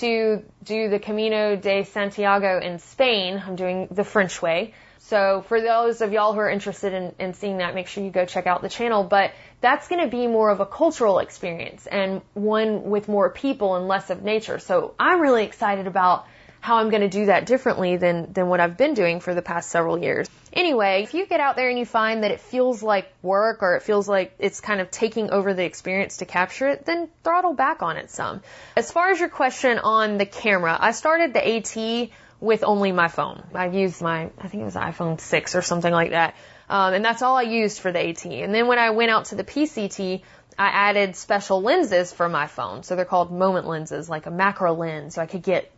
to 0.00 0.42
do 0.62 0.88
the 0.88 0.98
Camino 0.98 1.56
de 1.56 1.84
Santiago 1.84 2.60
in 2.60 2.78
Spain. 2.78 3.42
I'm 3.44 3.56
doing 3.56 3.88
the 3.90 4.04
French 4.04 4.40
way. 4.42 4.74
So 4.98 5.44
for 5.48 5.60
those 5.60 6.00
of 6.00 6.12
y'all 6.12 6.32
who 6.32 6.40
are 6.40 6.48
interested 6.48 6.94
in, 6.94 7.14
in 7.18 7.34
seeing 7.34 7.58
that, 7.58 7.74
make 7.74 7.88
sure 7.88 8.02
you 8.02 8.10
go 8.10 8.24
check 8.24 8.46
out 8.46 8.62
the 8.62 8.70
channel. 8.70 9.04
But 9.04 9.32
that's 9.60 9.86
going 9.88 10.02
to 10.02 10.08
be 10.08 10.26
more 10.26 10.50
of 10.50 10.60
a 10.60 10.66
cultural 10.66 11.18
experience 11.18 11.86
and 11.86 12.22
one 12.32 12.84
with 12.84 13.06
more 13.06 13.28
people 13.28 13.76
and 13.76 13.86
less 13.86 14.08
of 14.08 14.22
nature. 14.22 14.58
So 14.58 14.94
I'm 14.98 15.20
really 15.20 15.44
excited 15.44 15.86
about 15.86 16.26
how 16.64 16.78
I'm 16.78 16.88
going 16.88 17.02
to 17.02 17.10
do 17.10 17.26
that 17.26 17.44
differently 17.44 17.98
than, 17.98 18.32
than 18.32 18.48
what 18.48 18.58
I've 18.58 18.78
been 18.78 18.94
doing 18.94 19.20
for 19.20 19.34
the 19.34 19.42
past 19.42 19.68
several 19.68 19.98
years. 19.98 20.30
Anyway, 20.50 21.02
if 21.02 21.12
you 21.12 21.26
get 21.26 21.38
out 21.38 21.56
there 21.56 21.68
and 21.68 21.78
you 21.78 21.84
find 21.84 22.24
that 22.24 22.30
it 22.30 22.40
feels 22.40 22.82
like 22.82 23.12
work 23.20 23.62
or 23.62 23.76
it 23.76 23.82
feels 23.82 24.08
like 24.08 24.34
it's 24.38 24.62
kind 24.62 24.80
of 24.80 24.90
taking 24.90 25.30
over 25.30 25.52
the 25.52 25.62
experience 25.62 26.16
to 26.16 26.24
capture 26.24 26.68
it, 26.68 26.86
then 26.86 27.10
throttle 27.22 27.52
back 27.52 27.82
on 27.82 27.98
it 27.98 28.10
some. 28.10 28.40
As 28.76 28.90
far 28.90 29.10
as 29.10 29.20
your 29.20 29.28
question 29.28 29.78
on 29.78 30.16
the 30.16 30.24
camera, 30.24 30.74
I 30.80 30.92
started 30.92 31.34
the 31.34 31.46
AT 31.46 32.08
with 32.40 32.64
only 32.64 32.92
my 32.92 33.08
phone. 33.08 33.42
I've 33.54 33.74
used 33.74 34.00
my, 34.00 34.30
I 34.38 34.48
think 34.48 34.62
it 34.62 34.64
was 34.64 34.74
iPhone 34.74 35.20
6 35.20 35.54
or 35.56 35.60
something 35.60 35.92
like 35.92 36.12
that. 36.12 36.34
Um, 36.70 36.94
and 36.94 37.04
that's 37.04 37.20
all 37.20 37.36
I 37.36 37.42
used 37.42 37.78
for 37.78 37.92
the 37.92 38.08
AT. 38.08 38.24
And 38.24 38.54
then 38.54 38.68
when 38.68 38.78
I 38.78 38.88
went 38.88 39.10
out 39.10 39.26
to 39.26 39.34
the 39.34 39.44
PCT, 39.44 40.22
I 40.58 40.66
added 40.68 41.14
special 41.14 41.60
lenses 41.60 42.10
for 42.10 42.26
my 42.26 42.46
phone. 42.46 42.84
So 42.84 42.96
they're 42.96 43.04
called 43.04 43.30
moment 43.30 43.66
lenses, 43.66 44.08
like 44.08 44.24
a 44.24 44.30
macro 44.30 44.72
lens. 44.72 45.16
So 45.16 45.20
I 45.20 45.26
could 45.26 45.42
get 45.42 45.70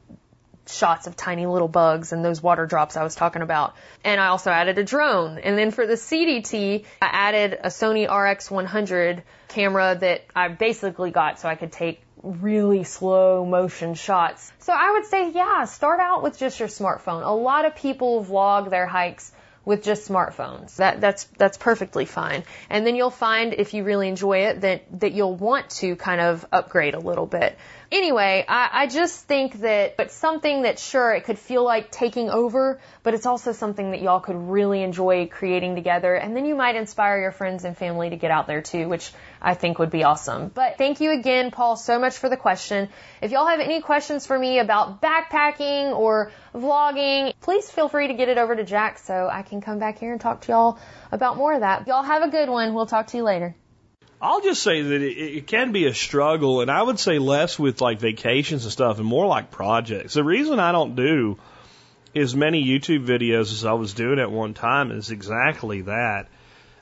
shots 0.68 1.06
of 1.06 1.16
tiny 1.16 1.46
little 1.46 1.68
bugs 1.68 2.12
and 2.12 2.24
those 2.24 2.42
water 2.42 2.66
drops 2.66 2.96
I 2.96 3.02
was 3.02 3.14
talking 3.14 3.42
about. 3.42 3.74
And 4.04 4.20
I 4.20 4.28
also 4.28 4.50
added 4.50 4.78
a 4.78 4.84
drone. 4.84 5.38
And 5.38 5.56
then 5.56 5.70
for 5.70 5.86
the 5.86 5.94
CDT, 5.94 6.84
I 7.00 7.06
added 7.06 7.58
a 7.62 7.68
Sony 7.68 8.08
RX100 8.08 9.22
camera 9.48 9.96
that 10.00 10.24
I 10.34 10.48
basically 10.48 11.10
got 11.10 11.38
so 11.40 11.48
I 11.48 11.54
could 11.54 11.72
take 11.72 12.02
really 12.22 12.84
slow 12.84 13.44
motion 13.44 13.94
shots. 13.94 14.52
So 14.58 14.72
I 14.72 14.92
would 14.92 15.06
say, 15.06 15.30
yeah, 15.30 15.64
start 15.64 16.00
out 16.00 16.22
with 16.22 16.38
just 16.38 16.58
your 16.58 16.68
smartphone. 16.68 17.24
A 17.24 17.34
lot 17.34 17.64
of 17.64 17.76
people 17.76 18.24
vlog 18.24 18.70
their 18.70 18.86
hikes 18.86 19.32
with 19.66 19.82
just 19.82 20.08
smartphones. 20.08 20.76
That 20.76 21.00
that's 21.00 21.24
that's 21.36 21.58
perfectly 21.58 22.06
fine. 22.06 22.44
And 22.70 22.86
then 22.86 22.94
you'll 22.94 23.10
find 23.10 23.52
if 23.52 23.74
you 23.74 23.84
really 23.84 24.08
enjoy 24.08 24.46
it 24.46 24.62
that 24.62 25.00
that 25.00 25.12
you'll 25.12 25.34
want 25.34 25.70
to 25.80 25.96
kind 25.96 26.20
of 26.20 26.46
upgrade 26.52 26.94
a 26.94 27.00
little 27.00 27.26
bit. 27.26 27.58
Anyway, 27.92 28.44
I, 28.48 28.68
I 28.72 28.86
just 28.88 29.26
think 29.26 29.60
that 29.60 29.94
it's 29.98 30.14
something 30.14 30.62
that 30.62 30.78
sure 30.78 31.12
it 31.12 31.24
could 31.24 31.38
feel 31.38 31.64
like 31.64 31.90
taking 31.90 32.30
over, 32.30 32.80
but 33.02 33.14
it's 33.14 33.26
also 33.26 33.52
something 33.52 33.92
that 33.92 34.02
y'all 34.02 34.20
could 34.20 34.36
really 34.36 34.82
enjoy 34.82 35.28
creating 35.28 35.76
together. 35.76 36.14
And 36.14 36.36
then 36.36 36.46
you 36.46 36.56
might 36.56 36.74
inspire 36.74 37.20
your 37.20 37.30
friends 37.30 37.64
and 37.64 37.76
family 37.76 38.10
to 38.10 38.16
get 38.16 38.30
out 38.30 38.48
there 38.48 38.60
too, 38.60 38.88
which 38.88 39.12
I 39.40 39.54
think 39.54 39.78
would 39.78 39.90
be 39.90 40.02
awesome. 40.02 40.48
But 40.48 40.78
thank 40.78 41.00
you 41.00 41.12
again, 41.12 41.52
Paul, 41.52 41.76
so 41.76 41.98
much 41.98 42.18
for 42.18 42.28
the 42.28 42.36
question. 42.36 42.88
If 43.22 43.30
y'all 43.30 43.46
have 43.46 43.60
any 43.60 43.80
questions 43.80 44.26
for 44.26 44.36
me 44.36 44.58
about 44.58 45.00
backpacking 45.00 45.96
or 45.96 46.32
vlogging, 46.54 47.34
please 47.40 47.70
feel 47.70 47.88
free 47.88 48.08
to 48.08 48.14
get 48.14 48.28
it 48.28 48.38
over 48.38 48.56
to 48.56 48.64
Jack 48.64 48.98
so 48.98 49.28
I 49.30 49.42
can 49.42 49.60
come 49.60 49.78
back 49.78 49.98
here 49.98 50.12
and 50.12 50.20
talk 50.20 50.40
to 50.42 50.52
y'all 50.52 50.78
about 51.12 51.36
more 51.36 51.52
of 51.52 51.60
that. 51.60 51.86
Y'all 51.86 52.02
have 52.02 52.22
a 52.22 52.30
good 52.30 52.48
one. 52.48 52.74
We'll 52.74 52.86
talk 52.86 53.08
to 53.08 53.16
you 53.16 53.22
later. 53.22 53.54
I'll 54.20 54.40
just 54.40 54.62
say 54.62 54.80
that 54.80 55.02
it, 55.02 55.18
it 55.18 55.46
can 55.46 55.72
be 55.72 55.86
a 55.86 55.94
struggle, 55.94 56.60
and 56.60 56.70
I 56.70 56.82
would 56.82 56.98
say 56.98 57.18
less 57.18 57.58
with 57.58 57.80
like 57.80 58.00
vacations 58.00 58.64
and 58.64 58.72
stuff, 58.72 58.98
and 58.98 59.06
more 59.06 59.26
like 59.26 59.50
projects. 59.50 60.14
The 60.14 60.24
reason 60.24 60.58
I 60.58 60.72
don't 60.72 60.96
do 60.96 61.38
as 62.14 62.34
many 62.34 62.64
YouTube 62.64 63.06
videos 63.06 63.52
as 63.52 63.64
I 63.64 63.74
was 63.74 63.92
doing 63.92 64.18
at 64.18 64.30
one 64.30 64.54
time 64.54 64.90
is 64.90 65.10
exactly 65.10 65.82
that. 65.82 66.28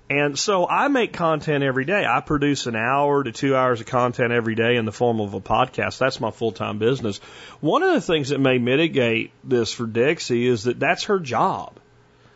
And 0.09 0.39
so 0.39 0.69
I 0.69 0.89
make 0.89 1.15
content 1.15 1.65
every 1.65 1.87
day. 1.87 2.05
I 2.05 2.21
produce 2.21 2.67
an 2.67 2.77
hour 2.77 3.25
to 3.25 3.33
two 3.33 3.57
hours 3.57 3.81
of 3.81 3.87
content 3.87 4.33
every 4.33 4.55
day 4.55 4.77
in 4.77 4.85
the 4.85 4.93
form 4.93 5.19
of 5.19 5.33
a 5.33 5.41
podcast. 5.41 5.99
That's 5.99 6.21
my 6.21 6.31
full 6.31 6.53
time 6.53 6.79
business. 6.79 7.19
One 7.61 7.83
of 7.83 7.95
the 7.95 8.01
things 8.01 8.29
that 8.29 8.39
may 8.39 8.59
mitigate 8.59 9.33
this 9.43 9.73
for 9.73 9.87
Dixie 9.87 10.47
is 10.47 10.65
that 10.65 10.79
that's 10.79 11.05
her 11.05 11.19
job. 11.19 11.81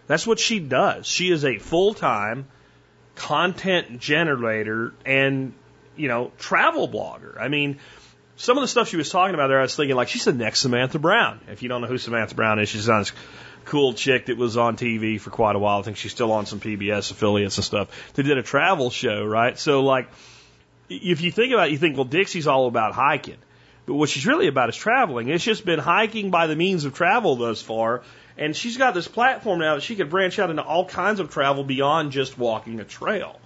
That's 0.06 0.26
what 0.26 0.38
she 0.38 0.58
does. 0.58 1.06
She 1.06 1.30
is 1.30 1.44
a 1.44 1.58
full 1.58 1.92
time 1.92 2.46
content 3.18 3.98
generator 3.98 4.94
and, 5.04 5.52
you 5.96 6.08
know, 6.08 6.32
travel 6.38 6.88
blogger. 6.88 7.38
I 7.38 7.48
mean, 7.48 7.78
some 8.36 8.56
of 8.56 8.62
the 8.62 8.68
stuff 8.68 8.88
she 8.88 8.96
was 8.96 9.10
talking 9.10 9.34
about 9.34 9.48
there, 9.48 9.58
I 9.58 9.62
was 9.62 9.74
thinking 9.74 9.96
like 9.96 10.08
she's 10.08 10.24
the 10.24 10.32
next 10.32 10.60
Samantha 10.60 10.98
Brown. 10.98 11.40
If 11.48 11.62
you 11.62 11.68
don't 11.68 11.82
know 11.82 11.88
who 11.88 11.98
Samantha 11.98 12.34
Brown 12.34 12.60
is, 12.60 12.68
she's 12.68 12.88
on 12.88 13.00
this 13.00 13.12
cool 13.64 13.92
chick 13.92 14.26
that 14.26 14.36
was 14.36 14.56
on 14.56 14.76
TV 14.76 15.20
for 15.20 15.30
quite 15.30 15.56
a 15.56 15.58
while. 15.58 15.80
I 15.80 15.82
think 15.82 15.96
she's 15.96 16.12
still 16.12 16.32
on 16.32 16.46
some 16.46 16.60
PBS 16.60 17.10
affiliates 17.10 17.58
and 17.58 17.64
stuff. 17.64 18.12
They 18.14 18.22
did 18.22 18.38
a 18.38 18.42
travel 18.42 18.90
show, 18.90 19.24
right? 19.24 19.58
So 19.58 19.82
like, 19.82 20.08
if 20.88 21.20
you 21.20 21.32
think 21.32 21.52
about 21.52 21.68
it, 21.68 21.72
you 21.72 21.78
think, 21.78 21.96
well, 21.96 22.04
Dixie's 22.04 22.46
all 22.46 22.68
about 22.68 22.94
hiking. 22.94 23.36
But 23.84 23.94
what 23.94 24.08
she's 24.08 24.26
really 24.26 24.48
about 24.48 24.68
is 24.68 24.76
traveling. 24.76 25.28
It's 25.28 25.44
just 25.44 25.64
been 25.64 25.78
hiking 25.78 26.30
by 26.30 26.46
the 26.46 26.56
means 26.56 26.84
of 26.84 26.94
travel 26.94 27.36
thus 27.36 27.60
far. 27.60 28.02
And 28.38 28.54
she's 28.54 28.76
got 28.76 28.94
this 28.94 29.08
platform 29.08 29.58
now 29.58 29.74
that 29.74 29.82
she 29.82 29.96
could 29.96 30.10
branch 30.10 30.38
out 30.38 30.50
into 30.50 30.62
all 30.62 30.84
kinds 30.84 31.18
of 31.18 31.28
travel 31.28 31.64
beyond 31.64 32.12
just 32.12 32.38
walking 32.38 32.78
a 32.78 32.84
trail. 32.84 33.38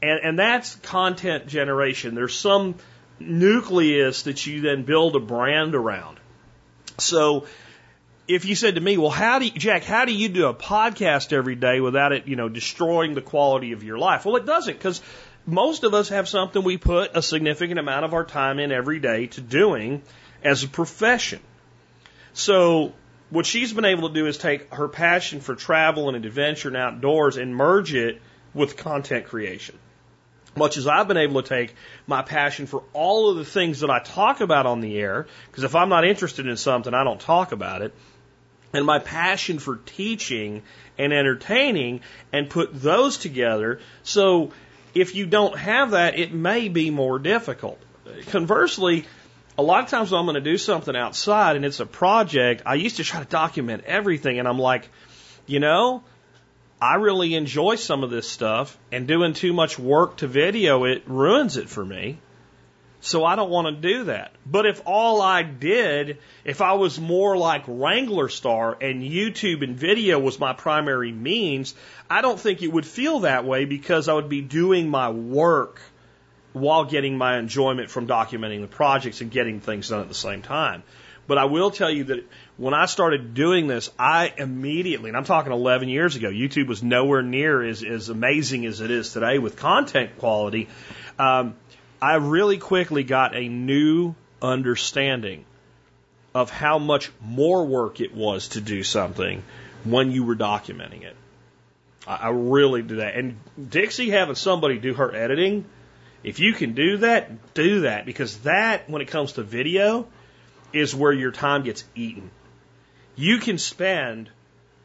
And, 0.00 0.20
and 0.22 0.38
that's 0.38 0.76
content 0.76 1.48
generation. 1.48 2.14
There's 2.14 2.34
some 2.34 2.76
nucleus 3.18 4.22
that 4.22 4.46
you 4.46 4.60
then 4.60 4.84
build 4.84 5.16
a 5.16 5.20
brand 5.20 5.74
around. 5.74 6.18
So 6.98 7.46
if 8.28 8.44
you 8.44 8.54
said 8.54 8.76
to 8.76 8.80
me, 8.80 8.96
well, 8.96 9.10
how 9.10 9.40
do 9.40 9.46
you, 9.46 9.50
Jack, 9.50 9.82
how 9.82 10.04
do 10.04 10.12
you 10.12 10.28
do 10.28 10.46
a 10.46 10.54
podcast 10.54 11.32
every 11.32 11.56
day 11.56 11.80
without 11.80 12.12
it, 12.12 12.28
you 12.28 12.36
know, 12.36 12.48
destroying 12.48 13.14
the 13.14 13.20
quality 13.20 13.72
of 13.72 13.82
your 13.82 13.98
life? 13.98 14.24
Well, 14.24 14.36
it 14.36 14.46
doesn't 14.46 14.74
because 14.74 15.02
most 15.44 15.82
of 15.82 15.92
us 15.92 16.10
have 16.10 16.28
something 16.28 16.62
we 16.62 16.76
put 16.76 17.16
a 17.16 17.22
significant 17.22 17.80
amount 17.80 18.04
of 18.04 18.14
our 18.14 18.24
time 18.24 18.60
in 18.60 18.70
every 18.70 19.00
day 19.00 19.26
to 19.26 19.40
doing 19.40 20.02
as 20.44 20.62
a 20.62 20.68
profession. 20.68 21.40
So 22.32 22.92
what 23.30 23.46
she's 23.46 23.72
been 23.72 23.84
able 23.84 24.08
to 24.08 24.14
do 24.14 24.26
is 24.26 24.38
take 24.38 24.72
her 24.74 24.88
passion 24.88 25.40
for 25.40 25.54
travel 25.54 26.08
and 26.08 26.24
adventure 26.24 26.68
and 26.68 26.76
outdoors 26.76 27.36
and 27.36 27.54
merge 27.54 27.94
it 27.94 28.20
with 28.54 28.76
content 28.76 29.26
creation. 29.26 29.78
Much 30.56 30.76
as 30.76 30.88
I've 30.88 31.06
been 31.06 31.16
able 31.16 31.40
to 31.40 31.48
take 31.48 31.74
my 32.08 32.22
passion 32.22 32.66
for 32.66 32.82
all 32.92 33.30
of 33.30 33.36
the 33.36 33.44
things 33.44 33.80
that 33.80 33.90
I 33.90 34.00
talk 34.00 34.40
about 34.40 34.66
on 34.66 34.80
the 34.80 34.98
air, 34.98 35.28
because 35.46 35.62
if 35.62 35.76
I'm 35.76 35.88
not 35.88 36.04
interested 36.04 36.48
in 36.48 36.56
something, 36.56 36.92
I 36.92 37.04
don't 37.04 37.20
talk 37.20 37.52
about 37.52 37.82
it, 37.82 37.94
and 38.72 38.84
my 38.84 38.98
passion 38.98 39.60
for 39.60 39.76
teaching 39.76 40.62
and 40.98 41.12
entertaining 41.12 42.00
and 42.32 42.50
put 42.50 42.70
those 42.74 43.16
together. 43.16 43.80
So 44.02 44.50
if 44.92 45.14
you 45.14 45.26
don't 45.26 45.56
have 45.56 45.92
that, 45.92 46.18
it 46.18 46.32
may 46.32 46.68
be 46.68 46.90
more 46.90 47.20
difficult. 47.20 47.80
Conversely, 48.26 49.06
a 49.60 49.62
lot 49.62 49.84
of 49.84 49.90
times 49.90 50.10
when 50.10 50.18
I'm 50.18 50.24
going 50.24 50.36
to 50.36 50.40
do 50.40 50.56
something 50.56 50.96
outside 50.96 51.56
and 51.56 51.66
it's 51.66 51.80
a 51.80 51.86
project, 51.86 52.62
I 52.64 52.76
used 52.76 52.96
to 52.96 53.04
try 53.04 53.20
to 53.20 53.28
document 53.28 53.84
everything 53.84 54.38
and 54.38 54.48
I'm 54.48 54.58
like, 54.58 54.88
you 55.46 55.60
know, 55.60 56.02
I 56.80 56.94
really 56.94 57.34
enjoy 57.34 57.74
some 57.74 58.02
of 58.02 58.08
this 58.08 58.26
stuff 58.26 58.78
and 58.90 59.06
doing 59.06 59.34
too 59.34 59.52
much 59.52 59.78
work 59.78 60.16
to 60.18 60.26
video 60.26 60.84
it 60.84 61.02
ruins 61.06 61.58
it 61.58 61.68
for 61.68 61.84
me. 61.84 62.18
So 63.02 63.24
I 63.24 63.36
don't 63.36 63.50
want 63.50 63.66
to 63.66 63.88
do 63.88 64.04
that. 64.04 64.32
But 64.46 64.64
if 64.64 64.80
all 64.86 65.20
I 65.20 65.42
did, 65.42 66.18
if 66.44 66.62
I 66.62 66.74
was 66.74 66.98
more 66.98 67.36
like 67.36 67.66
Wranglerstar 67.66 68.76
and 68.82 69.02
YouTube 69.02 69.62
and 69.62 69.76
video 69.76 70.18
was 70.18 70.38
my 70.38 70.54
primary 70.54 71.12
means, 71.12 71.74
I 72.08 72.22
don't 72.22 72.40
think 72.40 72.62
it 72.62 72.72
would 72.72 72.86
feel 72.86 73.20
that 73.20 73.44
way 73.44 73.66
because 73.66 74.08
I 74.08 74.14
would 74.14 74.28
be 74.30 74.42
doing 74.42 74.88
my 74.88 75.10
work 75.10 75.80
while 76.52 76.84
getting 76.84 77.16
my 77.16 77.38
enjoyment 77.38 77.90
from 77.90 78.06
documenting 78.06 78.60
the 78.60 78.66
projects 78.66 79.20
and 79.20 79.30
getting 79.30 79.60
things 79.60 79.88
done 79.88 80.00
at 80.00 80.08
the 80.08 80.14
same 80.14 80.42
time. 80.42 80.82
But 81.26 81.38
I 81.38 81.44
will 81.44 81.70
tell 81.70 81.90
you 81.90 82.04
that 82.04 82.24
when 82.56 82.74
I 82.74 82.86
started 82.86 83.34
doing 83.34 83.68
this, 83.68 83.90
I 83.98 84.34
immediately, 84.36 85.10
and 85.10 85.16
I'm 85.16 85.24
talking 85.24 85.52
11 85.52 85.88
years 85.88 86.16
ago, 86.16 86.28
YouTube 86.28 86.66
was 86.66 86.82
nowhere 86.82 87.22
near 87.22 87.62
as, 87.62 87.84
as 87.84 88.08
amazing 88.08 88.66
as 88.66 88.80
it 88.80 88.90
is 88.90 89.12
today 89.12 89.38
with 89.38 89.56
content 89.56 90.18
quality. 90.18 90.68
Um, 91.18 91.54
I 92.02 92.16
really 92.16 92.58
quickly 92.58 93.04
got 93.04 93.36
a 93.36 93.46
new 93.46 94.16
understanding 94.42 95.44
of 96.34 96.50
how 96.50 96.78
much 96.78 97.10
more 97.20 97.64
work 97.64 98.00
it 98.00 98.14
was 98.14 98.48
to 98.48 98.60
do 98.60 98.82
something 98.82 99.42
when 99.84 100.10
you 100.10 100.24
were 100.24 100.36
documenting 100.36 101.02
it. 101.02 101.16
I, 102.06 102.16
I 102.16 102.28
really 102.30 102.82
did 102.82 102.98
that. 102.98 103.14
And 103.14 103.38
Dixie 103.70 104.10
having 104.10 104.34
somebody 104.34 104.78
do 104.78 104.94
her 104.94 105.14
editing, 105.14 105.64
if 106.22 106.38
you 106.38 106.52
can 106.52 106.74
do 106.74 106.98
that, 106.98 107.54
do 107.54 107.80
that 107.82 108.04
because 108.04 108.38
that, 108.38 108.88
when 108.90 109.00
it 109.02 109.08
comes 109.08 109.32
to 109.32 109.42
video, 109.42 110.06
is 110.72 110.94
where 110.94 111.12
your 111.12 111.32
time 111.32 111.62
gets 111.62 111.84
eaten. 111.94 112.30
You 113.16 113.38
can 113.38 113.58
spend 113.58 114.30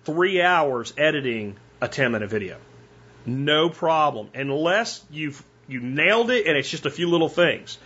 three 0.05 0.41
hours 0.41 0.93
editing 0.97 1.57
a 1.81 1.87
10 1.87 2.11
minute 2.11 2.29
video. 2.29 2.57
No 3.25 3.69
problem. 3.69 4.29
Unless 4.33 5.03
you've, 5.11 5.43
you 5.67 5.79
nailed 5.79 6.31
it 6.31 6.47
and 6.47 6.57
it's 6.57 6.69
just 6.69 6.85
a 6.85 6.91
few 6.91 7.09
little 7.09 7.29
things. 7.29 7.77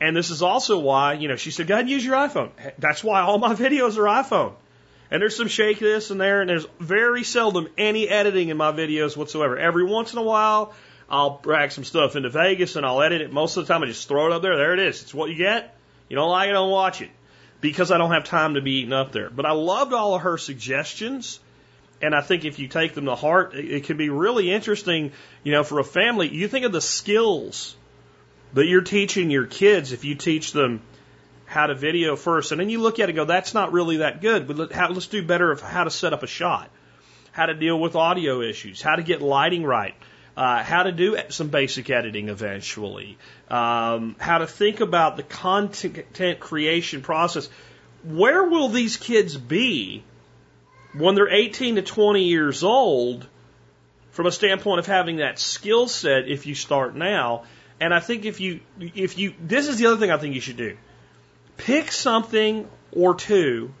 And 0.00 0.16
this 0.16 0.30
is 0.30 0.40
also 0.40 0.78
why, 0.78 1.14
you 1.14 1.28
know, 1.28 1.36
she 1.36 1.50
said, 1.50 1.66
go 1.66 1.74
ahead 1.74 1.84
and 1.84 1.90
use 1.90 2.04
your 2.04 2.14
iPhone. 2.14 2.50
That's 2.78 3.04
why 3.04 3.20
all 3.20 3.38
my 3.38 3.54
videos 3.54 3.98
are 3.98 4.04
iPhone. 4.04 4.54
And 5.10 5.20
there's 5.20 5.36
some 5.36 5.48
shake 5.48 5.80
this 5.80 6.10
and 6.10 6.20
there, 6.20 6.40
and 6.40 6.48
there's 6.48 6.66
very 6.78 7.24
seldom 7.24 7.68
any 7.76 8.08
editing 8.08 8.48
in 8.48 8.56
my 8.56 8.70
videos 8.70 9.16
whatsoever. 9.16 9.58
Every 9.58 9.84
once 9.84 10.12
in 10.12 10.20
a 10.20 10.22
while, 10.22 10.72
I'll 11.10 11.40
drag 11.42 11.72
some 11.72 11.84
stuff 11.84 12.14
into 12.14 12.30
Vegas 12.30 12.76
and 12.76 12.86
I'll 12.86 13.02
edit 13.02 13.20
it. 13.20 13.32
Most 13.32 13.56
of 13.56 13.66
the 13.66 13.72
time, 13.72 13.82
I 13.82 13.86
just 13.86 14.06
throw 14.06 14.26
it 14.26 14.32
up 14.32 14.42
there. 14.42 14.56
There 14.56 14.74
it 14.74 14.78
is. 14.78 15.02
It's 15.02 15.12
what 15.12 15.30
you 15.30 15.36
get. 15.36 15.76
You 16.08 16.16
don't 16.16 16.30
like 16.30 16.48
it, 16.48 16.52
don't 16.52 16.70
watch 16.70 17.02
it. 17.02 17.10
Because 17.60 17.90
I 17.90 17.98
don't 17.98 18.12
have 18.12 18.24
time 18.24 18.54
to 18.54 18.60
be 18.60 18.80
eaten 18.80 18.92
up 18.92 19.12
there. 19.12 19.28
But 19.28 19.44
I 19.44 19.52
loved 19.52 19.92
all 19.92 20.14
of 20.14 20.22
her 20.22 20.38
suggestions. 20.38 21.40
And 22.00 22.14
I 22.14 22.22
think 22.22 22.44
if 22.44 22.58
you 22.58 22.68
take 22.68 22.94
them 22.94 23.06
to 23.06 23.14
heart, 23.14 23.54
it, 23.54 23.70
it 23.70 23.84
can 23.84 23.96
be 23.96 24.08
really 24.08 24.50
interesting, 24.50 25.12
you 25.42 25.52
know, 25.52 25.64
for 25.64 25.78
a 25.78 25.84
family. 25.84 26.28
You 26.28 26.48
think 26.48 26.64
of 26.64 26.72
the 26.72 26.80
skills 26.80 27.76
that 28.54 28.66
you're 28.66 28.80
teaching 28.80 29.30
your 29.30 29.46
kids 29.46 29.92
if 29.92 30.04
you 30.04 30.14
teach 30.14 30.52
them 30.52 30.80
how 31.44 31.66
to 31.66 31.74
video 31.74 32.14
first. 32.14 32.52
And 32.52 32.60
then 32.60 32.70
you 32.70 32.80
look 32.80 33.00
at 33.00 33.04
it 33.04 33.10
and 33.10 33.16
go, 33.16 33.24
that's 33.24 33.52
not 33.52 33.72
really 33.72 33.98
that 33.98 34.20
good. 34.20 34.46
But 34.46 34.56
let, 34.56 34.72
how, 34.72 34.88
let's 34.90 35.08
do 35.08 35.22
better 35.26 35.50
of 35.50 35.60
how 35.60 35.84
to 35.84 35.90
set 35.90 36.12
up 36.12 36.22
a 36.22 36.28
shot, 36.28 36.70
how 37.32 37.46
to 37.46 37.54
deal 37.54 37.78
with 37.78 37.96
audio 37.96 38.40
issues, 38.40 38.80
how 38.80 38.94
to 38.94 39.02
get 39.02 39.20
lighting 39.20 39.64
right, 39.64 39.94
uh, 40.36 40.62
how 40.62 40.84
to 40.84 40.92
do 40.92 41.18
some 41.28 41.48
basic 41.48 41.90
editing 41.90 42.28
eventually, 42.28 43.18
um, 43.48 44.16
how 44.18 44.38
to 44.38 44.46
think 44.46 44.80
about 44.80 45.16
the 45.16 45.22
content 45.22 46.40
creation 46.40 47.02
process. 47.02 47.48
Where 48.04 48.44
will 48.44 48.68
these 48.68 48.96
kids 48.96 49.36
be 49.36 50.02
when 50.94 51.14
they're 51.14 51.28
18 51.28 51.76
to 51.76 51.82
20 51.82 52.24
years 52.24 52.62
old 52.62 53.26
from 54.12 54.26
a 54.26 54.32
standpoint 54.32 54.78
of 54.78 54.86
having 54.86 55.16
that 55.16 55.38
skill 55.38 55.88
set 55.88 56.28
if 56.28 56.46
you 56.46 56.54
start 56.54 56.94
now? 56.94 57.44
And 57.80 57.94
I 57.94 58.00
think 58.00 58.24
if 58.24 58.40
you, 58.40 58.60
if 58.78 59.18
you, 59.18 59.34
this 59.40 59.66
is 59.68 59.78
the 59.78 59.86
other 59.86 59.96
thing 59.96 60.10
I 60.10 60.18
think 60.18 60.34
you 60.34 60.40
should 60.40 60.58
do. 60.58 60.76
Pick 61.56 61.92
something 61.92 62.68
or 62.92 63.14
two 63.14 63.72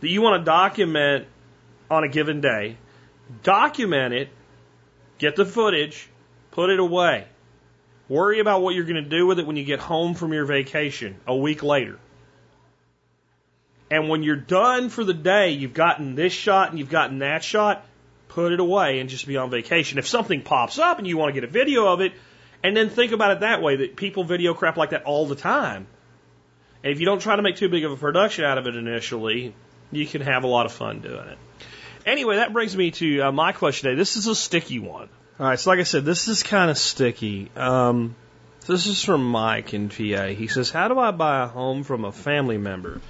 that 0.00 0.08
you 0.08 0.22
want 0.22 0.40
to 0.40 0.44
document 0.44 1.26
on 1.90 2.04
a 2.04 2.08
given 2.08 2.40
day, 2.40 2.76
document 3.42 4.14
it, 4.14 4.28
Get 5.18 5.36
the 5.36 5.44
footage, 5.44 6.08
put 6.50 6.70
it 6.70 6.80
away. 6.80 7.26
Worry 8.08 8.40
about 8.40 8.62
what 8.62 8.74
you're 8.74 8.84
going 8.84 9.02
to 9.02 9.08
do 9.08 9.26
with 9.26 9.38
it 9.38 9.46
when 9.46 9.56
you 9.56 9.64
get 9.64 9.80
home 9.80 10.14
from 10.14 10.32
your 10.32 10.44
vacation 10.44 11.16
a 11.26 11.34
week 11.34 11.62
later. 11.62 11.98
And 13.90 14.08
when 14.08 14.22
you're 14.22 14.36
done 14.36 14.88
for 14.88 15.04
the 15.04 15.14
day, 15.14 15.50
you've 15.50 15.74
gotten 15.74 16.14
this 16.14 16.32
shot 16.32 16.70
and 16.70 16.78
you've 16.78 16.90
gotten 16.90 17.20
that 17.20 17.44
shot, 17.44 17.86
put 18.28 18.52
it 18.52 18.60
away 18.60 19.00
and 19.00 19.08
just 19.08 19.26
be 19.26 19.36
on 19.36 19.50
vacation. 19.50 19.98
If 19.98 20.06
something 20.06 20.42
pops 20.42 20.78
up 20.78 20.98
and 20.98 21.06
you 21.06 21.16
want 21.16 21.34
to 21.34 21.40
get 21.40 21.48
a 21.48 21.52
video 21.52 21.86
of 21.86 22.00
it, 22.00 22.12
and 22.62 22.76
then 22.76 22.88
think 22.88 23.12
about 23.12 23.30
it 23.30 23.40
that 23.40 23.62
way 23.62 23.76
that 23.76 23.94
people 23.94 24.24
video 24.24 24.54
crap 24.54 24.76
like 24.76 24.90
that 24.90 25.04
all 25.04 25.26
the 25.26 25.34
time. 25.34 25.86
And 26.82 26.92
if 26.92 26.98
you 26.98 27.06
don't 27.06 27.20
try 27.20 27.36
to 27.36 27.42
make 27.42 27.56
too 27.56 27.68
big 27.68 27.84
of 27.84 27.92
a 27.92 27.96
production 27.96 28.44
out 28.44 28.58
of 28.58 28.66
it 28.66 28.74
initially, 28.74 29.54
you 29.92 30.06
can 30.06 30.22
have 30.22 30.44
a 30.44 30.46
lot 30.46 30.66
of 30.66 30.72
fun 30.72 31.00
doing 31.00 31.28
it. 31.28 31.38
Anyway, 32.06 32.36
that 32.36 32.52
brings 32.52 32.76
me 32.76 32.90
to 32.90 33.20
uh, 33.22 33.32
my 33.32 33.52
question 33.52 33.88
today. 33.88 33.98
This 33.98 34.16
is 34.16 34.26
a 34.26 34.34
sticky 34.34 34.78
one. 34.78 35.08
All 35.40 35.46
right, 35.46 35.58
so 35.58 35.70
like 35.70 35.80
I 35.80 35.84
said, 35.84 36.04
this 36.04 36.28
is 36.28 36.42
kind 36.42 36.70
of 36.70 36.76
sticky. 36.76 37.50
Um, 37.56 38.14
this 38.66 38.86
is 38.86 39.02
from 39.02 39.24
Mike 39.24 39.74
in 39.74 39.88
PA. 39.88 40.26
He 40.28 40.46
says, 40.46 40.70
How 40.70 40.88
do 40.88 40.98
I 40.98 41.10
buy 41.10 41.44
a 41.44 41.46
home 41.46 41.82
from 41.82 42.04
a 42.04 42.12
family 42.12 42.58
member? 42.58 43.00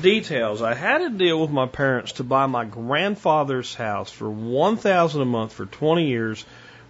Details. 0.00 0.62
I 0.62 0.74
had 0.74 1.00
a 1.00 1.10
deal 1.10 1.40
with 1.40 1.50
my 1.50 1.66
parents 1.66 2.12
to 2.12 2.24
buy 2.24 2.46
my 2.46 2.64
grandfather's 2.64 3.74
house 3.74 4.10
for 4.10 4.28
one 4.28 4.76
thousand 4.76 5.22
a 5.22 5.26
month 5.26 5.52
for 5.52 5.64
twenty 5.64 6.08
years, 6.08 6.44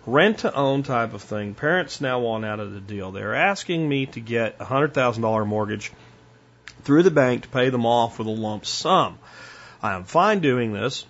rent 0.07 0.39
to 0.39 0.55
own 0.55 0.83
type 0.83 1.15
of 1.15 1.23
thing. 1.23 1.55
Parents 1.55 2.01
now 2.01 2.19
want 2.21 2.45
out 2.45 2.59
of 2.59 2.73
the 2.73 2.81
deal. 2.81 3.13
They're 3.13 3.35
asking 3.35 3.89
me 3.89 4.07
to 4.07 4.21
get 4.21 4.57
a 4.61 4.65
hundred 4.65 4.93
thousand 4.93 5.23
dollar 5.23 5.45
mortgage 5.45 5.93
through 6.83 7.05
the 7.05 7.11
bank 7.11 7.43
to 7.43 7.49
pay 7.49 7.71
them 7.71 7.87
off 7.87 8.19
with 8.19 8.29
a 8.29 8.31
lump 8.31 8.67
sum. 8.67 9.19
I 9.83 9.95
am 9.95 10.05
fine 10.05 10.41
doing 10.41 10.73
this. 10.73 11.07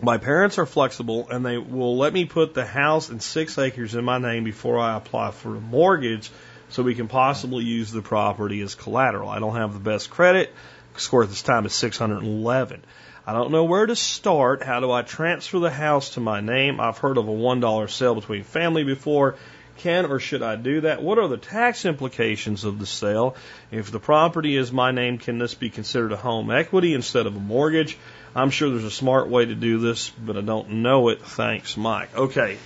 My 0.00 0.18
parents 0.18 0.58
are 0.58 0.66
flexible 0.66 1.28
and 1.28 1.44
they 1.44 1.58
will 1.58 1.96
let 1.96 2.12
me 2.12 2.24
put 2.24 2.54
the 2.54 2.64
house 2.64 3.08
and 3.08 3.20
six 3.20 3.58
acres 3.58 3.96
in 3.96 4.04
my 4.04 4.18
name 4.18 4.44
before 4.44 4.78
I 4.78 4.96
apply 4.96 5.32
for 5.32 5.56
a 5.56 5.60
mortgage 5.60 6.30
so 6.68 6.84
we 6.84 6.94
can 6.94 7.08
possibly 7.08 7.64
use 7.64 7.90
the 7.90 8.02
property 8.02 8.60
as 8.60 8.76
collateral. 8.76 9.28
I 9.28 9.40
don't 9.40 9.56
have 9.56 9.72
the 9.72 9.80
best 9.80 10.08
credit. 10.08 10.54
Score 10.96 11.24
at 11.24 11.28
this 11.28 11.42
time 11.42 11.66
is 11.66 11.74
611. 11.74 12.84
I 13.26 13.32
don't 13.32 13.50
know 13.50 13.64
where 13.64 13.86
to 13.86 13.96
start. 13.96 14.62
How 14.62 14.78
do 14.78 14.90
I 14.90 15.02
transfer 15.02 15.58
the 15.58 15.70
house 15.70 16.10
to 16.10 16.20
my 16.20 16.40
name? 16.40 16.78
I've 16.78 16.98
heard 16.98 17.18
of 17.18 17.28
a 17.28 17.32
$1 17.32 17.90
sale 17.90 18.14
between 18.14 18.44
family 18.44 18.84
before. 18.84 19.34
Can 19.78 20.06
or 20.06 20.18
should 20.18 20.42
I 20.42 20.56
do 20.56 20.82
that? 20.82 21.02
What 21.02 21.18
are 21.18 21.28
the 21.28 21.36
tax 21.36 21.84
implications 21.84 22.64
of 22.64 22.78
the 22.78 22.86
sale? 22.86 23.36
If 23.70 23.90
the 23.90 24.00
property 24.00 24.56
is 24.56 24.72
my 24.72 24.92
name, 24.92 25.18
can 25.18 25.38
this 25.38 25.54
be 25.54 25.70
considered 25.70 26.12
a 26.12 26.16
home 26.16 26.50
equity 26.50 26.94
instead 26.94 27.26
of 27.26 27.36
a 27.36 27.40
mortgage? 27.40 27.96
I'm 28.38 28.50
sure 28.50 28.70
there's 28.70 28.84
a 28.84 28.90
smart 28.90 29.28
way 29.28 29.46
to 29.46 29.54
do 29.54 29.78
this, 29.78 30.10
but 30.10 30.36
I 30.36 30.42
don't 30.42 30.70
know 30.82 31.08
it. 31.08 31.22
Thanks, 31.22 31.76
Mike. 31.76 32.16
Okay. 32.16 32.56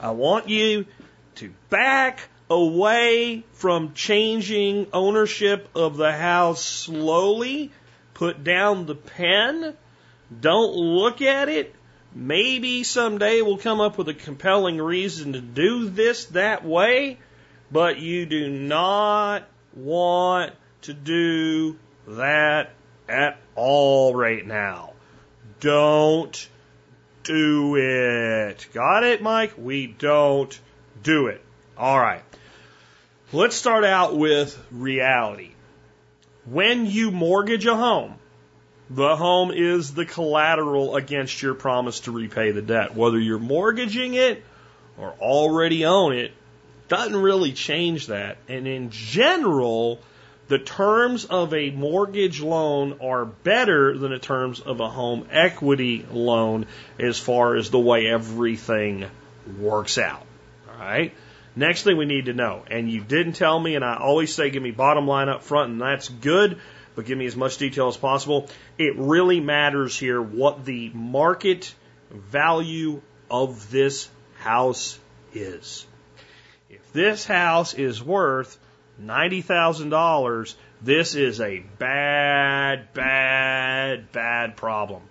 I 0.00 0.10
want 0.10 0.48
you 0.48 0.86
to 1.36 1.52
back 1.68 2.20
away 2.48 3.44
from 3.54 3.92
changing 3.94 4.86
ownership 4.92 5.68
of 5.74 5.96
the 5.96 6.12
house 6.12 6.64
slowly. 6.64 7.72
Put 8.14 8.44
down 8.44 8.86
the 8.86 8.94
pen. 8.94 9.76
Don't 10.40 10.74
look 10.74 11.20
at 11.22 11.48
it. 11.48 11.74
Maybe 12.14 12.84
someday 12.84 13.42
we'll 13.42 13.58
come 13.58 13.80
up 13.80 13.98
with 13.98 14.08
a 14.08 14.14
compelling 14.14 14.78
reason 14.78 15.34
to 15.34 15.40
do 15.40 15.88
this 15.88 16.26
that 16.26 16.64
way, 16.64 17.18
but 17.70 17.98
you 17.98 18.26
do 18.26 18.48
not 18.48 19.46
want 19.74 20.52
to 20.82 20.94
do 20.94 21.78
that 22.06 22.70
at 23.08 23.38
all 23.54 24.14
right 24.14 24.46
now. 24.46 24.92
Don't 25.66 26.48
do 27.24 27.74
it. 27.74 28.68
Got 28.72 29.02
it, 29.02 29.20
Mike? 29.20 29.54
We 29.58 29.88
don't 29.88 30.56
do 31.02 31.26
it. 31.26 31.44
All 31.76 31.98
right. 31.98 32.22
Let's 33.32 33.56
start 33.56 33.82
out 33.82 34.16
with 34.16 34.56
reality. 34.70 35.50
When 36.44 36.86
you 36.86 37.10
mortgage 37.10 37.66
a 37.66 37.74
home, 37.74 38.14
the 38.90 39.16
home 39.16 39.50
is 39.50 39.92
the 39.92 40.06
collateral 40.06 40.94
against 40.94 41.42
your 41.42 41.54
promise 41.54 41.98
to 42.00 42.12
repay 42.12 42.52
the 42.52 42.62
debt. 42.62 42.94
Whether 42.94 43.18
you're 43.18 43.40
mortgaging 43.40 44.14
it 44.14 44.44
or 44.96 45.16
already 45.18 45.84
own 45.84 46.12
it, 46.12 46.32
doesn't 46.86 47.16
really 47.16 47.50
change 47.50 48.06
that. 48.06 48.36
And 48.46 48.68
in 48.68 48.90
general, 48.90 49.98
the 50.48 50.58
terms 50.58 51.24
of 51.24 51.52
a 51.54 51.70
mortgage 51.70 52.40
loan 52.40 52.98
are 53.02 53.24
better 53.24 53.96
than 53.98 54.12
the 54.12 54.18
terms 54.18 54.60
of 54.60 54.80
a 54.80 54.88
home 54.88 55.26
equity 55.30 56.06
loan 56.10 56.66
as 56.98 57.18
far 57.18 57.56
as 57.56 57.70
the 57.70 57.78
way 57.78 58.06
everything 58.06 59.06
works 59.58 59.98
out. 59.98 60.24
All 60.70 60.78
right. 60.78 61.12
Next 61.56 61.82
thing 61.82 61.96
we 61.96 62.04
need 62.04 62.26
to 62.26 62.34
know, 62.34 62.64
and 62.70 62.90
you 62.90 63.02
didn't 63.02 63.32
tell 63.32 63.58
me, 63.58 63.76
and 63.76 63.84
I 63.84 63.96
always 63.96 64.34
say 64.34 64.50
give 64.50 64.62
me 64.62 64.72
bottom 64.72 65.06
line 65.08 65.30
up 65.30 65.42
front, 65.42 65.72
and 65.72 65.80
that's 65.80 66.08
good, 66.08 66.58
but 66.94 67.06
give 67.06 67.16
me 67.16 67.24
as 67.24 67.34
much 67.34 67.56
detail 67.56 67.88
as 67.88 67.96
possible. 67.96 68.50
It 68.76 68.94
really 68.96 69.40
matters 69.40 69.98
here 69.98 70.20
what 70.20 70.66
the 70.66 70.90
market 70.90 71.74
value 72.10 73.00
of 73.30 73.70
this 73.70 74.10
house 74.38 74.98
is. 75.32 75.86
If 76.68 76.92
this 76.92 77.24
house 77.24 77.72
is 77.72 78.02
worth 78.02 78.58
$90,000, 79.02 80.54
this 80.82 81.14
is 81.14 81.40
a 81.40 81.60
bad, 81.78 82.92
bad, 82.92 84.12
bad 84.12 84.56
problem. 84.56 85.02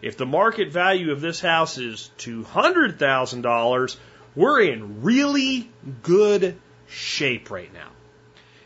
If 0.00 0.16
the 0.16 0.26
market 0.26 0.72
value 0.72 1.12
of 1.12 1.20
this 1.20 1.40
house 1.40 1.78
is 1.78 2.10
$200,000, 2.18 3.96
we're 4.34 4.60
in 4.62 5.02
really 5.02 5.70
good 6.02 6.56
shape 6.88 7.50
right 7.50 7.72
now. 7.72 7.88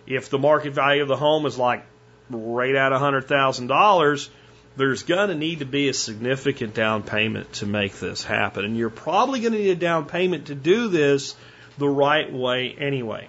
If 0.07 0.31
the 0.31 0.39
market 0.39 0.73
value 0.73 1.03
of 1.03 1.09
the 1.09 1.17
home 1.17 1.47
is 1.47 1.59
like 1.59 1.85
right 2.31 2.75
at 2.75 2.93
$100,000, 2.93 4.29
there's 4.77 5.03
going 5.03 5.29
to 5.29 5.35
need 5.35 5.61
to 5.61 5.65
be 5.65 5.89
a 5.89 5.95
significant 5.95 6.75
down 6.75 7.03
payment 7.03 7.53
to 7.55 7.67
make 7.67 7.99
this 7.99 8.23
happen. 8.23 8.65
And 8.65 8.77
you're 8.77 8.91
probably 8.91 9.41
going 9.41 9.53
to 9.53 9.59
need 9.59 9.71
a 9.71 9.77
down 9.77 10.07
payment 10.07 10.47
to 10.47 10.55
do 10.55 10.89
this 10.89 11.35
the 11.79 11.89
right 11.89 12.33
way 12.33 12.75
anyway. 12.79 13.29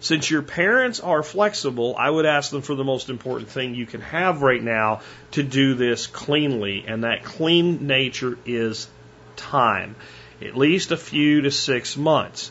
Since 0.00 0.30
your 0.30 0.40
parents 0.40 0.98
are 0.98 1.22
flexible, 1.22 1.94
I 1.98 2.08
would 2.08 2.24
ask 2.24 2.50
them 2.50 2.62
for 2.62 2.74
the 2.74 2.84
most 2.84 3.10
important 3.10 3.50
thing 3.50 3.74
you 3.74 3.84
can 3.84 4.00
have 4.00 4.40
right 4.40 4.62
now 4.62 5.02
to 5.32 5.42
do 5.42 5.74
this 5.74 6.06
cleanly, 6.06 6.84
and 6.86 7.04
that 7.04 7.22
clean 7.22 7.86
nature 7.86 8.38
is 8.46 8.88
time. 9.36 9.96
At 10.40 10.56
least 10.56 10.90
a 10.90 10.96
few 10.96 11.42
to 11.42 11.50
six 11.50 11.98
months. 11.98 12.50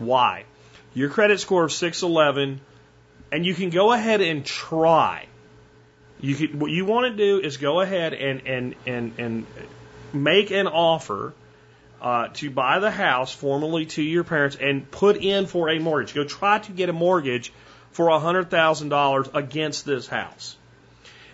Why? 0.00 0.44
Your 0.92 1.08
credit 1.08 1.38
score 1.38 1.62
of 1.62 1.72
611, 1.72 2.60
and 3.30 3.46
you 3.46 3.54
can 3.54 3.70
go 3.70 3.92
ahead 3.92 4.20
and 4.20 4.44
try. 4.44 5.26
You 6.20 6.34
could, 6.34 6.60
what 6.60 6.72
you 6.72 6.84
want 6.84 7.12
to 7.12 7.16
do 7.16 7.38
is 7.38 7.58
go 7.58 7.80
ahead 7.80 8.12
and, 8.12 8.42
and, 8.44 8.74
and, 8.86 9.12
and 9.18 9.46
make 10.12 10.50
an 10.50 10.66
offer 10.66 11.32
uh, 12.00 12.28
to 12.34 12.50
buy 12.50 12.78
the 12.78 12.90
house 12.90 13.32
formally 13.32 13.86
to 13.86 14.02
your 14.02 14.24
parents 14.24 14.56
and 14.60 14.88
put 14.90 15.16
in 15.16 15.46
for 15.46 15.68
a 15.68 15.78
mortgage. 15.78 16.14
Go 16.14 16.24
try 16.24 16.58
to 16.58 16.72
get 16.72 16.88
a 16.88 16.92
mortgage 16.92 17.52
for 17.90 18.06
$100,000 18.08 19.34
against 19.34 19.84
this 19.84 20.06
house. 20.06 20.56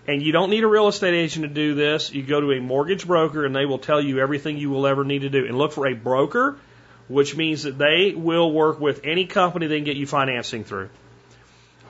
And 0.07 0.23
you 0.23 0.33
don't 0.33 0.51
need 0.51 0.65
a 0.65 0.69
real 0.69 0.89
estate 0.89 1.15
agent 1.15 1.45
to 1.45 1.49
do 1.49 1.75
this. 1.75 2.13
You 2.13 2.23
go 2.23 2.41
to 2.41 2.53
a 2.53 2.61
mortgage 2.61 3.07
broker 3.07 3.45
and 3.45 3.57
they 3.57 3.65
will 3.65 3.79
tell 3.79 4.01
you 4.01 4.19
everything 4.19 4.59
you 4.59 4.71
will 4.71 4.87
ever 4.87 5.05
need 5.05 5.21
to 5.21 5.31
do. 5.31 5.47
And 5.47 5.57
look 5.57 5.73
for 5.73 5.87
a 5.87 5.95
broker, 5.95 6.57
which 7.09 7.37
means 7.37 7.63
that 7.63 7.79
they 7.79 8.13
will 8.15 8.53
work 8.53 8.81
with 8.81 9.01
any 9.05 9.27
company 9.27 9.67
they 9.67 9.77
can 9.77 9.85
get 9.85 9.97
you 9.97 10.07
financing 10.07 10.65
through. 10.65 10.91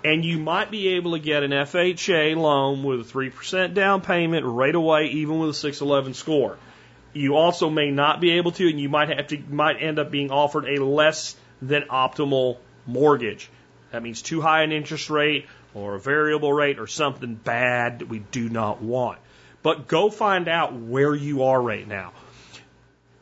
And 0.04 0.24
you 0.24 0.38
might 0.38 0.70
be 0.70 0.88
able 0.96 1.12
to 1.12 1.18
get 1.18 1.42
an 1.42 1.50
FHA 1.50 2.36
loan 2.36 2.84
with 2.84 3.00
a 3.00 3.04
3% 3.04 3.74
down 3.74 4.00
payment 4.02 4.44
right 4.44 4.74
away, 4.74 5.06
even 5.06 5.38
with 5.38 5.50
a 5.50 5.54
611 5.54 6.14
score. 6.14 6.58
You 7.14 7.36
also 7.36 7.70
may 7.70 7.90
not 7.90 8.20
be 8.20 8.32
able 8.32 8.52
to, 8.52 8.68
and 8.68 8.78
you 8.80 8.88
might 8.88 9.08
have 9.08 9.28
to, 9.28 9.38
might 9.48 9.80
end 9.80 9.98
up 9.98 10.10
being 10.10 10.30
offered 10.30 10.66
a 10.68 10.84
less 10.84 11.36
than 11.62 11.84
optimal 11.84 12.58
mortgage. 12.86 13.48
That 13.92 14.02
means 14.02 14.20
too 14.20 14.40
high 14.40 14.62
an 14.62 14.72
interest 14.72 15.08
rate 15.08 15.46
or 15.72 15.94
a 15.94 16.00
variable 16.00 16.52
rate 16.52 16.78
or 16.78 16.86
something 16.86 17.34
bad 17.34 18.00
that 18.00 18.08
we 18.08 18.18
do 18.18 18.48
not 18.48 18.82
want. 18.82 19.18
But 19.62 19.88
go 19.88 20.10
find 20.10 20.48
out 20.48 20.74
where 20.74 21.14
you 21.14 21.44
are 21.44 21.60
right 21.60 21.86
now. 21.86 22.12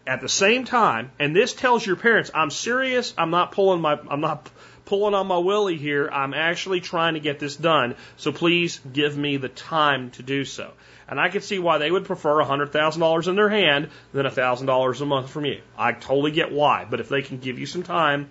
At 0.06 0.20
the 0.20 0.28
same 0.28 0.64
time, 0.64 1.12
and 1.18 1.36
this 1.36 1.52
tells 1.52 1.86
your 1.86 1.96
parents, 1.96 2.30
I'm 2.34 2.50
serious, 2.50 3.14
I'm 3.16 3.30
not 3.30 3.52
pulling 3.52 3.80
my, 3.80 3.98
I'm 4.10 4.20
not 4.20 4.50
pulling 4.84 5.14
on 5.14 5.26
my 5.26 5.38
willy 5.38 5.76
here, 5.76 6.08
I'm 6.12 6.34
actually 6.34 6.80
trying 6.80 7.14
to 7.14 7.20
get 7.20 7.38
this 7.38 7.56
done, 7.56 7.94
so 8.16 8.32
please 8.32 8.80
give 8.92 9.16
me 9.16 9.36
the 9.36 9.48
time 9.48 10.10
to 10.12 10.22
do 10.22 10.44
so. 10.44 10.72
And 11.08 11.20
I 11.20 11.28
can 11.28 11.42
see 11.42 11.58
why 11.58 11.78
they 11.78 11.90
would 11.90 12.04
prefer 12.04 12.42
$100,000 12.42 13.28
in 13.28 13.36
their 13.36 13.48
hand 13.48 13.90
than 14.12 14.26
$1,000 14.26 15.00
a 15.00 15.06
month 15.06 15.30
from 15.30 15.44
you. 15.44 15.60
I 15.76 15.92
totally 15.92 16.30
get 16.30 16.52
why, 16.52 16.86
but 16.88 17.00
if 17.00 17.08
they 17.08 17.22
can 17.22 17.38
give 17.38 17.58
you 17.58 17.66
some 17.66 17.82
time, 17.82 18.30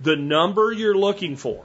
the 0.00 0.16
number 0.16 0.72
you're 0.72 0.96
looking 0.96 1.36
for 1.36 1.64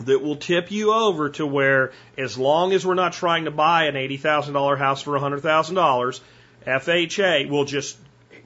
that 0.00 0.22
will 0.22 0.36
tip 0.36 0.70
you 0.70 0.92
over 0.92 1.30
to 1.30 1.46
where, 1.46 1.92
as 2.16 2.38
long 2.38 2.72
as 2.72 2.86
we're 2.86 2.94
not 2.94 3.12
trying 3.12 3.44
to 3.44 3.50
buy 3.50 3.84
an 3.84 3.94
$80,000 3.94 4.78
house 4.78 5.02
for 5.02 5.18
$100,000, 5.18 6.20
FHA 6.66 7.48
will 7.48 7.64
just 7.64 7.98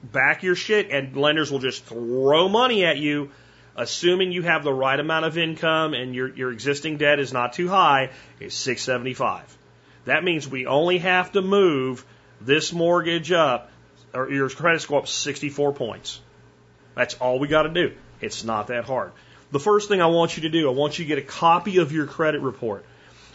back 0.03 0.43
your 0.43 0.55
shit 0.55 0.91
and 0.91 1.15
lenders 1.15 1.51
will 1.51 1.59
just 1.59 1.85
throw 1.85 2.47
money 2.47 2.85
at 2.85 2.97
you, 2.97 3.31
assuming 3.75 4.31
you 4.31 4.41
have 4.43 4.63
the 4.63 4.73
right 4.73 4.99
amount 4.99 5.25
of 5.25 5.37
income 5.37 5.93
and 5.93 6.15
your, 6.15 6.33
your 6.33 6.51
existing 6.51 6.97
debt 6.97 7.19
is 7.19 7.33
not 7.33 7.53
too 7.53 7.67
high, 7.67 8.11
is 8.39 8.53
675. 8.53 9.57
That 10.05 10.23
means 10.23 10.47
we 10.47 10.65
only 10.65 10.99
have 10.99 11.31
to 11.33 11.41
move 11.41 12.05
this 12.39 12.71
mortgage 12.71 13.31
up 13.31 13.71
or 14.13 14.29
your 14.31 14.49
credits 14.49 14.85
go 14.85 14.97
up 14.97 15.07
64 15.07 15.73
points. 15.73 16.21
That's 16.95 17.15
all 17.15 17.39
we 17.39 17.47
got 17.47 17.63
to 17.63 17.69
do. 17.69 17.93
It's 18.21 18.43
not 18.43 18.67
that 18.67 18.85
hard. 18.85 19.11
The 19.51 19.59
first 19.59 19.89
thing 19.89 20.01
I 20.01 20.07
want 20.07 20.37
you 20.37 20.43
to 20.43 20.49
do, 20.49 20.69
I 20.69 20.73
want 20.73 20.97
you 20.97 21.05
to 21.05 21.07
get 21.09 21.17
a 21.17 21.21
copy 21.21 21.77
of 21.77 21.91
your 21.91 22.07
credit 22.07 22.41
report. 22.41 22.85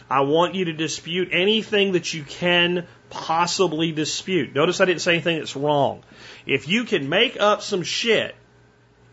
I 0.09 0.21
want 0.21 0.55
you 0.55 0.65
to 0.65 0.73
dispute 0.73 1.29
anything 1.31 1.93
that 1.93 2.13
you 2.13 2.23
can 2.23 2.85
possibly 3.09 3.91
dispute. 3.91 4.53
Notice 4.53 4.81
I 4.81 4.85
didn't 4.85 5.01
say 5.01 5.13
anything 5.13 5.37
that's 5.37 5.55
wrong. 5.55 6.03
If 6.45 6.67
you 6.67 6.83
can 6.83 7.07
make 7.07 7.39
up 7.39 7.61
some 7.61 7.83
shit 7.83 8.35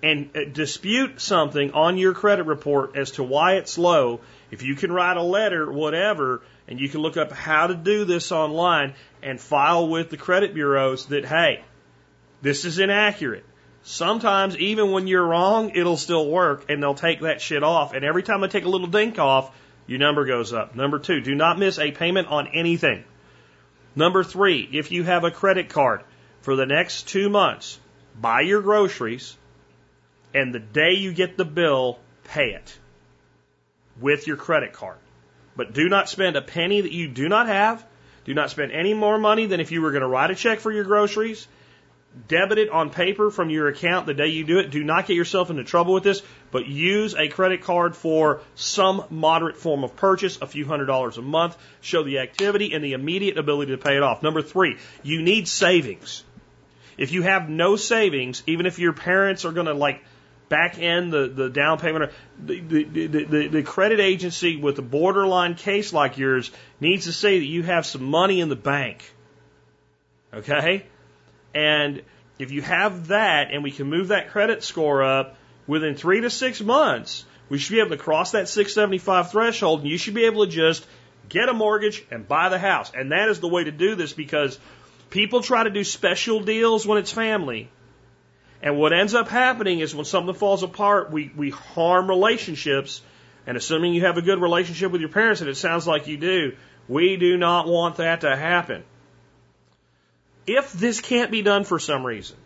and 0.02 0.30
uh, 0.36 0.44
dispute 0.52 1.20
something 1.20 1.72
on 1.72 1.98
your 1.98 2.14
credit 2.14 2.44
report 2.44 2.96
as 2.96 3.12
to 3.12 3.22
why 3.22 3.54
it's 3.54 3.78
low, 3.78 4.20
if 4.50 4.62
you 4.62 4.74
can 4.74 4.92
write 4.92 5.16
a 5.16 5.22
letter, 5.22 5.70
whatever, 5.70 6.42
and 6.66 6.80
you 6.80 6.88
can 6.88 7.00
look 7.00 7.16
up 7.16 7.32
how 7.32 7.66
to 7.66 7.74
do 7.74 8.04
this 8.04 8.30
online 8.30 8.94
and 9.22 9.40
file 9.40 9.88
with 9.88 10.10
the 10.10 10.16
credit 10.16 10.54
bureaus 10.54 11.06
that, 11.06 11.24
hey, 11.24 11.62
this 12.42 12.64
is 12.64 12.78
inaccurate. 12.78 13.44
Sometimes, 13.82 14.56
even 14.56 14.92
when 14.92 15.06
you're 15.06 15.26
wrong, 15.26 15.70
it'll 15.70 15.96
still 15.96 16.28
work 16.28 16.70
and 16.70 16.82
they'll 16.82 16.94
take 16.94 17.20
that 17.20 17.40
shit 17.40 17.62
off. 17.62 17.94
And 17.94 18.04
every 18.04 18.22
time 18.22 18.40
they 18.40 18.48
take 18.48 18.64
a 18.64 18.68
little 18.68 18.86
dink 18.86 19.18
off, 19.18 19.50
your 19.86 19.98
number 19.98 20.26
goes 20.26 20.52
up. 20.52 20.74
Number 20.74 20.98
two, 20.98 21.20
do 21.20 21.34
not 21.34 21.58
miss 21.58 21.78
a 21.78 21.90
payment 21.90 22.28
on 22.28 22.48
anything. 22.48 23.04
Number 23.96 24.22
three, 24.22 24.68
if 24.72 24.92
you 24.92 25.04
have 25.04 25.24
a 25.24 25.30
credit 25.30 25.70
card 25.70 26.02
for 26.42 26.54
the 26.54 26.66
next 26.66 27.08
two 27.08 27.30
months, 27.30 27.80
buy 28.20 28.42
your 28.42 28.60
groceries 28.60 29.36
and 30.34 30.54
the 30.54 30.58
day 30.58 30.92
you 30.92 31.12
get 31.12 31.36
the 31.36 31.44
bill, 31.44 31.98
pay 32.24 32.50
it 32.50 32.78
with 34.00 34.26
your 34.26 34.36
credit 34.36 34.72
card. 34.72 34.98
But 35.56 35.72
do 35.72 35.88
not 35.88 36.08
spend 36.08 36.36
a 36.36 36.42
penny 36.42 36.80
that 36.80 36.92
you 36.92 37.08
do 37.08 37.28
not 37.28 37.48
have. 37.48 37.84
Do 38.24 38.34
not 38.34 38.50
spend 38.50 38.72
any 38.72 38.94
more 38.94 39.18
money 39.18 39.46
than 39.46 39.60
if 39.60 39.72
you 39.72 39.80
were 39.80 39.90
going 39.90 40.02
to 40.02 40.08
write 40.08 40.30
a 40.30 40.34
check 40.34 40.60
for 40.60 40.70
your 40.70 40.84
groceries 40.84 41.48
debit 42.26 42.58
it 42.58 42.70
on 42.70 42.90
paper 42.90 43.30
from 43.30 43.50
your 43.50 43.68
account 43.68 44.06
the 44.06 44.14
day 44.14 44.28
you 44.28 44.44
do 44.44 44.58
it. 44.58 44.70
Do 44.70 44.82
not 44.82 45.06
get 45.06 45.14
yourself 45.14 45.50
into 45.50 45.64
trouble 45.64 45.94
with 45.94 46.02
this, 46.02 46.22
but 46.50 46.66
use 46.66 47.14
a 47.14 47.28
credit 47.28 47.62
card 47.62 47.94
for 47.94 48.40
some 48.54 49.04
moderate 49.10 49.56
form 49.56 49.84
of 49.84 49.94
purchase, 49.96 50.38
a 50.40 50.46
few 50.46 50.66
hundred 50.66 50.86
dollars 50.86 51.18
a 51.18 51.22
month. 51.22 51.56
Show 51.80 52.02
the 52.02 52.18
activity 52.18 52.72
and 52.72 52.82
the 52.82 52.94
immediate 52.94 53.38
ability 53.38 53.72
to 53.72 53.78
pay 53.78 53.96
it 53.96 54.02
off. 54.02 54.22
Number 54.22 54.42
three, 54.42 54.78
you 55.02 55.22
need 55.22 55.46
savings. 55.46 56.24
If 56.96 57.12
you 57.12 57.22
have 57.22 57.48
no 57.48 57.76
savings, 57.76 58.42
even 58.46 58.66
if 58.66 58.78
your 58.78 58.92
parents 58.92 59.44
are 59.44 59.52
going 59.52 59.66
to 59.66 59.74
like 59.74 60.02
back 60.48 60.78
end 60.78 61.12
the, 61.12 61.28
the 61.28 61.50
down 61.50 61.78
payment, 61.78 62.10
the, 62.38 62.60
the, 62.60 63.06
the, 63.06 63.48
the 63.48 63.62
credit 63.62 64.00
agency 64.00 64.56
with 64.56 64.78
a 64.78 64.82
borderline 64.82 65.54
case 65.54 65.92
like 65.92 66.18
yours 66.18 66.50
needs 66.80 67.04
to 67.04 67.12
say 67.12 67.38
that 67.38 67.44
you 67.44 67.62
have 67.62 67.86
some 67.86 68.04
money 68.04 68.40
in 68.40 68.48
the 68.48 68.56
bank. 68.56 69.12
Okay? 70.32 70.86
And 71.54 72.02
if 72.38 72.50
you 72.50 72.62
have 72.62 73.08
that 73.08 73.50
and 73.52 73.62
we 73.62 73.70
can 73.70 73.88
move 73.88 74.08
that 74.08 74.30
credit 74.30 74.62
score 74.62 75.02
up 75.02 75.36
within 75.66 75.94
three 75.94 76.20
to 76.20 76.30
six 76.30 76.60
months, 76.60 77.24
we 77.48 77.58
should 77.58 77.72
be 77.72 77.80
able 77.80 77.90
to 77.90 77.96
cross 77.96 78.32
that 78.32 78.48
675 78.48 79.30
threshold 79.30 79.80
and 79.80 79.88
you 79.88 79.98
should 79.98 80.14
be 80.14 80.24
able 80.24 80.44
to 80.44 80.50
just 80.50 80.86
get 81.28 81.48
a 81.48 81.54
mortgage 81.54 82.04
and 82.10 82.26
buy 82.26 82.48
the 82.48 82.58
house. 82.58 82.90
And 82.94 83.12
that 83.12 83.28
is 83.28 83.40
the 83.40 83.48
way 83.48 83.64
to 83.64 83.72
do 83.72 83.94
this 83.94 84.12
because 84.12 84.58
people 85.10 85.42
try 85.42 85.64
to 85.64 85.70
do 85.70 85.84
special 85.84 86.40
deals 86.40 86.86
when 86.86 86.98
it's 86.98 87.12
family. 87.12 87.68
And 88.62 88.78
what 88.78 88.92
ends 88.92 89.14
up 89.14 89.28
happening 89.28 89.80
is 89.80 89.94
when 89.94 90.04
something 90.04 90.34
falls 90.34 90.62
apart, 90.62 91.12
we, 91.12 91.30
we 91.36 91.50
harm 91.50 92.08
relationships. 92.08 93.02
And 93.46 93.56
assuming 93.56 93.94
you 93.94 94.04
have 94.04 94.18
a 94.18 94.22
good 94.22 94.40
relationship 94.40 94.90
with 94.92 95.00
your 95.00 95.10
parents, 95.10 95.40
and 95.40 95.48
it 95.48 95.56
sounds 95.56 95.86
like 95.86 96.06
you 96.06 96.16
do, 96.16 96.56
we 96.88 97.16
do 97.16 97.36
not 97.36 97.66
want 97.66 97.96
that 97.96 98.22
to 98.22 98.36
happen 98.36 98.84
if 100.48 100.72
this 100.72 101.00
can't 101.00 101.30
be 101.30 101.42
done 101.42 101.64
for 101.64 101.78
some 101.78 102.04
reason. 102.04 102.36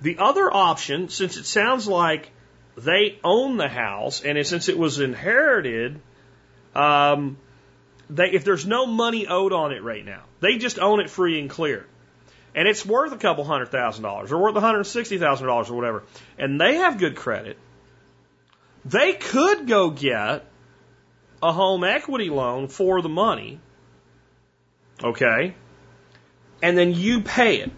The 0.00 0.18
other 0.18 0.52
option, 0.52 1.08
since 1.08 1.36
it 1.36 1.44
sounds 1.44 1.86
like 1.86 2.30
they 2.76 3.18
own 3.22 3.56
the 3.56 3.68
house 3.68 4.22
and 4.22 4.44
since 4.46 4.68
it 4.68 4.78
was 4.78 5.00
inherited, 5.00 6.00
um, 6.74 7.36
they, 8.08 8.30
if 8.30 8.44
there's 8.44 8.66
no 8.66 8.86
money 8.86 9.26
owed 9.26 9.52
on 9.52 9.72
it 9.72 9.82
right 9.82 10.04
now, 10.04 10.22
they 10.40 10.56
just 10.56 10.78
own 10.78 11.00
it 11.00 11.10
free 11.10 11.38
and 11.38 11.50
clear. 11.50 11.86
And 12.56 12.66
it's 12.66 12.84
worth 12.84 13.12
a 13.12 13.18
couple 13.18 13.44
hundred 13.44 13.66
thousand 13.66 14.02
dollars 14.02 14.32
or 14.32 14.38
worth 14.42 14.54
$160,000 14.54 15.70
or 15.70 15.74
whatever. 15.74 16.02
And 16.38 16.60
they 16.60 16.76
have 16.76 16.98
good 16.98 17.14
credit. 17.14 17.58
They 18.84 19.12
could 19.12 19.68
go 19.68 19.90
get 19.90 20.44
a 21.42 21.52
home 21.52 21.84
equity 21.84 22.30
loan 22.30 22.66
for 22.66 23.02
the 23.02 23.08
money. 23.08 23.60
Okay 25.04 25.54
and 26.62 26.76
then 26.76 26.94
you 26.94 27.20
pay 27.20 27.60
it. 27.60 27.70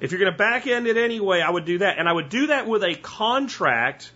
If 0.00 0.10
you're 0.10 0.20
going 0.20 0.32
to 0.32 0.38
back 0.38 0.66
end 0.66 0.86
it 0.86 0.96
anyway, 0.96 1.40
I 1.40 1.50
would 1.50 1.64
do 1.64 1.78
that. 1.78 1.98
And 1.98 2.08
I 2.08 2.12
would 2.12 2.28
do 2.28 2.48
that 2.48 2.66
with 2.66 2.84
a 2.84 2.94
contract 2.94 4.10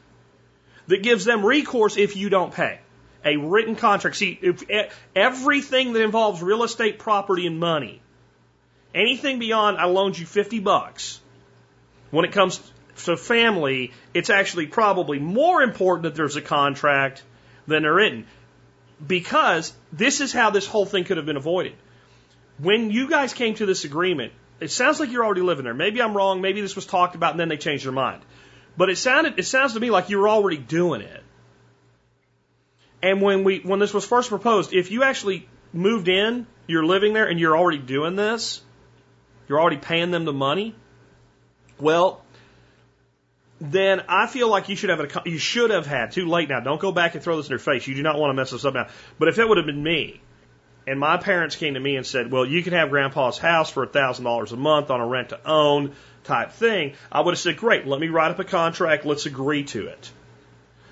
that 0.86 1.02
gives 1.02 1.24
them 1.24 1.44
recourse 1.44 1.96
if 1.96 2.16
you 2.16 2.28
don't 2.28 2.52
pay. 2.52 2.80
A 3.24 3.36
written 3.36 3.76
contract. 3.76 4.16
See, 4.16 4.38
if 4.40 4.64
everything 5.14 5.92
that 5.92 6.02
involves 6.02 6.42
real 6.42 6.64
estate 6.64 6.98
property 6.98 7.46
and 7.46 7.58
money, 7.58 8.02
anything 8.94 9.38
beyond 9.38 9.78
I 9.78 9.84
loaned 9.86 10.18
you 10.18 10.26
50 10.26 10.60
bucks, 10.60 11.20
when 12.10 12.24
it 12.24 12.32
comes 12.32 12.60
to 13.04 13.16
family, 13.16 13.92
it's 14.14 14.30
actually 14.30 14.66
probably 14.66 15.18
more 15.18 15.62
important 15.62 16.02
that 16.04 16.14
there's 16.14 16.36
a 16.36 16.42
contract 16.42 17.22
than 17.66 17.82
there 17.82 17.98
isn't. 18.00 18.26
Because 19.06 19.72
this 19.92 20.20
is 20.20 20.32
how 20.32 20.50
this 20.50 20.66
whole 20.66 20.84
thing 20.84 21.04
could 21.04 21.16
have 21.16 21.26
been 21.26 21.36
avoided 21.38 21.74
when 22.62 22.90
you 22.90 23.08
guys 23.08 23.32
came 23.32 23.54
to 23.54 23.66
this 23.66 23.84
agreement, 23.84 24.32
it 24.60 24.70
sounds 24.70 25.00
like 25.00 25.10
you're 25.10 25.24
already 25.24 25.40
living 25.40 25.64
there. 25.64 25.74
Maybe 25.74 26.02
I'm 26.02 26.16
wrong. 26.16 26.40
Maybe 26.40 26.60
this 26.60 26.76
was 26.76 26.86
talked 26.86 27.14
about 27.14 27.32
and 27.32 27.40
then 27.40 27.48
they 27.48 27.56
changed 27.56 27.84
their 27.84 27.92
mind. 27.92 28.22
But 28.76 28.90
it 28.90 28.98
sounded, 28.98 29.38
it 29.38 29.44
sounds 29.44 29.74
to 29.74 29.80
me 29.80 29.90
like 29.90 30.10
you 30.10 30.18
were 30.18 30.28
already 30.28 30.58
doing 30.58 31.00
it. 31.00 31.22
And 33.02 33.22
when 33.22 33.44
we, 33.44 33.60
when 33.60 33.78
this 33.78 33.94
was 33.94 34.04
first 34.04 34.28
proposed, 34.28 34.74
if 34.74 34.90
you 34.90 35.02
actually 35.02 35.48
moved 35.72 36.08
in, 36.08 36.46
you're 36.66 36.84
living 36.84 37.14
there 37.14 37.26
and 37.26 37.40
you're 37.40 37.56
already 37.56 37.78
doing 37.78 38.14
this, 38.14 38.60
you're 39.50 39.60
already 39.60 39.78
paying 39.78 40.12
them 40.12 40.24
the 40.24 40.32
money, 40.32 40.76
well, 41.80 42.22
then 43.60 44.00
I 44.08 44.28
feel 44.28 44.48
like 44.48 44.68
you 44.68 44.76
should 44.76 44.90
have 44.90 45.00
a, 45.00 45.22
you 45.26 45.38
should 45.38 45.70
have 45.70 45.86
had, 45.86 46.12
too 46.12 46.26
late 46.26 46.48
now, 46.48 46.60
don't 46.60 46.80
go 46.80 46.92
back 46.92 47.16
and 47.16 47.22
throw 47.22 47.36
this 47.36 47.46
in 47.46 47.50
their 47.50 47.58
face. 47.58 47.84
You 47.88 47.96
do 47.96 48.02
not 48.04 48.16
want 48.16 48.30
to 48.30 48.34
mess 48.34 48.52
this 48.52 48.64
up 48.64 48.74
now. 48.74 48.86
But 49.18 49.26
if 49.26 49.40
it 49.40 49.48
would 49.48 49.58
have 49.58 49.66
been 49.66 49.82
me, 49.82 50.20
and 50.86 51.00
my 51.00 51.16
parents 51.16 51.56
came 51.56 51.74
to 51.74 51.80
me 51.80 51.96
and 51.96 52.06
said, 52.06 52.30
well, 52.30 52.46
you 52.46 52.62
can 52.62 52.74
have 52.74 52.90
grandpa's 52.90 53.38
house 53.38 53.70
for 53.70 53.82
a 53.82 53.88
$1,000 53.88 54.52
a 54.52 54.56
month 54.56 54.88
on 54.88 55.00
a 55.00 55.06
rent 55.06 55.30
to 55.30 55.40
own 55.44 55.96
type 56.22 56.52
thing, 56.52 56.94
I 57.10 57.20
would 57.20 57.32
have 57.32 57.40
said, 57.40 57.56
great, 57.56 57.88
let 57.88 58.00
me 58.00 58.08
write 58.08 58.30
up 58.30 58.38
a 58.38 58.44
contract, 58.44 59.04
let's 59.04 59.26
agree 59.26 59.64
to 59.64 59.88
it. 59.88 60.12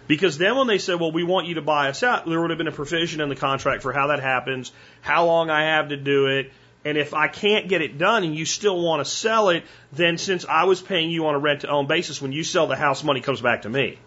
Because 0.09 0.37
then 0.37 0.57
when 0.57 0.67
they 0.67 0.79
said, 0.79 0.99
well, 0.99 1.13
we 1.13 1.23
want 1.23 1.47
you 1.47 1.55
to 1.55 1.63
buy 1.63 1.91
us 1.91 2.03
out, 2.03 2.27
there 2.27 2.41
would 2.41 2.51
have 2.51 2.59
been 2.59 2.67
a 2.67 2.73
provision 2.73 3.21
in 3.21 3.29
the 3.29 3.37
contract 3.37 3.83
for 3.83 3.93
how 3.93 4.09
that 4.09 4.19
happens, 4.19 4.73
how 5.01 5.27
long 5.27 5.49
I 5.49 5.77
have 5.77 5.91
to 5.91 5.97
do 5.97 6.27
it, 6.27 6.51
and 6.85 6.97
if 6.97 7.13
I 7.13 7.29
can't 7.29 7.69
get 7.69 7.83
it 7.83 7.99
done 7.99 8.25
and 8.25 8.35
you 8.35 8.45
still 8.45 8.81
want 8.81 9.05
to 9.05 9.11
sell 9.11 9.49
it, 9.49 9.65
then 9.93 10.17
since 10.17 10.45
I 10.47 10.65
was 10.65 10.81
paying 10.81 11.11
you 11.11 11.27
on 11.27 11.35
a 11.35 11.39
rent 11.39 11.63
to 11.63 11.69
own 11.69 11.87
basis, 11.87 12.23
when 12.23 12.33
you 12.33 12.45
sell 12.45 12.67
the 12.67 12.77
house, 12.77 13.03
money 13.03 13.21
comes 13.21 13.41
back 13.41 13.63
to 13.63 13.69
me. 13.69 13.99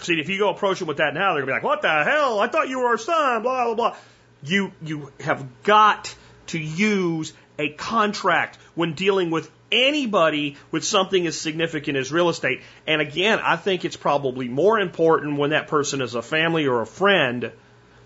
See, 0.00 0.20
if 0.20 0.28
you 0.28 0.38
go 0.38 0.50
approach 0.50 0.78
them 0.78 0.88
with 0.88 0.98
that 0.98 1.14
now, 1.14 1.34
they're 1.34 1.44
going 1.44 1.46
to 1.46 1.46
be 1.46 1.52
like, 1.52 1.62
what 1.62 1.82
the 1.82 2.04
hell? 2.04 2.40
I 2.40 2.48
thought 2.48 2.68
you 2.68 2.80
were 2.80 2.88
our 2.88 2.98
son, 2.98 3.42
blah, 3.42 3.64
blah, 3.66 3.74
blah. 3.74 3.96
You, 4.42 4.72
you 4.82 5.12
have 5.20 5.62
got 5.62 6.14
to 6.48 6.58
use 6.58 7.32
a 7.58 7.70
contract 7.70 8.58
when 8.74 8.92
dealing 8.92 9.30
with 9.30 9.50
anybody 9.72 10.56
with 10.70 10.84
something 10.84 11.26
as 11.26 11.38
significant 11.38 11.96
as 11.96 12.12
real 12.12 12.28
estate. 12.28 12.62
And 12.86 13.00
again, 13.00 13.40
I 13.42 13.56
think 13.56 13.84
it's 13.84 13.96
probably 13.96 14.48
more 14.48 14.78
important 14.78 15.38
when 15.38 15.50
that 15.50 15.68
person 15.68 16.00
is 16.00 16.14
a 16.14 16.22
family 16.22 16.66
or 16.66 16.82
a 16.82 16.86
friend 16.86 17.50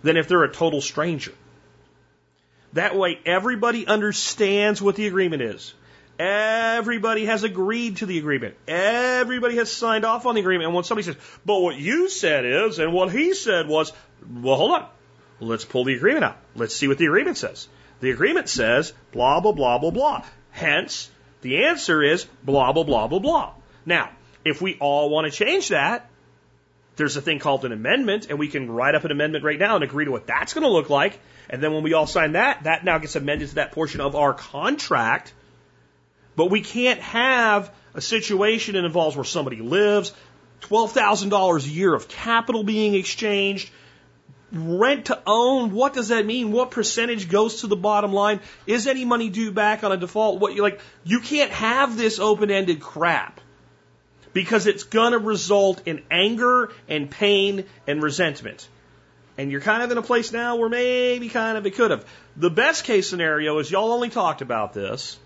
than 0.02 0.16
if 0.16 0.28
they're 0.28 0.44
a 0.44 0.52
total 0.52 0.81
stranger. 0.81 1.32
That 2.74 2.97
way, 2.97 3.18
everybody 3.26 3.86
understands 3.86 4.80
what 4.80 4.97
the 4.97 5.06
agreement 5.06 5.42
is. 5.42 5.74
Everybody 6.18 7.24
has 7.24 7.44
agreed 7.44 7.97
to 7.98 8.06
the 8.06 8.18
agreement. 8.18 8.55
Everybody 8.68 9.56
has 9.56 9.72
signed 9.72 10.05
off 10.05 10.26
on 10.26 10.34
the 10.34 10.40
agreement. 10.40 10.66
And 10.66 10.74
when 10.74 10.84
somebody 10.84 11.06
says, 11.06 11.16
but 11.47 11.60
what 11.60 11.76
you 11.76 12.10
said 12.10 12.44
is, 12.44 12.78
and 12.78 12.92
what 12.92 13.10
he 13.10 13.32
said 13.32 13.66
was, 13.66 13.92
well, 14.30 14.56
hold 14.56 14.72
on. 14.72 14.88
Let's 15.40 15.64
pull 15.64 15.84
the 15.84 15.94
agreement 15.94 16.24
out. 16.24 16.36
Let's 16.55 16.76
see 16.76 16.88
what 16.88 16.98
the 16.98 17.06
agreement 17.06 17.38
says. 17.38 17.68
The 18.01 18.10
agreement 18.10 18.48
says 18.48 18.92
blah, 19.12 19.40
blah, 19.40 19.52
blah, 19.52 19.78
blah, 19.78 19.90
blah. 19.90 20.24
Hence, 20.51 21.10
the 21.40 21.64
answer 21.64 22.02
is 22.02 22.26
blah, 22.42 22.72
blah, 22.72 22.84
blah, 22.84 23.06
blah, 23.06 23.18
blah. 23.18 23.55
Now, 23.86 24.10
if 24.44 24.60
we 24.60 24.76
all 24.78 25.09
want 25.09 25.30
to 25.30 25.30
change 25.30 25.68
that, 25.68 26.10
there's 26.97 27.16
a 27.16 27.22
thing 27.22 27.38
called 27.38 27.64
an 27.64 27.72
amendment, 27.72 28.26
and 28.28 28.38
we 28.38 28.48
can 28.48 28.70
write 28.70 28.94
up 28.94 29.05
an 29.05 29.10
amendment 29.10 29.42
right 29.42 29.59
now 29.59 29.76
and 29.76 29.84
agree 29.84 30.05
to 30.05 30.10
what 30.10 30.26
that's 30.26 30.52
going 30.52 30.64
to 30.64 30.70
look 30.70 30.90
like. 30.90 31.18
And 31.51 31.60
then 31.60 31.74
when 31.74 31.82
we 31.82 31.93
all 31.94 32.06
sign 32.06 32.32
that, 32.32 32.62
that 32.62 32.85
now 32.85 32.98
gets 32.98 33.16
amended 33.16 33.48
to 33.51 33.55
that 33.56 33.72
portion 33.72 34.01
of 34.01 34.14
our 34.14 34.32
contract. 34.32 35.35
But 36.36 36.47
we 36.47 36.62
can't 36.62 37.01
have 37.01 37.74
a 37.93 38.01
situation 38.01 38.74
that 38.74 38.85
involves 38.85 39.16
where 39.16 39.24
somebody 39.24 39.56
lives, 39.56 40.12
$12,000 40.62 41.66
a 41.66 41.68
year 41.68 41.93
of 41.93 42.09
capital 42.09 42.62
being 42.62 42.94
exchanged, 42.94 43.68
rent 44.52 45.06
to 45.06 45.20
own, 45.27 45.72
what 45.72 45.93
does 45.93 46.09
that 46.09 46.24
mean? 46.24 46.52
What 46.52 46.70
percentage 46.70 47.28
goes 47.28 47.62
to 47.62 47.66
the 47.66 47.77
bottom 47.77 48.12
line? 48.12 48.40
Is 48.66 48.86
any 48.86 49.05
money 49.05 49.28
due 49.28 49.51
back 49.51 49.82
on 49.82 49.90
a 49.90 49.97
default? 49.97 50.40
What 50.40 50.55
you 50.55 50.62
like 50.62 50.81
you 51.05 51.20
can't 51.20 51.51
have 51.51 51.97
this 51.97 52.20
open-ended 52.20 52.81
crap. 52.81 53.40
Because 54.32 54.68
it's 54.68 54.85
going 54.85 55.10
to 55.10 55.18
result 55.18 55.82
in 55.86 56.05
anger 56.09 56.72
and 56.89 57.10
pain 57.10 57.64
and 57.89 58.01
resentment. 58.01 58.68
And 59.40 59.50
you're 59.50 59.62
kind 59.62 59.82
of 59.82 59.90
in 59.90 59.96
a 59.96 60.02
place 60.02 60.32
now 60.32 60.56
where 60.56 60.68
maybe 60.68 61.30
kind 61.30 61.56
of 61.56 61.64
it 61.64 61.70
could 61.70 61.90
have. 61.92 62.04
The 62.36 62.50
best 62.50 62.84
case 62.84 63.08
scenario 63.08 63.58
is 63.58 63.70
y'all 63.70 63.92
only 63.92 64.10
talked 64.10 64.42
about 64.42 64.74
this. 64.74 65.18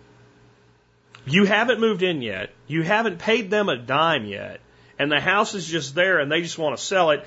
You 1.27 1.47
haven't 1.47 1.81
moved 1.81 2.05
in 2.05 2.23
yet. 2.23 2.51
You 2.69 2.83
haven't 2.83 3.19
paid 3.19 3.51
them 3.51 3.69
a 3.69 3.77
dime 3.77 4.25
yet. 4.27 4.61
And 5.01 5.11
the 5.11 5.19
house 5.19 5.57
is 5.57 5.67
just 5.67 5.97
there 5.97 6.21
and 6.21 6.31
they 6.31 6.43
just 6.43 6.59
want 6.59 6.79
to 6.79 6.83
sell 6.83 7.11
it. 7.11 7.27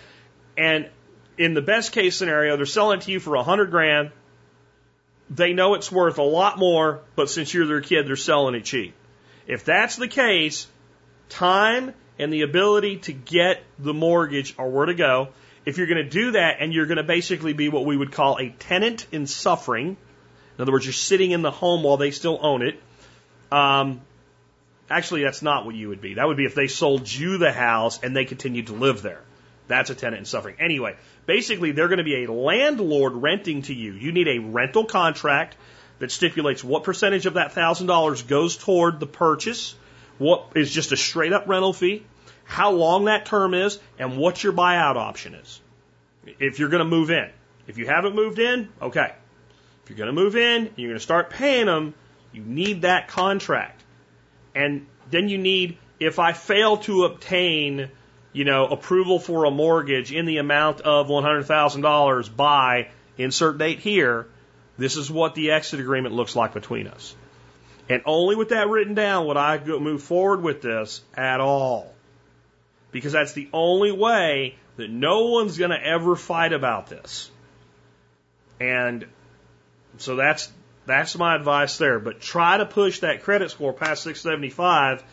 And 0.57 0.89
in 1.37 1.53
the 1.53 1.61
best 1.61 1.91
case 1.91 2.15
scenario, 2.15 2.55
they're 2.55 2.65
selling 2.65 2.99
it 2.99 3.01
to 3.03 3.11
you 3.11 3.19
for 3.19 3.35
a 3.35 3.43
hundred 3.43 3.69
grand. 3.69 4.11
They 5.29 5.51
know 5.51 5.73
it's 5.73 5.91
worth 5.91 6.19
a 6.19 6.23
lot 6.23 6.57
more, 6.57 7.01
but 7.17 7.29
since 7.29 7.53
you're 7.53 7.67
their 7.67 7.81
kid, 7.81 8.07
they're 8.07 8.15
selling 8.15 8.55
it 8.55 8.63
cheap. 8.63 8.95
If 9.45 9.65
that's 9.65 9.97
the 9.97 10.07
case, 10.07 10.67
time 11.27 11.93
and 12.17 12.31
the 12.31 12.43
ability 12.43 12.99
to 12.99 13.11
get 13.11 13.61
the 13.77 13.93
mortgage 13.93 14.55
are 14.57 14.69
where 14.69 14.85
to 14.85 14.93
go. 14.93 15.33
If 15.67 15.77
you're 15.77 15.87
going 15.87 16.01
to 16.01 16.09
do 16.09 16.31
that 16.31 16.61
and 16.61 16.73
you're 16.73 16.85
going 16.85 16.95
to 16.95 17.03
basically 17.03 17.51
be 17.51 17.67
what 17.67 17.83
we 17.83 17.97
would 17.97 18.13
call 18.13 18.37
a 18.37 18.51
tenant 18.51 19.05
in 19.11 19.27
sufferance, 19.27 19.99
in 20.57 20.61
other 20.61 20.71
words, 20.71 20.85
you're 20.85 20.93
sitting 20.93 21.31
in 21.31 21.41
the 21.41 21.51
home 21.51 21.83
while 21.83 21.97
they 21.97 22.11
still 22.11 22.39
own 22.41 22.61
it. 22.65 22.81
Um, 23.51 23.99
actually, 24.89 25.23
that's 25.23 25.41
not 25.41 25.65
what 25.65 25.75
you 25.75 25.89
would 25.89 25.99
be. 25.99 26.13
That 26.13 26.25
would 26.25 26.37
be 26.37 26.45
if 26.45 26.55
they 26.55 26.67
sold 26.67 27.11
you 27.11 27.37
the 27.37 27.51
house 27.51 28.01
and 28.01 28.15
they 28.15 28.23
continued 28.23 28.67
to 28.67 28.75
live 28.75 29.01
there. 29.01 29.21
That's 29.67 29.89
a 29.89 29.95
tenant 29.95 30.19
in 30.19 30.25
sufferance. 30.25 30.57
Anyway, 30.61 30.95
basically, 31.25 31.73
they're 31.73 31.89
going 31.89 31.97
to 31.97 32.05
be 32.05 32.23
a 32.23 32.31
landlord 32.31 33.15
renting 33.15 33.63
to 33.63 33.73
you. 33.73 33.91
You 33.91 34.13
need 34.13 34.29
a 34.29 34.39
rental 34.39 34.85
contract 34.85 35.57
that 35.99 36.11
stipulates 36.11 36.63
what 36.63 36.85
percentage 36.85 37.25
of 37.25 37.33
that 37.33 37.53
$1,000 37.53 38.25
goes 38.25 38.55
toward 38.55 39.01
the 39.01 39.05
purchase, 39.05 39.75
what 40.17 40.53
is 40.55 40.71
just 40.71 40.93
a 40.93 40.97
straight 40.97 41.33
up 41.33 41.49
rental 41.49 41.73
fee, 41.73 42.05
how 42.47 42.71
long 42.71 43.05
that 43.05 43.25
term 43.25 43.53
is, 43.53 43.79
and 43.99 44.17
what 44.17 44.43
your 44.43 44.53
buyout 44.53 44.95
option 44.95 45.35
is. 45.35 45.61
If 46.25 46.59
you're 46.59 46.69
going 46.69 46.83
to 46.83 46.89
move 46.89 47.11
in. 47.11 47.29
If 47.67 47.77
you 47.77 47.85
haven't 47.85 48.15
moved 48.15 48.39
in, 48.39 48.69
okay. 48.81 49.13
If 49.83 49.89
you're 49.89 49.97
going 49.97 50.07
to 50.07 50.21
move 50.21 50.35
in, 50.35 50.67
and 50.67 50.77
you're 50.77 50.89
going 50.89 50.99
to 50.99 51.03
start 51.03 51.29
paying 51.29 51.65
them, 51.65 51.93
you 52.31 52.41
need 52.41 52.81
that 52.81 53.07
contract. 53.07 53.83
And 54.55 54.87
then 55.11 55.29
you 55.29 55.37
need, 55.37 55.77
if 55.99 56.19
I 56.19 56.33
fail 56.33 56.77
to 56.77 57.05
obtain 57.05 57.91
you 58.37 58.45
know, 58.45 58.67
approval 58.67 59.17
for 59.19 59.45
a 59.45 59.51
mortgage 59.51 60.11
in 60.11 60.25
the 60.25 60.37
amount 60.37 60.81
of 60.81 61.07
$100,000 61.07 62.35
by 62.35 62.89
insert 63.17 63.57
date 63.57 63.79
here, 63.79 64.27
this 64.77 64.95
is 64.95 65.09
what 65.09 65.33
the 65.33 65.51
exit 65.51 65.79
agreement 65.79 66.13
looks 66.13 66.35
like 66.35 66.53
between 66.53 66.87
us. 66.87 67.15
And 67.89 68.03
only 68.05 68.35
with 68.35 68.49
that 68.49 68.67
written 68.69 68.93
down 68.93 69.25
would 69.25 69.37
I 69.37 69.57
move 69.63 70.03
forward 70.03 70.43
with 70.43 70.61
this 70.61 71.01
at 71.15 71.39
all. 71.39 71.91
Because 72.91 73.11
that's 73.11 73.33
the 73.33 73.49
only 73.53 73.91
way 73.91 74.55
that 74.77 74.89
no 74.89 75.27
one's 75.27 75.57
going 75.57 75.71
to 75.71 75.83
ever 75.83 76.15
fight 76.15 76.53
about 76.53 76.87
this. 76.87 77.29
And 78.59 79.05
so 79.97 80.15
that's 80.15 80.51
that's 80.85 81.17
my 81.17 81.35
advice 81.35 81.77
there. 81.77 81.99
But 81.99 82.21
try 82.21 82.57
to 82.57 82.65
push 82.65 82.99
that 82.99 83.23
credit 83.23 83.51
score 83.51 83.73
past 83.73 84.03
675 84.03 85.03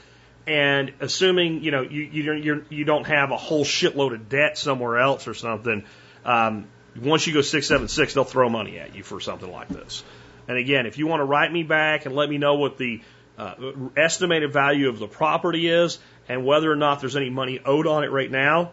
and 0.47 0.93
assuming 1.01 1.63
you 1.63 1.71
know 1.71 1.83
you 1.83 2.03
you 2.03 2.33
you're, 2.35 2.63
you 2.69 2.85
don't 2.85 3.07
have 3.07 3.31
a 3.31 3.37
whole 3.37 3.65
shitload 3.65 4.15
of 4.15 4.29
debt 4.29 4.59
somewhere 4.59 4.99
else 4.99 5.27
or 5.27 5.35
something, 5.35 5.85
um, 6.25 6.69
once 7.01 7.27
you 7.27 7.33
go 7.33 7.41
six 7.41 7.67
seven 7.67 7.89
six, 7.89 8.15
they'll 8.15 8.25
throw 8.25 8.49
money 8.49 8.79
at 8.79 8.95
you 8.95 9.03
for 9.03 9.21
something 9.21 9.51
like 9.51 9.69
this. 9.69 10.05
And 10.47 10.59
again, 10.59 10.87
if 10.87 10.99
you 10.99 11.07
want 11.07 11.21
to 11.21 11.25
write 11.25 11.51
me 11.51 11.63
back 11.63 12.07
and 12.07 12.15
let 12.15 12.29
me 12.29 12.37
know 12.37 12.57
what 12.57 12.77
the 12.77 13.01
uh, 13.39 13.55
estimated 13.97 14.53
value 14.53 14.89
of 14.89 14.99
the 14.99 15.09
property 15.09 15.69
is 15.69 15.99
and 16.29 16.45
whether 16.45 16.71
or 16.71 16.77
not 16.77 17.01
there's 17.01 17.17
any 17.17 17.31
money 17.31 17.61
owed 17.65 17.87
on 17.87 18.05
it 18.05 18.11
right 18.11 18.31
now 18.31 18.73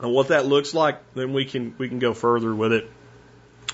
and 0.00 0.12
what 0.12 0.28
that 0.28 0.46
looks 0.46 0.72
like, 0.72 0.98
then 1.14 1.32
we 1.32 1.44
can 1.44 1.74
we 1.78 1.88
can 1.88 1.98
go 1.98 2.14
further 2.14 2.54
with 2.54 2.72
it. 2.72 2.90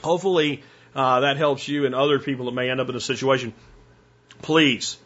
Hopefully, 0.02 0.62
uh, 0.94 1.20
that 1.20 1.36
helps 1.36 1.68
you 1.68 1.86
and 1.86 1.94
other 1.94 2.18
people 2.18 2.46
that 2.46 2.52
may 2.52 2.70
end 2.70 2.80
up 2.80 2.88
in 2.88 2.96
a 2.96 3.00
situation. 3.00 3.54
Please 4.42 4.98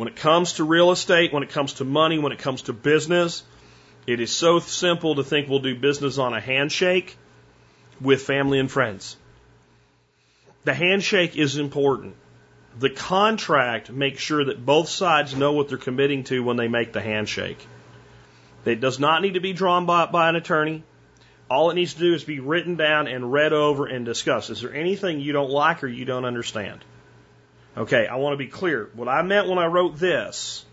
when 0.00 0.08
it 0.08 0.16
comes 0.16 0.54
to 0.54 0.64
real 0.64 0.92
estate, 0.92 1.30
when 1.30 1.42
it 1.42 1.50
comes 1.50 1.74
to 1.74 1.84
money, 1.84 2.18
when 2.18 2.32
it 2.32 2.38
comes 2.38 2.62
to 2.62 2.72
business, 2.72 3.42
it 4.06 4.18
is 4.18 4.30
so 4.30 4.58
simple 4.58 5.16
to 5.16 5.22
think 5.22 5.46
we'll 5.46 5.58
do 5.58 5.78
business 5.78 6.16
on 6.16 6.32
a 6.32 6.40
handshake 6.40 7.18
with 8.00 8.22
family 8.22 8.58
and 8.58 8.70
friends. 8.70 9.16
The 10.64 10.72
handshake 10.72 11.36
is 11.36 11.58
important. 11.58 12.16
The 12.78 12.90
contract 12.90 13.90
makes 13.90 14.22
sure 14.22 14.44
that 14.44 14.64
both 14.64 14.88
sides 14.88 15.34
know 15.34 15.52
what 15.52 15.68
they're 15.68 15.78
committing 15.78 16.24
to 16.24 16.42
when 16.42 16.56
they 16.56 16.68
make 16.68 16.92
the 16.92 17.00
handshake. 17.00 17.66
It 18.64 18.80
does 18.80 18.98
not 18.98 19.22
need 19.22 19.34
to 19.34 19.40
be 19.40 19.52
drawn 19.52 19.86
by, 19.86 20.06
by 20.06 20.28
an 20.28 20.36
attorney. 20.36 20.84
All 21.50 21.70
it 21.70 21.74
needs 21.74 21.94
to 21.94 22.00
do 22.00 22.14
is 22.14 22.22
be 22.22 22.38
written 22.38 22.76
down 22.76 23.08
and 23.08 23.32
read 23.32 23.52
over 23.52 23.86
and 23.86 24.04
discussed. 24.04 24.50
Is 24.50 24.60
there 24.60 24.72
anything 24.72 25.20
you 25.20 25.32
don't 25.32 25.50
like 25.50 25.82
or 25.82 25.88
you 25.88 26.04
don't 26.04 26.24
understand? 26.24 26.84
Okay, 27.76 28.06
I 28.06 28.16
want 28.16 28.34
to 28.34 28.36
be 28.36 28.46
clear. 28.46 28.88
What 28.94 29.08
I 29.08 29.22
meant 29.22 29.48
when 29.48 29.58
I 29.58 29.66
wrote 29.66 29.98
this 29.98 30.64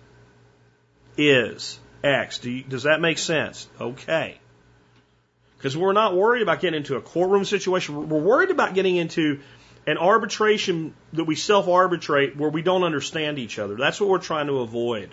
is 1.17 1.79
X. 2.03 2.39
Do 2.39 2.51
you, 2.51 2.63
does 2.63 2.83
that 2.83 3.01
make 3.01 3.17
sense? 3.17 3.67
Okay. 3.79 4.39
Because 5.57 5.75
we're 5.75 5.93
not 5.93 6.15
worried 6.15 6.43
about 6.43 6.61
getting 6.61 6.77
into 6.77 6.95
a 6.95 7.01
courtroom 7.01 7.45
situation. 7.45 8.09
We're 8.09 8.19
worried 8.19 8.51
about 8.51 8.75
getting 8.75 8.95
into 8.95 9.39
an 9.87 9.97
arbitration 9.97 10.93
that 11.13 11.23
we 11.23 11.35
self 11.35 11.67
arbitrate 11.69 12.35
where 12.35 12.49
we 12.49 12.61
don't 12.61 12.83
understand 12.83 13.39
each 13.39 13.57
other. 13.57 13.75
That's 13.75 13.99
what 13.99 14.09
we're 14.09 14.19
trying 14.19 14.47
to 14.47 14.59
avoid 14.59 15.09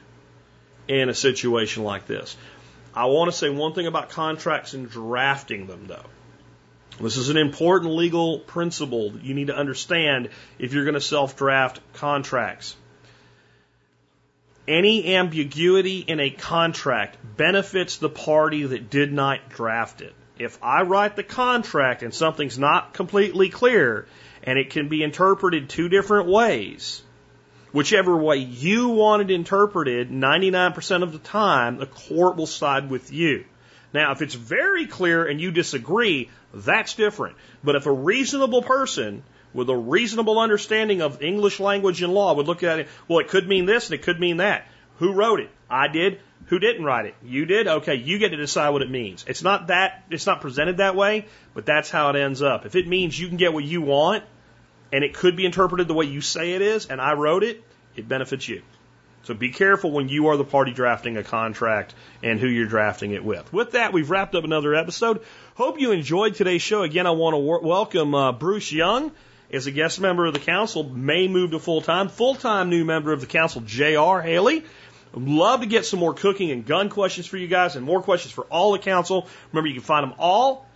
in 0.89 1.09
a 1.09 1.15
situation 1.15 1.85
like 1.85 2.07
this. 2.07 2.37
I 2.93 3.07
want 3.07 3.31
to 3.31 3.37
say 3.37 3.49
one 3.49 3.73
thing 3.73 3.87
about 3.87 4.11
contracts 4.11 4.75
and 4.75 4.91
drafting 4.91 5.69
them, 5.69 5.87
though. 5.87 6.05
This 7.01 7.17
is 7.17 7.29
an 7.29 7.37
important 7.37 7.93
legal 7.93 8.41
principle 8.41 9.11
that 9.11 9.23
you 9.25 9.35
need 9.35 9.47
to 9.47 9.57
understand 9.57 10.29
if 10.59 10.73
you're 10.73 10.85
going 10.85 10.95
to 10.95 11.01
self 11.01 11.37
draft 11.37 11.81
contracts. 11.95 12.77
Any 14.67 15.15
ambiguity 15.15 16.01
in 16.01 16.21
a 16.21 16.31
contract 16.31 17.19
benefits 17.37 17.99
the 17.99 18.09
party 18.09 18.65
that 18.65 18.91
did 18.91 19.13
not 19.13 19.51
draft 19.51 20.01
it. 20.01 20.15
If 20.39 20.59
I 20.63 20.83
write 20.83 21.17
the 21.17 21.23
contract 21.23 22.03
and 22.03 22.13
something's 22.13 22.59
not 22.59 22.93
completely 22.93 23.51
clear 23.51 24.07
and 24.45 24.59
it 24.59 24.71
can 24.71 24.89
be 24.89 25.03
interpreted 25.03 25.69
two 25.69 25.89
different 25.89 26.29
ways, 26.29 27.03
whichever 27.73 28.17
way 28.17 28.37
you 28.37 28.91
want 28.91 29.23
it 29.23 29.31
interpreted, 29.31 30.11
99% 30.11 31.03
of 31.03 31.13
the 31.13 31.19
time, 31.19 31.79
the 31.79 31.87
court 31.87 32.37
will 32.37 32.47
side 32.47 32.91
with 32.91 33.13
you. 33.13 33.45
Now, 33.93 34.13
if 34.13 34.23
it's 34.23 34.35
very 34.35 34.87
clear 34.87 35.25
and 35.25 35.41
you 35.41 35.51
disagree, 35.51 36.31
that's 36.53 36.95
different. 36.95 37.37
But 37.63 37.77
if 37.77 37.87
a 37.87 37.93
reasonable 37.93 38.63
person 38.63 39.23
with 39.55 39.71
a 39.71 39.77
reasonable 39.77 40.39
understanding 40.39 41.01
of 41.01 41.23
English 41.23 41.59
language 41.59 42.03
and 42.03 42.13
law 42.13 42.35
would 42.35 42.47
look 42.47 42.63
at 42.63 42.81
it, 42.81 42.89
well, 43.09 43.21
it 43.21 43.29
could 43.29 43.49
mean 43.49 43.67
this 43.67 43.87
and 43.87 43.95
it 43.95 44.03
could 44.03 44.21
mean 44.21 44.39
that. 44.39 44.67
Who 44.99 45.13
wrote 45.13 45.41
it? 45.41 45.51
I 45.71 45.89
did. 45.89 46.21
Who 46.47 46.59
didn't 46.59 46.85
write 46.85 47.07
it? 47.07 47.15
You 47.25 47.47
did? 47.47 47.67
Okay, 47.67 47.95
you 47.95 48.19
get 48.19 48.31
to 48.31 48.37
decide 48.37 48.71
what 48.71 48.83
it 48.83 48.91
means. 48.91 49.25
It's 49.27 49.43
not 49.43 49.69
that, 49.69 50.05
it's 50.11 50.27
not 50.27 50.41
presented 50.41 50.77
that 50.77 50.95
way, 50.95 51.27
but 51.55 51.65
that's 51.65 51.89
how 51.89 52.11
it 52.11 52.17
ends 52.17 52.43
up. 52.43 52.67
If 52.67 52.75
it 52.77 52.87
means 52.87 53.19
you 53.19 53.29
can 53.29 53.39
get 53.39 53.55
what 53.55 53.65
you 53.65 53.81
want 53.81 54.25
and 54.95 55.03
it 55.03 55.13
could 55.13 55.35
be 55.35 55.45
interpreted 55.45 55.89
the 55.89 55.95
way 55.95 56.05
you 56.05 56.21
say 56.21 56.53
it 56.53 56.63
is 56.63 56.87
and 56.87 57.01
I 57.01 57.15
wrote 57.15 57.43
it, 57.43 57.65
it 57.97 58.09
benefits 58.09 58.49
you. 58.49 58.63
So 59.25 59.35
be 59.35 59.51
careful 59.51 59.91
when 59.91 60.09
you 60.09 60.29
are 60.29 60.37
the 60.37 60.45
party 60.45 60.73
drafting 60.73 61.17
a 61.17 61.25
contract 61.25 61.95
and 62.23 62.39
who 62.39 62.47
you're 62.47 62.69
drafting 62.69 63.11
it 63.11 63.25
with. 63.25 63.53
With 63.53 63.73
that, 63.73 63.93
we've 63.93 64.09
wrapped 64.09 64.37
up 64.37 64.45
another 64.45 64.73
episode. 64.73 65.23
Hope 65.57 65.81
you 65.81 65.91
enjoyed 65.91 66.37
today's 66.37 66.63
show. 66.63 66.83
Again, 66.83 67.09
I 67.09 67.11
want 67.11 67.35
to 67.35 67.39
welcome 67.67 68.15
uh, 68.15 68.31
Bruce 68.31 68.71
Young 68.71 69.11
as 69.53 69.67
a 69.67 69.73
guest 69.73 70.01
member 70.01 70.27
of 70.27 70.33
the 70.33 70.39
council, 70.39 70.85
may 70.85 71.27
move 71.27 71.51
to 71.51 71.59
full 71.59 71.81
time. 71.81 72.09
Full 72.09 72.37
time 72.37 72.71
new 72.71 72.85
member 72.85 73.13
of 73.13 73.21
the 73.21 73.27
council, 73.27 73.63
J.R. 73.63 74.23
Haley. 74.23 74.63
Love 75.13 75.61
to 75.61 75.67
get 75.67 75.87
some 75.87 75.99
more 75.99 76.15
cooking 76.15 76.53
and 76.53 76.65
gun 76.65 76.89
questions 76.89 77.27
for 77.27 77.37
you 77.37 77.49
guys 77.49 77.75
and 77.75 77.85
more 77.85 78.03
questions 78.03 78.33
for 78.33 78.45
all 78.45 78.73
the 78.73 78.79
council. 78.79 79.27
Remember, 79.51 79.67
you 79.67 79.75
can 79.75 79.83
find 79.83 80.05
them 80.05 80.15
all 80.21 80.67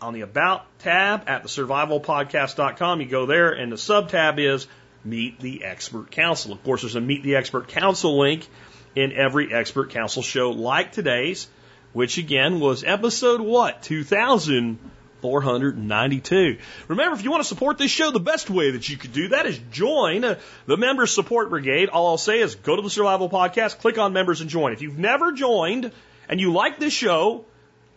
on 0.00 0.14
the 0.14 0.22
About 0.22 0.66
tab 0.80 1.28
at 1.28 1.42
the 1.42 1.48
survivalpodcast.com. 1.48 3.00
You 3.00 3.06
go 3.06 3.26
there, 3.26 3.52
and 3.52 3.70
the 3.70 3.78
sub 3.78 4.08
tab 4.08 4.38
is 4.38 4.66
Meet 5.04 5.40
the 5.40 5.64
Expert 5.64 6.10
Council. 6.10 6.52
Of 6.52 6.64
course, 6.64 6.80
there's 6.82 6.96
a 6.96 7.00
Meet 7.00 7.22
the 7.22 7.36
Expert 7.36 7.68
Council 7.68 8.18
link 8.18 8.46
in 8.94 9.12
every 9.12 9.54
Expert 9.54 9.90
Council 9.90 10.22
show 10.22 10.50
like 10.50 10.92
today's, 10.92 11.48
which 11.92 12.18
again 12.18 12.60
was 12.60 12.84
episode 12.84 13.40
what? 13.40 13.82
2492. 13.82 16.58
Remember, 16.88 17.16
if 17.16 17.24
you 17.24 17.30
want 17.30 17.42
to 17.42 17.48
support 17.48 17.78
this 17.78 17.90
show, 17.90 18.10
the 18.10 18.20
best 18.20 18.50
way 18.50 18.72
that 18.72 18.86
you 18.88 18.96
could 18.96 19.12
do 19.12 19.28
that 19.28 19.46
is 19.46 19.58
join 19.70 20.20
the 20.20 20.76
Members 20.76 21.12
Support 21.12 21.50
Brigade. 21.50 21.88
All 21.88 22.08
I'll 22.08 22.18
say 22.18 22.40
is 22.40 22.56
go 22.56 22.76
to 22.76 22.82
the 22.82 22.90
Survival 22.90 23.30
Podcast, 23.30 23.78
click 23.78 23.98
on 23.98 24.12
Members 24.12 24.40
and 24.40 24.50
join. 24.50 24.72
If 24.72 24.82
you've 24.82 24.98
never 24.98 25.32
joined 25.32 25.92
and 26.28 26.40
you 26.40 26.52
like 26.52 26.78
this 26.78 26.92
show, 26.92 27.44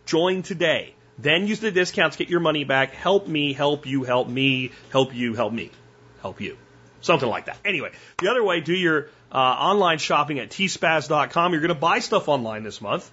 join 0.06 0.42
today. 0.42 0.93
Then 1.18 1.46
use 1.46 1.60
the 1.60 1.70
discounts, 1.70 2.16
get 2.16 2.28
your 2.28 2.40
money 2.40 2.64
back. 2.64 2.92
Help 2.92 3.28
me, 3.28 3.52
help 3.52 3.86
you, 3.86 4.02
help 4.02 4.28
me, 4.28 4.72
help 4.90 5.14
you, 5.14 5.34
help 5.34 5.52
me, 5.52 5.70
help 6.22 6.40
you. 6.40 6.56
Something 7.00 7.28
like 7.28 7.46
that. 7.46 7.58
Anyway, 7.64 7.90
the 8.18 8.30
other 8.30 8.42
way, 8.42 8.60
do 8.60 8.72
your 8.72 9.08
uh, 9.30 9.36
online 9.36 9.98
shopping 9.98 10.38
at 10.38 10.50
tspaz.com. 10.50 11.52
You're 11.52 11.60
going 11.60 11.68
to 11.68 11.74
buy 11.74 11.98
stuff 11.98 12.28
online 12.28 12.62
this 12.62 12.80
month. 12.80 13.10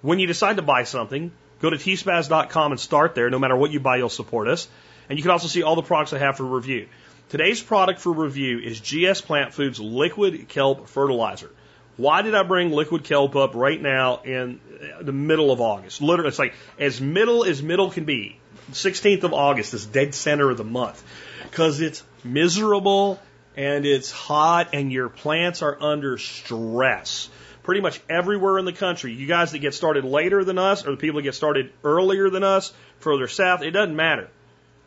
When 0.00 0.18
you 0.18 0.26
decide 0.26 0.56
to 0.56 0.62
buy 0.62 0.84
something, 0.84 1.30
go 1.60 1.70
to 1.70 1.76
tspaz.com 1.76 2.72
and 2.72 2.80
start 2.80 3.14
there. 3.14 3.30
No 3.30 3.38
matter 3.38 3.56
what 3.56 3.70
you 3.70 3.80
buy, 3.80 3.96
you'll 3.98 4.08
support 4.08 4.48
us. 4.48 4.68
And 5.08 5.18
you 5.18 5.22
can 5.22 5.30
also 5.30 5.48
see 5.48 5.62
all 5.62 5.76
the 5.76 5.82
products 5.82 6.12
I 6.12 6.18
have 6.18 6.36
for 6.36 6.44
review. 6.44 6.88
Today's 7.28 7.62
product 7.62 8.00
for 8.00 8.12
review 8.12 8.58
is 8.58 8.80
GS 8.80 9.20
Plant 9.20 9.52
Foods 9.52 9.78
Liquid 9.78 10.48
Kelp 10.48 10.88
Fertilizer. 10.88 11.50
Why 11.98 12.22
did 12.22 12.36
I 12.36 12.44
bring 12.44 12.70
liquid 12.70 13.02
kelp 13.02 13.34
up 13.34 13.56
right 13.56 13.82
now 13.82 14.20
in 14.24 14.60
the 15.00 15.12
middle 15.12 15.50
of 15.50 15.60
August? 15.60 16.00
Literally, 16.00 16.28
it's 16.28 16.38
like 16.38 16.54
as 16.78 17.00
middle 17.00 17.44
as 17.44 17.60
middle 17.60 17.90
can 17.90 18.04
be. 18.04 18.38
16th 18.70 19.24
of 19.24 19.32
August 19.32 19.74
is 19.74 19.84
dead 19.84 20.14
center 20.14 20.48
of 20.48 20.58
the 20.58 20.64
month 20.64 21.02
because 21.42 21.80
it's 21.80 22.04
miserable 22.22 23.20
and 23.56 23.84
it's 23.84 24.12
hot 24.12 24.68
and 24.74 24.92
your 24.92 25.08
plants 25.08 25.60
are 25.62 25.76
under 25.82 26.18
stress. 26.18 27.28
Pretty 27.64 27.80
much 27.80 28.00
everywhere 28.08 28.58
in 28.58 28.64
the 28.64 28.72
country, 28.72 29.12
you 29.12 29.26
guys 29.26 29.50
that 29.50 29.58
get 29.58 29.74
started 29.74 30.04
later 30.04 30.44
than 30.44 30.56
us 30.56 30.86
or 30.86 30.92
the 30.92 30.96
people 30.96 31.16
that 31.16 31.24
get 31.24 31.34
started 31.34 31.72
earlier 31.82 32.30
than 32.30 32.44
us, 32.44 32.72
further 33.00 33.26
south, 33.26 33.62
it 33.62 33.72
doesn't 33.72 33.96
matter. 33.96 34.28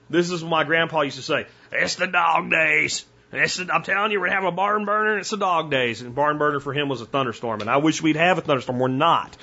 This 0.10 0.32
is 0.32 0.44
what 0.44 0.50
my 0.50 0.64
grandpa 0.64 1.02
used 1.02 1.18
to 1.18 1.24
say. 1.24 1.48
It's 1.74 1.96
the 1.96 2.08
dog 2.08 2.50
days. 2.50 3.06
I'm 3.34 3.84
telling 3.84 4.12
you, 4.12 4.20
we're 4.20 4.30
have 4.30 4.44
a 4.44 4.52
barn 4.52 4.86
burner. 4.86 5.18
It's 5.18 5.30
the 5.30 5.38
dog 5.38 5.72
days, 5.72 6.02
and 6.02 6.14
barn 6.14 6.38
burner 6.38 6.60
for 6.60 6.74
him 6.74 6.90
was 6.90 7.02
a 7.02 7.06
thunderstorm. 7.06 7.62
And 7.62 7.70
I 7.70 7.78
wish 7.78 8.02
we'd 8.02 8.18
have 8.18 8.38
a 8.38 8.42
thunderstorm. 8.42 8.80
We're 8.80 8.90
not. 8.90 9.38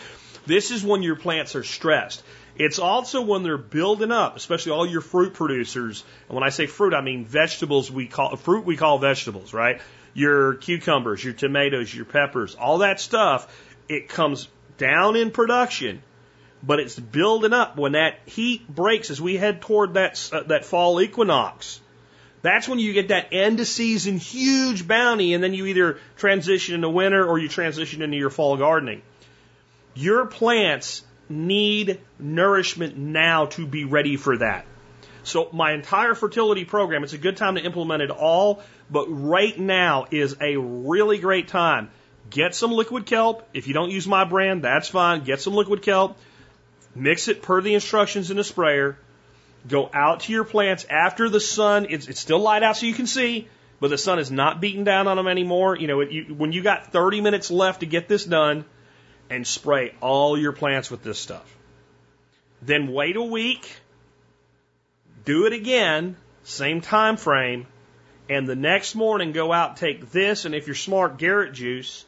This 0.46 0.70
is 0.70 0.84
when 0.84 1.02
your 1.02 1.16
plants 1.16 1.54
are 1.56 1.64
stressed. 1.64 2.22
It's 2.56 2.78
also 2.78 3.22
when 3.22 3.44
they're 3.44 3.56
building 3.56 4.10
up, 4.10 4.36
especially 4.36 4.72
all 4.72 4.86
your 4.86 5.00
fruit 5.00 5.34
producers. 5.34 6.04
And 6.28 6.34
when 6.34 6.44
I 6.44 6.50
say 6.50 6.66
fruit, 6.66 6.92
I 6.92 7.00
mean 7.00 7.24
vegetables. 7.24 7.90
We 7.90 8.06
call 8.06 8.34
fruit. 8.36 8.64
We 8.64 8.76
call 8.76 8.98
vegetables, 8.98 9.54
right? 9.54 9.80
Your 10.12 10.54
cucumbers, 10.54 11.22
your 11.22 11.34
tomatoes, 11.34 11.94
your 11.94 12.04
peppers, 12.04 12.56
all 12.56 12.78
that 12.78 13.00
stuff. 13.00 13.46
It 13.88 14.08
comes 14.08 14.48
down 14.76 15.16
in 15.16 15.30
production, 15.30 16.02
but 16.62 16.80
it's 16.80 16.98
building 16.98 17.52
up 17.52 17.78
when 17.78 17.92
that 17.92 18.18
heat 18.26 18.68
breaks 18.68 19.10
as 19.10 19.20
we 19.20 19.36
head 19.36 19.62
toward 19.62 19.94
that 19.94 20.30
uh, 20.32 20.42
that 20.44 20.64
fall 20.64 21.00
equinox. 21.00 21.80
That's 22.42 22.68
when 22.68 22.78
you 22.78 22.92
get 22.92 23.08
that 23.08 23.32
end 23.32 23.58
of 23.60 23.66
season 23.66 24.16
huge 24.16 24.86
bounty, 24.86 25.34
and 25.34 25.42
then 25.42 25.54
you 25.54 25.66
either 25.66 25.98
transition 26.16 26.74
into 26.74 26.88
winter 26.88 27.26
or 27.26 27.38
you 27.38 27.48
transition 27.48 28.02
into 28.02 28.16
your 28.16 28.30
fall 28.30 28.56
gardening. 28.56 29.02
Your 29.94 30.26
plants 30.26 31.02
need 31.28 32.00
nourishment 32.18 32.96
now 32.96 33.46
to 33.46 33.66
be 33.66 33.84
ready 33.84 34.16
for 34.16 34.38
that. 34.38 34.66
So 35.24 35.50
my 35.52 35.72
entire 35.72 36.14
fertility 36.14 36.64
program, 36.64 37.04
it's 37.04 37.12
a 37.12 37.18
good 37.18 37.36
time 37.36 37.56
to 37.56 37.60
implement 37.60 38.02
it 38.02 38.10
all, 38.10 38.62
but 38.90 39.06
right 39.08 39.58
now 39.58 40.06
is 40.10 40.36
a 40.40 40.56
really 40.56 41.18
great 41.18 41.48
time. 41.48 41.90
Get 42.30 42.54
some 42.54 42.72
liquid 42.72 43.06
kelp. 43.06 43.46
If 43.52 43.66
you 43.68 43.74
don't 43.74 43.90
use 43.90 44.06
my 44.06 44.24
brand, 44.24 44.62
that's 44.62 44.88
fine. 44.88 45.24
Get 45.24 45.40
some 45.40 45.54
liquid 45.54 45.82
kelp. 45.82 46.16
Mix 46.94 47.28
it 47.28 47.42
per 47.42 47.60
the 47.60 47.74
instructions 47.74 48.30
in 48.30 48.36
the 48.36 48.44
sprayer. 48.44 48.98
Go 49.66 49.90
out 49.92 50.20
to 50.20 50.32
your 50.32 50.44
plants 50.44 50.86
after 50.88 51.28
the 51.28 51.40
sun. 51.40 51.86
It's, 51.90 52.08
it's 52.08 52.20
still 52.20 52.38
light 52.38 52.62
out 52.62 52.76
so 52.76 52.86
you 52.86 52.94
can 52.94 53.06
see, 53.06 53.48
but 53.80 53.88
the 53.88 53.98
sun 53.98 54.18
is 54.18 54.30
not 54.30 54.60
beating 54.60 54.84
down 54.84 55.08
on 55.08 55.16
them 55.16 55.28
anymore. 55.28 55.76
You 55.76 55.88
know, 55.88 56.00
it, 56.00 56.10
you, 56.10 56.34
when 56.34 56.52
you 56.52 56.62
got 56.62 56.92
30 56.92 57.20
minutes 57.20 57.50
left 57.50 57.80
to 57.80 57.86
get 57.86 58.08
this 58.08 58.24
done, 58.24 58.64
and 59.30 59.46
spray 59.46 59.94
all 60.00 60.38
your 60.38 60.52
plants 60.52 60.90
with 60.90 61.02
this 61.02 61.18
stuff. 61.18 61.56
Then 62.62 62.92
wait 62.92 63.16
a 63.16 63.22
week, 63.22 63.70
do 65.24 65.46
it 65.46 65.52
again, 65.52 66.16
same 66.44 66.80
time 66.80 67.16
frame, 67.16 67.66
and 68.28 68.48
the 68.48 68.56
next 68.56 68.94
morning 68.94 69.32
go 69.32 69.52
out, 69.52 69.76
take 69.76 70.10
this, 70.10 70.44
and 70.44 70.54
if 70.54 70.66
you're 70.66 70.76
smart, 70.76 71.18
Garrett 71.18 71.52
juice, 71.52 72.04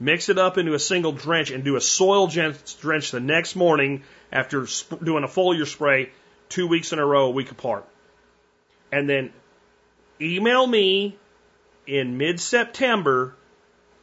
mix 0.00 0.28
it 0.28 0.38
up 0.38 0.58
into 0.58 0.74
a 0.74 0.78
single 0.78 1.12
drench 1.12 1.50
and 1.50 1.64
do 1.64 1.76
a 1.76 1.80
soil 1.80 2.26
drench 2.26 3.10
the 3.10 3.20
next 3.20 3.54
morning 3.54 4.02
after 4.32 4.66
doing 5.02 5.24
a 5.24 5.28
foliar 5.28 5.66
spray 5.66 6.10
two 6.52 6.66
weeks 6.66 6.92
in 6.92 6.98
a 6.98 7.04
row, 7.04 7.26
a 7.26 7.30
week 7.30 7.50
apart. 7.50 7.84
And 8.90 9.08
then 9.08 9.32
email 10.20 10.66
me 10.66 11.16
in 11.86 12.18
mid 12.18 12.40
September 12.40 13.34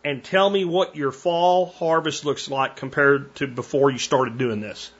and 0.03 0.23
tell 0.23 0.49
me 0.49 0.65
what 0.65 0.95
your 0.95 1.11
fall 1.11 1.67
harvest 1.67 2.25
looks 2.25 2.49
like 2.49 2.75
compared 2.75 3.35
to 3.35 3.47
before 3.47 3.91
you 3.91 3.97
started 3.97 4.37
doing 4.37 4.59
this. 4.59 4.91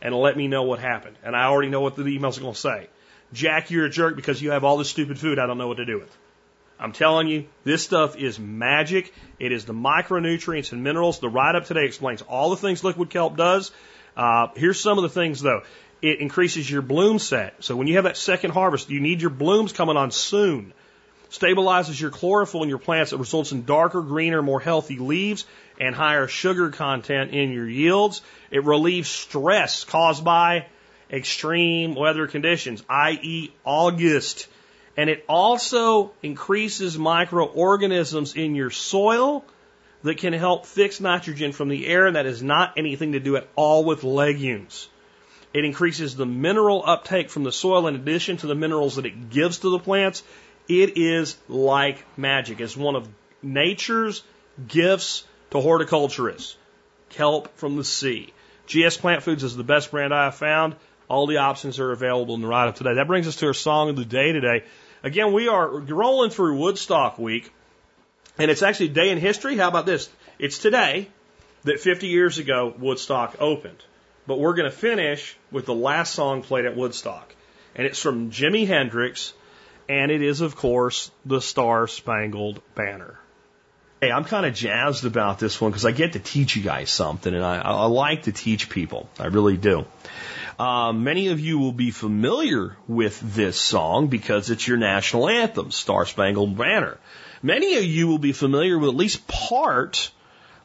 And 0.00 0.14
let 0.14 0.36
me 0.36 0.48
know 0.48 0.64
what 0.64 0.80
happened. 0.80 1.16
And 1.24 1.34
I 1.34 1.44
already 1.44 1.70
know 1.70 1.80
what 1.80 1.96
the 1.96 2.06
email's 2.06 2.38
are 2.38 2.42
going 2.42 2.52
to 2.52 2.60
say. 2.60 2.88
Jack, 3.32 3.70
you're 3.70 3.86
a 3.86 3.90
jerk 3.90 4.16
because 4.16 4.40
you 4.40 4.50
have 4.50 4.62
all 4.62 4.76
this 4.76 4.90
stupid 4.90 5.18
food 5.18 5.38
I 5.38 5.46
don't 5.46 5.58
know 5.58 5.68
what 5.68 5.78
to 5.78 5.86
do 5.86 5.98
with. 5.98 6.16
I'm 6.78 6.92
telling 6.92 7.28
you, 7.28 7.46
this 7.64 7.82
stuff 7.82 8.16
is 8.16 8.38
magic. 8.38 9.14
It 9.38 9.52
is 9.52 9.64
the 9.64 9.72
micronutrients 9.72 10.72
and 10.72 10.82
minerals. 10.82 11.20
The 11.20 11.28
write 11.28 11.54
up 11.54 11.64
today 11.64 11.86
explains 11.86 12.20
all 12.22 12.50
the 12.50 12.56
things 12.56 12.84
liquid 12.84 13.10
kelp 13.10 13.36
does. 13.36 13.70
Uh, 14.16 14.48
here's 14.54 14.80
some 14.80 14.98
of 14.98 15.02
the 15.02 15.08
things 15.08 15.40
though. 15.40 15.62
It 16.04 16.20
increases 16.20 16.70
your 16.70 16.82
bloom 16.82 17.18
set. 17.18 17.64
So 17.64 17.76
when 17.76 17.86
you 17.86 17.94
have 17.94 18.04
that 18.04 18.16
second 18.16 18.50
harvest, 18.50 18.90
you 18.90 19.00
need 19.00 19.20
your 19.20 19.30
blooms 19.30 19.72
coming 19.72 19.96
on 19.96 20.10
soon 20.10 20.72
stabilizes 21.34 22.00
your 22.00 22.10
chlorophyll 22.10 22.62
in 22.62 22.68
your 22.68 22.78
plants. 22.78 23.12
It 23.12 23.18
results 23.18 23.52
in 23.52 23.64
darker, 23.64 24.00
greener, 24.02 24.42
more 24.42 24.60
healthy 24.60 24.98
leaves 24.98 25.44
and 25.80 25.94
higher 25.94 26.28
sugar 26.28 26.70
content 26.70 27.32
in 27.32 27.50
your 27.50 27.68
yields. 27.68 28.22
It 28.50 28.64
relieves 28.64 29.08
stress 29.08 29.84
caused 29.84 30.24
by 30.24 30.66
extreme 31.10 31.94
weather 31.94 32.26
conditions, 32.26 32.82
i.e. 32.88 33.50
August. 33.64 34.46
And 34.96 35.10
it 35.10 35.24
also 35.28 36.12
increases 36.22 36.96
microorganisms 36.96 38.36
in 38.36 38.54
your 38.54 38.70
soil 38.70 39.44
that 40.04 40.18
can 40.18 40.32
help 40.32 40.66
fix 40.66 41.00
nitrogen 41.00 41.52
from 41.52 41.68
the 41.68 41.86
air. 41.86 42.06
And 42.06 42.14
that 42.14 42.26
has 42.26 42.42
not 42.42 42.74
anything 42.76 43.12
to 43.12 43.20
do 43.20 43.36
at 43.36 43.48
all 43.56 43.84
with 43.84 44.04
legumes. 44.04 44.88
It 45.54 45.64
increases 45.64 46.16
the 46.16 46.26
mineral 46.26 46.82
uptake 46.84 47.30
from 47.30 47.44
the 47.44 47.52
soil 47.52 47.86
in 47.86 47.94
addition 47.94 48.36
to 48.38 48.48
the 48.48 48.56
minerals 48.56 48.96
that 48.96 49.06
it 49.06 49.30
gives 49.30 49.58
to 49.58 49.70
the 49.70 49.78
plants. 49.78 50.24
It 50.68 50.98
is 50.98 51.36
like 51.48 52.04
magic. 52.18 52.60
It's 52.60 52.76
one 52.76 52.96
of 52.96 53.08
nature's 53.40 54.24
gifts 54.66 55.24
to 55.52 55.60
horticulturists. 55.60 56.56
Kelp 57.10 57.56
from 57.56 57.76
the 57.76 57.84
sea. 57.84 58.32
GS 58.66 58.96
Plant 58.96 59.22
Foods 59.22 59.44
is 59.44 59.56
the 59.56 59.62
best 59.62 59.92
brand 59.92 60.12
I 60.12 60.24
have 60.24 60.34
found. 60.34 60.74
All 61.08 61.28
the 61.28 61.36
options 61.36 61.78
are 61.78 61.92
available 61.92 62.34
in 62.34 62.40
the 62.40 62.48
write 62.48 62.66
up 62.66 62.74
today. 62.74 62.94
That 62.94 63.06
brings 63.06 63.28
us 63.28 63.36
to 63.36 63.46
our 63.46 63.54
song 63.54 63.90
of 63.90 63.96
the 63.96 64.04
day 64.04 64.32
today. 64.32 64.64
Again, 65.04 65.32
we 65.32 65.48
are 65.48 65.68
rolling 65.68 66.30
through 66.30 66.58
Woodstock 66.58 67.18
week, 67.18 67.52
and 68.38 68.50
it's 68.50 68.62
actually 68.62 68.86
a 68.86 68.94
day 68.94 69.10
in 69.10 69.18
history. 69.18 69.56
How 69.56 69.68
about 69.68 69.86
this? 69.86 70.08
It's 70.38 70.58
today 70.58 71.08
that 71.64 71.78
50 71.78 72.08
years 72.08 72.38
ago 72.38 72.74
Woodstock 72.76 73.36
opened. 73.38 73.84
But 74.26 74.38
we're 74.38 74.54
going 74.54 74.70
to 74.70 74.76
finish 74.76 75.36
with 75.50 75.66
the 75.66 75.74
last 75.74 76.14
song 76.14 76.42
played 76.42 76.64
at 76.64 76.76
Woodstock. 76.76 77.34
And 77.74 77.86
it's 77.86 77.98
from 77.98 78.30
Jimi 78.30 78.66
Hendrix 78.66 79.34
and 79.88 80.10
it 80.10 80.22
is, 80.22 80.40
of 80.40 80.56
course, 80.56 81.10
the 81.24 81.40
Star 81.40 81.86
Spangled 81.86 82.62
Banner. 82.74 83.18
Hey, 84.00 84.10
I'm 84.10 84.24
kind 84.24 84.44
of 84.44 84.54
jazzed 84.54 85.04
about 85.04 85.38
this 85.38 85.60
one 85.60 85.70
because 85.70 85.84
I 85.84 85.92
get 85.92 86.12
to 86.12 86.18
teach 86.18 86.56
you 86.56 86.62
guys 86.62 86.90
something, 86.90 87.34
and 87.34 87.44
I, 87.44 87.58
I 87.58 87.86
like 87.86 88.24
to 88.24 88.32
teach 88.32 88.68
people. 88.68 89.08
I 89.18 89.26
really 89.26 89.56
do. 89.56 89.86
Um, 90.58 91.04
many 91.04 91.28
of 91.28 91.40
you 91.40 91.58
will 91.58 91.72
be 91.72 91.90
familiar 91.90 92.76
with 92.86 93.18
this 93.20 93.58
song 93.58 94.08
because 94.08 94.50
it's 94.50 94.66
your 94.68 94.76
national 94.76 95.28
anthem, 95.28 95.70
Star 95.70 96.06
Spangled 96.06 96.56
Banner. 96.56 96.98
Many 97.42 97.76
of 97.76 97.84
you 97.84 98.06
will 98.06 98.18
be 98.18 98.32
familiar 98.32 98.78
with 98.78 98.90
at 98.90 98.96
least 98.96 99.26
part 99.26 100.10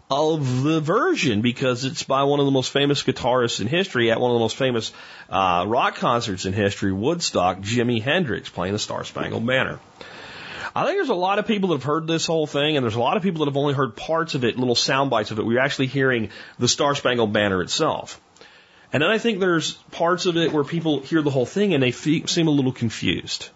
of 0.09 0.63
the 0.63 0.81
version 0.81 1.41
because 1.41 1.85
it's 1.85 2.03
by 2.03 2.23
one 2.23 2.39
of 2.39 2.45
the 2.45 2.51
most 2.51 2.71
famous 2.71 3.03
guitarists 3.03 3.61
in 3.61 3.67
history 3.67 4.11
at 4.11 4.19
one 4.19 4.31
of 4.31 4.35
the 4.35 4.39
most 4.39 4.55
famous 4.55 4.91
uh, 5.29 5.65
rock 5.67 5.95
concerts 5.95 6.45
in 6.45 6.53
history, 6.53 6.91
Woodstock, 6.91 7.59
Jimi 7.59 8.01
Hendrix 8.01 8.49
playing 8.49 8.73
the 8.73 8.79
Star 8.79 9.03
Spangled 9.03 9.45
Banner. 9.45 9.79
I 10.75 10.85
think 10.85 10.97
there's 10.97 11.09
a 11.09 11.15
lot 11.15 11.39
of 11.39 11.47
people 11.47 11.69
that 11.69 11.75
have 11.75 11.83
heard 11.83 12.07
this 12.07 12.25
whole 12.25 12.47
thing, 12.47 12.77
and 12.77 12.83
there's 12.83 12.95
a 12.95 12.99
lot 12.99 13.17
of 13.17 13.23
people 13.23 13.39
that 13.39 13.51
have 13.51 13.57
only 13.57 13.73
heard 13.73 13.95
parts 13.95 14.35
of 14.35 14.43
it, 14.43 14.57
little 14.57 14.75
sound 14.75 15.09
bites 15.09 15.31
of 15.31 15.39
it. 15.39 15.45
We're 15.45 15.59
actually 15.59 15.87
hearing 15.87 16.29
the 16.57 16.67
Star 16.67 16.95
Spangled 16.95 17.33
Banner 17.33 17.61
itself. 17.61 18.21
And 18.91 19.03
then 19.03 19.09
I 19.09 19.19
think 19.19 19.39
there's 19.39 19.73
parts 19.91 20.25
of 20.25 20.37
it 20.37 20.51
where 20.51 20.63
people 20.63 21.01
hear 21.01 21.21
the 21.21 21.29
whole 21.29 21.45
thing 21.45 21.73
and 21.73 21.83
they 21.83 21.91
seem 21.91 22.47
a 22.47 22.51
little 22.51 22.71
confused. 22.71 23.49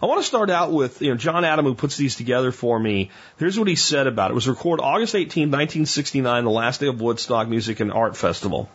I 0.00 0.06
want 0.06 0.20
to 0.20 0.26
start 0.26 0.48
out 0.48 0.70
with, 0.70 1.02
you 1.02 1.10
know, 1.10 1.16
John 1.16 1.44
Adam, 1.44 1.64
who 1.64 1.74
puts 1.74 1.96
these 1.96 2.14
together 2.14 2.52
for 2.52 2.78
me. 2.78 3.10
Here's 3.38 3.58
what 3.58 3.66
he 3.66 3.74
said 3.74 4.06
about 4.06 4.30
it. 4.30 4.32
It 4.32 4.34
was 4.36 4.48
recorded 4.48 4.82
August 4.82 5.16
18, 5.16 5.50
1969, 5.50 6.44
the 6.44 6.50
last 6.50 6.80
day 6.80 6.86
of 6.86 7.00
Woodstock 7.00 7.48
Music 7.48 7.80
and 7.80 7.92
Art 7.92 8.16
Festival. 8.16 8.68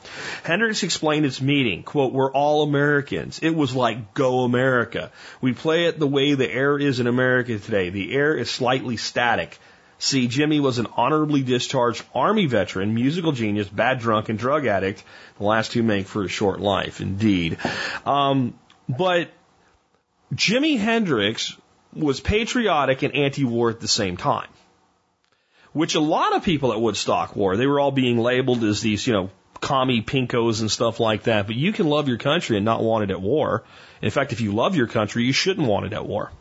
Hendrix 0.43 0.83
explained 0.83 1.25
its 1.25 1.41
meaning, 1.41 1.83
quote, 1.83 2.11
we're 2.11 2.31
all 2.31 2.63
Americans. 2.63 3.39
It 3.41 3.55
was 3.55 3.73
like 3.73 4.13
Go 4.13 4.41
America. 4.41 5.11
We 5.39 5.53
play 5.53 5.85
it 5.85 5.97
the 5.97 6.07
way 6.07 6.33
the 6.33 6.51
air 6.51 6.77
is 6.77 6.99
in 6.99 7.07
America 7.07 7.57
today. 7.57 7.89
The 7.89 8.13
air 8.13 8.35
is 8.35 8.51
slightly 8.51 8.97
static. 8.97 9.57
See, 9.99 10.27
Jimi 10.27 10.59
was 10.59 10.79
an 10.79 10.87
honorably 10.97 11.43
discharged 11.43 12.03
Army 12.13 12.45
veteran, 12.47 12.93
musical 12.93 13.31
genius, 13.31 13.69
bad 13.69 13.99
drunk, 13.99 14.27
and 14.27 14.37
drug 14.37 14.65
addict. 14.65 15.01
The 15.37 15.45
last 15.45 15.71
two 15.71 15.83
make 15.83 16.07
for 16.07 16.25
a 16.25 16.27
short 16.27 16.59
life, 16.59 16.99
indeed. 16.99 17.57
Um, 18.05 18.59
but 18.89 19.29
Jimi 20.33 20.77
Hendrix 20.79 21.55
was 21.93 22.19
patriotic 22.19 23.03
and 23.03 23.15
anti-war 23.15 23.69
at 23.69 23.79
the 23.79 23.87
same 23.87 24.17
time, 24.17 24.49
which 25.73 25.95
a 25.95 25.99
lot 25.99 26.35
of 26.35 26.43
people 26.43 26.73
at 26.73 26.81
Woodstock 26.81 27.35
were. 27.35 27.55
They 27.55 27.67
were 27.67 27.79
all 27.79 27.91
being 27.91 28.17
labeled 28.17 28.63
as 28.63 28.81
these, 28.81 29.05
you 29.05 29.13
know, 29.13 29.29
commie 29.61 30.01
pinkos 30.01 30.61
and 30.61 30.71
stuff 30.71 30.99
like 30.99 31.23
that. 31.23 31.47
But 31.47 31.55
you 31.55 31.71
can 31.71 31.87
love 31.87 32.07
your 32.07 32.17
country 32.17 32.57
and 32.57 32.65
not 32.65 32.83
want 32.83 33.03
it 33.03 33.11
at 33.11 33.21
war. 33.21 33.63
In 34.01 34.09
fact, 34.09 34.33
if 34.33 34.41
you 34.41 34.51
love 34.51 34.75
your 34.75 34.87
country, 34.87 35.23
you 35.23 35.33
shouldn't 35.33 35.67
want 35.67 35.85
it 35.85 35.93
at 35.93 36.05
war. 36.05 36.31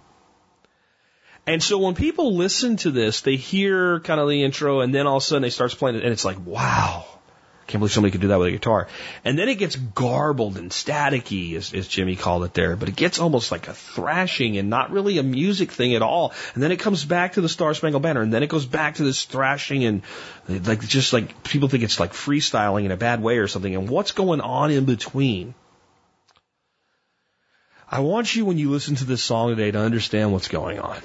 And 1.46 1.62
so 1.62 1.78
when 1.78 1.94
people 1.94 2.36
listen 2.36 2.76
to 2.78 2.90
this, 2.90 3.20
they 3.22 3.36
hear 3.36 4.00
kind 4.00 4.20
of 4.20 4.28
the 4.28 4.44
intro 4.44 4.80
and 4.80 4.94
then 4.94 5.06
all 5.06 5.16
of 5.16 5.22
a 5.22 5.26
sudden 5.26 5.42
they 5.42 5.50
start 5.50 5.72
playing 5.72 5.96
it 5.96 6.04
and 6.04 6.12
it's 6.12 6.24
like, 6.24 6.44
wow, 6.46 7.04
can't 7.72 7.80
believe 7.80 7.92
somebody 7.92 8.12
could 8.12 8.20
do 8.20 8.28
that 8.28 8.38
with 8.38 8.48
a 8.48 8.52
guitar. 8.52 8.86
And 9.24 9.38
then 9.38 9.48
it 9.48 9.56
gets 9.56 9.76
garbled 9.76 10.58
and 10.58 10.70
staticky, 10.70 11.56
as, 11.56 11.72
as 11.72 11.88
Jimi 11.88 12.18
called 12.18 12.44
it 12.44 12.52
there, 12.52 12.76
but 12.76 12.90
it 12.90 12.96
gets 12.96 13.18
almost 13.18 13.50
like 13.50 13.66
a 13.66 13.72
thrashing 13.72 14.58
and 14.58 14.68
not 14.68 14.90
really 14.90 15.16
a 15.16 15.22
music 15.22 15.72
thing 15.72 15.94
at 15.94 16.02
all. 16.02 16.32
And 16.54 16.62
then 16.62 16.70
it 16.70 16.78
comes 16.78 17.04
back 17.04 17.32
to 17.32 17.40
the 17.40 17.48
Star 17.48 17.72
Spangled 17.72 18.02
Banner 18.02 18.20
and 18.20 18.32
then 18.32 18.42
it 18.42 18.48
goes 18.48 18.66
back 18.66 18.96
to 18.96 19.04
this 19.04 19.24
thrashing 19.24 19.84
and 19.84 20.02
like 20.48 20.86
just 20.86 21.14
like 21.14 21.42
people 21.42 21.68
think 21.68 21.82
it's 21.82 21.98
like 21.98 22.12
freestyling 22.12 22.84
in 22.84 22.90
a 22.90 22.96
bad 22.96 23.22
way 23.22 23.38
or 23.38 23.48
something. 23.48 23.74
And 23.74 23.88
what's 23.88 24.12
going 24.12 24.42
on 24.42 24.70
in 24.70 24.84
between? 24.84 25.54
I 27.88 28.00
want 28.00 28.34
you 28.34 28.44
when 28.44 28.58
you 28.58 28.70
listen 28.70 28.96
to 28.96 29.04
this 29.04 29.22
song 29.22 29.48
today 29.50 29.70
to 29.70 29.78
understand 29.78 30.32
what's 30.32 30.48
going 30.48 30.78
on. 30.78 30.98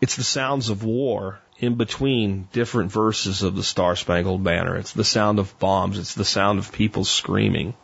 It's 0.00 0.16
the 0.16 0.24
sounds 0.24 0.70
of 0.70 0.82
war 0.82 1.38
in 1.60 1.74
between 1.74 2.48
different 2.52 2.90
verses 2.90 3.42
of 3.42 3.54
the 3.54 3.62
Star 3.62 3.94
Spangled 3.94 4.42
Banner. 4.42 4.76
It's 4.76 4.94
the 4.94 5.04
sound 5.04 5.38
of 5.38 5.56
bombs. 5.58 5.98
It's 5.98 6.14
the 6.14 6.24
sound 6.24 6.58
of 6.58 6.72
people 6.72 7.04
screaming. 7.04 7.74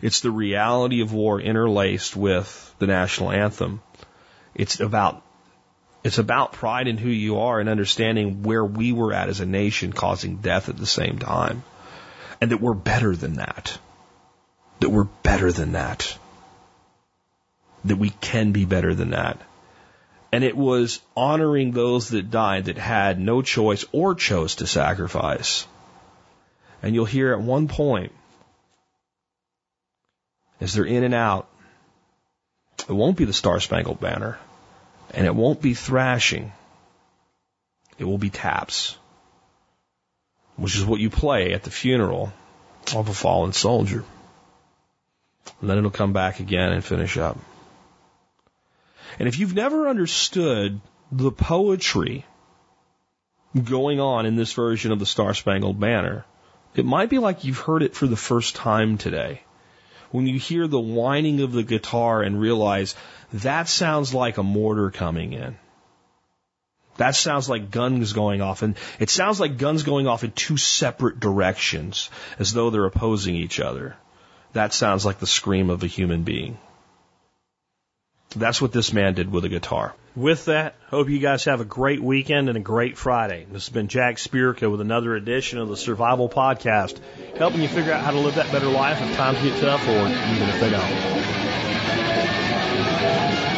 It's 0.00 0.20
the 0.20 0.30
reality 0.30 1.02
of 1.02 1.12
war 1.12 1.38
interlaced 1.38 2.16
with 2.16 2.74
the 2.78 2.86
national 2.86 3.30
anthem. 3.30 3.82
It's 4.54 4.80
about 4.80 5.22
it's 6.02 6.18
about 6.18 6.52
pride 6.52 6.88
in 6.88 6.96
who 6.96 7.10
you 7.10 7.40
are 7.40 7.60
and 7.60 7.68
understanding 7.68 8.42
where 8.42 8.64
we 8.64 8.92
were 8.92 9.12
at 9.12 9.28
as 9.28 9.40
a 9.40 9.46
nation 9.46 9.92
causing 9.92 10.36
death 10.36 10.70
at 10.70 10.78
the 10.78 10.86
same 10.86 11.18
time. 11.18 11.64
And 12.40 12.52
that 12.52 12.60
we're 12.60 12.72
better 12.72 13.14
than 13.14 13.34
that. 13.34 13.76
That 14.80 14.88
we're 14.88 15.08
better 15.22 15.52
than 15.52 15.72
that. 15.72 16.16
That 17.84 17.96
we 17.96 18.10
can 18.10 18.52
be 18.52 18.64
better 18.64 18.94
than 18.94 19.10
that. 19.10 19.38
And 20.30 20.44
it 20.44 20.56
was 20.56 21.00
honoring 21.16 21.72
those 21.72 22.10
that 22.10 22.30
died 22.30 22.66
that 22.66 22.76
had 22.76 23.18
no 23.18 23.40
choice 23.40 23.84
or 23.92 24.14
chose 24.14 24.56
to 24.56 24.66
sacrifice. 24.66 25.66
And 26.82 26.94
you'll 26.94 27.06
hear 27.06 27.32
at 27.32 27.40
one 27.40 27.66
point, 27.66 28.12
as 30.60 30.74
they're 30.74 30.84
in 30.84 31.04
and 31.04 31.14
out, 31.14 31.48
it 32.88 32.92
won't 32.92 33.16
be 33.16 33.24
the 33.24 33.32
Star 33.32 33.60
Spangled 33.60 34.00
Banner, 34.00 34.38
and 35.12 35.26
it 35.26 35.34
won't 35.34 35.62
be 35.62 35.74
thrashing. 35.74 36.52
It 37.98 38.04
will 38.04 38.18
be 38.18 38.30
taps, 38.30 38.96
which 40.56 40.76
is 40.76 40.84
what 40.84 41.00
you 41.00 41.10
play 41.10 41.52
at 41.52 41.64
the 41.64 41.70
funeral 41.70 42.32
of 42.94 43.08
a 43.08 43.14
fallen 43.14 43.52
soldier. 43.52 44.04
And 45.60 45.68
then 45.68 45.78
it'll 45.78 45.90
come 45.90 46.12
back 46.12 46.40
again 46.40 46.72
and 46.72 46.84
finish 46.84 47.16
up. 47.16 47.38
And 49.18 49.28
if 49.28 49.38
you've 49.38 49.54
never 49.54 49.88
understood 49.88 50.80
the 51.10 51.32
poetry 51.32 52.24
going 53.64 53.98
on 53.98 54.26
in 54.26 54.36
this 54.36 54.52
version 54.52 54.92
of 54.92 54.98
the 54.98 55.06
Star 55.06 55.34
Spangled 55.34 55.80
Banner, 55.80 56.24
it 56.74 56.84
might 56.84 57.10
be 57.10 57.18
like 57.18 57.44
you've 57.44 57.58
heard 57.58 57.82
it 57.82 57.94
for 57.94 58.06
the 58.06 58.16
first 58.16 58.54
time 58.54 58.98
today. 58.98 59.42
When 60.10 60.26
you 60.26 60.38
hear 60.38 60.66
the 60.66 60.80
whining 60.80 61.40
of 61.40 61.52
the 61.52 61.62
guitar 61.62 62.22
and 62.22 62.40
realize 62.40 62.94
that 63.32 63.68
sounds 63.68 64.14
like 64.14 64.38
a 64.38 64.42
mortar 64.42 64.90
coming 64.90 65.32
in. 65.32 65.56
That 66.96 67.14
sounds 67.14 67.48
like 67.48 67.70
guns 67.70 68.12
going 68.12 68.40
off, 68.40 68.62
and 68.62 68.76
it 68.98 69.10
sounds 69.10 69.38
like 69.38 69.58
guns 69.58 69.82
going 69.84 70.08
off 70.08 70.24
in 70.24 70.32
two 70.32 70.56
separate 70.56 71.20
directions, 71.20 72.10
as 72.38 72.52
though 72.52 72.70
they're 72.70 72.86
opposing 72.86 73.36
each 73.36 73.60
other. 73.60 73.96
That 74.52 74.72
sounds 74.72 75.04
like 75.04 75.18
the 75.18 75.26
scream 75.26 75.70
of 75.70 75.82
a 75.82 75.86
human 75.86 76.22
being. 76.24 76.58
That's 78.36 78.60
what 78.60 78.72
this 78.72 78.92
man 78.92 79.14
did 79.14 79.32
with 79.32 79.44
a 79.44 79.48
guitar. 79.48 79.94
With 80.14 80.46
that, 80.46 80.74
hope 80.88 81.08
you 81.08 81.18
guys 81.18 81.44
have 81.44 81.60
a 81.60 81.64
great 81.64 82.02
weekend 82.02 82.48
and 82.48 82.58
a 82.58 82.60
great 82.60 82.98
Friday. 82.98 83.46
This 83.50 83.66
has 83.66 83.72
been 83.72 83.88
Jack 83.88 84.16
Spirko 84.16 84.70
with 84.70 84.80
another 84.80 85.14
edition 85.14 85.58
of 85.58 85.68
the 85.68 85.76
Survival 85.76 86.28
Podcast, 86.28 86.98
helping 87.36 87.62
you 87.62 87.68
figure 87.68 87.92
out 87.92 88.04
how 88.04 88.10
to 88.10 88.18
live 88.18 88.34
that 88.34 88.52
better 88.52 88.66
life 88.66 89.00
if 89.00 89.16
times 89.16 89.40
get 89.40 89.60
tough 89.60 89.88
or 89.88 90.08
even 90.08 90.48
if 90.48 90.60
they 90.60 90.70
don't. 90.70 93.57